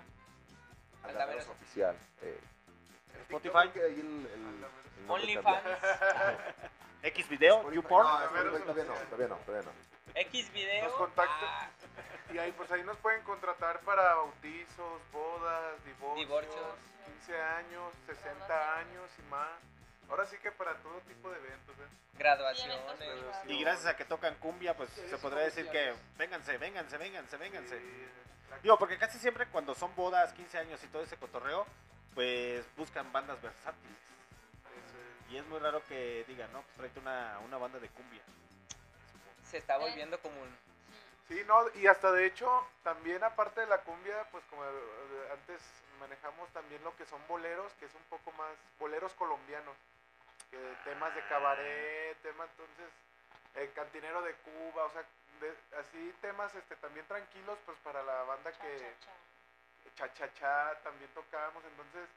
Aldameros 1.04 1.44
Aldameros. 1.44 1.48
Oficial. 1.50 1.96
Eh, 2.22 2.40
Spotify. 3.24 3.72
OnlyFans. 5.08 5.64
X 7.04 7.30
video, 7.30 7.72
YouPorn. 7.72 8.08
No, 8.08 8.18
todavía 8.20 8.44
no, 8.44 8.60
todavía 8.60 9.28
no, 9.28 9.36
todavía 9.46 9.64
no. 9.64 9.72
X 10.16 10.52
video. 10.52 10.86
Nos 10.86 10.94
contactan. 10.94 11.50
ah, 11.50 11.70
Y 12.34 12.38
ahí, 12.40 12.52
pues 12.52 12.70
ahí 12.72 12.84
nos 12.84 12.98
pueden 12.98 13.24
contratar 13.24 13.80
para 13.82 14.16
bautizos, 14.16 15.02
bodas, 15.14 15.86
divorcios, 15.86 16.28
Divorcios. 16.28 16.76
15 17.06 17.42
años, 17.42 17.94
60 18.06 18.78
años 18.80 19.10
y 19.18 19.22
más. 19.32 19.48
Ahora 20.10 20.26
sí 20.26 20.38
que 20.38 20.52
para 20.52 20.76
todo 20.76 21.00
tipo 21.02 21.30
de 21.30 21.38
eventos, 21.38 21.76
¿eh? 21.78 21.98
graduaciones. 22.18 22.80
Y 23.48 23.62
gracias 23.62 23.86
a 23.88 23.96
que 23.96 24.06
tocan 24.06 24.36
cumbia, 24.36 24.76
pues 24.76 24.90
se 24.90 25.18
podría 25.18 25.44
decir 25.44 25.70
que 25.70 25.94
vénganse, 26.18 26.58
vénganse, 26.58 26.98
vénganse, 26.98 27.38
vénganse. 27.38 27.80
Sí, 27.80 28.08
Digo, 28.64 28.78
porque 28.80 28.98
casi 28.98 29.20
siempre 29.20 29.48
cuando 29.48 29.76
son 29.76 29.94
bodas, 29.96 30.34
15 30.34 30.58
años 30.58 30.84
y 30.84 30.88
todo 30.88 31.04
ese 31.04 31.18
cotorreo, 31.18 31.66
pues 32.16 32.66
buscan 32.76 33.12
bandas 33.12 33.42
versátiles. 33.42 33.98
Y 35.30 35.38
es 35.38 35.46
muy 35.48 35.60
raro 35.60 35.84
que 35.88 36.24
digan, 36.28 36.52
no, 36.54 36.62
pues 36.62 36.78
tráete 36.78 37.00
una, 37.00 37.38
una 37.46 37.58
banda 37.58 37.80
de 37.80 37.90
cumbia. 37.90 38.22
Se 39.44 39.58
está 39.58 39.78
volviendo 39.78 40.18
común. 40.20 40.48
Sí, 41.28 41.42
no, 41.46 41.66
y 41.76 41.88
hasta 41.88 42.12
de 42.14 42.26
hecho, 42.26 42.50
también 42.84 43.22
aparte 43.24 43.60
de 43.60 43.68
la 43.68 43.80
cumbia, 43.82 44.26
pues 44.32 44.46
como 44.46 44.64
eh, 44.64 44.70
antes 45.34 45.62
manejamos 46.00 46.50
también 46.52 46.82
lo 46.84 46.96
que 46.96 47.06
son 47.06 47.20
boleros, 47.28 47.74
que 47.74 47.86
es 47.86 47.94
un 47.94 48.04
poco 48.04 48.32
más, 48.34 48.56
boleros 48.80 49.14
colombianos, 49.14 49.76
que 50.52 50.58
temas 50.84 51.14
de 51.16 51.22
cabaret, 51.28 52.18
temas 52.22 52.50
entonces, 52.52 52.90
el 53.56 53.72
cantinero 53.74 54.22
de 54.22 54.34
Cuba, 54.36 54.86
o 54.86 54.90
sea, 54.92 55.04
de- 55.42 55.58
así 55.80 56.14
temas 56.22 56.54
este 56.56 56.76
también 56.78 57.06
tranquilos, 57.08 57.58
pues 57.66 57.78
para 57.80 58.02
la 58.04 58.24
banda 58.24 58.52
que 58.52 58.94
cha-cha-cha 59.96 60.76
también 60.84 61.10
tocamos, 61.14 61.64
entonces, 61.66 62.08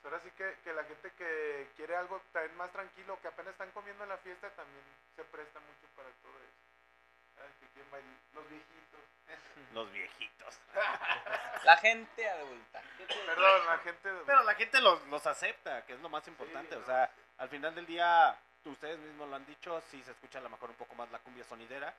pues, 0.00 0.12
ahora 0.12 0.24
sí 0.24 0.30
que, 0.36 0.56
que 0.64 0.72
la 0.72 0.84
gente 0.84 1.10
que 1.12 1.68
quiere 1.76 1.94
algo 1.96 2.20
también 2.32 2.56
más 2.56 2.70
tranquilo, 2.72 3.18
que 3.22 3.28
apenas 3.28 3.52
están 3.52 3.70
comiendo 3.72 4.02
en 4.02 4.08
la 4.10 4.16
fiesta, 4.18 4.50
también 4.50 4.82
se 5.14 5.22
presta 5.24 5.60
mucho 5.60 5.86
para 5.94 6.08
todo 6.22 6.32
eso. 6.32 7.42
Ay, 7.42 7.50
que 7.60 7.66
quieren 7.74 7.90
bailar, 7.90 8.10
los 8.34 8.48
viejitos. 8.48 9.00
Los 9.72 9.92
viejitos. 9.92 10.58
La 11.64 11.76
gente 11.78 12.28
adulta. 12.28 12.82
Perdón, 13.26 13.66
la 13.66 13.78
gente. 13.78 14.10
Pero 14.26 14.42
la 14.42 14.54
gente 14.54 14.80
los, 14.80 15.00
los 15.06 15.26
acepta, 15.26 15.86
que 15.86 15.92
es 15.94 16.00
lo 16.00 16.08
más 16.08 16.26
importante. 16.26 16.74
O 16.76 16.84
sea, 16.84 17.08
al 17.38 17.48
final 17.48 17.74
del 17.74 17.86
día, 17.86 18.36
ustedes 18.64 18.98
mismos 18.98 19.28
lo 19.28 19.36
han 19.36 19.46
dicho, 19.46 19.80
sí 19.90 20.02
se 20.04 20.12
escucha 20.12 20.38
a 20.38 20.42
lo 20.42 20.50
mejor 20.50 20.70
un 20.70 20.76
poco 20.76 20.94
más 20.94 21.10
la 21.10 21.18
cumbia 21.20 21.44
sonidera. 21.44 21.92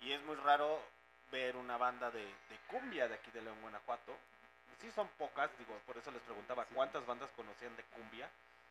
Y 0.00 0.12
es 0.12 0.22
muy 0.22 0.36
raro 0.36 0.80
ver 1.30 1.56
una 1.56 1.76
banda 1.76 2.10
de, 2.10 2.24
de 2.24 2.56
cumbia 2.68 3.08
de 3.08 3.14
aquí 3.14 3.30
de 3.30 3.42
León, 3.42 3.60
Guanajuato. 3.60 4.16
Sí 4.80 4.90
son 4.92 5.08
pocas, 5.18 5.50
digo, 5.58 5.76
por 5.86 5.96
eso 5.96 6.10
les 6.12 6.22
preguntaba 6.22 6.64
cuántas 6.66 7.04
bandas 7.04 7.28
conocían 7.36 7.76
de 7.76 7.82
cumbia. 7.84 8.28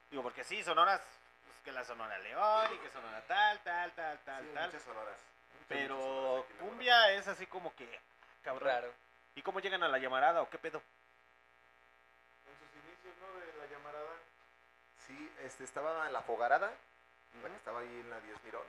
Digo, 0.10 0.24
porque 0.24 0.44
sí, 0.46 0.64
Sonoras 0.64 1.02
pues, 1.46 1.58
que 1.66 1.72
la 1.74 1.84
Sonora 1.84 2.18
León 2.20 2.70
y 2.74 2.78
que 2.78 2.90
Sonora 2.92 3.22
tal, 3.28 3.60
tal, 3.60 3.92
tal, 3.92 4.18
tal, 4.20 4.44
Sí, 4.44 4.50
tal. 4.54 4.66
muchas 4.68 4.84
sonoras. 4.84 5.20
Pero 5.68 5.96
muchas 5.98 6.06
sonoras 6.08 6.46
cumbia 6.62 7.12
es 7.12 7.28
así 7.28 7.46
como 7.48 7.76
que, 7.76 8.00
cabrón. 8.42 8.70
Raro. 8.70 8.94
¿Y 9.36 9.42
cómo 9.42 9.60
llegan 9.60 9.84
a 9.84 9.90
la 9.90 9.98
llamarada 9.98 10.42
o 10.42 10.50
qué 10.50 10.58
pedo? 10.58 10.82
En 12.48 12.56
sus 12.58 12.72
inicios, 12.86 13.14
¿no? 13.20 13.40
De 13.40 13.54
la 13.58 13.66
llamarada. 13.70 14.14
Sí, 15.08 15.32
este, 15.44 15.64
estaba 15.64 16.06
en 16.08 16.14
la 16.14 16.22
Fogarada, 16.22 16.68
la 17.44 17.50
que 17.50 17.56
estaba 17.56 17.80
ahí 17.80 18.00
en 18.02 18.10
la 18.10 18.20
10 18.22 18.44
Mirón. 18.44 18.66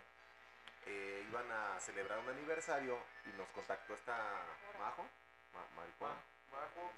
Eh, 0.86 1.27
iban 1.28 1.51
a 1.51 1.78
celebrar 1.81 2.19
un 2.20 2.28
aniversario 2.31 2.98
y 3.27 3.36
nos 3.36 3.48
contactó 3.51 3.94
esta 3.94 4.16
Majo, 4.78 5.02
Ma- 5.55 5.66
Maricón. 5.77 6.12
Bajo. 6.52 6.90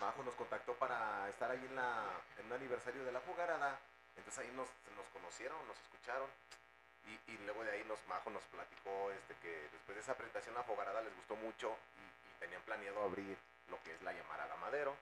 Majo 0.00 0.22
nos 0.24 0.34
contactó 0.34 0.74
para 0.74 1.28
estar 1.28 1.50
ahí 1.50 1.64
en, 1.64 1.76
la, 1.76 2.04
en 2.38 2.46
un 2.46 2.52
aniversario 2.52 3.04
de 3.04 3.12
la 3.12 3.20
Fogarada. 3.20 3.78
Entonces 4.16 4.44
ahí 4.44 4.50
nos, 4.54 4.68
nos 4.96 5.06
conocieron, 5.12 5.56
nos 5.68 5.78
escucharon. 5.78 6.28
Y, 7.06 7.32
y 7.32 7.38
luego 7.44 7.64
de 7.64 7.72
ahí 7.72 7.84
nos 7.84 7.98
Majo 8.08 8.28
nos 8.30 8.42
platicó 8.44 9.10
este, 9.12 9.34
que 9.36 9.68
después 9.72 9.96
de 9.96 10.02
esa 10.02 10.14
presentación 10.16 10.54
la 10.54 10.62
Fogarada 10.64 11.00
les 11.00 11.14
gustó 11.16 11.36
mucho 11.36 11.76
y, 11.96 12.36
y 12.36 12.40
tenían 12.40 12.62
planeado 12.62 13.02
abrir 13.04 13.38
lo 13.68 13.80
que 13.84 13.94
es 13.94 14.02
la 14.02 14.12
llamarada 14.12 14.54
Madero. 14.56 14.96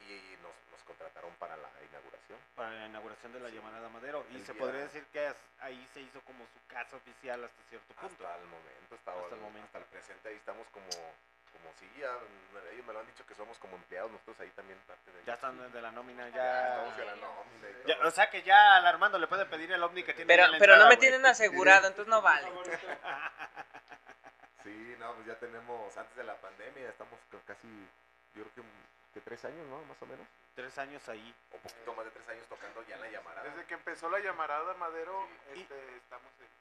Y 0.00 0.36
nos, 0.42 0.52
nos 0.70 0.82
contrataron 0.84 1.32
para 1.36 1.56
la 1.56 1.70
inauguración. 1.88 2.38
Para 2.54 2.70
la 2.70 2.86
inauguración 2.86 3.32
de 3.32 3.40
la 3.40 3.48
llamarada 3.48 3.88
Madero. 3.88 4.24
Y 4.30 4.36
El 4.36 4.44
se 4.46 4.52
día- 4.52 4.60
podría 4.60 4.80
decir 4.82 5.04
que 5.12 5.32
ahí 5.60 5.88
se 5.94 6.00
hizo 6.00 6.20
como 6.22 6.44
su 6.52 6.66
casa 6.66 6.96
oficial 6.96 7.42
hasta 7.44 7.62
cierto 7.70 7.94
punto. 7.94 8.26
Hasta 8.26 8.36
el 8.40 8.46
momento, 8.48 8.94
hasta, 8.94 9.12
Hasta 9.12 9.34
el, 9.34 9.40
momento. 9.40 9.66
hasta 9.66 9.78
el 9.78 9.84
presente, 9.84 10.28
ahí 10.28 10.36
estamos 10.36 10.66
como, 10.68 10.90
como 10.90 11.72
si 11.78 11.88
ya, 11.98 12.12
ellos 12.72 12.84
me 12.86 12.92
lo 12.92 13.00
han 13.00 13.06
dicho 13.06 13.24
que 13.26 13.34
somos 13.34 13.56
como 13.58 13.76
empleados, 13.76 14.10
nosotros 14.10 14.38
ahí 14.40 14.50
también 14.50 14.78
parte 14.86 15.10
de 15.10 15.24
Ya 15.24 15.34
están 15.34 15.72
de 15.72 15.80
la 15.82 15.90
nómina, 15.90 16.28
Ya 16.28 16.36
ya. 16.36 16.68
estamos 16.68 16.96
de 16.98 17.04
la 17.06 17.16
nómina 17.16 17.68
y 17.70 17.88
Ya, 17.88 17.96
todo. 17.96 18.08
o 18.08 18.10
sea 18.10 18.28
que 18.30 18.42
ya 18.42 18.76
al 18.76 18.86
Armando 18.86 19.18
le 19.18 19.26
puede 19.26 19.46
pedir 19.46 19.72
el 19.72 19.82
ovni 19.82 20.02
que 20.02 20.12
tiene. 20.14 20.28
Pero, 20.28 20.46
pero 20.58 20.76
no 20.76 20.88
me 20.88 20.96
tienen 20.98 21.24
asegurado, 21.24 21.86
entonces 21.88 22.08
no 22.10 22.20
vale. 22.20 22.48
Sí, 24.62 24.96
no, 24.98 25.12
pues 25.14 25.26
ya 25.26 25.34
tenemos, 25.38 25.94
antes 25.96 26.16
de 26.16 26.24
la 26.24 26.36
pandemia, 26.40 26.88
estamos 26.88 27.18
casi, 27.46 27.68
yo 28.34 28.44
creo 28.44 28.54
que, 28.54 28.62
que 29.14 29.20
tres 29.20 29.44
años, 29.44 29.66
¿no? 29.68 29.80
Más 29.84 30.02
o 30.02 30.06
menos. 30.06 30.26
Tres 30.54 30.76
años 30.78 31.08
ahí. 31.08 31.34
O 31.52 31.56
poquito 31.56 31.94
más 31.94 32.04
de 32.04 32.10
tres 32.10 32.28
años 32.28 32.46
tocando 32.48 32.82
ya 32.82 32.96
en 32.96 33.02
la 33.02 33.10
llamarada. 33.10 33.48
Desde 33.48 33.64
que 33.66 33.74
empezó 33.74 34.10
la 34.10 34.18
llamarada 34.18 34.74
Madero, 34.74 35.26
este, 35.54 35.96
estamos 35.96 36.30
en... 36.40 36.54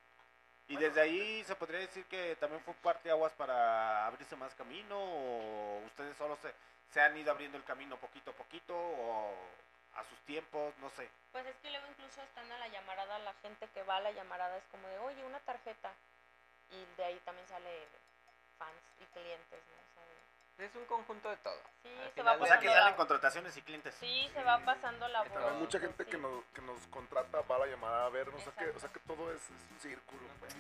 Y 0.70 0.78
desde 0.78 1.02
ahí 1.02 1.44
se 1.44 1.56
podría 1.56 1.82
decir 1.82 2.06
que 2.06 2.38
también 2.38 2.62
fue 2.64 2.74
parte 2.76 3.10
aguas 3.10 3.34
para 3.34 4.08
abrirse 4.08 4.36
más 4.38 4.56
camino 4.56 4.98
o 4.98 5.84
ustedes 5.86 6.16
solo 6.16 6.38
se, 6.38 6.54
se 6.94 7.02
han 7.02 7.18
ido 7.18 7.32
abriendo 7.32 7.58
el 7.58 7.66
camino 7.66 7.98
poquito 7.98 8.32
a 8.32 8.34
poquito 8.34 8.74
o 8.74 9.36
a 9.96 10.04
sus 10.06 10.18
tiempos, 10.20 10.74
no 10.80 10.90
sé. 10.92 11.10
Pues 11.34 11.46
es 11.46 11.56
que 11.58 11.70
luego 11.70 11.86
incluso 11.88 12.22
estando 12.22 12.54
en 12.54 12.60
la 12.62 12.68
llamarada, 12.70 13.20
la 13.20 13.34
gente 13.42 13.68
que 13.74 13.84
va 13.84 13.98
a 13.98 14.02
la 14.02 14.12
llamarada 14.12 14.58
es 14.58 14.64
como 14.72 14.88
de, 14.88 14.98
oye, 15.00 15.24
una 15.26 15.40
tarjeta. 15.42 15.92
Y 16.72 16.86
de 16.98 17.04
ahí 17.04 17.20
también 17.26 17.48
sale 17.48 17.86
fans 18.58 18.82
y 19.02 19.06
clientes, 19.14 19.60
¿no? 19.60 19.83
Es 20.60 20.74
un 20.76 20.86
conjunto 20.86 21.30
de 21.30 21.38
todo. 21.38 21.58
Sí, 21.82 21.90
Al 22.00 22.06
se 22.06 22.12
final 22.12 22.26
va 22.40 22.44
O 22.44 22.46
sea 22.46 22.56
pasando 22.56 22.62
que 22.62 22.68
la- 22.68 22.82
salen 22.82 22.96
contrataciones 22.96 23.58
y 23.58 23.62
clientes. 23.64 23.96
Sí, 24.00 24.30
se 24.34 24.44
va 24.44 24.60
pasando 24.60 25.08
la 25.08 25.24
Pero 25.24 25.40
hay 25.40 25.52
voz. 25.52 25.60
mucha 25.62 25.80
gente 25.80 26.04
sí. 26.04 26.10
que 26.12 26.18
nos, 26.18 26.44
que 26.54 26.62
nos 26.62 26.80
contrata 26.88 27.42
para 27.42 27.66
la 27.66 27.72
llamada 27.72 28.06
a 28.06 28.10
ver, 28.10 28.30
o 28.30 28.40
sea 28.40 28.54
que, 28.54 28.70
o 28.70 28.80
sea 28.80 28.90
que 28.90 29.00
todo 29.02 29.32
es, 29.32 29.42
es 29.42 29.50
un 29.72 29.80
círculo. 29.80 30.22
pues. 30.40 30.54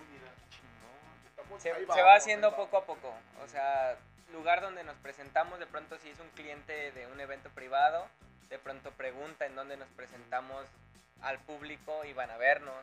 Estamos- 1.29 1.61
Se, 1.61 1.71
ahí 1.71 1.81
se 1.81 1.85
vamos, 1.85 2.05
va 2.05 2.15
haciendo 2.15 2.55
poco 2.55 2.77
a 2.77 2.85
poco. 2.85 3.13
O 3.43 3.47
sea, 3.47 3.97
lugar 4.31 4.61
donde 4.61 4.83
nos 4.83 4.95
presentamos, 4.97 5.59
de 5.59 5.67
pronto 5.67 5.97
si 5.99 6.09
es 6.09 6.19
un 6.19 6.29
cliente 6.29 6.91
de 6.91 7.07
un 7.07 7.19
evento 7.19 7.49
privado, 7.51 8.07
de 8.49 8.57
pronto 8.59 8.91
pregunta 8.91 9.45
en 9.45 9.55
dónde 9.55 9.77
nos 9.77 9.87
presentamos 9.89 10.65
al 11.21 11.39
público 11.39 12.03
y 12.03 12.13
van 12.13 12.31
a 12.31 12.37
vernos. 12.37 12.75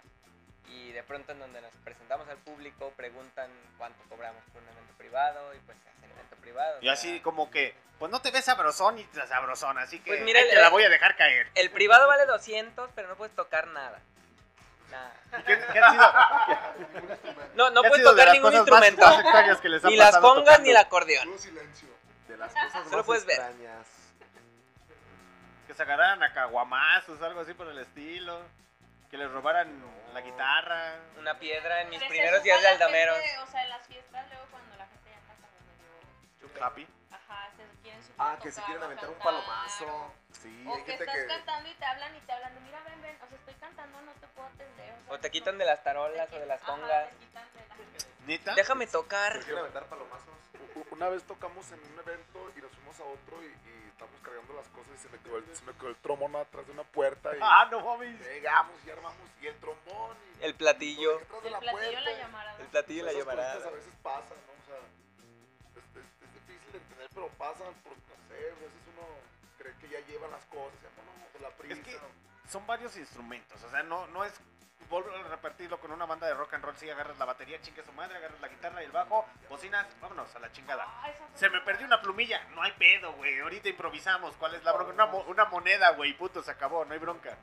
Y 0.70 0.92
de 0.92 1.02
pronto 1.02 1.32
en 1.32 1.38
donde 1.40 1.60
nos 1.60 1.72
presentamos 1.84 2.28
al 2.28 2.36
público 2.38 2.92
preguntan 2.96 3.50
cuánto 3.78 4.02
cobramos 4.08 4.42
por 4.52 4.62
un 4.62 4.68
evento 4.68 4.94
privado 4.98 5.54
y 5.54 5.58
pues 5.60 5.76
se 5.82 5.88
hace 5.88 6.06
el 6.06 6.12
evento 6.12 6.36
privado. 6.36 6.76
o 6.76 6.80
Y 6.80 6.84
sea, 6.84 6.92
así 6.92 7.20
como 7.20 7.50
que, 7.50 7.74
pues 7.98 8.10
no 8.10 8.20
te 8.22 8.30
ves 8.30 8.44
sabrosón 8.44 8.98
y 8.98 9.04
te 9.04 9.26
sabrosón, 9.26 9.78
así 9.78 9.98
que 10.00 10.10
Pues 10.10 10.22
mira, 10.22 10.38
ahí 10.40 10.46
el- 10.48 10.54
te 10.54 10.60
la 10.60 10.68
voy 10.70 10.82
a 10.84 10.88
dejar 10.88 11.16
caer. 11.16 11.48
El 11.54 11.70
privado 11.70 12.06
vale 12.06 12.26
200, 12.26 12.90
pero 12.94 13.08
no 13.08 13.16
puedes 13.16 13.34
tocar 13.34 13.66
nada. 13.68 13.98
Nada. 14.90 15.12
¿Qué, 15.46 15.56
qué 15.72 15.78
han 15.78 15.92
sido? 15.92 16.12
No, 17.54 17.70
no 17.70 17.80
¿Qué 17.82 17.86
han 17.86 17.90
puedes 17.92 18.04
tocar 18.04 18.32
ningún 18.32 18.52
instrumento. 18.54 19.06
más 19.06 19.20
extrañas 19.20 19.60
que 19.60 19.68
les 19.68 19.84
ha 19.84 19.88
ni 19.88 19.96
las 19.96 20.16
congas 20.18 20.44
tocando? 20.44 20.62
ni 20.64 20.70
el 20.70 20.76
acordeón. 20.76 21.38
Silencio. 21.38 21.88
De 22.26 22.36
las 22.36 22.52
cosas 22.52 22.84
Solo 22.84 22.96
más 22.98 23.06
puedes 23.06 23.24
ver. 23.24 23.40
Que 25.66 25.74
se 25.74 25.82
agarraran 25.82 26.22
a 26.22 26.32
caguamazos, 26.32 27.20
algo 27.22 27.40
así 27.40 27.54
por 27.54 27.68
el 27.68 27.78
estilo. 27.78 28.40
Que 29.10 29.16
les 29.16 29.30
robaran 29.30 29.68
la 30.12 30.20
guitarra. 30.20 30.96
Una 31.18 31.38
piedra 31.38 31.82
en 31.82 31.90
mis 31.90 31.98
Pero 31.98 32.08
primeros 32.10 32.42
días 32.42 32.60
de 32.62 32.68
gente, 32.68 33.38
O 33.42 33.46
sea, 33.46 33.62
en 33.64 33.68
las 33.70 33.86
fiestas 33.86 34.28
luego 34.28 34.44
cuando 34.50 34.76
la 34.76 34.86
gente 34.86 35.10
ya 35.10 35.16
está 35.18 35.34
como 35.34 36.50
medio... 36.50 36.64
Happy. 36.66 36.86
Ajá, 37.10 37.50
se 37.56 37.82
quieren 37.82 38.02
subir 38.02 38.14
Ah, 38.18 38.32
a 38.32 38.38
que 38.38 38.50
se 38.50 38.54
tocar 38.56 38.64
quieren 38.66 38.82
o 38.82 38.86
aventar 38.86 39.08
un 39.08 39.14
cantar, 39.16 39.32
palomazo. 39.32 40.14
Sí, 40.32 40.64
O 40.66 40.74
hay 40.74 40.82
que 40.84 40.90
gente 40.92 41.04
estás 41.04 41.16
que... 41.16 41.26
cantando 41.26 41.68
y 41.70 41.74
te 41.74 41.84
hablan 41.84 42.16
y 42.16 42.20
te 42.20 42.32
hablan 42.32 42.54
de, 42.54 42.60
mira, 42.60 42.80
ven, 42.84 43.02
ven, 43.02 43.16
o 43.22 43.26
sea, 43.28 43.36
estoy 43.38 43.54
cantando, 43.54 44.00
no 44.02 44.12
te 44.12 44.26
puedo 44.28 44.48
atender. 44.48 44.94
sea, 45.04 45.12
O 45.14 45.18
te 45.18 45.28
no- 45.28 45.32
quitan 45.32 45.58
de 45.58 45.64
las 45.64 45.82
tarolas 45.82 46.32
o 46.32 46.38
de 46.38 46.46
las 46.46 46.62
Ajá, 46.62 46.72
congas. 46.72 47.10
te 47.10 47.16
quitan 47.16 47.44
de 47.54 47.68
la- 47.68 48.26
¿Neta? 48.26 48.54
Déjame 48.54 48.86
tocar. 48.86 49.32
Se 49.34 49.38
quieren 49.40 49.58
aventar 49.58 49.84
palomazos. 49.86 50.29
Una 51.00 51.08
vez 51.08 51.22
tocamos 51.24 51.64
en 51.72 51.80
un 51.80 51.98
evento 51.98 52.52
y 52.54 52.60
nos 52.60 52.70
fuimos 52.72 53.00
a 53.00 53.04
otro 53.04 53.42
y, 53.42 53.46
y 53.46 53.88
estamos 53.88 54.20
cargando 54.22 54.52
las 54.52 54.68
cosas 54.68 54.92
y 54.94 54.98
se 54.98 55.08
me 55.08 55.16
quedó 55.24 55.38
el, 55.38 55.56
se 55.56 55.64
me 55.64 55.72
quedó 55.72 55.88
el 55.88 55.96
trombón 55.96 56.36
atrás 56.36 56.66
de 56.66 56.72
una 56.72 56.84
puerta 56.84 57.34
y 57.34 57.38
Ah, 57.40 57.66
no 57.70 57.80
mames. 57.80 58.20
llegamos 58.20 58.74
y 58.84 58.90
armamos 58.90 59.16
y 59.40 59.46
el 59.46 59.56
trombón 59.60 60.14
y 60.38 60.44
El 60.44 60.54
platillo. 60.56 61.18
detrás 61.20 61.40
de 61.40 61.48
El 61.48 61.52
la 61.54 61.60
platillo 61.60 61.80
puerta. 61.88 62.00
la 62.10 62.18
llamarada. 62.18 62.60
El 62.60 62.66
platillo 62.66 63.00
y 63.00 63.06
la 63.06 63.12
llamarada. 63.14 63.66
a 63.66 63.70
veces 63.70 63.94
pasan, 64.02 64.36
¿no? 64.44 64.52
O 64.52 64.66
sea, 64.66 64.76
es, 64.76 66.04
es- 66.04 66.20
es 66.20 66.34
difícil 66.34 66.72
de 66.72 66.78
entender, 66.78 67.08
pero 67.14 67.28
pasan 67.28 67.72
por, 67.80 67.92
no 67.96 68.16
sé, 68.28 68.36
a 68.36 68.54
veces 68.60 68.82
uno 68.92 69.06
cree 69.56 69.74
que 69.80 69.88
ya 69.88 70.00
llevan 70.06 70.30
las 70.32 70.44
cosas, 70.52 70.76
ya 70.82 70.90
no, 71.00 71.16
no, 71.16 71.26
por 71.32 71.40
la 71.40 71.50
prisa. 71.56 71.80
Es 71.80 71.80
que 71.80 71.98
son 72.52 72.66
varios 72.66 72.94
instrumentos, 72.98 73.56
o 73.64 73.70
sea, 73.70 73.82
no, 73.84 74.06
no 74.08 74.22
es 74.22 74.34
volver 74.90 75.14
a 75.24 75.28
repartirlo 75.28 75.78
con 75.80 75.92
una 75.92 76.04
banda 76.04 76.26
de 76.26 76.34
rock 76.34 76.54
and 76.54 76.64
roll, 76.64 76.76
si 76.76 76.90
agarras 76.90 77.16
la 77.18 77.24
batería, 77.24 77.60
chingue 77.62 77.82
su 77.84 77.92
madre, 77.92 78.16
agarras 78.18 78.40
la 78.40 78.48
guitarra 78.48 78.82
y 78.82 78.86
el 78.86 78.92
bajo, 78.92 79.24
bocinas, 79.48 79.86
vámonos 80.00 80.34
a 80.34 80.38
la 80.40 80.50
chingada. 80.52 80.86
Se 81.34 81.48
me 81.48 81.60
perdió 81.60 81.86
una 81.86 82.02
plumilla, 82.02 82.42
no 82.54 82.62
hay 82.62 82.72
pedo, 82.72 83.12
güey, 83.12 83.38
ahorita 83.40 83.68
improvisamos, 83.68 84.34
¿cuál 84.36 84.54
es 84.56 84.64
la 84.64 84.72
bronca? 84.72 84.92
Una, 84.92 85.06
mo- 85.06 85.24
una 85.28 85.44
moneda, 85.46 85.90
güey, 85.92 86.12
puto, 86.14 86.42
se 86.42 86.50
acabó, 86.50 86.84
no 86.84 86.92
hay 86.92 86.98
bronca. 86.98 87.36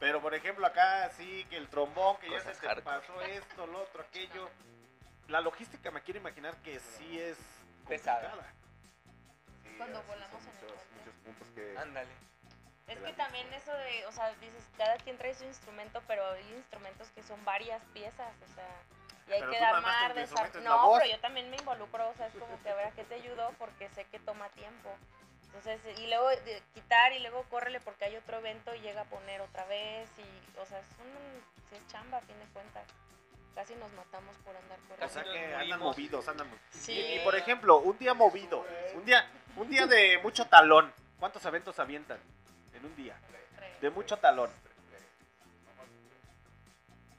Pero, 0.00 0.20
por 0.22 0.34
ejemplo, 0.34 0.66
acá 0.66 1.10
sí, 1.10 1.44
que 1.50 1.56
el 1.56 1.68
trombón, 1.68 2.16
que 2.18 2.30
ya 2.30 2.40
se 2.40 2.52
te 2.54 2.82
pasó 2.82 3.20
esto, 3.22 3.66
lo 3.66 3.82
otro, 3.82 4.02
aquello. 4.02 4.48
La 5.28 5.40
logística 5.42 5.90
me 5.90 6.00
quiero 6.02 6.20
imaginar 6.20 6.56
que 6.62 6.80
sí 6.80 7.20
es 7.20 7.36
Pesada. 7.86 8.32
Sí, 9.62 9.74
Cuando 9.76 10.02
volamos 10.04 10.30
son 10.42 10.50
en 10.52 10.56
el 10.56 10.62
muchos, 10.62 10.82
puente. 10.84 10.98
muchos 10.98 11.14
puntos 11.24 11.48
que... 11.54 11.78
Ándale. 11.78 12.08
Es 12.88 12.98
que 12.98 13.12
también 13.12 13.46
eso 13.52 13.72
de, 13.72 14.06
o 14.06 14.12
sea, 14.12 14.30
dices, 14.40 14.64
cada 14.76 14.96
quien 14.98 15.18
trae 15.18 15.34
su 15.34 15.44
instrumento, 15.44 16.02
pero 16.06 16.26
hay 16.32 16.52
instrumentos 16.56 17.08
que 17.14 17.22
son 17.22 17.42
varias 17.44 17.82
piezas, 17.92 18.32
o 18.50 18.54
sea, 18.54 18.66
y 19.28 19.32
hay 19.32 19.40
Pero 19.40 19.52
que 19.52 19.60
dar 19.60 19.82
más 19.82 20.54
No, 20.62 20.92
pero 20.98 21.10
yo 21.10 21.20
también 21.20 21.50
me 21.50 21.56
involucro, 21.58 22.08
o 22.08 22.14
sea, 22.14 22.26
es 22.28 22.34
como 22.34 22.60
que 22.62 22.70
a 22.70 22.74
ver 22.74 22.86
a 22.86 22.90
qué 22.92 23.04
te 23.04 23.16
ayudo, 23.16 23.52
porque 23.58 23.88
sé 23.90 24.04
que 24.06 24.18
toma 24.20 24.48
tiempo. 24.50 24.88
Entonces, 25.44 25.80
y 25.98 26.06
luego 26.06 26.28
de- 26.28 26.62
quitar 26.74 27.12
y 27.12 27.18
luego 27.20 27.42
córrele 27.50 27.80
porque 27.80 28.06
hay 28.06 28.16
otro 28.16 28.38
evento 28.38 28.74
y 28.74 28.80
llega 28.80 29.02
a 29.02 29.04
poner 29.04 29.40
otra 29.42 29.64
vez, 29.66 30.08
y, 30.18 30.58
o 30.60 30.64
sea, 30.64 30.78
es 30.78 30.86
un, 30.98 31.76
es 31.76 31.86
chamba 31.88 32.18
a 32.18 32.20
fin 32.22 32.38
de 32.38 32.46
cuentas. 32.54 32.84
Casi 33.54 33.74
nos 33.74 33.90
matamos 33.92 34.36
por 34.44 34.54
andar 34.56 34.78
O 34.78 34.88
corriendo. 34.88 35.08
sea 35.12 35.22
nos 35.24 35.32
que 35.32 35.54
andan 35.54 35.80
movidos, 35.80 36.28
andan 36.28 36.46
movidos. 36.48 36.66
Sí. 36.70 36.92
Y, 36.92 37.14
y, 37.16 37.18
por 37.20 37.34
ejemplo, 37.34 37.78
un 37.78 37.98
día 37.98 38.14
movido, 38.14 38.64
un 38.94 39.04
día, 39.04 39.28
un 39.56 39.68
día 39.68 39.86
de 39.86 40.18
mucho 40.18 40.46
talón. 40.46 40.92
¿Cuántos 41.18 41.44
eventos 41.44 41.78
avientan 41.80 42.18
en 42.78 42.86
un 42.86 42.96
día? 42.96 43.16
De 43.80 43.90
mucho 43.90 44.16
talón. 44.16 44.50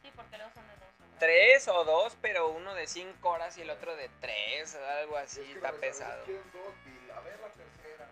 Sí, 0.01 0.11
porque 0.15 0.37
luego 0.37 0.51
son 0.53 0.67
de 0.67 0.73
dos 0.73 0.83
horas. 0.99 1.19
Tres 1.19 1.67
o 1.67 1.83
dos, 1.83 2.17
pero 2.21 2.49
uno 2.49 2.73
de 2.75 2.87
cinco 2.87 3.29
horas 3.29 3.57
y 3.57 3.61
el 3.61 3.69
otro 3.69 3.95
de 3.95 4.09
tres, 4.21 4.75
algo 4.75 5.17
así, 5.17 5.41
Es 5.41 5.47
que 5.47 5.53
está 5.53 5.71
pesado. 5.73 6.23
quieren 6.25 6.43
dos 6.51 6.73
y 6.85 7.11
a 7.11 7.19
ver 7.21 7.39
la 7.39 7.49
tercera. 7.49 8.07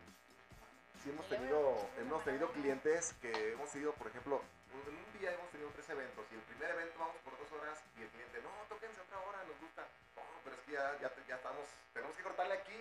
Sí 1.03 1.09
hemos 1.09 1.27
tenido, 1.27 1.89
hemos 1.99 2.23
tenido 2.23 2.51
clientes 2.51 3.13
que 3.21 3.53
hemos 3.53 3.73
ido, 3.75 3.93
por 3.93 4.07
ejemplo, 4.07 4.41
en 4.87 4.95
un 4.95 5.19
día 5.19 5.31
hemos 5.33 5.49
tenido 5.51 5.69
tres 5.71 5.89
eventos 5.89 6.25
y 6.31 6.35
el 6.35 6.41
primer 6.41 6.71
evento 6.71 6.99
vamos 6.99 7.15
por 7.23 7.37
dos 7.37 7.51
horas 7.51 7.79
y 7.97 8.01
el 8.03 8.09
cliente, 8.09 8.41
no, 8.43 8.49
tóquense 8.67 9.01
otra 9.01 9.19
hora, 9.19 9.43
nos 9.47 9.59
gusta. 9.59 9.83
No, 10.15 10.21
pero 10.43 10.55
es 10.55 10.61
que 10.63 10.71
ya, 10.73 10.97
ya, 11.01 11.11
ya 11.27 11.35
estamos, 11.35 11.63
tenemos 11.93 12.15
que 12.15 12.23
cortarle 12.23 12.53
aquí 12.55 12.77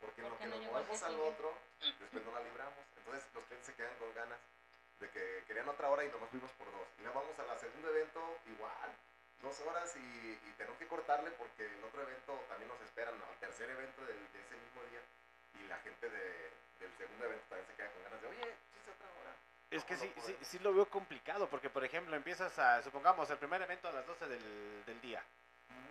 porque 0.00 0.20
en 0.22 0.30
lo 0.30 0.38
que 0.38 0.46
no 0.46 0.56
nos 0.56 0.66
movemos 0.66 1.02
al 1.02 1.20
otro, 1.20 1.54
después 2.00 2.24
no 2.24 2.32
la 2.32 2.40
libramos. 2.40 2.78
Entonces 2.96 3.24
los 3.34 3.44
clientes 3.44 3.66
se 3.66 3.74
quedan 3.74 3.94
con 3.98 4.12
ganas 4.14 4.38
de 5.00 5.08
que 5.10 5.44
querían 5.46 5.68
otra 5.68 5.88
hora 5.90 6.04
y 6.04 6.08
nos 6.08 6.28
fuimos 6.30 6.50
por 6.52 6.70
dos. 6.72 6.88
Y 6.98 7.02
luego 7.02 7.20
vamos 7.20 7.38
al 7.38 7.58
segundo 7.60 7.88
evento, 7.90 8.20
igual, 8.46 8.90
dos 9.42 9.58
horas 9.60 9.94
y, 9.96 10.00
y 10.00 10.54
tenemos 10.56 10.78
que 10.78 10.86
cortarle 10.88 11.30
porque 11.32 11.64
el 11.66 11.82
otro 11.84 12.02
evento 12.02 12.32
también 12.48 12.68
nos 12.68 12.80
esperan 12.82 13.14
al 13.14 13.36
tercer 13.40 13.70
evento 13.70 14.04
del- 14.04 14.32
de 14.32 14.40
ese 14.40 14.56
mismo 14.56 14.82
día 14.90 15.00
y 15.60 15.68
la 15.68 15.78
gente 15.78 16.08
de- 16.10 16.50
del 16.80 16.92
segundo 16.98 17.24
evento 17.24 17.44
también 17.48 17.66
se 17.68 17.74
queda 17.76 17.90
con 17.92 18.02
ganas 18.04 18.20
de, 18.20 18.28
oye, 18.28 18.54
chiste 18.74 18.90
otra 18.92 19.08
hora. 19.20 19.32
Es 19.70 19.84
que 19.84 19.96
sí, 19.96 20.12
sí, 20.26 20.36
sí 20.42 20.58
lo 20.58 20.74
veo 20.74 20.86
complicado, 20.88 21.48
porque 21.48 21.70
por 21.70 21.84
ejemplo 21.84 22.14
empiezas 22.16 22.58
a, 22.58 22.82
supongamos, 22.82 23.28
el 23.30 23.38
primer 23.38 23.62
evento 23.62 23.88
a 23.88 23.92
las 23.92 24.06
12 24.06 24.26
del, 24.28 24.84
del 24.84 25.00
día. 25.00 25.22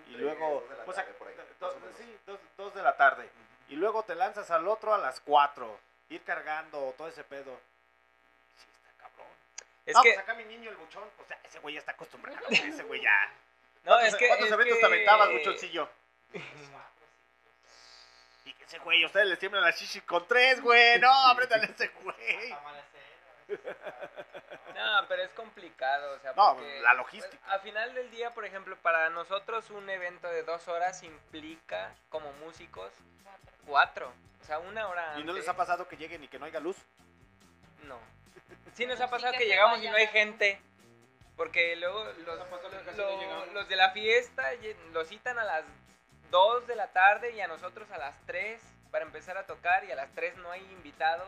Y 0.07 0.11
Sí, 0.11 0.17
luego, 0.17 0.61
dos 0.61 0.69
de 0.69 0.75
la 0.77 0.83
a- 0.83 0.93
tarde, 0.95 1.13
por 1.13 1.27
ahí, 1.27 1.35
do- 1.35 1.67
más 1.67 1.75
o 1.75 1.79
menos. 1.79 1.97
sí, 1.97 2.19
dos, 2.25 2.39
dos 2.57 2.73
de 2.75 2.81
la 2.83 2.97
tarde. 2.97 3.29
Y 3.69 3.75
luego 3.75 4.03
te 4.03 4.15
lanzas 4.15 4.49
al 4.51 4.67
otro 4.67 4.93
a 4.93 4.97
las 4.97 5.19
4. 5.21 5.79
Ir 6.09 6.21
cargando 6.23 6.93
todo 6.97 7.07
ese 7.07 7.23
pedo. 7.23 7.59
Sí, 8.57 8.65
está 8.75 8.91
cabrón. 9.03 9.27
Es 9.85 9.95
no, 9.95 10.01
que- 10.01 10.09
pues 10.13 10.23
acá 10.23 10.33
mi 10.33 10.43
niño, 10.45 10.69
el 10.71 10.75
buchón, 10.77 11.03
o 11.19 11.25
sea, 11.25 11.39
ese 11.43 11.59
güey 11.59 11.75
ya 11.75 11.79
está 11.79 11.91
acostumbrado. 11.93 12.39
ese 12.49 12.83
güey 12.83 13.01
ya. 13.01 13.27
No, 13.83 13.91
¿Cuántos- 13.91 14.07
es 14.07 14.15
que- 14.15 14.27
¿Cuántos 14.27 14.47
es 14.47 14.53
eventos 14.53 14.75
que- 14.75 14.81
te 14.81 14.85
aventabas, 14.87 15.31
buchoncillo? 15.31 15.89
Y 18.45 18.53
que 18.53 18.63
ese 18.63 18.79
güey, 18.79 19.05
ustedes 19.05 19.27
les 19.27 19.39
tiemblan 19.39 19.63
la 19.63 19.73
chichi 19.73 20.01
con 20.01 20.27
tres, 20.27 20.61
güey. 20.61 20.99
No, 20.99 21.11
apréndale 21.27 21.65
a 21.65 21.69
ese 21.69 21.87
güey. 22.03 22.55
No, 24.75 25.07
pero 25.07 25.23
es 25.23 25.31
complicado, 25.31 26.15
o 26.15 26.19
sea, 26.19 26.33
No, 26.33 26.55
porque, 26.55 26.79
la 26.81 26.93
logística. 26.93 27.37
pues, 27.45 27.53
a 27.53 27.59
final 27.59 27.93
del 27.93 28.09
día, 28.11 28.31
por 28.33 28.45
ejemplo, 28.45 28.77
para 28.77 29.09
nosotros 29.09 29.69
un 29.71 29.89
evento 29.89 30.27
de 30.27 30.43
dos 30.43 30.67
horas 30.67 31.03
implica, 31.03 31.93
como 32.09 32.31
músicos, 32.33 32.91
cuatro. 33.69 34.11
O 34.41 34.45
sea, 34.45 34.59
una 34.59 34.87
hora 34.87 35.15
¿Y 35.19 35.23
no 35.23 35.33
les 35.33 35.47
ha 35.47 35.55
pasado 35.55 35.87
que 35.87 35.95
lleguen 35.97 36.23
y 36.23 36.27
que 36.27 36.39
no 36.39 36.45
haya 36.45 36.59
luz? 36.59 36.75
No. 37.83 37.97
Sí 38.73 38.85
nos 38.85 38.99
ha 38.99 39.09
pasado 39.09 39.33
que 39.33 39.45
llegamos 39.45 39.81
y 39.83 39.89
no 39.89 39.95
hay 39.95 40.07
gente. 40.07 40.59
Porque 41.37 41.75
luego 41.77 42.03
los, 42.03 42.17
lo- 42.97 43.45
los 43.53 43.69
de 43.69 43.75
la 43.75 43.91
fiesta 43.91 44.51
los 44.91 45.07
citan 45.07 45.39
a 45.39 45.43
las 45.43 45.63
2 46.31 46.67
de 46.67 46.75
la 46.75 46.87
tarde 46.91 47.31
y 47.31 47.41
a 47.41 47.47
nosotros 47.47 47.89
a 47.91 47.97
las 47.97 48.15
3 48.25 48.61
para 48.91 49.05
empezar 49.05 49.37
a 49.37 49.45
tocar 49.45 49.83
y 49.85 49.91
a 49.91 49.95
las 49.95 50.11
3 50.15 50.35
no 50.37 50.51
hay 50.51 50.61
invitados. 50.61 51.27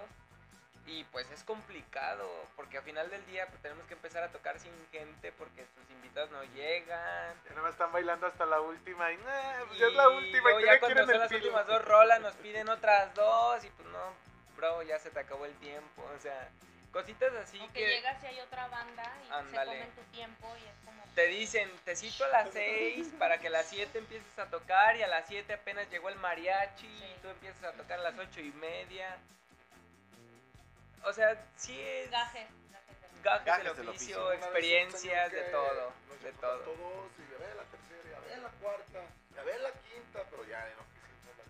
Y 0.87 1.03
pues 1.05 1.29
es 1.31 1.43
complicado 1.43 2.27
porque 2.55 2.77
al 2.77 2.83
final 2.83 3.09
del 3.09 3.25
día 3.27 3.45
pues, 3.47 3.61
tenemos 3.61 3.85
que 3.85 3.93
empezar 3.93 4.23
a 4.23 4.29
tocar 4.29 4.59
sin 4.59 4.73
gente 4.91 5.31
porque 5.33 5.65
sus 5.75 5.89
invitados 5.91 6.31
no 6.31 6.43
llegan. 6.55 7.35
Ya 7.47 7.55
no 7.55 7.63
me 7.63 7.69
están 7.69 7.91
bailando 7.91 8.27
hasta 8.27 8.45
la 8.45 8.59
última 8.59 9.11
y 9.11 9.17
nah, 9.17 9.65
pues 9.67 9.77
Y 9.77 9.79
ya 9.81 9.87
es 9.87 9.93
la 9.93 10.09
última 10.09 10.51
y 10.59 10.65
ya 10.65 10.79
cuando 10.79 11.05
son 11.05 11.19
las 11.19 11.29
pilo. 11.29 11.39
últimas 11.45 11.67
dos 11.67 11.85
rolas 11.85 12.19
nos 12.21 12.35
piden 12.35 12.67
otras 12.69 13.13
dos 13.13 13.63
y 13.63 13.69
pues 13.69 13.87
no, 13.89 14.13
bro, 14.57 14.81
ya 14.83 14.97
se 14.99 15.11
te 15.11 15.19
acabó 15.19 15.45
el 15.45 15.53
tiempo. 15.59 16.03
O 16.15 16.19
sea, 16.19 16.49
cositas 16.91 17.31
así 17.35 17.59
O 17.59 17.67
que 17.67 17.73
que 17.73 17.87
llegas 17.87 18.21
y 18.23 18.25
hay 18.25 18.39
otra 18.41 18.67
banda 18.67 19.03
y 19.29 19.31
Ándale. 19.33 19.71
se 19.71 19.77
comen 19.77 19.95
tu 19.95 20.11
tiempo 20.11 20.55
y 20.61 20.67
es 20.67 20.75
como... 20.83 21.03
te 21.15 21.27
dicen, 21.27 21.71
te 21.85 21.95
cito 21.95 22.25
a 22.25 22.29
las 22.29 22.49
6 22.51 23.13
para 23.19 23.37
que 23.37 23.47
a 23.47 23.51
las 23.51 23.67
7 23.67 23.97
empieces 23.97 24.39
a 24.39 24.47
tocar 24.49 24.97
y 24.97 25.03
a 25.03 25.07
las 25.07 25.27
7 25.27 25.53
apenas 25.53 25.89
llegó 25.89 26.09
el 26.09 26.15
mariachi 26.15 26.87
y 26.87 27.15
tú 27.21 27.29
empiezas 27.29 27.63
a 27.63 27.71
tocar 27.73 27.99
a 27.99 28.03
las 28.03 28.17
8 28.17 28.41
y 28.41 28.51
media. 28.53 29.15
O 31.03 31.13
sea, 31.13 31.35
sí 31.55 31.79
es 31.79 32.09
Gajes. 32.11 32.47
gajes 33.23 33.45
Gajes 33.45 33.63
del 33.65 33.75
del 33.77 33.89
oficio, 33.89 34.25
oficio. 34.27 34.33
experiencias, 34.33 35.31
de 35.31 35.41
todo, 35.43 35.93
de 36.23 36.31
todo. 36.33 36.53
a 36.53 36.63
todos 36.65 37.11
y 37.17 37.33
a 37.33 37.37
ver 37.39 37.55
la 37.55 37.63
tercera, 37.63 38.09
y 38.09 38.13
a 38.13 38.19
ver 38.27 38.37
la 38.39 38.49
cuarta, 38.49 38.99
y 39.35 39.39
a 39.39 39.43
ver 39.43 39.61
la 39.61 39.71
quinta, 39.71 40.23
pero 40.29 40.43
ya 40.45 40.59
no 40.77 40.83
quisimos 40.93 41.37
la 41.37 41.43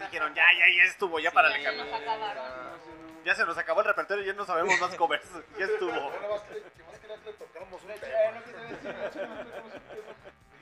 Y 0.00 0.04
dijeron, 0.06 0.34
ya, 0.34 0.44
ya, 0.58 0.66
ya 0.76 0.84
estuvo, 0.84 1.18
ya 1.20 1.30
para 1.32 1.56
Ya 1.58 1.72
la 1.72 1.96
acabaron. 1.96 3.02
Ya 3.24 3.34
se 3.36 3.44
nos 3.44 3.56
acabó 3.56 3.80
el 3.80 3.86
repertorio 3.86 4.24
y 4.24 4.26
ya 4.26 4.32
no 4.32 4.44
sabemos 4.44 4.78
más 4.80 4.94
covers. 4.96 5.24
Ya 5.58 5.64
estuvo. 5.66 5.92
Ya. 5.92 6.10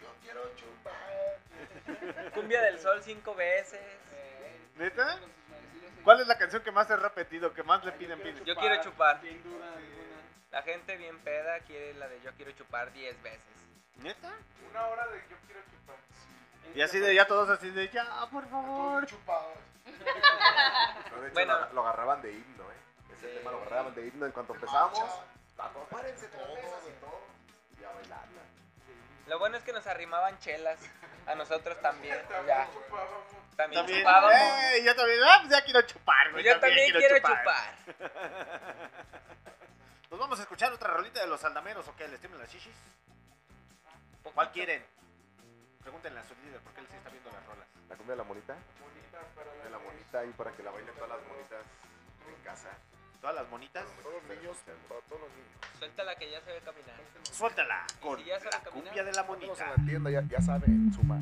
Yo 0.00 0.08
quiero 0.22 0.42
chupar. 0.56 2.32
Cumbia 2.34 2.62
del 2.62 2.78
Sol 2.78 3.02
cinco 3.02 3.34
veces. 3.34 3.80
¿Neta? 4.76 5.18
¿Cuál 6.04 6.20
es 6.20 6.26
la 6.26 6.38
canción 6.38 6.62
que 6.62 6.70
más 6.72 6.88
he 6.90 6.96
repetido, 6.96 7.52
que 7.52 7.62
más 7.62 7.84
le 7.84 7.92
piden, 7.92 8.20
piden? 8.20 8.44
Yo 8.44 8.54
quiero 8.56 8.82
chupar. 8.82 9.20
La 10.50 10.62
gente 10.62 10.96
bien 10.96 11.18
peda 11.20 11.60
quiere 11.60 11.94
la 11.94 12.08
de 12.08 12.20
yo 12.22 12.32
quiero 12.32 12.50
chupar 12.52 12.92
10 12.92 13.22
veces. 13.22 13.42
¿Neta? 13.96 14.32
Una 14.70 14.86
hora 14.86 15.06
de 15.08 15.20
yo 15.30 15.36
quiero 15.46 15.60
chupar. 15.70 15.96
Y 16.74 16.82
así 16.82 16.98
de, 16.98 17.14
ya 17.14 17.26
todos 17.26 17.48
así 17.50 17.70
de, 17.70 17.88
ya, 17.90 18.04
por 18.30 18.48
favor. 18.48 19.06
De 19.06 19.06
hecho, 21.26 21.34
Bueno. 21.34 21.58
lo, 21.66 21.72
lo 21.74 21.80
agarraban 21.82 22.22
de 22.22 22.32
himno, 22.32 22.64
¿eh? 22.64 23.12
Ese 23.16 23.28
tema 23.28 23.50
lo 23.50 23.58
agarraban 23.58 23.94
de 23.94 24.06
himno 24.06 24.26
en 24.26 24.32
cuanto 24.32 24.54
empezamos. 24.54 24.98
"Paco, 25.56 25.86
Párense 25.90 26.26
mesas 26.28 26.82
y 26.88 27.00
todo. 27.00 27.20
Y 27.80 27.84
a 27.84 27.90
bailarla. 27.92 28.42
Lo 29.26 29.38
bueno 29.38 29.56
es 29.56 29.62
que 29.64 29.72
nos 29.72 29.86
arrimaban 29.86 30.38
chelas. 30.38 30.78
A 31.26 31.34
nosotros 31.34 31.78
también. 31.80 32.16
Ya. 32.46 32.66
También, 33.60 33.80
También, 33.82 33.98
chupábamos. 34.00 34.32
eh, 34.32 34.82
yo 34.84 34.96
también, 34.96 35.18
ah, 35.24 35.36
pues 35.40 35.50
ya 35.52 35.64
quiero 35.64 35.82
chupar, 35.82 36.30
güey. 36.32 36.44
Yo 36.44 36.58
también 36.60 36.92
quiero 36.92 37.16
chupar. 37.18 37.74
Nos 40.10 40.18
vamos 40.18 40.38
a 40.38 40.42
escuchar 40.42 40.72
otra 40.72 40.92
rolita 40.94 41.20
de 41.20 41.26
los 41.26 41.42
aldameros, 41.44 41.86
¿o 41.88 41.96
qué? 41.96 42.08
¿Les 42.08 42.18
tiemblan 42.20 42.42
las 42.42 42.50
chichis? 42.50 42.74
¿Cuál 44.34 44.50
quieren? 44.52 44.84
Pregúntenle 45.82 46.20
a 46.20 46.24
su 46.24 46.34
líder, 46.44 46.60
porque 46.62 46.80
él 46.80 46.86
sí 46.90 46.96
está 46.96 47.10
viendo 47.10 47.30
las 47.30 47.44
rolas. 47.46 47.66
¿La 47.88 47.96
cumbia 47.96 48.12
de 48.14 48.18
la 48.18 48.24
monita? 48.24 48.54
De 49.64 49.70
la 49.70 49.78
monita 49.78 50.18
ahí 50.20 50.30
para 50.36 50.52
que 50.52 50.62
la 50.62 50.70
bailen 50.70 50.94
todas 50.94 51.10
las 51.10 51.22
monitas 51.28 51.64
en 52.28 52.44
casa. 52.44 52.68
¿Todas 53.20 53.36
las 53.36 53.48
monitas? 53.50 53.84
Todos 54.02 54.14
los 54.14 54.22
niños, 54.36 54.56
para 54.88 55.00
todos 55.02 55.20
los 55.20 55.30
niños. 55.30 55.50
Suéltala 55.78 56.14
que 56.16 56.30
ya 56.30 56.40
se 56.40 56.52
ve 56.52 56.60
caminar. 56.60 56.96
Suéltala 57.30 57.84
con 58.00 58.18
si 58.18 58.24
ya 58.24 58.38
sabe 58.38 58.50
la 58.52 58.60
caminar, 58.60 58.84
cumbia 58.84 59.04
de 59.04 59.12
la 59.12 59.22
monita. 59.24 59.64
en 59.64 59.70
la 59.70 59.86
tienda 59.86 60.10
ya, 60.10 60.22
ya 60.28 60.40
saben 60.40 60.92
sumar. 60.92 61.18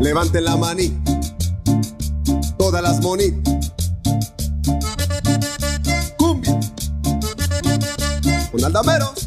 Levanten 0.00 0.44
la 0.44 0.56
maní, 0.56 0.96
todas 2.58 2.82
las 2.82 3.00
moní. 3.00 3.42
Cumbia, 6.16 6.60
un 8.52 8.64
aldamero. 8.64 9.25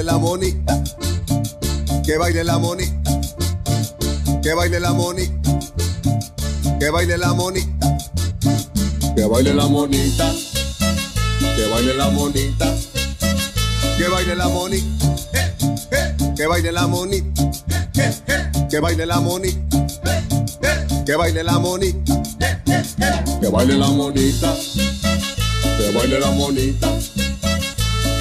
La 0.00 0.16
monita, 0.16 0.82
que 2.02 2.16
baile 2.16 2.44
la 2.44 2.58
monita, 2.58 3.20
que 4.42 4.54
baile 4.54 4.80
la 4.80 4.92
monita, 4.92 5.58
que 6.80 6.90
baile 6.90 7.18
la 7.18 7.34
monita, 7.34 7.98
que 9.14 9.26
baile 9.26 9.52
la 9.54 9.66
monita, 9.66 10.32
que 11.56 11.68
baile 11.68 11.94
la 11.94 12.08
monita, 12.08 12.74
que 13.98 14.08
baile 14.08 14.34
la 14.34 14.48
monita, 14.48 15.16
que 16.34 16.46
baile 16.46 16.72
la 16.72 16.86
monita, 16.86 17.42
que 18.70 18.80
baile 18.80 19.06
la 19.06 19.20
monita, 19.20 19.78
que 21.04 21.16
baile 21.16 21.42
la 21.44 21.58
monita, 21.58 22.08
que 23.40 23.48
baile 23.48 23.74
la 23.76 23.88
monita, 23.88 24.56
que 25.76 25.92
baile 25.92 26.18
la 26.18 26.30
monita. 26.30 27.01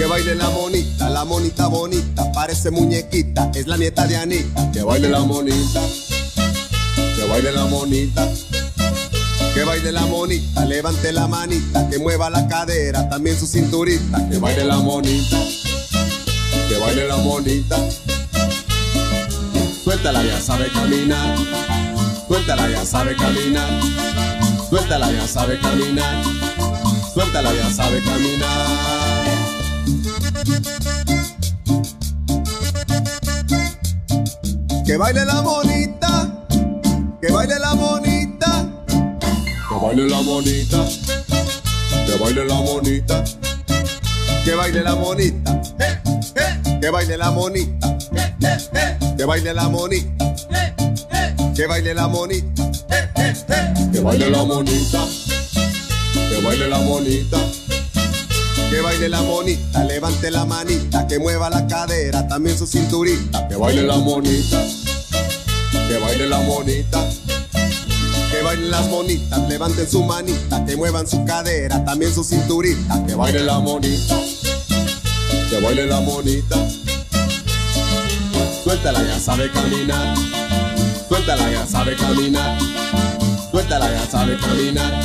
Que 0.02 0.08
baile 0.08 0.34
la 0.34 0.50
monita, 0.50 1.12
la 1.12 1.26
monita 1.26 1.68
bonita, 1.68 2.32
parece 2.32 2.72
muñequita, 2.72 3.52
es 3.54 3.68
la 3.68 3.78
nieta 3.78 4.08
de 4.08 4.18
Anita. 4.18 4.72
Que 4.72 4.82
baile 4.82 5.10
la 5.10 5.20
monita, 5.20 5.80
que 7.16 7.28
baile 7.30 7.52
la 7.52 7.66
monita, 7.66 8.28
que 9.54 9.64
baile 9.64 9.92
la 9.92 10.08
monita, 10.08 10.66
levante 10.66 11.12
la 11.12 11.28
manita, 11.28 11.88
que 11.88 12.00
mueva 12.00 12.32
la 12.32 12.48
cadera, 12.48 13.10
también 13.10 13.40
su 13.40 13.46
cinturita. 13.46 14.28
Que 14.28 14.40
baile 14.40 14.66
la 14.66 14.78
monita, 14.78 15.38
que 16.68 16.80
baile 16.80 17.08
la 17.08 17.18
monita. 17.18 17.78
Suéltala, 19.84 20.24
ya 20.24 20.42
sabe 20.42 20.72
caminar, 20.74 21.38
suéltala, 22.28 22.72
ya 22.72 22.84
sabe 22.88 23.16
caminar, 23.16 23.70
suéltala, 24.68 25.12
ya 25.12 25.28
sabe 25.28 25.60
caminar, 25.60 26.24
suéltala, 27.14 27.54
ya 27.54 27.70
sabe 27.70 28.02
caminar. 28.02 29.21
Que 34.86 34.98
baile 34.98 35.26
la 35.26 35.42
monita, 35.42 36.46
que 37.22 37.32
baile 37.32 37.60
la 37.60 37.74
monita, 37.76 38.68
baile 39.82 40.08
la 40.08 40.22
monita, 40.22 40.86
que 42.06 42.18
baile 42.20 42.46
la 42.46 42.56
monita, 42.56 43.24
que 44.44 44.56
baile 44.56 44.84
la 44.84 44.96
monita, 44.96 45.48
que 46.82 46.90
baile 46.90 47.18
la 47.18 47.32
monita, 47.32 47.80
que 49.16 49.26
baile 49.26 49.54
la 49.54 49.70
monita, 49.70 50.12
que 51.56 51.66
baile 51.68 51.94
la 51.94 52.08
monita, 52.08 52.64
que 53.94 54.00
baile 54.02 54.30
la 54.30 54.44
monita, 54.44 55.08
que 56.30 56.42
baile 56.42 56.68
la 56.70 56.78
monita. 56.80 57.61
Que 58.72 58.80
baile 58.80 59.10
la 59.10 59.22
monita, 59.22 59.84
levante 59.84 60.32
la 60.32 60.46
manita, 60.46 61.06
que 61.06 61.20
mueva 61.20 61.50
la 61.50 61.68
cadera, 61.68 62.26
también 62.28 62.58
su 62.58 62.66
cinturita. 62.66 63.48
Que 63.50 63.58
baile 63.58 63.84
la 63.84 63.98
monita, 63.98 64.66
que 65.90 65.98
baile 66.00 66.28
la 66.28 66.40
monita. 66.40 67.06
Que 68.32 68.42
bailen 68.44 68.72
las 68.72 68.88
monitas, 68.88 69.40
levanten 69.50 69.88
su 69.88 70.04
manita, 70.04 70.64
que 70.66 70.78
muevan 70.78 71.06
su 71.06 71.24
cadera, 71.26 71.84
también 71.84 72.14
su 72.16 72.24
cinturita. 72.24 73.06
Que 73.06 73.14
baile 73.14 73.44
la 73.44 73.60
monita, 73.60 74.16
que 75.50 75.60
baile 75.60 75.86
la 75.86 76.00
monita. 76.00 76.56
Suéltala, 78.64 79.04
ya 79.04 79.20
sabe 79.20 79.52
caminar. 79.52 80.18
Suéltala, 81.10 81.52
ya 81.52 81.68
sabe 81.68 81.96
caminar. 81.98 82.58
Suéltala, 83.52 83.92
ya 83.92 84.10
sabe 84.10 84.38
caminar. 84.38 85.04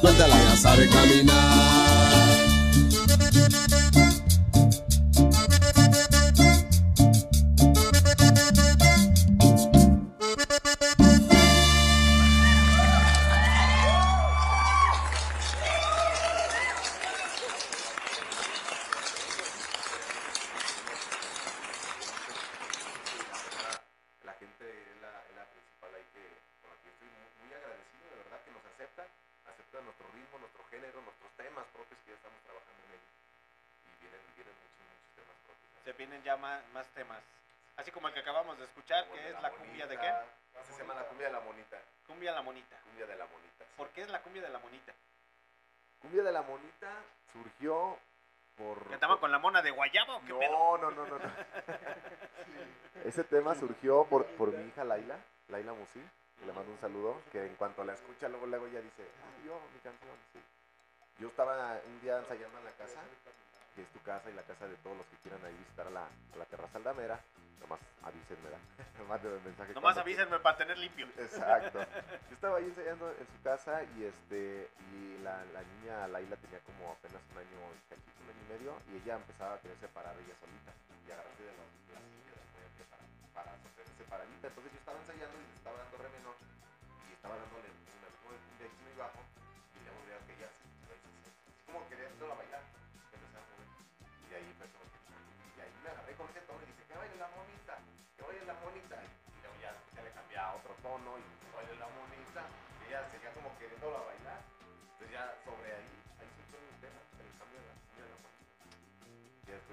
Suéltala, 0.00 0.36
ya 0.36 0.56
sabe 0.56 0.88
caminar. 0.88 1.87
Cumbia 44.38 44.46
de 44.46 44.52
la 44.52 44.58
monita? 44.58 44.94
Cumbia 46.00 46.22
de 46.22 46.32
la 46.32 46.42
monita 46.42 46.88
surgió 47.32 47.98
por... 48.56 48.86
¿Que 48.86 48.94
estaba 48.94 49.18
con 49.18 49.32
la 49.32 49.38
mona 49.38 49.62
de 49.62 49.70
guayaba 49.70 50.16
o 50.16 50.20
qué 50.20 50.28
no, 50.28 50.38
pedo? 50.38 50.52
No, 50.52 50.78
no, 50.78 50.90
no, 50.90 51.18
no. 51.18 51.18
Ese 53.04 53.24
tema 53.24 53.54
surgió 53.54 54.04
por, 54.04 54.26
por 54.36 54.52
mi 54.52 54.68
hija 54.68 54.84
Laila, 54.84 55.18
Laila 55.48 55.72
Musi, 55.72 56.00
que 56.38 56.46
le 56.46 56.52
mando 56.52 56.70
un 56.70 56.78
saludo, 56.78 57.20
que 57.32 57.46
en 57.46 57.54
cuanto 57.56 57.84
la 57.84 57.94
escucha, 57.94 58.28
luego, 58.28 58.46
luego 58.46 58.66
ella 58.66 58.80
dice, 58.80 59.02
ah, 59.22 59.44
yo, 59.44 59.60
mi 59.74 59.80
canción, 59.80 60.14
sí. 60.32 60.40
Yo 61.18 61.28
estaba 61.28 61.80
un 61.84 62.00
día 62.00 62.18
ensayando 62.18 62.58
en 62.58 62.64
la 62.64 62.72
casa, 62.72 63.00
que 63.74 63.82
es 63.82 63.88
tu 63.88 64.00
casa 64.02 64.30
y 64.30 64.34
la 64.34 64.42
casa 64.42 64.68
de 64.68 64.76
todos 64.76 64.96
los 64.98 65.06
que 65.06 65.16
quieran 65.16 65.44
ahí 65.44 65.54
visitar 65.54 65.86
a 65.88 65.90
la, 65.90 66.04
a 66.04 66.36
la 66.36 66.44
terraza 66.44 66.78
Aldamera, 66.78 67.20
nomás 67.60 67.80
avísenme, 68.02 68.42
¿verdad? 68.44 68.60
Mándenme 69.08 69.40
mensaje. 69.40 69.72
Nomás 69.74 69.94
cuando- 69.94 70.00
avísenme 70.02 70.38
para 70.40 70.56
tener 70.56 70.78
limpio. 70.78 71.06
Exacto. 71.18 71.80
Yo 72.28 72.34
estaba 72.34 72.58
ahí 72.58 72.64
ensayando 72.64 73.10
en 73.10 73.26
su 73.26 73.42
casa 73.42 73.82
y 73.96 74.04
este 74.04 74.68
y 74.92 75.18
la, 75.22 75.44
la 75.52 75.62
niña 75.62 76.08
Laila 76.08 76.36
tenía 76.36 76.60
como 76.60 76.92
apenas 76.92 77.22
un 77.32 77.38
año 77.38 77.58
un 77.58 78.26
año 78.28 78.42
y 78.44 78.52
medio, 78.52 78.72
y 78.92 78.96
ella 79.02 79.16
empezaba 79.16 79.54
a 79.54 79.60
querer 79.60 79.76
separar 79.78 80.14
ella 80.16 80.34
solita 80.40 80.72
y 81.06 81.10
agarrarse 81.10 81.42
de 81.42 81.52
los, 81.56 81.68
de 81.88 82.84
para, 82.90 83.04
para 83.32 83.56
sostenerse 83.62 84.04
paradita. 84.04 84.48
Entonces 84.48 84.72
yo 84.72 84.78
estaba 84.78 84.98
ensayando 85.00 85.36
y 85.40 85.44
le 85.48 85.54
estaba 85.56 85.76
dando 85.78 85.96
re 85.98 86.08
menor 86.12 86.36
y 87.08 87.12
estaba 87.14 87.36
dándole 87.36 87.67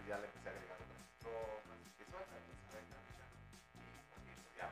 Y 0.06 0.14
después 0.14 0.14
ya 0.14 0.18
le 0.22 0.28
empecé 0.30 0.46
a 0.46 0.52
agregar 0.54 0.78
otras 0.78 1.02
tomas. 1.26 1.78
Y 1.82 2.02
eso 2.06 2.18
que 2.22 2.38
se. 2.70 2.78
Y 4.22 4.58
ya, 4.58 4.70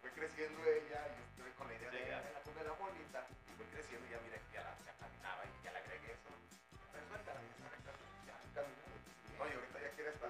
fue 0.00 0.10
creciendo 0.12 0.60
ella 0.68 1.00
y 1.08 1.16
estuve 1.24 1.50
con 1.56 1.68
la 1.68 1.74
idea 1.74 1.88
de 1.90 1.98
Sí. 1.98 2.12
"Ah, 2.12 2.20
la 2.20 2.40
de 2.52 2.68
la 2.68 2.74
monita. 2.76 3.20
Y 3.48 3.52
fue 3.56 3.64
creciendo 3.72 4.04
y 4.06 4.10
ya 4.12 4.20
mira, 4.20 4.36
ya, 4.52 4.60
la, 4.62 4.76
ya 4.84 4.92
caminaba 5.00 5.40
y 5.48 5.64
ya 5.64 5.72
le 5.72 5.78
agregué 5.80 6.12
eso. 6.12 6.28
Pero 6.92 7.02
suéltala, 7.08 7.40
ya 7.40 8.36
camina. 8.52 8.84
No, 9.40 9.48
y 9.48 9.52
ahorita 9.56 9.78
ya 9.80 9.90
quiere 9.96 10.10
hasta 10.12 10.28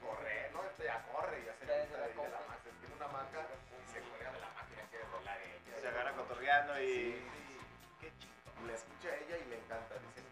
correr, 0.00 0.52
¿no? 0.52 0.58
Ahorita 0.64 0.84
ya 0.84 0.98
corre 1.12 1.36
y 1.40 1.44
ya 1.44 1.54
se 1.60 1.64
de 1.68 1.72
ahí 1.74 1.84
de 1.84 2.28
la 2.32 2.40
máquina. 2.48 2.72
Tiene 2.80 2.94
una 2.96 3.08
maca 3.12 3.40
y 3.44 3.86
se 3.92 4.00
cuelga 4.08 4.32
de 4.32 4.40
la 4.40 4.50
máquina, 4.56 4.80
quiere 4.88 5.04
rolar 5.12 5.36
ella. 5.44 5.80
Se 5.80 5.88
agarra 5.88 6.12
cotorreando 6.16 6.80
y... 6.80 7.20
Sí, 7.20 7.60
Qué 8.00 8.08
chingón. 8.18 8.66
La 8.66 8.72
escucha 8.74 9.08
a 9.12 9.16
ella 9.20 9.36
y 9.36 9.44
le 9.52 9.56
encanta, 9.60 9.94
dice. 10.00 10.23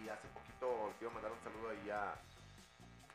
Y 0.00 0.08
hace 0.08 0.28
poquito 0.28 0.94
quiero 0.98 1.12
mandar 1.12 1.32
un 1.32 1.40
saludo 1.44 1.70
ahí 1.70 1.90
a, 1.90 2.14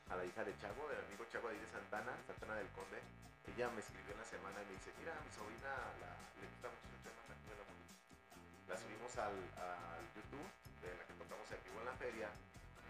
a 0.10 0.16
la 0.16 0.26
hija 0.26 0.44
de 0.44 0.54
Chago, 0.62 0.88
del 0.90 1.02
amigo 1.06 1.26
Chago 1.32 1.50
ahí 1.50 1.58
de 1.58 1.68
Santana, 1.68 2.14
Santana 2.28 2.56
del 2.56 2.70
Conde. 2.78 3.02
Ella 3.50 3.70
me 3.70 3.82
escribió 3.82 4.14
en 4.14 4.20
la 4.22 4.26
semana 4.26 4.62
y 4.62 4.66
me 4.66 4.74
dice, 4.78 4.92
mira, 5.00 5.14
mi 5.22 5.32
sobrina 5.34 5.70
la- 6.02 6.18
le 6.42 6.46
gusta 6.50 6.68
mucho 6.70 6.88
el 6.94 7.02
tema 7.02 7.22
de 7.26 7.30
la 7.30 7.36
de 7.42 7.56
la 7.58 7.66
monita". 7.66 7.94
La 8.70 8.76
subimos 8.78 9.12
al, 9.18 9.38
al 9.58 10.04
YouTube, 10.14 10.50
de 10.82 10.90
la 10.98 11.04
que 11.06 11.14
tocamos 11.18 11.48
en 11.52 11.60
vivo 11.66 11.78
en 11.82 11.86
la 11.90 11.96
feria, 11.98 12.30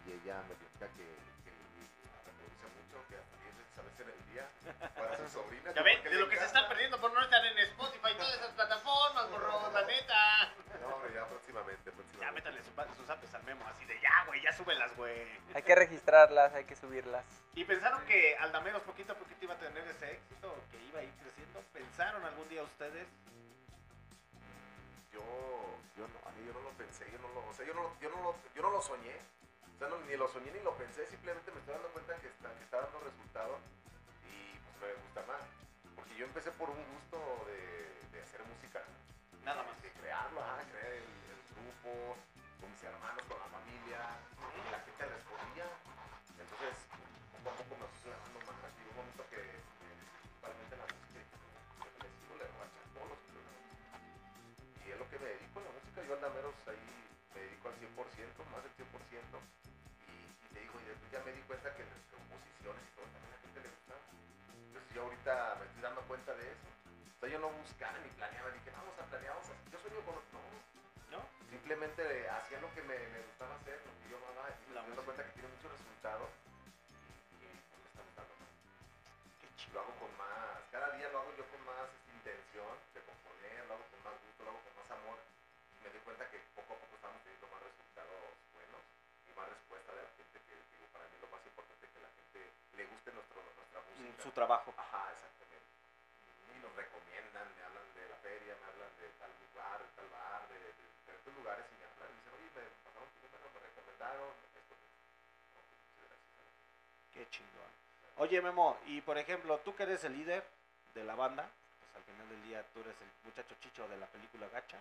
y 0.04 0.12
ella 0.12 0.36
me 0.48 0.54
platica 0.56 0.88
que, 0.96 1.06
que 1.44 1.52
la 1.52 2.20
reproduce 2.24 2.66
mucho, 2.76 2.96
que 3.08 3.16
hasta 3.16 3.34
10 3.40 3.52
veces 3.56 3.74
a 3.76 3.82
veces 3.84 4.00
en 4.00 4.10
el 4.12 4.22
día 4.32 4.44
para 4.96 5.12
su 5.16 5.28
sobrina. 5.28 5.72
Ya 5.72 5.82
ven, 5.82 6.02
de 6.04 6.14
lo 6.20 6.28
que 6.28 6.36
se 6.36 6.44
están 6.46 6.68
perdiendo 6.68 7.00
por 7.00 7.12
no 7.12 7.20
estar 7.22 7.44
en 7.44 7.58
Spotify 7.72 8.12
y 8.12 8.16
todas 8.16 8.34
esas 8.36 8.52
plataformas, 8.56 9.30
borro, 9.30 9.72
la 9.72 9.82
neta. 9.84 10.52
Ya 11.66 11.82
próximamente, 11.82 11.90
próximamente. 11.92 12.20
Ya 12.20 12.32
métanle 12.32 12.62
sus, 12.62 12.96
sus 12.96 13.10
apes 13.10 13.34
al 13.34 13.42
memo, 13.44 13.64
así 13.68 13.84
de 13.84 14.00
ya, 14.00 14.24
güey, 14.26 14.42
ya 14.42 14.52
súbelas, 14.52 14.96
güey. 14.96 15.26
Hay 15.54 15.62
que 15.62 15.74
registrarlas, 15.74 16.54
hay 16.54 16.64
que 16.64 16.76
subirlas. 16.76 17.24
¿Y 17.54 17.64
pensaron 17.64 18.04
que 18.06 18.36
Aldameros 18.38 18.82
poquito 18.82 19.12
a 19.12 19.16
poquito 19.16 19.44
iba 19.44 19.54
a 19.54 19.58
tener 19.58 19.86
ese 19.88 20.12
éxito, 20.12 20.54
que 20.70 20.78
iba 20.84 21.00
a 21.00 21.02
ir 21.02 21.12
creciendo? 21.22 21.60
¿Pensaron 21.72 22.24
algún 22.24 22.48
día 22.48 22.62
ustedes? 22.62 23.06
yo, 25.12 25.22
yo 25.96 26.04
no, 26.08 26.28
a 26.28 26.32
mí 26.32 26.44
yo 26.46 26.52
no 26.52 26.60
lo 26.60 26.70
pensé, 26.76 27.08
yo 27.10 27.18
no 27.18 27.28
lo, 27.32 27.48
o 27.48 27.54
sea, 27.54 27.64
yo 27.66 27.72
no, 27.74 27.88
yo 28.00 28.10
no 28.10 28.20
lo, 28.22 28.36
yo 28.54 28.62
no 28.62 28.70
lo 28.70 28.82
soñé, 28.82 29.16
o 29.74 29.78
sea, 29.78 29.88
no, 29.88 29.96
ni 30.04 30.14
lo 30.16 30.28
soñé 30.28 30.52
ni 30.52 30.60
lo 30.60 30.76
pensé, 30.76 31.06
simplemente 31.06 31.50
me 31.52 31.58
estoy 31.60 31.72
dando 31.72 31.88
cuenta 31.88 32.16
que 32.20 32.28
está, 32.28 32.52
que 32.52 32.64
está 32.64 32.80
dando 32.82 33.00
resultado 33.00 33.56
y 34.28 34.58
pues 34.60 34.92
me 34.92 35.00
gusta 35.00 35.22
más, 35.24 35.40
porque 35.96 36.14
yo 36.16 36.26
empecé 36.26 36.50
por 36.52 36.68
un 36.68 36.84
gusto 36.92 37.16
de, 37.48 38.12
de 38.12 38.22
hacer 38.22 38.42
música, 38.44 38.82
Nada 39.42 39.62
más. 39.62 39.80
de 39.80 39.88
crearlo, 39.92 40.42
ajá, 40.42 40.64
crear 40.70 40.92
el 40.92 41.08
con 41.86 42.66
mis 42.66 42.82
hermanos, 42.82 43.22
con 43.30 43.38
la 43.38 43.46
familia, 43.46 44.00
y 44.42 44.58
la 44.74 44.80
gente 44.82 45.06
respondía, 45.06 45.66
entonces 46.34 46.74
poco 47.30 47.54
a 47.54 47.54
poco 47.62 47.72
me 47.78 47.86
fui 47.94 48.10
clavando 48.10 48.38
más, 48.42 48.74
y 48.74 48.82
un 48.90 48.96
momento 48.98 49.22
que, 49.30 49.38
que 49.38 49.86
principalmente 50.18 50.72
en 50.74 50.80
la 50.82 50.88
música, 50.90 51.22
le 52.02 52.08
sigo, 52.10 52.34
le 52.42 52.46
voy 52.50 52.62
a 52.62 52.66
echar 52.66 52.86
todos 52.90 53.06
los 53.06 53.20
kilos, 53.22 53.46
y 54.82 54.86
es 54.90 54.98
lo 54.98 55.06
que 55.06 55.18
me 55.22 55.28
dedico 55.30 55.54
en 55.62 55.66
la 55.70 55.74
música. 55.78 55.98
Yo 56.02 56.12
Aldameros 56.18 56.58
ahí 56.66 56.86
me 57.34 57.40
dedico 57.46 57.70
al 57.70 57.76
100%, 57.78 58.50
más 58.50 58.60
del 58.66 58.74
100%. 58.82 59.38
Y, 60.10 60.26
y 60.26 60.46
te 60.50 60.58
digo, 60.66 60.74
y 60.82 60.86
después 60.90 61.08
ya 61.14 61.22
me 61.22 61.30
di 61.38 61.42
cuenta 61.46 61.70
que 61.70 61.86
las 61.86 62.02
composiciones 62.10 62.82
y 62.82 62.90
todo 62.98 63.06
también 63.14 63.30
a 63.30 63.34
la 63.34 63.42
gente 63.46 63.58
le 63.62 63.70
gustaba. 63.70 64.02
Entonces 64.74 64.90
yo 64.90 65.00
ahorita 65.06 65.32
me 65.62 65.64
estoy 65.70 65.82
dando 65.86 66.02
cuenta 66.10 66.34
de 66.34 66.46
eso. 66.50 66.66
Sea, 67.22 67.30
yo 67.30 67.38
no 67.38 67.50
buscaba 67.62 67.94
ni 68.02 68.10
planeaba, 68.18 68.50
Simplemente 71.76 72.08
hacía 72.32 72.56
lo 72.64 72.72
que 72.72 72.80
me, 72.88 72.96
me 72.96 73.20
gustaba 73.20 73.52
hacer, 73.60 73.76
lo 73.84 73.92
que 74.00 74.08
yo 74.08 74.16
amaba, 74.16 74.48
y 74.48 74.72
me 74.72 74.80
dando 74.80 75.04
cuenta 75.04 75.28
que 75.28 75.36
tiene 75.36 75.52
muchos 75.52 75.76
resultados. 75.76 76.32
Y, 77.36 77.52
pues 77.52 77.84
me 77.84 77.88
está 77.92 78.00
gustando 78.00 78.32
más. 78.40 78.48
Lo 79.76 79.78
hago 79.84 79.92
con 80.00 80.08
más, 80.16 80.56
cada 80.72 80.96
día 80.96 81.12
lo 81.12 81.20
hago 81.20 81.36
yo 81.36 81.44
con 81.52 81.60
más 81.68 81.84
este, 81.92 82.32
intención 82.32 82.72
de 82.96 83.00
componer, 83.04 83.60
lo 83.68 83.76
hago 83.76 83.84
con 83.92 84.00
más 84.08 84.16
gusto, 84.24 84.40
lo 84.40 84.56
hago 84.56 84.62
con 84.64 84.72
más 84.72 84.88
amor. 84.88 85.20
Y 85.20 85.76
me 85.84 85.92
doy 85.92 86.00
cuenta 86.00 86.24
que 86.32 86.40
poco 86.56 86.72
a 86.72 86.80
poco 86.80 86.96
estamos 86.96 87.20
teniendo 87.20 87.44
más 87.52 87.60
resultados 87.60 88.24
buenos 88.56 88.82
y 89.28 89.30
más 89.36 89.44
respuesta 89.52 89.92
de 89.92 90.00
la 90.00 90.12
gente, 90.16 90.36
que 90.48 90.56
digo, 90.56 90.88
para 90.96 91.04
mí 91.12 91.16
lo 91.20 91.28
más 91.28 91.44
importante 91.44 91.84
es 91.84 91.92
que 91.92 92.00
la 92.00 92.12
gente 92.16 92.40
le 92.72 92.84
guste 92.88 93.08
nuestro, 93.12 93.44
nuestra 93.52 93.84
música. 93.84 94.24
Su 94.24 94.32
trabajo. 94.32 94.72
Ajá, 94.80 95.12
exactamente. 95.12 95.68
Y 96.40 96.56
nos 96.56 96.72
recomiendan, 96.72 97.52
me 97.52 97.60
hablan 97.68 97.84
de 97.92 98.04
la 98.08 98.16
feria, 98.24 98.56
me 98.64 98.64
hablan 98.64 98.92
de 98.96 99.12
tal 99.20 99.28
lugar, 99.44 99.84
Qué 107.30 107.38
chingón. 107.38 107.70
Oye, 108.18 108.40
Memo, 108.40 108.78
y 108.86 109.00
por 109.00 109.18
ejemplo, 109.18 109.58
tú 109.58 109.74
que 109.74 109.82
eres 109.84 110.04
el 110.04 110.12
líder 110.16 110.44
de 110.94 111.04
la 111.04 111.14
banda, 111.14 111.48
pues 111.80 111.96
al 111.96 112.02
final 112.04 112.28
del 112.28 112.42
día 112.44 112.62
tú 112.72 112.80
eres 112.80 112.94
el 113.00 113.08
muchacho 113.24 113.54
chicho 113.60 113.86
de 113.88 113.96
la 113.98 114.06
película 114.06 114.48
Gacha. 114.48 114.78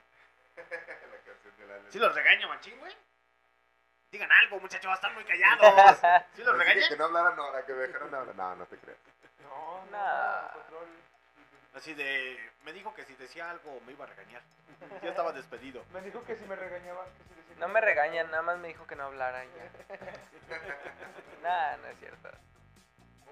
La 0.55 1.17
canción 1.26 1.57
de 1.57 1.67
la 1.67 1.91
¿Sí 1.91 1.99
los 1.99 2.15
regaña, 2.15 2.47
machín, 2.47 2.80
güey? 2.80 2.95
Digan 4.11 4.31
algo, 4.31 4.59
muchachos, 4.59 4.93
están 4.93 5.13
muy 5.13 5.26
callados. 5.26 5.99
¿Sí 6.35 6.43
los 6.43 6.59
Así 6.61 6.88
que 6.89 6.95
no 6.95 7.05
hablaran 7.05 7.38
ahora, 7.38 7.65
que 7.65 7.73
me 7.73 7.88
dejaran 7.88 8.13
hablar. 8.15 8.35
No, 8.35 8.55
no 8.55 8.65
te 8.67 8.77
creas. 8.77 8.97
No, 9.43 9.85
Nah. 9.91 10.47
Así 11.76 11.93
de, 11.93 12.38
me 12.64 12.72
dijo 12.73 12.93
que 12.93 13.03
si 13.06 13.14
decía 13.15 13.49
algo 13.52 13.80
me 13.85 13.91
iba 13.91 14.06
a 14.06 14.07
regañar. 14.07 14.41
Ya 15.03 15.10
estaba 15.10 15.34
despedido. 15.34 15.84
Me 15.93 16.02
dijo 16.02 16.23
que 16.23 16.35
si 16.38 16.45
me 16.45 16.56
regañabas, 16.56 17.07
que 17.10 17.23
si 17.26 17.35
decía 17.35 17.56
No 17.60 17.68
me 17.68 17.81
regañan, 17.81 18.31
nada 18.31 18.43
más 18.43 18.57
me 18.60 18.69
dijo 18.69 18.88
que 18.88 18.95
no 18.95 19.03
hablara 19.03 19.43
y 19.45 19.49
ya. 19.49 19.97
Nah, 21.43 21.77
no 21.77 21.88
es 21.88 21.99
cierto. 21.99 22.30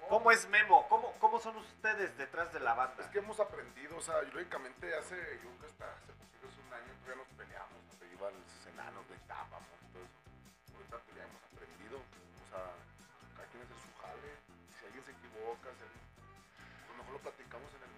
¿Cómo 0.08 0.30
es 0.30 0.46
Memo? 0.48 0.86
¿Cómo, 0.88 1.12
¿Cómo 1.18 1.40
son 1.40 1.56
ustedes 1.56 2.16
detrás 2.18 2.52
de 2.52 2.60
la 2.60 2.74
banda? 2.74 3.02
Es 3.02 3.08
que 3.10 3.18
hemos 3.18 3.40
aprendido, 3.40 3.96
o 3.96 4.00
sea, 4.02 4.20
lógicamente 4.22 4.94
hace, 4.94 5.16
yo 5.42 5.48
creo 5.48 5.60
que 5.60 5.66
hasta 5.66 5.90
hace 5.96 6.12
poquito, 6.12 6.46
hace 6.46 6.60
un 6.60 6.72
año, 6.74 6.92
todavía 7.02 7.24
nos 7.24 7.32
peleamos, 7.34 7.80
hasta 7.90 8.04
iban 8.06 8.34
los 8.38 8.66
enanos, 8.68 9.08
gritábamos 9.08 9.66
y 9.82 9.86
todo 9.92 10.04
eso. 10.04 10.20
Ahorita 10.76 10.96
pues, 11.02 11.16
ya 11.16 11.24
hemos 11.24 11.42
aprendido, 11.48 11.96
o 11.98 12.46
sea, 12.52 12.62
cada 13.34 13.48
quien 13.48 13.62
hace 13.64 13.74
su 13.80 13.90
jale, 13.98 14.30
si 14.78 14.84
alguien 14.86 15.04
se 15.08 15.12
equivoca, 15.16 15.68
si 15.74 15.82
alguien- 15.82 16.06
pues 16.86 16.94
mejor 17.00 17.12
lo 17.16 17.20
platicamos 17.24 17.68
en 17.74 17.82
el 17.82 17.90
pues, 17.90 17.93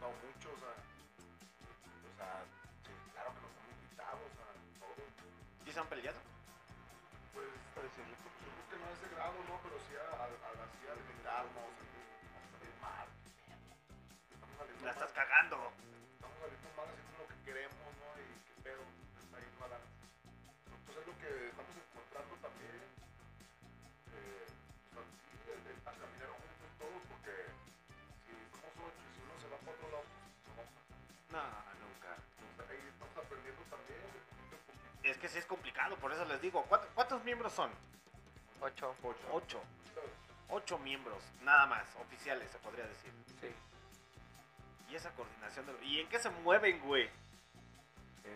sí 0.00 0.06
costado 0.06 0.16
mucho, 0.24 0.48
o 0.48 0.58
sea, 0.58 0.72
o 0.72 2.16
sea, 2.16 2.32
sí, 2.84 2.92
claro 3.12 3.30
que 3.36 3.40
nos 3.44 3.52
hemos 3.52 3.76
gritado, 3.84 4.20
o 4.24 4.32
sea, 4.32 4.48
todo. 4.80 4.96
¿Sí 5.64 5.72
se 5.72 5.80
han 5.80 5.88
peleado? 5.88 6.18
Pues, 7.34 7.46
yo 7.46 7.84
creo 7.84 8.64
que 8.70 8.76
no 8.80 8.86
a 8.88 8.92
ese 8.96 9.08
grado, 9.14 9.36
¿no? 9.44 9.60
Pero 9.62 9.76
sí 9.84 9.92
a, 10.00 10.08
a, 10.08 10.24
a, 10.24 10.50
así 10.64 10.80
a 10.88 10.94
gritarnos, 10.96 11.72
a. 12.80 13.04
Estamos 14.32 14.56
saliendo 14.56 14.84
La 14.86 14.92
estás 14.92 15.12
cagando. 15.12 15.59
Que 35.20 35.28
sí 35.28 35.38
es 35.38 35.46
complicado, 35.46 35.96
por 35.96 36.12
eso 36.12 36.24
les 36.24 36.40
digo. 36.40 36.64
¿Cuántos, 36.68 36.88
cuántos 36.94 37.22
miembros 37.24 37.52
son? 37.52 37.70
Ocho. 38.60 38.94
Ocho. 39.32 39.60
Ocho 40.52 40.78
miembros, 40.78 41.22
nada 41.42 41.66
más, 41.66 41.86
oficiales, 42.00 42.50
se 42.50 42.58
podría 42.58 42.84
decir. 42.84 43.12
Sí. 43.40 43.54
Y 44.90 44.96
esa 44.96 45.10
coordinación 45.10 45.64
de... 45.66 45.84
¿Y 45.84 46.00
en 46.00 46.08
qué 46.08 46.18
se 46.18 46.28
mueven, 46.28 46.80
güey? 46.80 47.08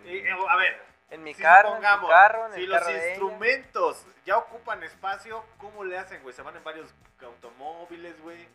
Eh, 0.05 0.25
a 0.49 0.57
ver, 0.57 0.81
En 1.11 1.25
mi 1.25 1.35
si 1.35 1.43
carro, 1.43 1.71
en 1.71 1.75
tu 1.75 1.83
supongamos, 1.83 2.11
carro, 2.11 2.47
en 2.47 2.53
si 2.55 2.61
el 2.61 2.71
los 2.71 2.79
carro 2.79 2.93
de 2.93 2.99
ella. 2.99 3.09
instrumentos 3.09 4.07
ya 4.25 4.39
ocupan 4.39 4.83
espacio, 4.85 5.45
¿cómo 5.59 5.83
le 5.83 5.99
hacen, 5.99 6.23
güey? 6.23 6.33
¿Se 6.35 6.43
van 6.43 6.57
en 6.57 6.63
varios 6.63 6.95
automóviles, 7.21 8.21
güey? 8.23 8.47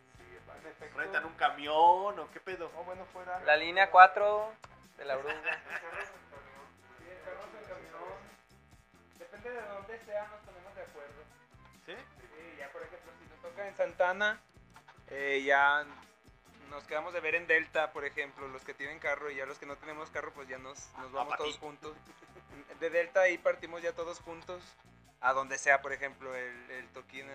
¿Rentan 0.96 1.26
un 1.26 1.34
camión 1.34 2.18
o 2.18 2.30
qué 2.32 2.40
pedo? 2.40 2.70
Oh, 2.76 2.84
bueno, 2.84 3.04
fuera. 3.12 3.40
La 3.40 3.56
línea 3.56 3.90
4 3.90 4.52
de 4.96 5.04
la 5.04 5.16
Bruga. 5.16 5.34
Depende 9.42 9.60
de 9.62 9.68
dónde 9.68 9.98
sea, 10.04 10.28
nos 10.28 10.40
ponemos 10.40 10.74
de 10.74 10.82
acuerdo. 10.82 11.22
¿Sí? 11.86 11.92
Sí, 11.94 12.56
ya 12.58 12.68
por 12.72 12.82
ejemplo, 12.82 13.12
si 13.18 13.30
nos 13.30 13.40
toca 13.42 13.68
en 13.68 13.76
Santana, 13.76 14.40
Eh, 15.12 15.42
ya 15.44 15.84
nos 16.68 16.84
quedamos 16.84 17.12
de 17.12 17.20
ver 17.20 17.34
en 17.34 17.48
Delta, 17.48 17.92
por 17.92 18.04
ejemplo, 18.04 18.46
los 18.46 18.62
que 18.62 18.74
tienen 18.74 19.00
carro 19.00 19.28
y 19.28 19.34
ya 19.34 19.44
los 19.44 19.58
que 19.58 19.66
no 19.66 19.76
tenemos 19.76 20.08
carro, 20.10 20.32
pues 20.32 20.46
ya 20.46 20.58
nos, 20.58 20.88
nos 20.98 21.10
vamos 21.10 21.32
pa' 21.32 21.38
todos 21.38 21.58
juntos. 21.58 21.96
De 22.78 22.90
Delta 22.90 23.22
ahí 23.22 23.36
partimos 23.38 23.82
ya 23.82 23.92
todos 23.92 24.20
juntos, 24.20 24.62
a 25.20 25.32
donde 25.32 25.58
sea, 25.58 25.82
por 25.82 25.92
ejemplo, 25.92 26.34
el, 26.34 26.70
el 26.70 26.88
Toquina. 26.90 27.32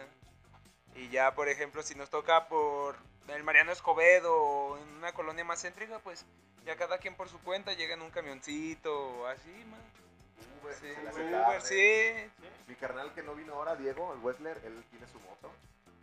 Y 0.95 1.10
ya, 1.10 1.36
por 1.36 1.49
ejemplo, 1.49 1.84
si 1.84 1.95
nos 1.95 2.10
toca 2.10 2.48
por 2.48 2.95
el 3.27 3.44
Mariano 3.44 3.73
Escobedo 3.73 4.34
o 4.34 4.77
en 4.77 4.88
una 4.95 5.11
colonia 5.11 5.44
más 5.44 5.61
céntrica, 5.61 5.99
pues 5.99 6.26
ya 6.64 6.77
cada 6.77 6.98
quien 6.99 7.15
por 7.15 7.27
su 7.27 7.40
cuenta 7.41 7.73
llega 7.73 7.95
en 7.95 8.03
un 8.03 8.11
camioncito 8.11 8.95
o 8.95 9.26
así, 9.27 9.52
man. 9.65 9.82
Uber, 10.66 10.76
Sí, 10.76 10.94
se 10.96 11.02
le 11.04 11.10
hace 11.10 11.22
Uber, 11.22 11.32
tarde. 11.62 11.62
sí. 11.62 12.48
Mi 12.68 12.76
carnal 12.76 13.14
que 13.14 13.22
no 13.24 13.36
vino 13.36 13.54
ahora, 13.54 13.76
Diego, 13.76 14.14
el 14.14 14.20
Wessler, 14.20 14.60
él 14.66 14.84
tiene 14.90 15.08
su 15.08 15.20
moto. 15.20 15.52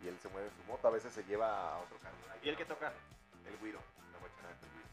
Y 0.01 0.07
él 0.07 0.17
se 0.21 0.29
mueve 0.29 0.47
en 0.49 0.55
su 0.55 0.63
moto. 0.63 0.87
A 0.87 0.91
veces 0.91 1.13
se 1.13 1.23
lleva 1.25 1.73
a 1.75 1.77
otro 1.79 1.97
carnal. 1.97 2.39
¿Y 2.41 2.49
el 2.49 2.57
que 2.57 2.65
toca? 2.65 2.91
El 3.47 3.57
Guido. 3.59 3.79
La 4.11 4.19
guachana 4.19 4.49
del 4.49 4.69
Guido. 4.71 4.87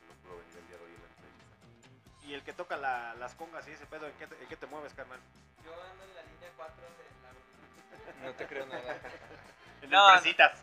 Él 0.00 0.08
no 0.08 0.14
pudo 0.22 0.38
venir 0.38 0.56
el 0.56 0.66
día 0.68 0.76
de 0.78 0.84
hoy 0.84 0.90
en 0.94 1.02
la 1.02 1.08
entrevista. 1.08 2.26
¿Y 2.26 2.34
el 2.34 2.42
que 2.42 2.52
toca 2.52 2.76
la- 2.76 3.14
las 3.14 3.34
congas 3.34 3.66
y 3.68 3.72
ese 3.72 3.86
pedo, 3.86 4.06
¿en 4.06 4.12
qué, 4.14 4.26
te, 4.26 4.34
en 4.42 4.48
qué 4.48 4.56
te 4.56 4.66
mueves, 4.66 4.92
carnal? 4.94 5.20
Yo 5.64 5.72
ando 5.82 6.04
en 6.04 6.14
la 6.14 6.22
línea 6.22 6.50
4 6.56 6.82
de 6.82 8.22
la 8.22 8.24
No 8.26 8.32
te 8.34 8.46
creo 8.46 8.66
nada. 8.66 9.00
No, 9.88 10.08
empresitas. 10.14 10.62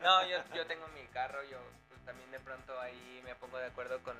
No, 0.00 0.26
yo, 0.26 0.38
yo 0.54 0.66
tengo 0.66 0.88
mi 0.88 1.02
carro, 1.08 1.42
yo 1.44 1.58
pues, 1.88 2.00
también 2.04 2.30
de 2.32 2.40
pronto 2.40 2.80
ahí 2.80 3.20
me 3.24 3.34
pongo 3.36 3.58
de 3.58 3.66
acuerdo 3.66 4.02
con, 4.02 4.16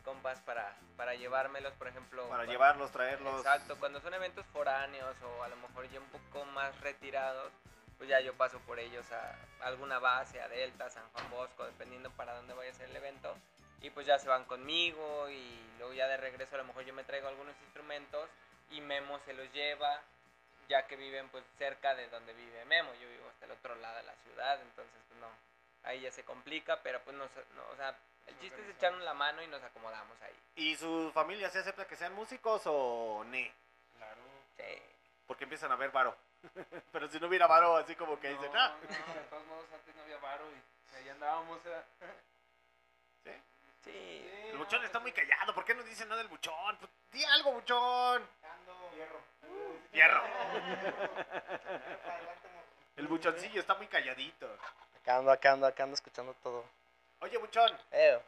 compas 0.00 0.40
para, 0.40 0.74
para 0.96 1.14
llevármelos, 1.14 1.72
por 1.74 1.88
ejemplo. 1.88 2.28
Para 2.28 2.44
llevarlos, 2.44 2.90
traerlos. 2.90 3.38
Exacto, 3.38 3.76
cuando 3.78 4.00
son 4.00 4.14
eventos 4.14 4.44
foráneos 4.46 5.16
o 5.22 5.42
a 5.42 5.48
lo 5.48 5.56
mejor 5.56 5.88
ya 5.90 6.00
un 6.00 6.08
poco 6.08 6.44
más 6.46 6.78
retirados, 6.80 7.52
pues 7.98 8.08
ya 8.08 8.20
yo 8.20 8.34
paso 8.34 8.58
por 8.60 8.78
ellos 8.78 9.04
a 9.12 9.36
alguna 9.66 9.98
base, 9.98 10.40
a 10.40 10.48
Delta, 10.48 10.88
San 10.88 11.06
Juan 11.12 11.30
Bosco, 11.30 11.66
dependiendo 11.66 12.10
para 12.12 12.34
dónde 12.34 12.54
vaya 12.54 12.70
a 12.70 12.74
ser 12.74 12.88
el 12.88 12.96
evento. 12.96 13.36
Y 13.82 13.90
pues 13.90 14.06
ya 14.06 14.18
se 14.18 14.28
van 14.28 14.44
conmigo 14.44 15.28
y 15.28 15.60
luego 15.78 15.92
ya 15.92 16.06
de 16.08 16.16
regreso 16.16 16.54
a 16.54 16.58
lo 16.58 16.64
mejor 16.64 16.84
yo 16.84 16.94
me 16.94 17.04
traigo 17.04 17.28
algunos 17.28 17.54
instrumentos 17.62 18.28
y 18.70 18.80
Memo 18.80 19.18
se 19.20 19.32
los 19.32 19.52
lleva, 19.52 20.00
ya 20.68 20.86
que 20.86 20.96
viven 20.96 21.28
pues 21.28 21.44
cerca 21.58 21.94
de 21.94 22.08
donde 22.08 22.32
vive 22.32 22.64
Memo. 22.64 22.90
Yo 22.94 23.08
vivo 23.08 23.28
hasta 23.28 23.44
el 23.46 23.52
otro 23.52 23.74
lado 23.74 23.96
de 23.96 24.02
la 24.04 24.14
ciudad, 24.24 24.60
entonces 24.62 24.96
pues 25.08 25.20
no, 25.20 25.28
ahí 25.82 26.00
ya 26.00 26.10
se 26.10 26.24
complica, 26.24 26.80
pero 26.82 27.00
pues 27.00 27.16
no, 27.16 27.24
no 27.24 27.62
o 27.72 27.76
sea, 27.76 27.96
el 28.30 28.38
chiste 28.38 28.62
es 28.62 28.68
echarnos 28.76 29.02
la 29.02 29.14
mano 29.14 29.42
y 29.42 29.48
nos 29.48 29.62
acomodamos 29.62 30.16
ahí. 30.22 30.34
¿Y 30.56 30.76
su 30.76 31.10
familia 31.12 31.50
se 31.50 31.58
acepta 31.58 31.86
que 31.86 31.96
sean 31.96 32.14
músicos 32.14 32.62
o 32.66 33.24
ne? 33.24 33.52
Claro. 33.96 34.20
Sí. 34.56 34.82
Porque 35.26 35.44
empiezan 35.44 35.72
a 35.72 35.76
ver 35.76 35.90
varo. 35.90 36.16
Pero 36.92 37.08
si 37.08 37.18
no 37.20 37.26
hubiera 37.26 37.46
varo, 37.46 37.76
así 37.76 37.94
como 37.96 38.18
que 38.20 38.30
dicen, 38.30 38.50
ah. 38.54 38.76
No, 38.82 39.14
de 39.14 39.20
todos 39.28 39.46
modos 39.46 39.66
antes 39.72 39.94
no 39.94 40.02
había 40.02 40.18
varo 40.18 40.44
y 40.50 40.96
ahí 40.96 41.08
andábamos. 41.08 41.58
¿eh? 41.66 41.82
¿Sí? 43.24 43.30
Sí. 43.84 44.48
El 44.50 44.58
buchón 44.58 44.84
está 44.84 45.00
muy 45.00 45.12
callado. 45.12 45.54
¿Por 45.54 45.64
qué 45.64 45.74
no 45.74 45.82
dice 45.82 46.04
nada 46.04 46.18
del 46.18 46.28
buchón? 46.28 46.76
Pues, 46.78 46.90
di 47.12 47.24
algo, 47.24 47.52
buchón. 47.52 48.28
Fierro. 48.94 49.20
Fierro. 49.90 50.22
El 52.96 53.06
buchoncillo 53.08 53.60
está 53.60 53.74
muy 53.76 53.86
calladito. 53.86 54.46
Acá 55.00 55.16
ando, 55.16 55.30
acá 55.30 55.52
ando, 55.52 55.66
acá 55.66 55.84
ando 55.84 55.94
escuchando 55.94 56.34
todo. 56.42 56.64
Oye, 57.20 57.38
buchón. 57.38 57.70
Eh, 57.92 58.18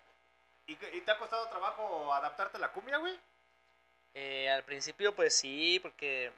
¿Y, 0.67 0.73
y 0.73 1.01
te 1.01 1.11
ha 1.11 1.19
costado 1.19 1.49
trabajo 1.49 2.13
adaptarte 2.15 2.57
a 2.57 2.61
la 2.61 2.69
cumbia, 2.73 2.99
güey? 2.99 3.19
eh, 4.15 4.51
al 4.51 4.63
principio 4.63 5.15
pues 5.15 5.35
sí, 5.35 5.79
porque 5.83 6.31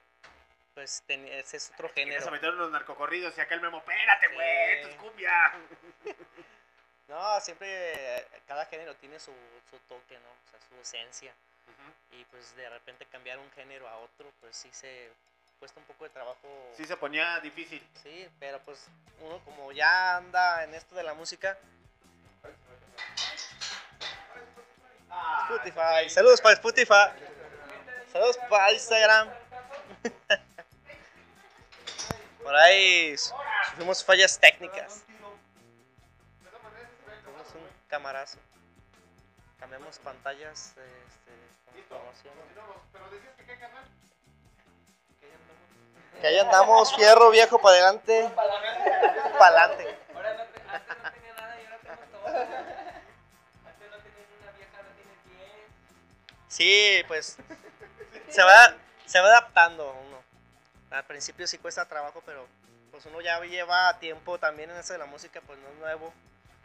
pues 0.74 1.02
ten- 1.06 1.26
ese 1.26 1.56
es 1.56 1.70
otro 1.74 1.88
género. 1.88 2.30
meter 2.30 2.50
unos 2.54 2.70
narcocorridos 2.70 3.36
y 3.36 3.40
acá 3.40 3.54
el 3.56 3.60
memo, 3.60 3.78
espérate, 3.78 4.28
güey, 4.28 4.46
Sí. 4.46 4.72
esto 4.80 4.88
es 4.88 4.96
cumbia. 4.96 5.52
No, 7.06 7.38
siempre 7.40 7.66
eh, 8.16 8.26
cada 8.48 8.64
género 8.64 8.94
tiene 8.96 9.20
su, 9.20 9.30
su 9.70 9.78
toque, 9.88 10.14
¿no? 10.18 10.30
O 10.30 10.50
sea, 10.50 10.58
su 10.68 10.74
esencia. 10.80 11.34
Y 12.12 12.24
pues 12.24 12.56
de 12.56 12.68
repente 12.70 13.04
cambiar 13.06 13.38
un 13.38 13.50
género 13.52 13.86
a 13.86 13.98
otro, 13.98 14.32
pues 14.40 14.56
sí 14.56 14.70
se 14.72 15.10
cuesta 15.58 15.78
un 15.80 15.86
poco 15.86 16.04
de 16.04 16.10
trabajo. 16.10 16.48
Sí 16.74 16.86
se 16.86 16.96
ponía 16.96 17.40
difícil. 17.40 17.86
Sí, 18.02 18.26
pero 18.40 18.58
pues 18.60 18.86
uno 19.20 19.38
como 19.44 19.70
ya 19.72 20.16
anda 20.16 20.64
en 20.64 20.74
esto 20.74 20.94
de 20.94 21.02
la 21.02 21.12
música. 21.12 21.58
Spotify. 25.48 26.08
Saludos 26.08 26.40
para 26.40 26.54
Spotify. 26.54 27.10
Saludos 28.12 28.38
para 28.48 28.72
Instagram. 28.72 29.28
Por 32.42 32.54
ahí 32.56 33.16
sufrimos 33.16 34.04
fallas 34.04 34.38
técnicas. 34.38 35.02
Tuvimos 37.24 37.54
un 37.54 37.66
camarazo. 37.88 38.38
Cambiamos 39.58 39.98
pantallas 39.98 40.74
este, 40.76 41.32
canal. 43.58 43.84
Que 46.20 46.26
ahí 46.26 46.38
andamos, 46.38 46.94
fierro 46.94 47.30
viejo 47.30 47.58
para 47.58 47.76
adelante. 47.76 48.30
Para 49.38 49.64
adelante. 49.64 49.93
Sí, 56.54 57.02
pues 57.08 57.36
se 58.28 58.42
va, 58.44 58.76
se 59.06 59.18
va 59.18 59.26
adaptando 59.26 59.92
uno. 60.06 60.22
Al 60.92 61.04
principio 61.04 61.48
sí 61.48 61.58
cuesta 61.58 61.84
trabajo, 61.84 62.22
pero 62.24 62.46
pues 62.92 63.04
uno 63.06 63.20
ya 63.20 63.40
lleva 63.40 63.98
tiempo 63.98 64.38
también 64.38 64.70
en 64.70 64.76
eso 64.76 64.92
de 64.92 65.00
la 65.00 65.06
música, 65.06 65.40
pues 65.44 65.58
no 65.58 65.68
es 65.70 65.74
nuevo. 65.78 66.14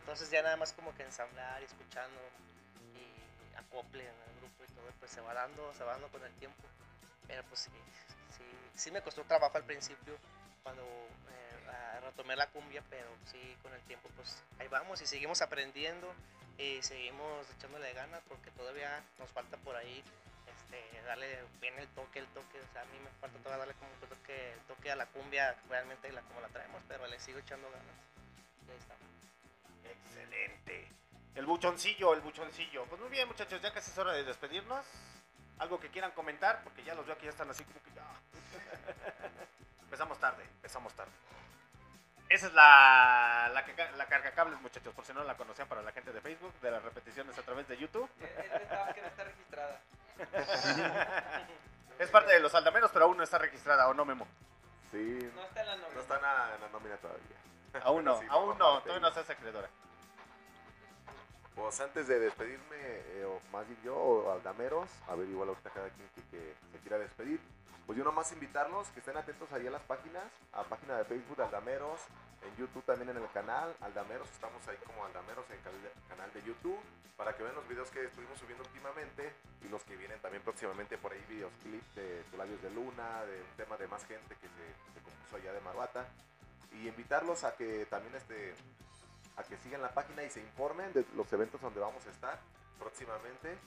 Entonces 0.02 0.30
ya 0.30 0.44
nada 0.44 0.58
más 0.58 0.74
como 0.74 0.94
que 0.94 1.02
ensamblar 1.02 1.60
y 1.64 1.66
escuchando 1.66 2.22
y 2.94 3.56
acople 3.58 4.04
en 4.04 4.14
el 4.30 4.40
grupo 4.40 4.64
y 4.64 4.68
todo, 4.74 4.86
pues 5.00 5.10
se 5.10 5.22
va 5.22 5.34
dando, 5.34 5.74
se 5.76 5.84
va 5.84 5.94
dando 5.94 6.08
con 6.10 6.24
el 6.24 6.34
tiempo. 6.34 6.62
Pero 7.28 7.42
pues 7.46 7.62
sí, 7.62 7.72
sí, 8.76 8.92
me 8.92 9.02
costó 9.02 9.24
trabajo 9.24 9.58
al 9.58 9.64
principio 9.64 10.14
cuando 10.62 10.84
eh, 10.84 11.59
ah, 11.70 12.00
retomé 12.02 12.36
la 12.36 12.48
cumbia, 12.48 12.84
pero 12.90 13.08
sí 13.26 13.58
con 13.62 13.74
el 13.74 13.82
tiempo 13.82 14.10
pues 14.16 14.44
ahí 14.60 14.68
vamos 14.68 15.02
y 15.02 15.08
seguimos 15.08 15.42
aprendiendo 15.42 16.12
y 16.58 16.82
seguimos 16.82 17.50
echándole 17.58 17.94
ganas 17.94 18.22
porque 18.28 18.52
todavía 18.52 19.04
nos 19.18 19.30
falta 19.30 19.58
por 19.58 19.76
ahí 19.76 20.04
este, 20.48 21.02
darle 21.04 21.40
bien 21.62 21.78
el 21.80 21.88
toque, 21.90 22.20
el 22.20 22.28
toque, 22.28 22.60
o 22.60 22.74
sea, 22.74 22.82
a 22.82 22.86
mí 22.86 23.00
me 23.04 23.10
falta 23.22 23.38
todavía 23.40 23.66
darle 23.66 23.74
como 23.76 23.92
un 23.92 24.10
toque, 24.10 24.54
el 24.54 24.60
toque 24.62 24.92
a 24.92 24.96
la 24.96 25.06
cumbia 25.08 25.56
realmente 25.70 26.10
como 26.28 26.42
la 26.42 26.48
traemos, 26.50 26.82
pero 26.88 27.08
le 27.08 27.20
sigo 27.20 27.40
echando 27.40 27.70
ganas. 27.72 27.96
Y 28.68 28.72
ahí 28.72 28.78
estamos. 28.78 29.08
Excelente. 29.86 30.88
El 31.36 31.46
buchoncillo, 31.46 32.14
el 32.14 32.22
buchoncillo. 32.22 32.86
Pues 32.86 33.02
muy 33.02 33.10
bien, 33.10 33.28
muchachos, 33.28 33.62
ya 33.62 33.74
casi 33.74 33.92
es 33.92 33.98
hora 33.98 34.14
de 34.14 34.24
despedirnos. 34.24 34.86
Algo 35.60 35.80
que 35.80 35.90
quieran 35.90 36.12
comentar, 36.12 36.64
porque 36.64 36.84
ya 36.84 36.96
los 36.96 37.06
veo 37.06 37.18
que 37.18 37.26
ya 37.26 37.32
están 37.32 37.50
así 37.50 37.66
ya. 37.96 38.04
empezamos 39.84 40.20
tarde, 40.20 40.44
empezamos 40.44 40.94
tarde. 40.94 41.12
Esa 42.30 42.46
es 42.46 42.54
la, 42.54 43.52
la, 43.52 43.66
la 43.98 44.06
cargacables, 44.06 44.62
muchachos, 44.62 44.94
por 44.94 45.04
si 45.04 45.14
no 45.14 45.24
la 45.24 45.36
conocían 45.36 45.68
para 45.68 45.82
la 45.82 45.92
gente 45.92 46.14
de 46.14 46.22
Facebook, 46.22 46.54
de 46.62 46.70
las 46.70 46.84
repeticiones 46.84 47.36
a 47.36 47.42
través 47.42 47.68
de 47.68 47.76
YouTube. 47.76 48.08
Esta 48.22 48.94
que 48.94 49.02
no 49.02 49.08
está 49.08 49.24
registrada. 49.24 49.82
es 52.00 52.10
parte 52.10 52.34
de 52.34 52.40
los 52.40 52.54
aldameros, 52.54 52.92
pero 52.92 53.06
aún 53.06 53.18
no 53.18 53.24
está 53.24 53.40
registrada, 53.40 53.88
¿o 53.88 53.96
no, 53.96 54.06
Memo? 54.06 54.28
Sí. 54.92 55.32
No 55.36 55.42
está 55.42 55.62
en 55.62 55.68
la 55.68 55.76
nómina. 55.76 55.96
No 55.96 56.02
está 56.02 56.16
en 56.18 56.22
la, 56.22 56.56
en 56.56 56.62
la 56.62 56.70
nómina 56.70 56.98
todavía. 56.98 57.38
Aún 57.84 58.06
no, 58.06 58.20
Sí, 58.20 58.28
aún 58.30 58.58
no, 58.60 58.80
todavía 58.82 59.00
no 59.00 59.12
se 59.12 59.20
hace 59.22 59.34
acreedora. 59.34 59.70
Pues 61.56 61.80
antes 61.82 62.08
de 62.08 62.20
despedirme, 62.20 62.78
eh, 62.78 63.26
o 63.26 63.42
más 63.52 63.68
bien 63.68 63.82
yo, 63.84 63.96
o 63.96 64.32
Aldameros, 64.32 64.88
a 65.08 65.16
ver, 65.16 65.28
igual 65.28 65.50
ahorita 65.50 65.72
cada 65.72 65.90
quien 65.90 66.08
que, 66.10 66.22
que 66.30 66.56
se 66.72 66.80
quiera 66.80 67.00
despedir, 67.00 67.40
pues 67.90 67.98
yo 67.98 68.06
nomás 68.06 68.32
invitarlos 68.32 68.88
que 68.90 69.00
estén 69.00 69.18
atentos 69.18 69.52
ahí 69.52 69.66
a 69.66 69.72
las 69.72 69.82
páginas, 69.82 70.26
a 70.54 70.62
página 70.62 70.96
de 71.00 71.06
Facebook 71.06 71.42
Aldameros, 71.42 72.00
en 72.46 72.56
YouTube 72.56 72.84
también 72.84 73.10
en 73.10 73.18
el 73.18 73.28
canal 73.32 73.76
Aldameros, 73.82 74.30
estamos 74.30 74.62
ahí 74.68 74.78
como 74.86 75.04
Aldameros 75.06 75.44
en 75.50 75.56
el 75.58 76.08
canal 76.08 76.32
de 76.32 76.44
YouTube, 76.44 76.78
para 77.18 77.36
que 77.36 77.42
vean 77.42 77.56
los 77.56 77.68
videos 77.68 77.90
que 77.90 78.06
estuvimos 78.06 78.38
subiendo 78.38 78.64
últimamente 78.64 79.34
y 79.66 79.70
los 79.70 79.82
que 79.86 79.98
vienen 79.98 80.20
también 80.20 80.44
próximamente 80.44 81.00
por 81.00 81.14
ahí, 81.14 81.26
videos 81.28 81.52
clips 81.64 81.96
de 81.96 82.22
Tus 82.30 82.38
Labios 82.38 82.62
de 82.62 82.70
Luna, 82.70 83.26
de 83.26 83.42
un 83.42 83.58
tema 83.58 83.76
de 83.76 83.88
más 83.88 84.06
gente 84.06 84.36
que 84.36 84.48
se, 84.48 84.94
se 84.94 85.02
compuso 85.02 85.38
allá 85.38 85.52
de 85.52 85.62
Maruata, 85.62 86.06
y 86.74 86.88
invitarlos 86.88 87.44
a 87.44 87.56
que 87.56 87.88
también 87.88 88.14
este 88.14 88.54
a 89.36 89.42
que 89.42 89.58
sigan 89.58 89.82
la 89.82 89.96
página 89.96 90.22
y 90.24 90.30
se 90.30 90.42
informen 90.42 90.94
de 90.94 91.08
los 91.16 91.34
eventos 91.34 91.60
donde 91.60 91.80
vamos 91.80 92.06
a 92.06 92.12
estar 92.12 92.40
próximamente. 92.78 93.58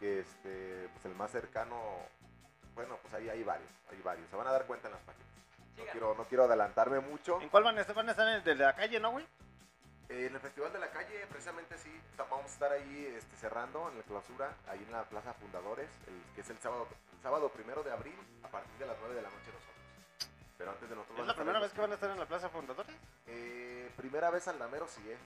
Que 0.00 0.20
este, 0.20 0.88
pues 0.94 1.04
el 1.04 1.14
más 1.14 1.30
cercano, 1.30 1.76
bueno, 2.80 2.98
pues 3.02 3.12
ahí 3.12 3.28
hay 3.28 3.42
varios, 3.42 3.70
hay 3.90 4.00
varios. 4.00 4.28
Se 4.30 4.36
van 4.36 4.46
a 4.46 4.52
dar 4.52 4.64
cuenta 4.64 4.88
en 4.88 4.94
las 4.94 5.02
páginas. 5.02 5.28
No 5.76 5.84
quiero, 5.92 6.14
no 6.14 6.24
quiero 6.24 6.44
adelantarme 6.44 7.00
mucho. 7.00 7.38
¿En 7.40 7.50
cuál 7.50 7.64
van 7.64 7.76
a 7.76 7.82
estar? 7.82 7.94
Van 7.94 8.08
a 8.08 8.12
estar 8.12 8.26
en 8.26 8.34
el 8.36 8.44
de 8.44 8.54
la 8.54 8.74
calle, 8.74 8.98
¿no, 8.98 9.10
güey? 9.10 9.26
Eh, 10.08 10.26
en 10.26 10.34
el 10.34 10.40
Festival 10.40 10.72
de 10.72 10.78
la 10.78 10.90
Calle, 10.90 11.26
precisamente 11.28 11.76
sí, 11.78 11.92
vamos 12.16 12.46
a 12.46 12.46
estar 12.46 12.72
ahí 12.72 13.14
este, 13.16 13.36
cerrando 13.36 13.88
en 13.90 13.98
la 13.98 14.02
clausura, 14.02 14.56
ahí 14.66 14.82
en 14.82 14.90
la 14.90 15.04
Plaza 15.04 15.34
Fundadores, 15.34 15.88
el, 16.08 16.34
que 16.34 16.40
es 16.40 16.50
el 16.50 16.58
sábado, 16.58 16.88
el 17.14 17.22
sábado 17.22 17.48
primero 17.50 17.84
de 17.84 17.92
abril, 17.92 18.16
a 18.42 18.48
partir 18.48 18.76
de 18.78 18.86
las 18.86 18.96
9 18.98 19.14
de 19.14 19.22
la 19.22 19.28
noche 19.28 19.52
nosotros. 19.52 19.76
Pero 20.58 20.70
antes 20.72 20.88
de 20.88 20.96
nosotros 20.96 21.20
¿Es 21.20 21.26
la 21.26 21.34
primera 21.34 21.60
vez 21.60 21.72
que 21.72 21.80
van 21.80 21.92
a 21.92 21.94
estar 21.94 22.10
en 22.10 22.18
la 22.18 22.26
Plaza 22.26 22.48
Fundadores? 22.48 22.96
Eh, 23.26 23.90
primera 23.96 24.30
vez 24.30 24.48
Aldamero, 24.48 24.88
sí, 24.88 25.02
eh. 25.08 25.18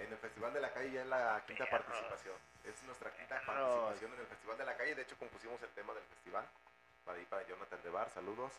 En 0.00 0.10
el 0.10 0.18
Festival 0.18 0.52
de 0.54 0.60
la 0.60 0.72
Calle 0.72 0.90
ya 0.92 1.02
es 1.02 1.06
la 1.06 1.42
quinta 1.46 1.66
participación. 1.68 2.36
Es 2.64 2.82
nuestra 2.84 3.10
quinta 3.12 3.40
participación 3.44 4.14
en 4.14 4.20
el 4.20 4.26
Festival 4.26 4.56
de 4.58 4.64
la 4.64 4.76
Calle. 4.76 4.94
De 4.94 5.02
hecho, 5.02 5.16
compusimos 5.18 5.62
el 5.62 5.68
tema 5.70 5.92
del 5.92 6.04
festival. 6.04 6.46
Para 7.04 7.18
ir 7.18 7.26
para 7.26 7.46
Jonathan 7.46 7.82
de 7.82 7.90
Bar, 7.90 8.10
saludos. 8.10 8.52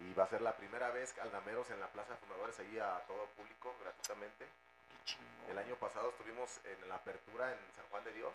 Y 0.00 0.14
va 0.14 0.24
a 0.24 0.28
ser 0.28 0.40
la 0.40 0.56
primera 0.56 0.90
vez 0.90 1.12
que 1.12 1.20
Aldameros 1.20 1.68
en 1.70 1.80
la 1.80 1.88
Plaza 1.88 2.16
Fundadores, 2.16 2.58
ahí 2.60 2.78
a 2.78 3.00
todo 3.06 3.26
público, 3.36 3.74
gratuitamente. 3.82 4.46
El 5.50 5.58
año 5.58 5.74
pasado 5.76 6.10
estuvimos 6.10 6.60
en 6.64 6.88
la 6.88 6.96
apertura 6.96 7.52
en 7.52 7.58
San 7.76 7.86
Juan 7.90 8.04
de 8.04 8.12
Dios. 8.12 8.32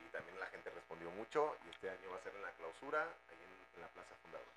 Y 0.00 0.08
también 0.10 0.38
la 0.38 0.46
gente 0.46 0.70
respondió 0.70 1.10
mucho. 1.12 1.56
Y 1.66 1.70
este 1.70 1.88
año 1.88 2.10
va 2.10 2.18
a 2.18 2.22
ser 2.22 2.34
en 2.34 2.42
la 2.42 2.50
clausura, 2.52 3.02
ahí 3.02 3.40
en, 3.40 3.76
en 3.76 3.80
la 3.80 3.88
Plaza 3.88 4.14
Fundadores. 4.22 4.54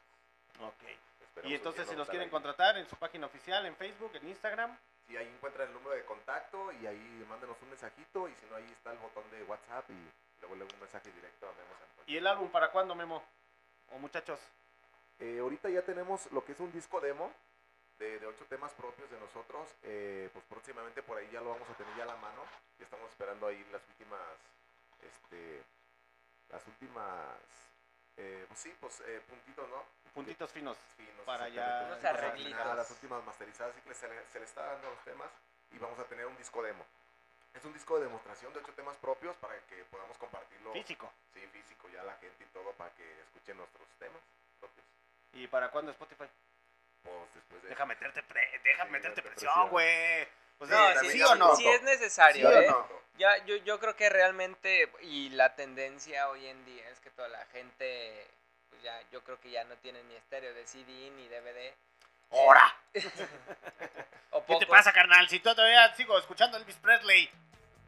Ok. 0.59 0.84
Esperemos 1.21 1.51
Y 1.51 1.55
entonces, 1.55 1.85
si 1.88 1.91
no 1.93 1.99
los 1.99 2.07
estar 2.07 2.11
quieren 2.13 2.27
ahí. 2.27 2.31
contratar 2.31 2.77
en 2.77 2.88
su 2.89 2.95
página 2.97 3.27
oficial, 3.27 3.65
en 3.65 3.76
Facebook, 3.76 4.11
en 4.15 4.27
Instagram. 4.30 4.77
Y 5.10 5.18
ahí 5.18 5.27
encuentran 5.27 5.68
el 5.68 5.73
número 5.73 5.95
de 5.95 6.06
contacto 6.06 6.72
y 6.72 6.86
ahí 6.88 7.26
mándenos 7.27 7.57
un 7.61 7.69
mensajito 7.69 8.30
y 8.30 8.36
si 8.36 8.45
no 8.45 8.56
ahí 8.56 8.72
está 8.72 8.91
el 8.91 8.99
botón 8.99 9.23
de 9.31 9.44
WhatsApp 9.44 9.90
y 9.90 10.11
luego 10.40 10.56
luego 10.56 10.72
un 10.73 10.80
mensaje 10.81 11.11
directo 11.11 11.48
a 11.48 11.52
Memo 11.52 11.76
Santos. 11.80 12.03
¿Y 12.07 12.18
el 12.18 12.27
álbum 12.27 12.49
para 12.49 12.72
cuándo, 12.72 12.94
Memo? 12.95 13.23
O 13.91 13.98
muchachos. 13.98 14.40
Eh, 15.19 15.40
ahorita 15.40 15.69
ya 15.69 15.81
tenemos 15.81 16.31
lo 16.31 16.45
que 16.45 16.52
es 16.53 16.60
un 16.60 16.72
disco 16.72 17.02
demo 17.02 17.31
de, 17.98 18.19
de 18.19 18.26
ocho 18.27 18.45
temas 18.45 18.72
propios 18.73 19.10
de 19.10 19.19
nosotros. 19.19 19.68
eh, 19.84 20.30
pues 20.31 20.45
próximamente 20.45 21.02
por 21.03 21.18
ahí 21.18 21.27
ya 21.31 21.41
lo 21.41 21.49
vamos 21.49 21.68
a 21.69 21.73
tener 21.73 21.95
ya 21.98 22.03
a 22.03 22.07
la 22.07 22.15
mano 22.18 22.44
y 22.80 22.84
estamos 22.84 23.10
esperando 23.10 23.48
ahí 23.48 23.65
las 23.72 23.81
últimas, 23.90 24.22
este, 25.02 25.64
las 26.49 26.65
últimas, 26.68 27.36
eh, 28.19 28.45
pues 28.47 28.59
sí, 28.59 28.75
pues 28.79 29.01
eh, 29.07 29.21
puntitos, 29.27 29.67
¿no? 29.69 29.83
Puntitos 30.13 30.51
finos. 30.51 30.77
finos 30.97 31.25
Para 31.25 31.47
ya- 31.49 31.83
Unos 31.87 32.03
arreglitos. 32.03 32.75
Las 32.75 32.91
últimas 32.91 33.23
masterizadas, 33.23 33.73
así 33.75 33.81
que 33.87 33.93
se 33.95 34.07
le, 34.07 34.25
se 34.27 34.39
le 34.39 34.45
está 34.45 34.63
dando 34.65 34.89
los 34.89 34.99
temas 35.03 35.29
y 35.71 35.77
vamos 35.79 35.97
a 35.99 36.03
tener 36.05 36.25
un 36.25 36.35
disco 36.37 36.61
demo. 36.61 36.85
Es 37.53 37.63
un 37.65 37.73
disco 37.73 37.97
de 37.97 38.03
demostración 38.05 38.53
de 38.53 38.59
ocho 38.59 38.73
temas 38.73 38.95
propios 38.97 39.35
para 39.37 39.57
que 39.67 39.83
podamos 39.85 40.17
compartirlo. 40.17 40.71
Físico. 40.73 41.11
Sí, 41.33 41.39
físico, 41.47 41.87
ya 41.89 42.03
la 42.03 42.13
gente 42.17 42.43
y 42.43 42.47
todo 42.47 42.71
para 42.73 42.91
que 42.95 43.21
escuchen 43.21 43.57
nuestros 43.57 43.87
temas 43.97 44.21
propios. 44.59 44.85
¿Y 45.33 45.47
para 45.47 45.71
cuándo 45.71 45.91
Spotify? 45.91 46.25
Pues 47.03 47.33
después 47.33 47.63
de... 47.63 47.69
Deja 47.69 47.85
meterte, 47.85 48.21
pre- 48.23 48.59
deja 48.63 48.85
Sí, 48.85 48.91
meterte 48.91 49.21
presión. 49.21 49.69
güey. 49.69 50.27
Pues 50.60 50.69
No, 50.69 50.88
sí, 50.91 50.98
sí, 50.99 51.06
¿sí 51.06 51.18
sí, 51.18 51.23
o 51.23 51.36
no? 51.36 51.56
sí 51.56 51.68
es 51.68 51.81
necesario, 51.81 52.49
¿Sí 52.49 52.56
o 52.56 52.61
¿eh? 52.61 52.68
no? 52.68 52.88
Ya, 53.18 53.38
yo, 53.45 53.56
yo 53.57 53.80
creo 53.80 53.95
que 53.95 54.10
realmente, 54.10 54.90
y 55.02 55.30
la 55.31 55.56
tendencia 55.56 56.30
hoy 56.30 56.45
en 56.48 56.64
día 56.65 56.88
es 56.90 56.99
que 56.99 57.10
toda 57.10 57.27
la 57.30 57.45
gente, 57.48 58.27
pues 58.69 58.81
ya, 58.84 59.02
yo 59.11 59.22
creo 59.23 59.40
que 59.41 59.49
ya 59.52 59.64
no 59.64 59.76
tiene 59.77 60.03
ni 60.03 60.15
estéreo 60.15 60.53
de 60.53 60.65
CD 60.68 61.10
ni 61.11 61.27
DVD. 61.27 61.73
¡Hora! 62.30 62.76
¿Qué 62.94 64.56
te 64.60 64.68
pasa, 64.68 64.94
carnal? 64.94 65.27
Si 65.30 65.40
tú 65.40 65.53
todavía 65.53 65.94
sigo 65.95 66.18
escuchando 66.18 66.57
a 66.57 66.60
Elvis 66.60 66.77
Presley, 66.77 67.30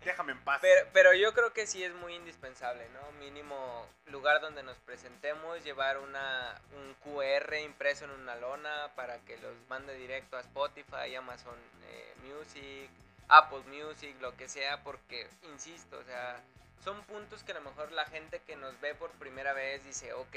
déjame 0.03 0.33
en 0.33 0.43
paz. 0.43 0.59
Pero, 0.61 0.87
pero 0.93 1.13
yo 1.13 1.33
creo 1.33 1.53
que 1.53 1.67
sí 1.67 1.83
es 1.83 1.93
muy 1.93 2.15
indispensable, 2.15 2.87
¿no? 2.89 3.11
Mínimo 3.19 3.87
lugar 4.07 4.41
donde 4.41 4.63
nos 4.63 4.77
presentemos, 4.79 5.63
llevar 5.63 5.97
una, 5.99 6.59
un 6.75 6.93
QR 6.95 7.55
impreso 7.59 8.05
en 8.05 8.11
una 8.11 8.35
lona 8.35 8.91
para 8.95 9.19
que 9.19 9.37
los 9.37 9.53
mande 9.69 9.93
directo 9.95 10.37
a 10.37 10.41
Spotify, 10.41 11.15
Amazon 11.15 11.55
eh, 11.89 12.13
Music, 12.23 12.89
Apple 13.27 13.63
Music, 13.67 14.15
lo 14.19 14.35
que 14.35 14.49
sea, 14.49 14.83
porque, 14.83 15.27
insisto, 15.43 15.97
o 15.97 16.03
sea, 16.03 16.41
son 16.83 17.01
puntos 17.03 17.43
que 17.43 17.51
a 17.51 17.55
lo 17.55 17.61
mejor 17.61 17.91
la 17.91 18.05
gente 18.05 18.41
que 18.45 18.55
nos 18.55 18.79
ve 18.81 18.95
por 18.95 19.11
primera 19.11 19.53
vez 19.53 19.83
dice, 19.85 20.13
ok, 20.13 20.35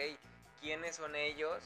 ¿quiénes 0.60 0.96
son 0.96 1.16
ellos? 1.16 1.62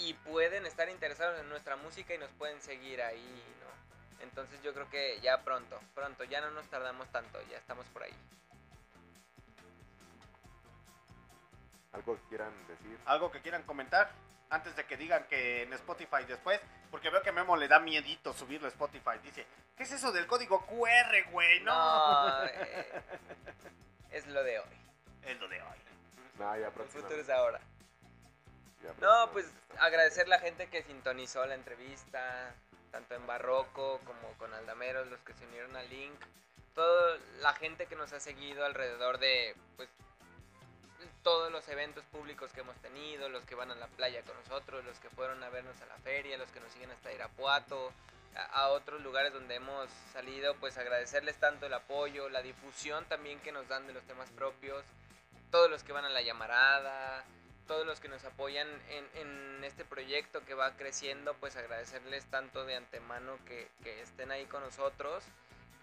Y 0.00 0.12
pueden 0.14 0.66
estar 0.66 0.88
interesados 0.90 1.40
en 1.40 1.48
nuestra 1.48 1.76
música 1.76 2.12
y 2.14 2.18
nos 2.18 2.30
pueden 2.32 2.60
seguir 2.60 3.00
ahí, 3.00 3.42
¿no? 3.62 3.87
Entonces 4.20 4.60
yo 4.62 4.74
creo 4.74 4.88
que 4.90 5.20
ya 5.20 5.42
pronto, 5.42 5.80
pronto, 5.94 6.24
ya 6.24 6.40
no 6.40 6.50
nos 6.50 6.68
tardamos 6.68 7.08
tanto, 7.08 7.40
ya 7.50 7.58
estamos 7.58 7.86
por 7.86 8.02
ahí. 8.02 8.14
¿Algo 11.92 12.16
que 12.16 12.28
quieran 12.28 12.52
decir? 12.66 12.98
¿Algo 13.06 13.30
que 13.30 13.40
quieran 13.40 13.62
comentar? 13.62 14.10
Antes 14.50 14.74
de 14.76 14.84
que 14.84 14.96
digan 14.96 15.24
que 15.28 15.62
en 15.62 15.72
Spotify 15.74 16.24
después, 16.26 16.60
porque 16.90 17.10
veo 17.10 17.22
que 17.22 17.32
Memo 17.32 17.56
le 17.56 17.68
da 17.68 17.80
miedito 17.80 18.32
subirlo 18.32 18.66
a 18.66 18.70
Spotify. 18.70 19.18
Dice, 19.22 19.46
¿qué 19.76 19.82
es 19.82 19.92
eso 19.92 20.10
del 20.12 20.26
código 20.26 20.64
QR, 20.66 21.30
güey? 21.30 21.60
No. 21.60 22.28
No, 22.28 22.44
eh, 22.46 23.02
es 24.10 24.26
lo 24.26 24.42
de 24.42 24.58
hoy. 24.58 24.76
Es 25.24 25.38
lo 25.38 25.48
de 25.48 25.60
hoy. 25.60 25.78
No, 26.38 26.56
ya 26.56 26.66
El 26.68 26.72
futuro 26.72 27.20
es 27.20 27.28
ahora. 27.28 27.60
Ya 28.82 28.94
No, 29.00 29.30
pues 29.32 29.50
agradecer 29.80 30.26
a 30.26 30.28
la 30.28 30.38
gente 30.38 30.68
que 30.68 30.82
sintonizó 30.82 31.44
la 31.46 31.54
entrevista, 31.54 32.54
tanto 32.90 33.14
en 33.14 33.26
Barroco 33.26 34.00
como 34.04 34.32
con 34.38 34.52
Aldameros, 34.54 35.06
los 35.08 35.20
que 35.20 35.34
se 35.34 35.46
unieron 35.46 35.76
al 35.76 35.88
Link, 35.88 36.18
toda 36.74 37.18
la 37.40 37.54
gente 37.54 37.86
que 37.86 37.96
nos 37.96 38.12
ha 38.12 38.20
seguido 38.20 38.64
alrededor 38.64 39.18
de 39.18 39.54
pues 39.76 39.88
todos 41.22 41.50
los 41.50 41.68
eventos 41.68 42.04
públicos 42.06 42.52
que 42.52 42.60
hemos 42.60 42.76
tenido, 42.76 43.28
los 43.28 43.44
que 43.44 43.54
van 43.54 43.70
a 43.70 43.74
la 43.74 43.86
playa 43.88 44.22
con 44.22 44.36
nosotros, 44.36 44.84
los 44.84 44.98
que 44.98 45.10
fueron 45.10 45.42
a 45.42 45.48
vernos 45.48 45.80
a 45.82 45.86
la 45.86 45.96
feria, 45.98 46.38
los 46.38 46.50
que 46.50 46.60
nos 46.60 46.72
siguen 46.72 46.90
hasta 46.90 47.12
Irapuato, 47.12 47.92
a, 48.34 48.44
a 48.44 48.68
otros 48.68 49.02
lugares 49.02 49.32
donde 49.32 49.56
hemos 49.56 49.90
salido, 50.12 50.54
pues 50.56 50.78
agradecerles 50.78 51.38
tanto 51.38 51.66
el 51.66 51.74
apoyo, 51.74 52.28
la 52.28 52.42
difusión 52.42 53.04
también 53.06 53.40
que 53.40 53.52
nos 53.52 53.68
dan 53.68 53.86
de 53.86 53.92
los 53.92 54.04
temas 54.04 54.30
propios, 54.30 54.84
todos 55.50 55.70
los 55.70 55.82
que 55.82 55.92
van 55.92 56.04
a 56.04 56.10
la 56.10 56.22
llamarada, 56.22 57.24
todos 57.68 57.86
los 57.86 58.00
que 58.00 58.08
nos 58.08 58.24
apoyan 58.24 58.66
en, 58.88 59.06
en 59.14 59.64
este 59.64 59.84
proyecto 59.84 60.44
que 60.44 60.54
va 60.54 60.76
creciendo, 60.76 61.34
pues 61.34 61.54
agradecerles 61.54 62.24
tanto 62.26 62.64
de 62.64 62.74
antemano 62.74 63.38
que, 63.46 63.68
que 63.84 64.00
estén 64.02 64.32
ahí 64.32 64.46
con 64.46 64.62
nosotros 64.62 65.22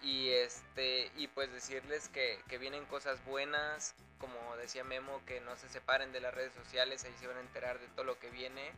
y 0.02 0.28
este 0.30 1.10
y 1.16 1.28
pues 1.28 1.50
decirles 1.52 2.08
que, 2.10 2.38
que 2.48 2.58
vienen 2.58 2.84
cosas 2.86 3.24
buenas, 3.24 3.94
como 4.18 4.56
decía 4.56 4.84
Memo, 4.84 5.22
que 5.26 5.40
no 5.40 5.56
se 5.56 5.68
separen 5.68 6.12
de 6.12 6.20
las 6.20 6.34
redes 6.34 6.52
sociales, 6.52 7.04
ahí 7.04 7.14
se 7.18 7.26
van 7.26 7.38
a 7.38 7.40
enterar 7.40 7.78
de 7.78 7.86
todo 7.88 8.04
lo 8.04 8.18
que 8.18 8.28
viene 8.30 8.72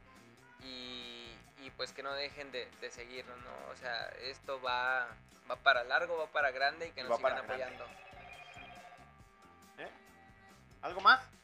y, 0.63 1.35
y 1.63 1.71
pues 1.77 1.93
que 1.93 2.03
no 2.03 2.13
dejen 2.15 2.53
de, 2.53 2.69
de 2.81 2.91
seguirnos, 2.91 3.37
¿no? 3.39 3.73
O 3.73 3.77
sea, 3.77 4.07
esto 4.23 4.61
va, 4.61 5.09
va 5.51 5.57
para 5.57 5.83
largo, 5.83 6.17
va 6.19 6.27
para 6.27 6.51
grande 6.51 6.89
y 6.89 6.93
que 6.93 7.03
nos 7.03 7.13
Va 7.13 7.17
sigan 7.17 7.39
apoyando. 7.39 7.85
¿Eh? 9.79 9.91
¿Algo 10.83 11.01
más? 11.01 11.38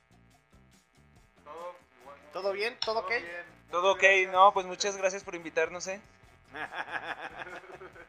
¿Todo 2.32 2.52
bien? 2.52 2.76
¿Todo 2.80 3.00
ok? 3.00 3.12
Todo 3.70 3.92
ok, 3.92 4.02
no, 4.30 4.52
pues 4.52 4.66
muchas 4.66 4.96
gracias 4.96 5.22
por 5.22 5.34
invitarnos, 5.34 5.86
eh. 5.86 6.00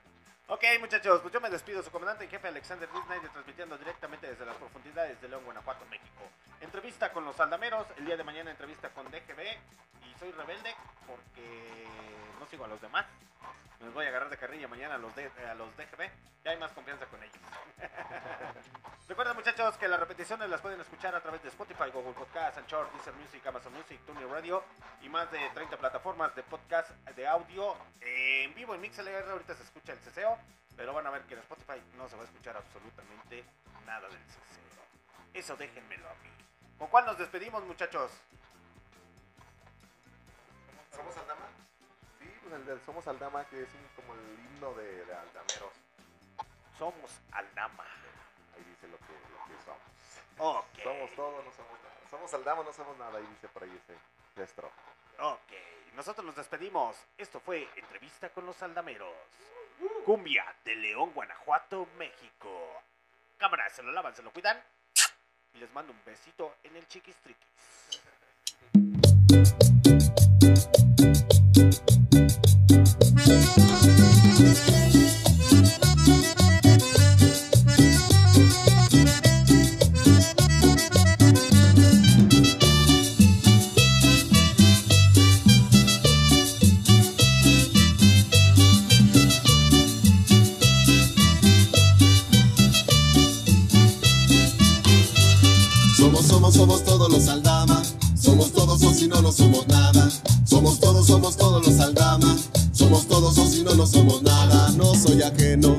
Ok, 0.47 0.63
muchachos, 0.79 1.21
pues 1.21 1.33
yo 1.33 1.41
me 1.41 1.49
despido. 1.49 1.81
Su 1.81 1.89
comandante 1.89 2.25
en 2.25 2.29
jefe 2.29 2.47
Alexander 2.47 2.87
Disney, 2.91 3.19
transmitiendo 3.33 3.79
directamente 3.79 4.27
desde 4.27 4.45
las 4.45 4.55
profundidades 4.57 5.19
de 5.19 5.27
León, 5.27 5.43
Guanajuato, 5.43 5.83
México. 5.89 6.21
Entrevista 6.61 7.11
con 7.11 7.25
los 7.25 7.39
aldameros. 7.39 7.87
El 7.97 8.05
día 8.05 8.15
de 8.15 8.23
mañana 8.23 8.51
entrevista 8.51 8.89
con 8.89 9.09
DGB. 9.09 9.41
Y 9.41 10.19
soy 10.19 10.31
rebelde 10.33 10.75
porque 11.07 11.87
no 12.39 12.45
sigo 12.45 12.65
a 12.65 12.67
los 12.67 12.79
demás. 12.79 13.07
Me 13.85 13.91
voy 13.91 14.05
a 14.05 14.09
agarrar 14.09 14.29
de 14.29 14.37
carrilla 14.37 14.67
mañana 14.67 14.95
a 14.95 14.97
los, 14.97 15.15
de- 15.15 15.31
a 15.49 15.53
los 15.55 15.75
DGB. 15.77 16.09
Ya 16.43 16.51
hay 16.51 16.57
más 16.57 16.71
confianza 16.71 17.05
con 17.05 17.21
ellos. 17.23 17.37
Recuerden, 19.07 19.35
muchachos, 19.35 19.77
que 19.77 19.87
las 19.87 19.99
repeticiones 19.99 20.49
las 20.49 20.61
pueden 20.61 20.81
escuchar 20.81 21.13
a 21.15 21.21
través 21.21 21.41
de 21.43 21.49
Spotify, 21.49 21.91
Google 21.93 22.13
Podcast, 22.13 22.57
Anchor, 22.57 22.91
Deezer 22.93 23.13
Music, 23.13 23.45
Amazon 23.45 23.73
Music, 23.73 23.99
TuneIn 24.05 24.29
Radio 24.29 24.63
y 25.01 25.09
más 25.09 25.31
de 25.31 25.39
30 25.53 25.77
plataformas 25.77 26.35
de 26.35 26.43
podcast 26.43 26.89
de 27.15 27.27
audio 27.27 27.75
en 28.01 28.53
vivo 28.55 28.73
en 28.75 28.81
MixLR. 28.81 29.29
Ahorita 29.29 29.53
se 29.55 29.63
escucha 29.63 29.93
el 29.93 29.99
ceseo, 29.99 30.37
pero 30.75 30.93
van 30.93 31.05
a 31.07 31.11
ver 31.11 31.21
que 31.23 31.35
en 31.35 31.39
Spotify 31.41 31.81
no 31.97 32.09
se 32.09 32.15
va 32.15 32.23
a 32.23 32.25
escuchar 32.25 32.57
absolutamente 32.57 33.45
nada 33.85 34.07
del 34.09 34.17
ceseo. 34.19 34.83
Eso 35.33 35.55
déjenmelo 35.55 36.07
a 36.09 36.13
mí. 36.15 36.29
¿Con 36.79 36.87
cuál 36.89 37.05
nos 37.05 37.17
despedimos, 37.17 37.63
muchachos? 37.63 38.11
¿Somos 40.95 41.15
Aldama? 41.17 41.44
Pues 42.45 42.53
el 42.59 42.65
del 42.67 42.79
Somos 42.85 43.07
Aldama, 43.07 43.43
que 43.45 43.63
es 43.63 43.69
un- 43.73 43.89
como 43.95 44.13
el 44.13 44.39
himno 44.39 44.73
de, 44.75 45.03
de 45.05 45.13
Aldameros. 45.15 45.73
Somos 46.77 47.11
Aldama. 47.31 47.85
Ahí 48.55 48.63
dice 48.63 48.87
lo 48.87 48.97
que, 48.99 49.13
lo 49.13 49.45
que 49.47 49.63
somos. 49.65 49.81
Ok. 50.37 50.83
Somos 50.83 51.15
todo, 51.15 51.41
no 51.43 51.51
somos 51.51 51.79
nada. 51.81 51.95
Somos 52.09 52.33
Aldama, 52.35 52.63
no 52.63 52.71
somos 52.71 52.97
nada. 52.97 53.17
Ahí 53.17 53.25
dice 53.25 53.47
por 53.47 53.63
ahí 53.63 53.81
ese 53.83 54.43
estro. 54.43 54.69
Ok, 55.19 55.51
nosotros 55.95 56.23
nos 56.25 56.35
despedimos. 56.35 56.95
Esto 57.17 57.39
fue 57.39 57.67
Entrevista 57.77 58.29
con 58.29 58.45
los 58.45 58.61
Aldameros. 58.61 59.11
Cumbia 60.05 60.45
de 60.63 60.75
León, 60.75 61.11
Guanajuato, 61.13 61.87
México. 61.97 62.81
Cámara, 63.37 63.67
se 63.71 63.81
lo 63.81 63.91
lavan, 63.91 64.15
se 64.15 64.21
lo 64.21 64.31
cuidan. 64.31 64.61
Y 65.55 65.57
les 65.57 65.71
mando 65.73 65.93
un 65.93 66.05
besito 66.05 66.55
en 66.63 66.75
el 66.75 66.85
chiquistriquis. 72.15 74.05
Somos, 74.35 75.24
no, 103.85 103.91
somos 103.91 104.21
nada. 104.23 104.71
No 104.77 104.95
soy 104.95 105.21
ajeno. 105.21 105.75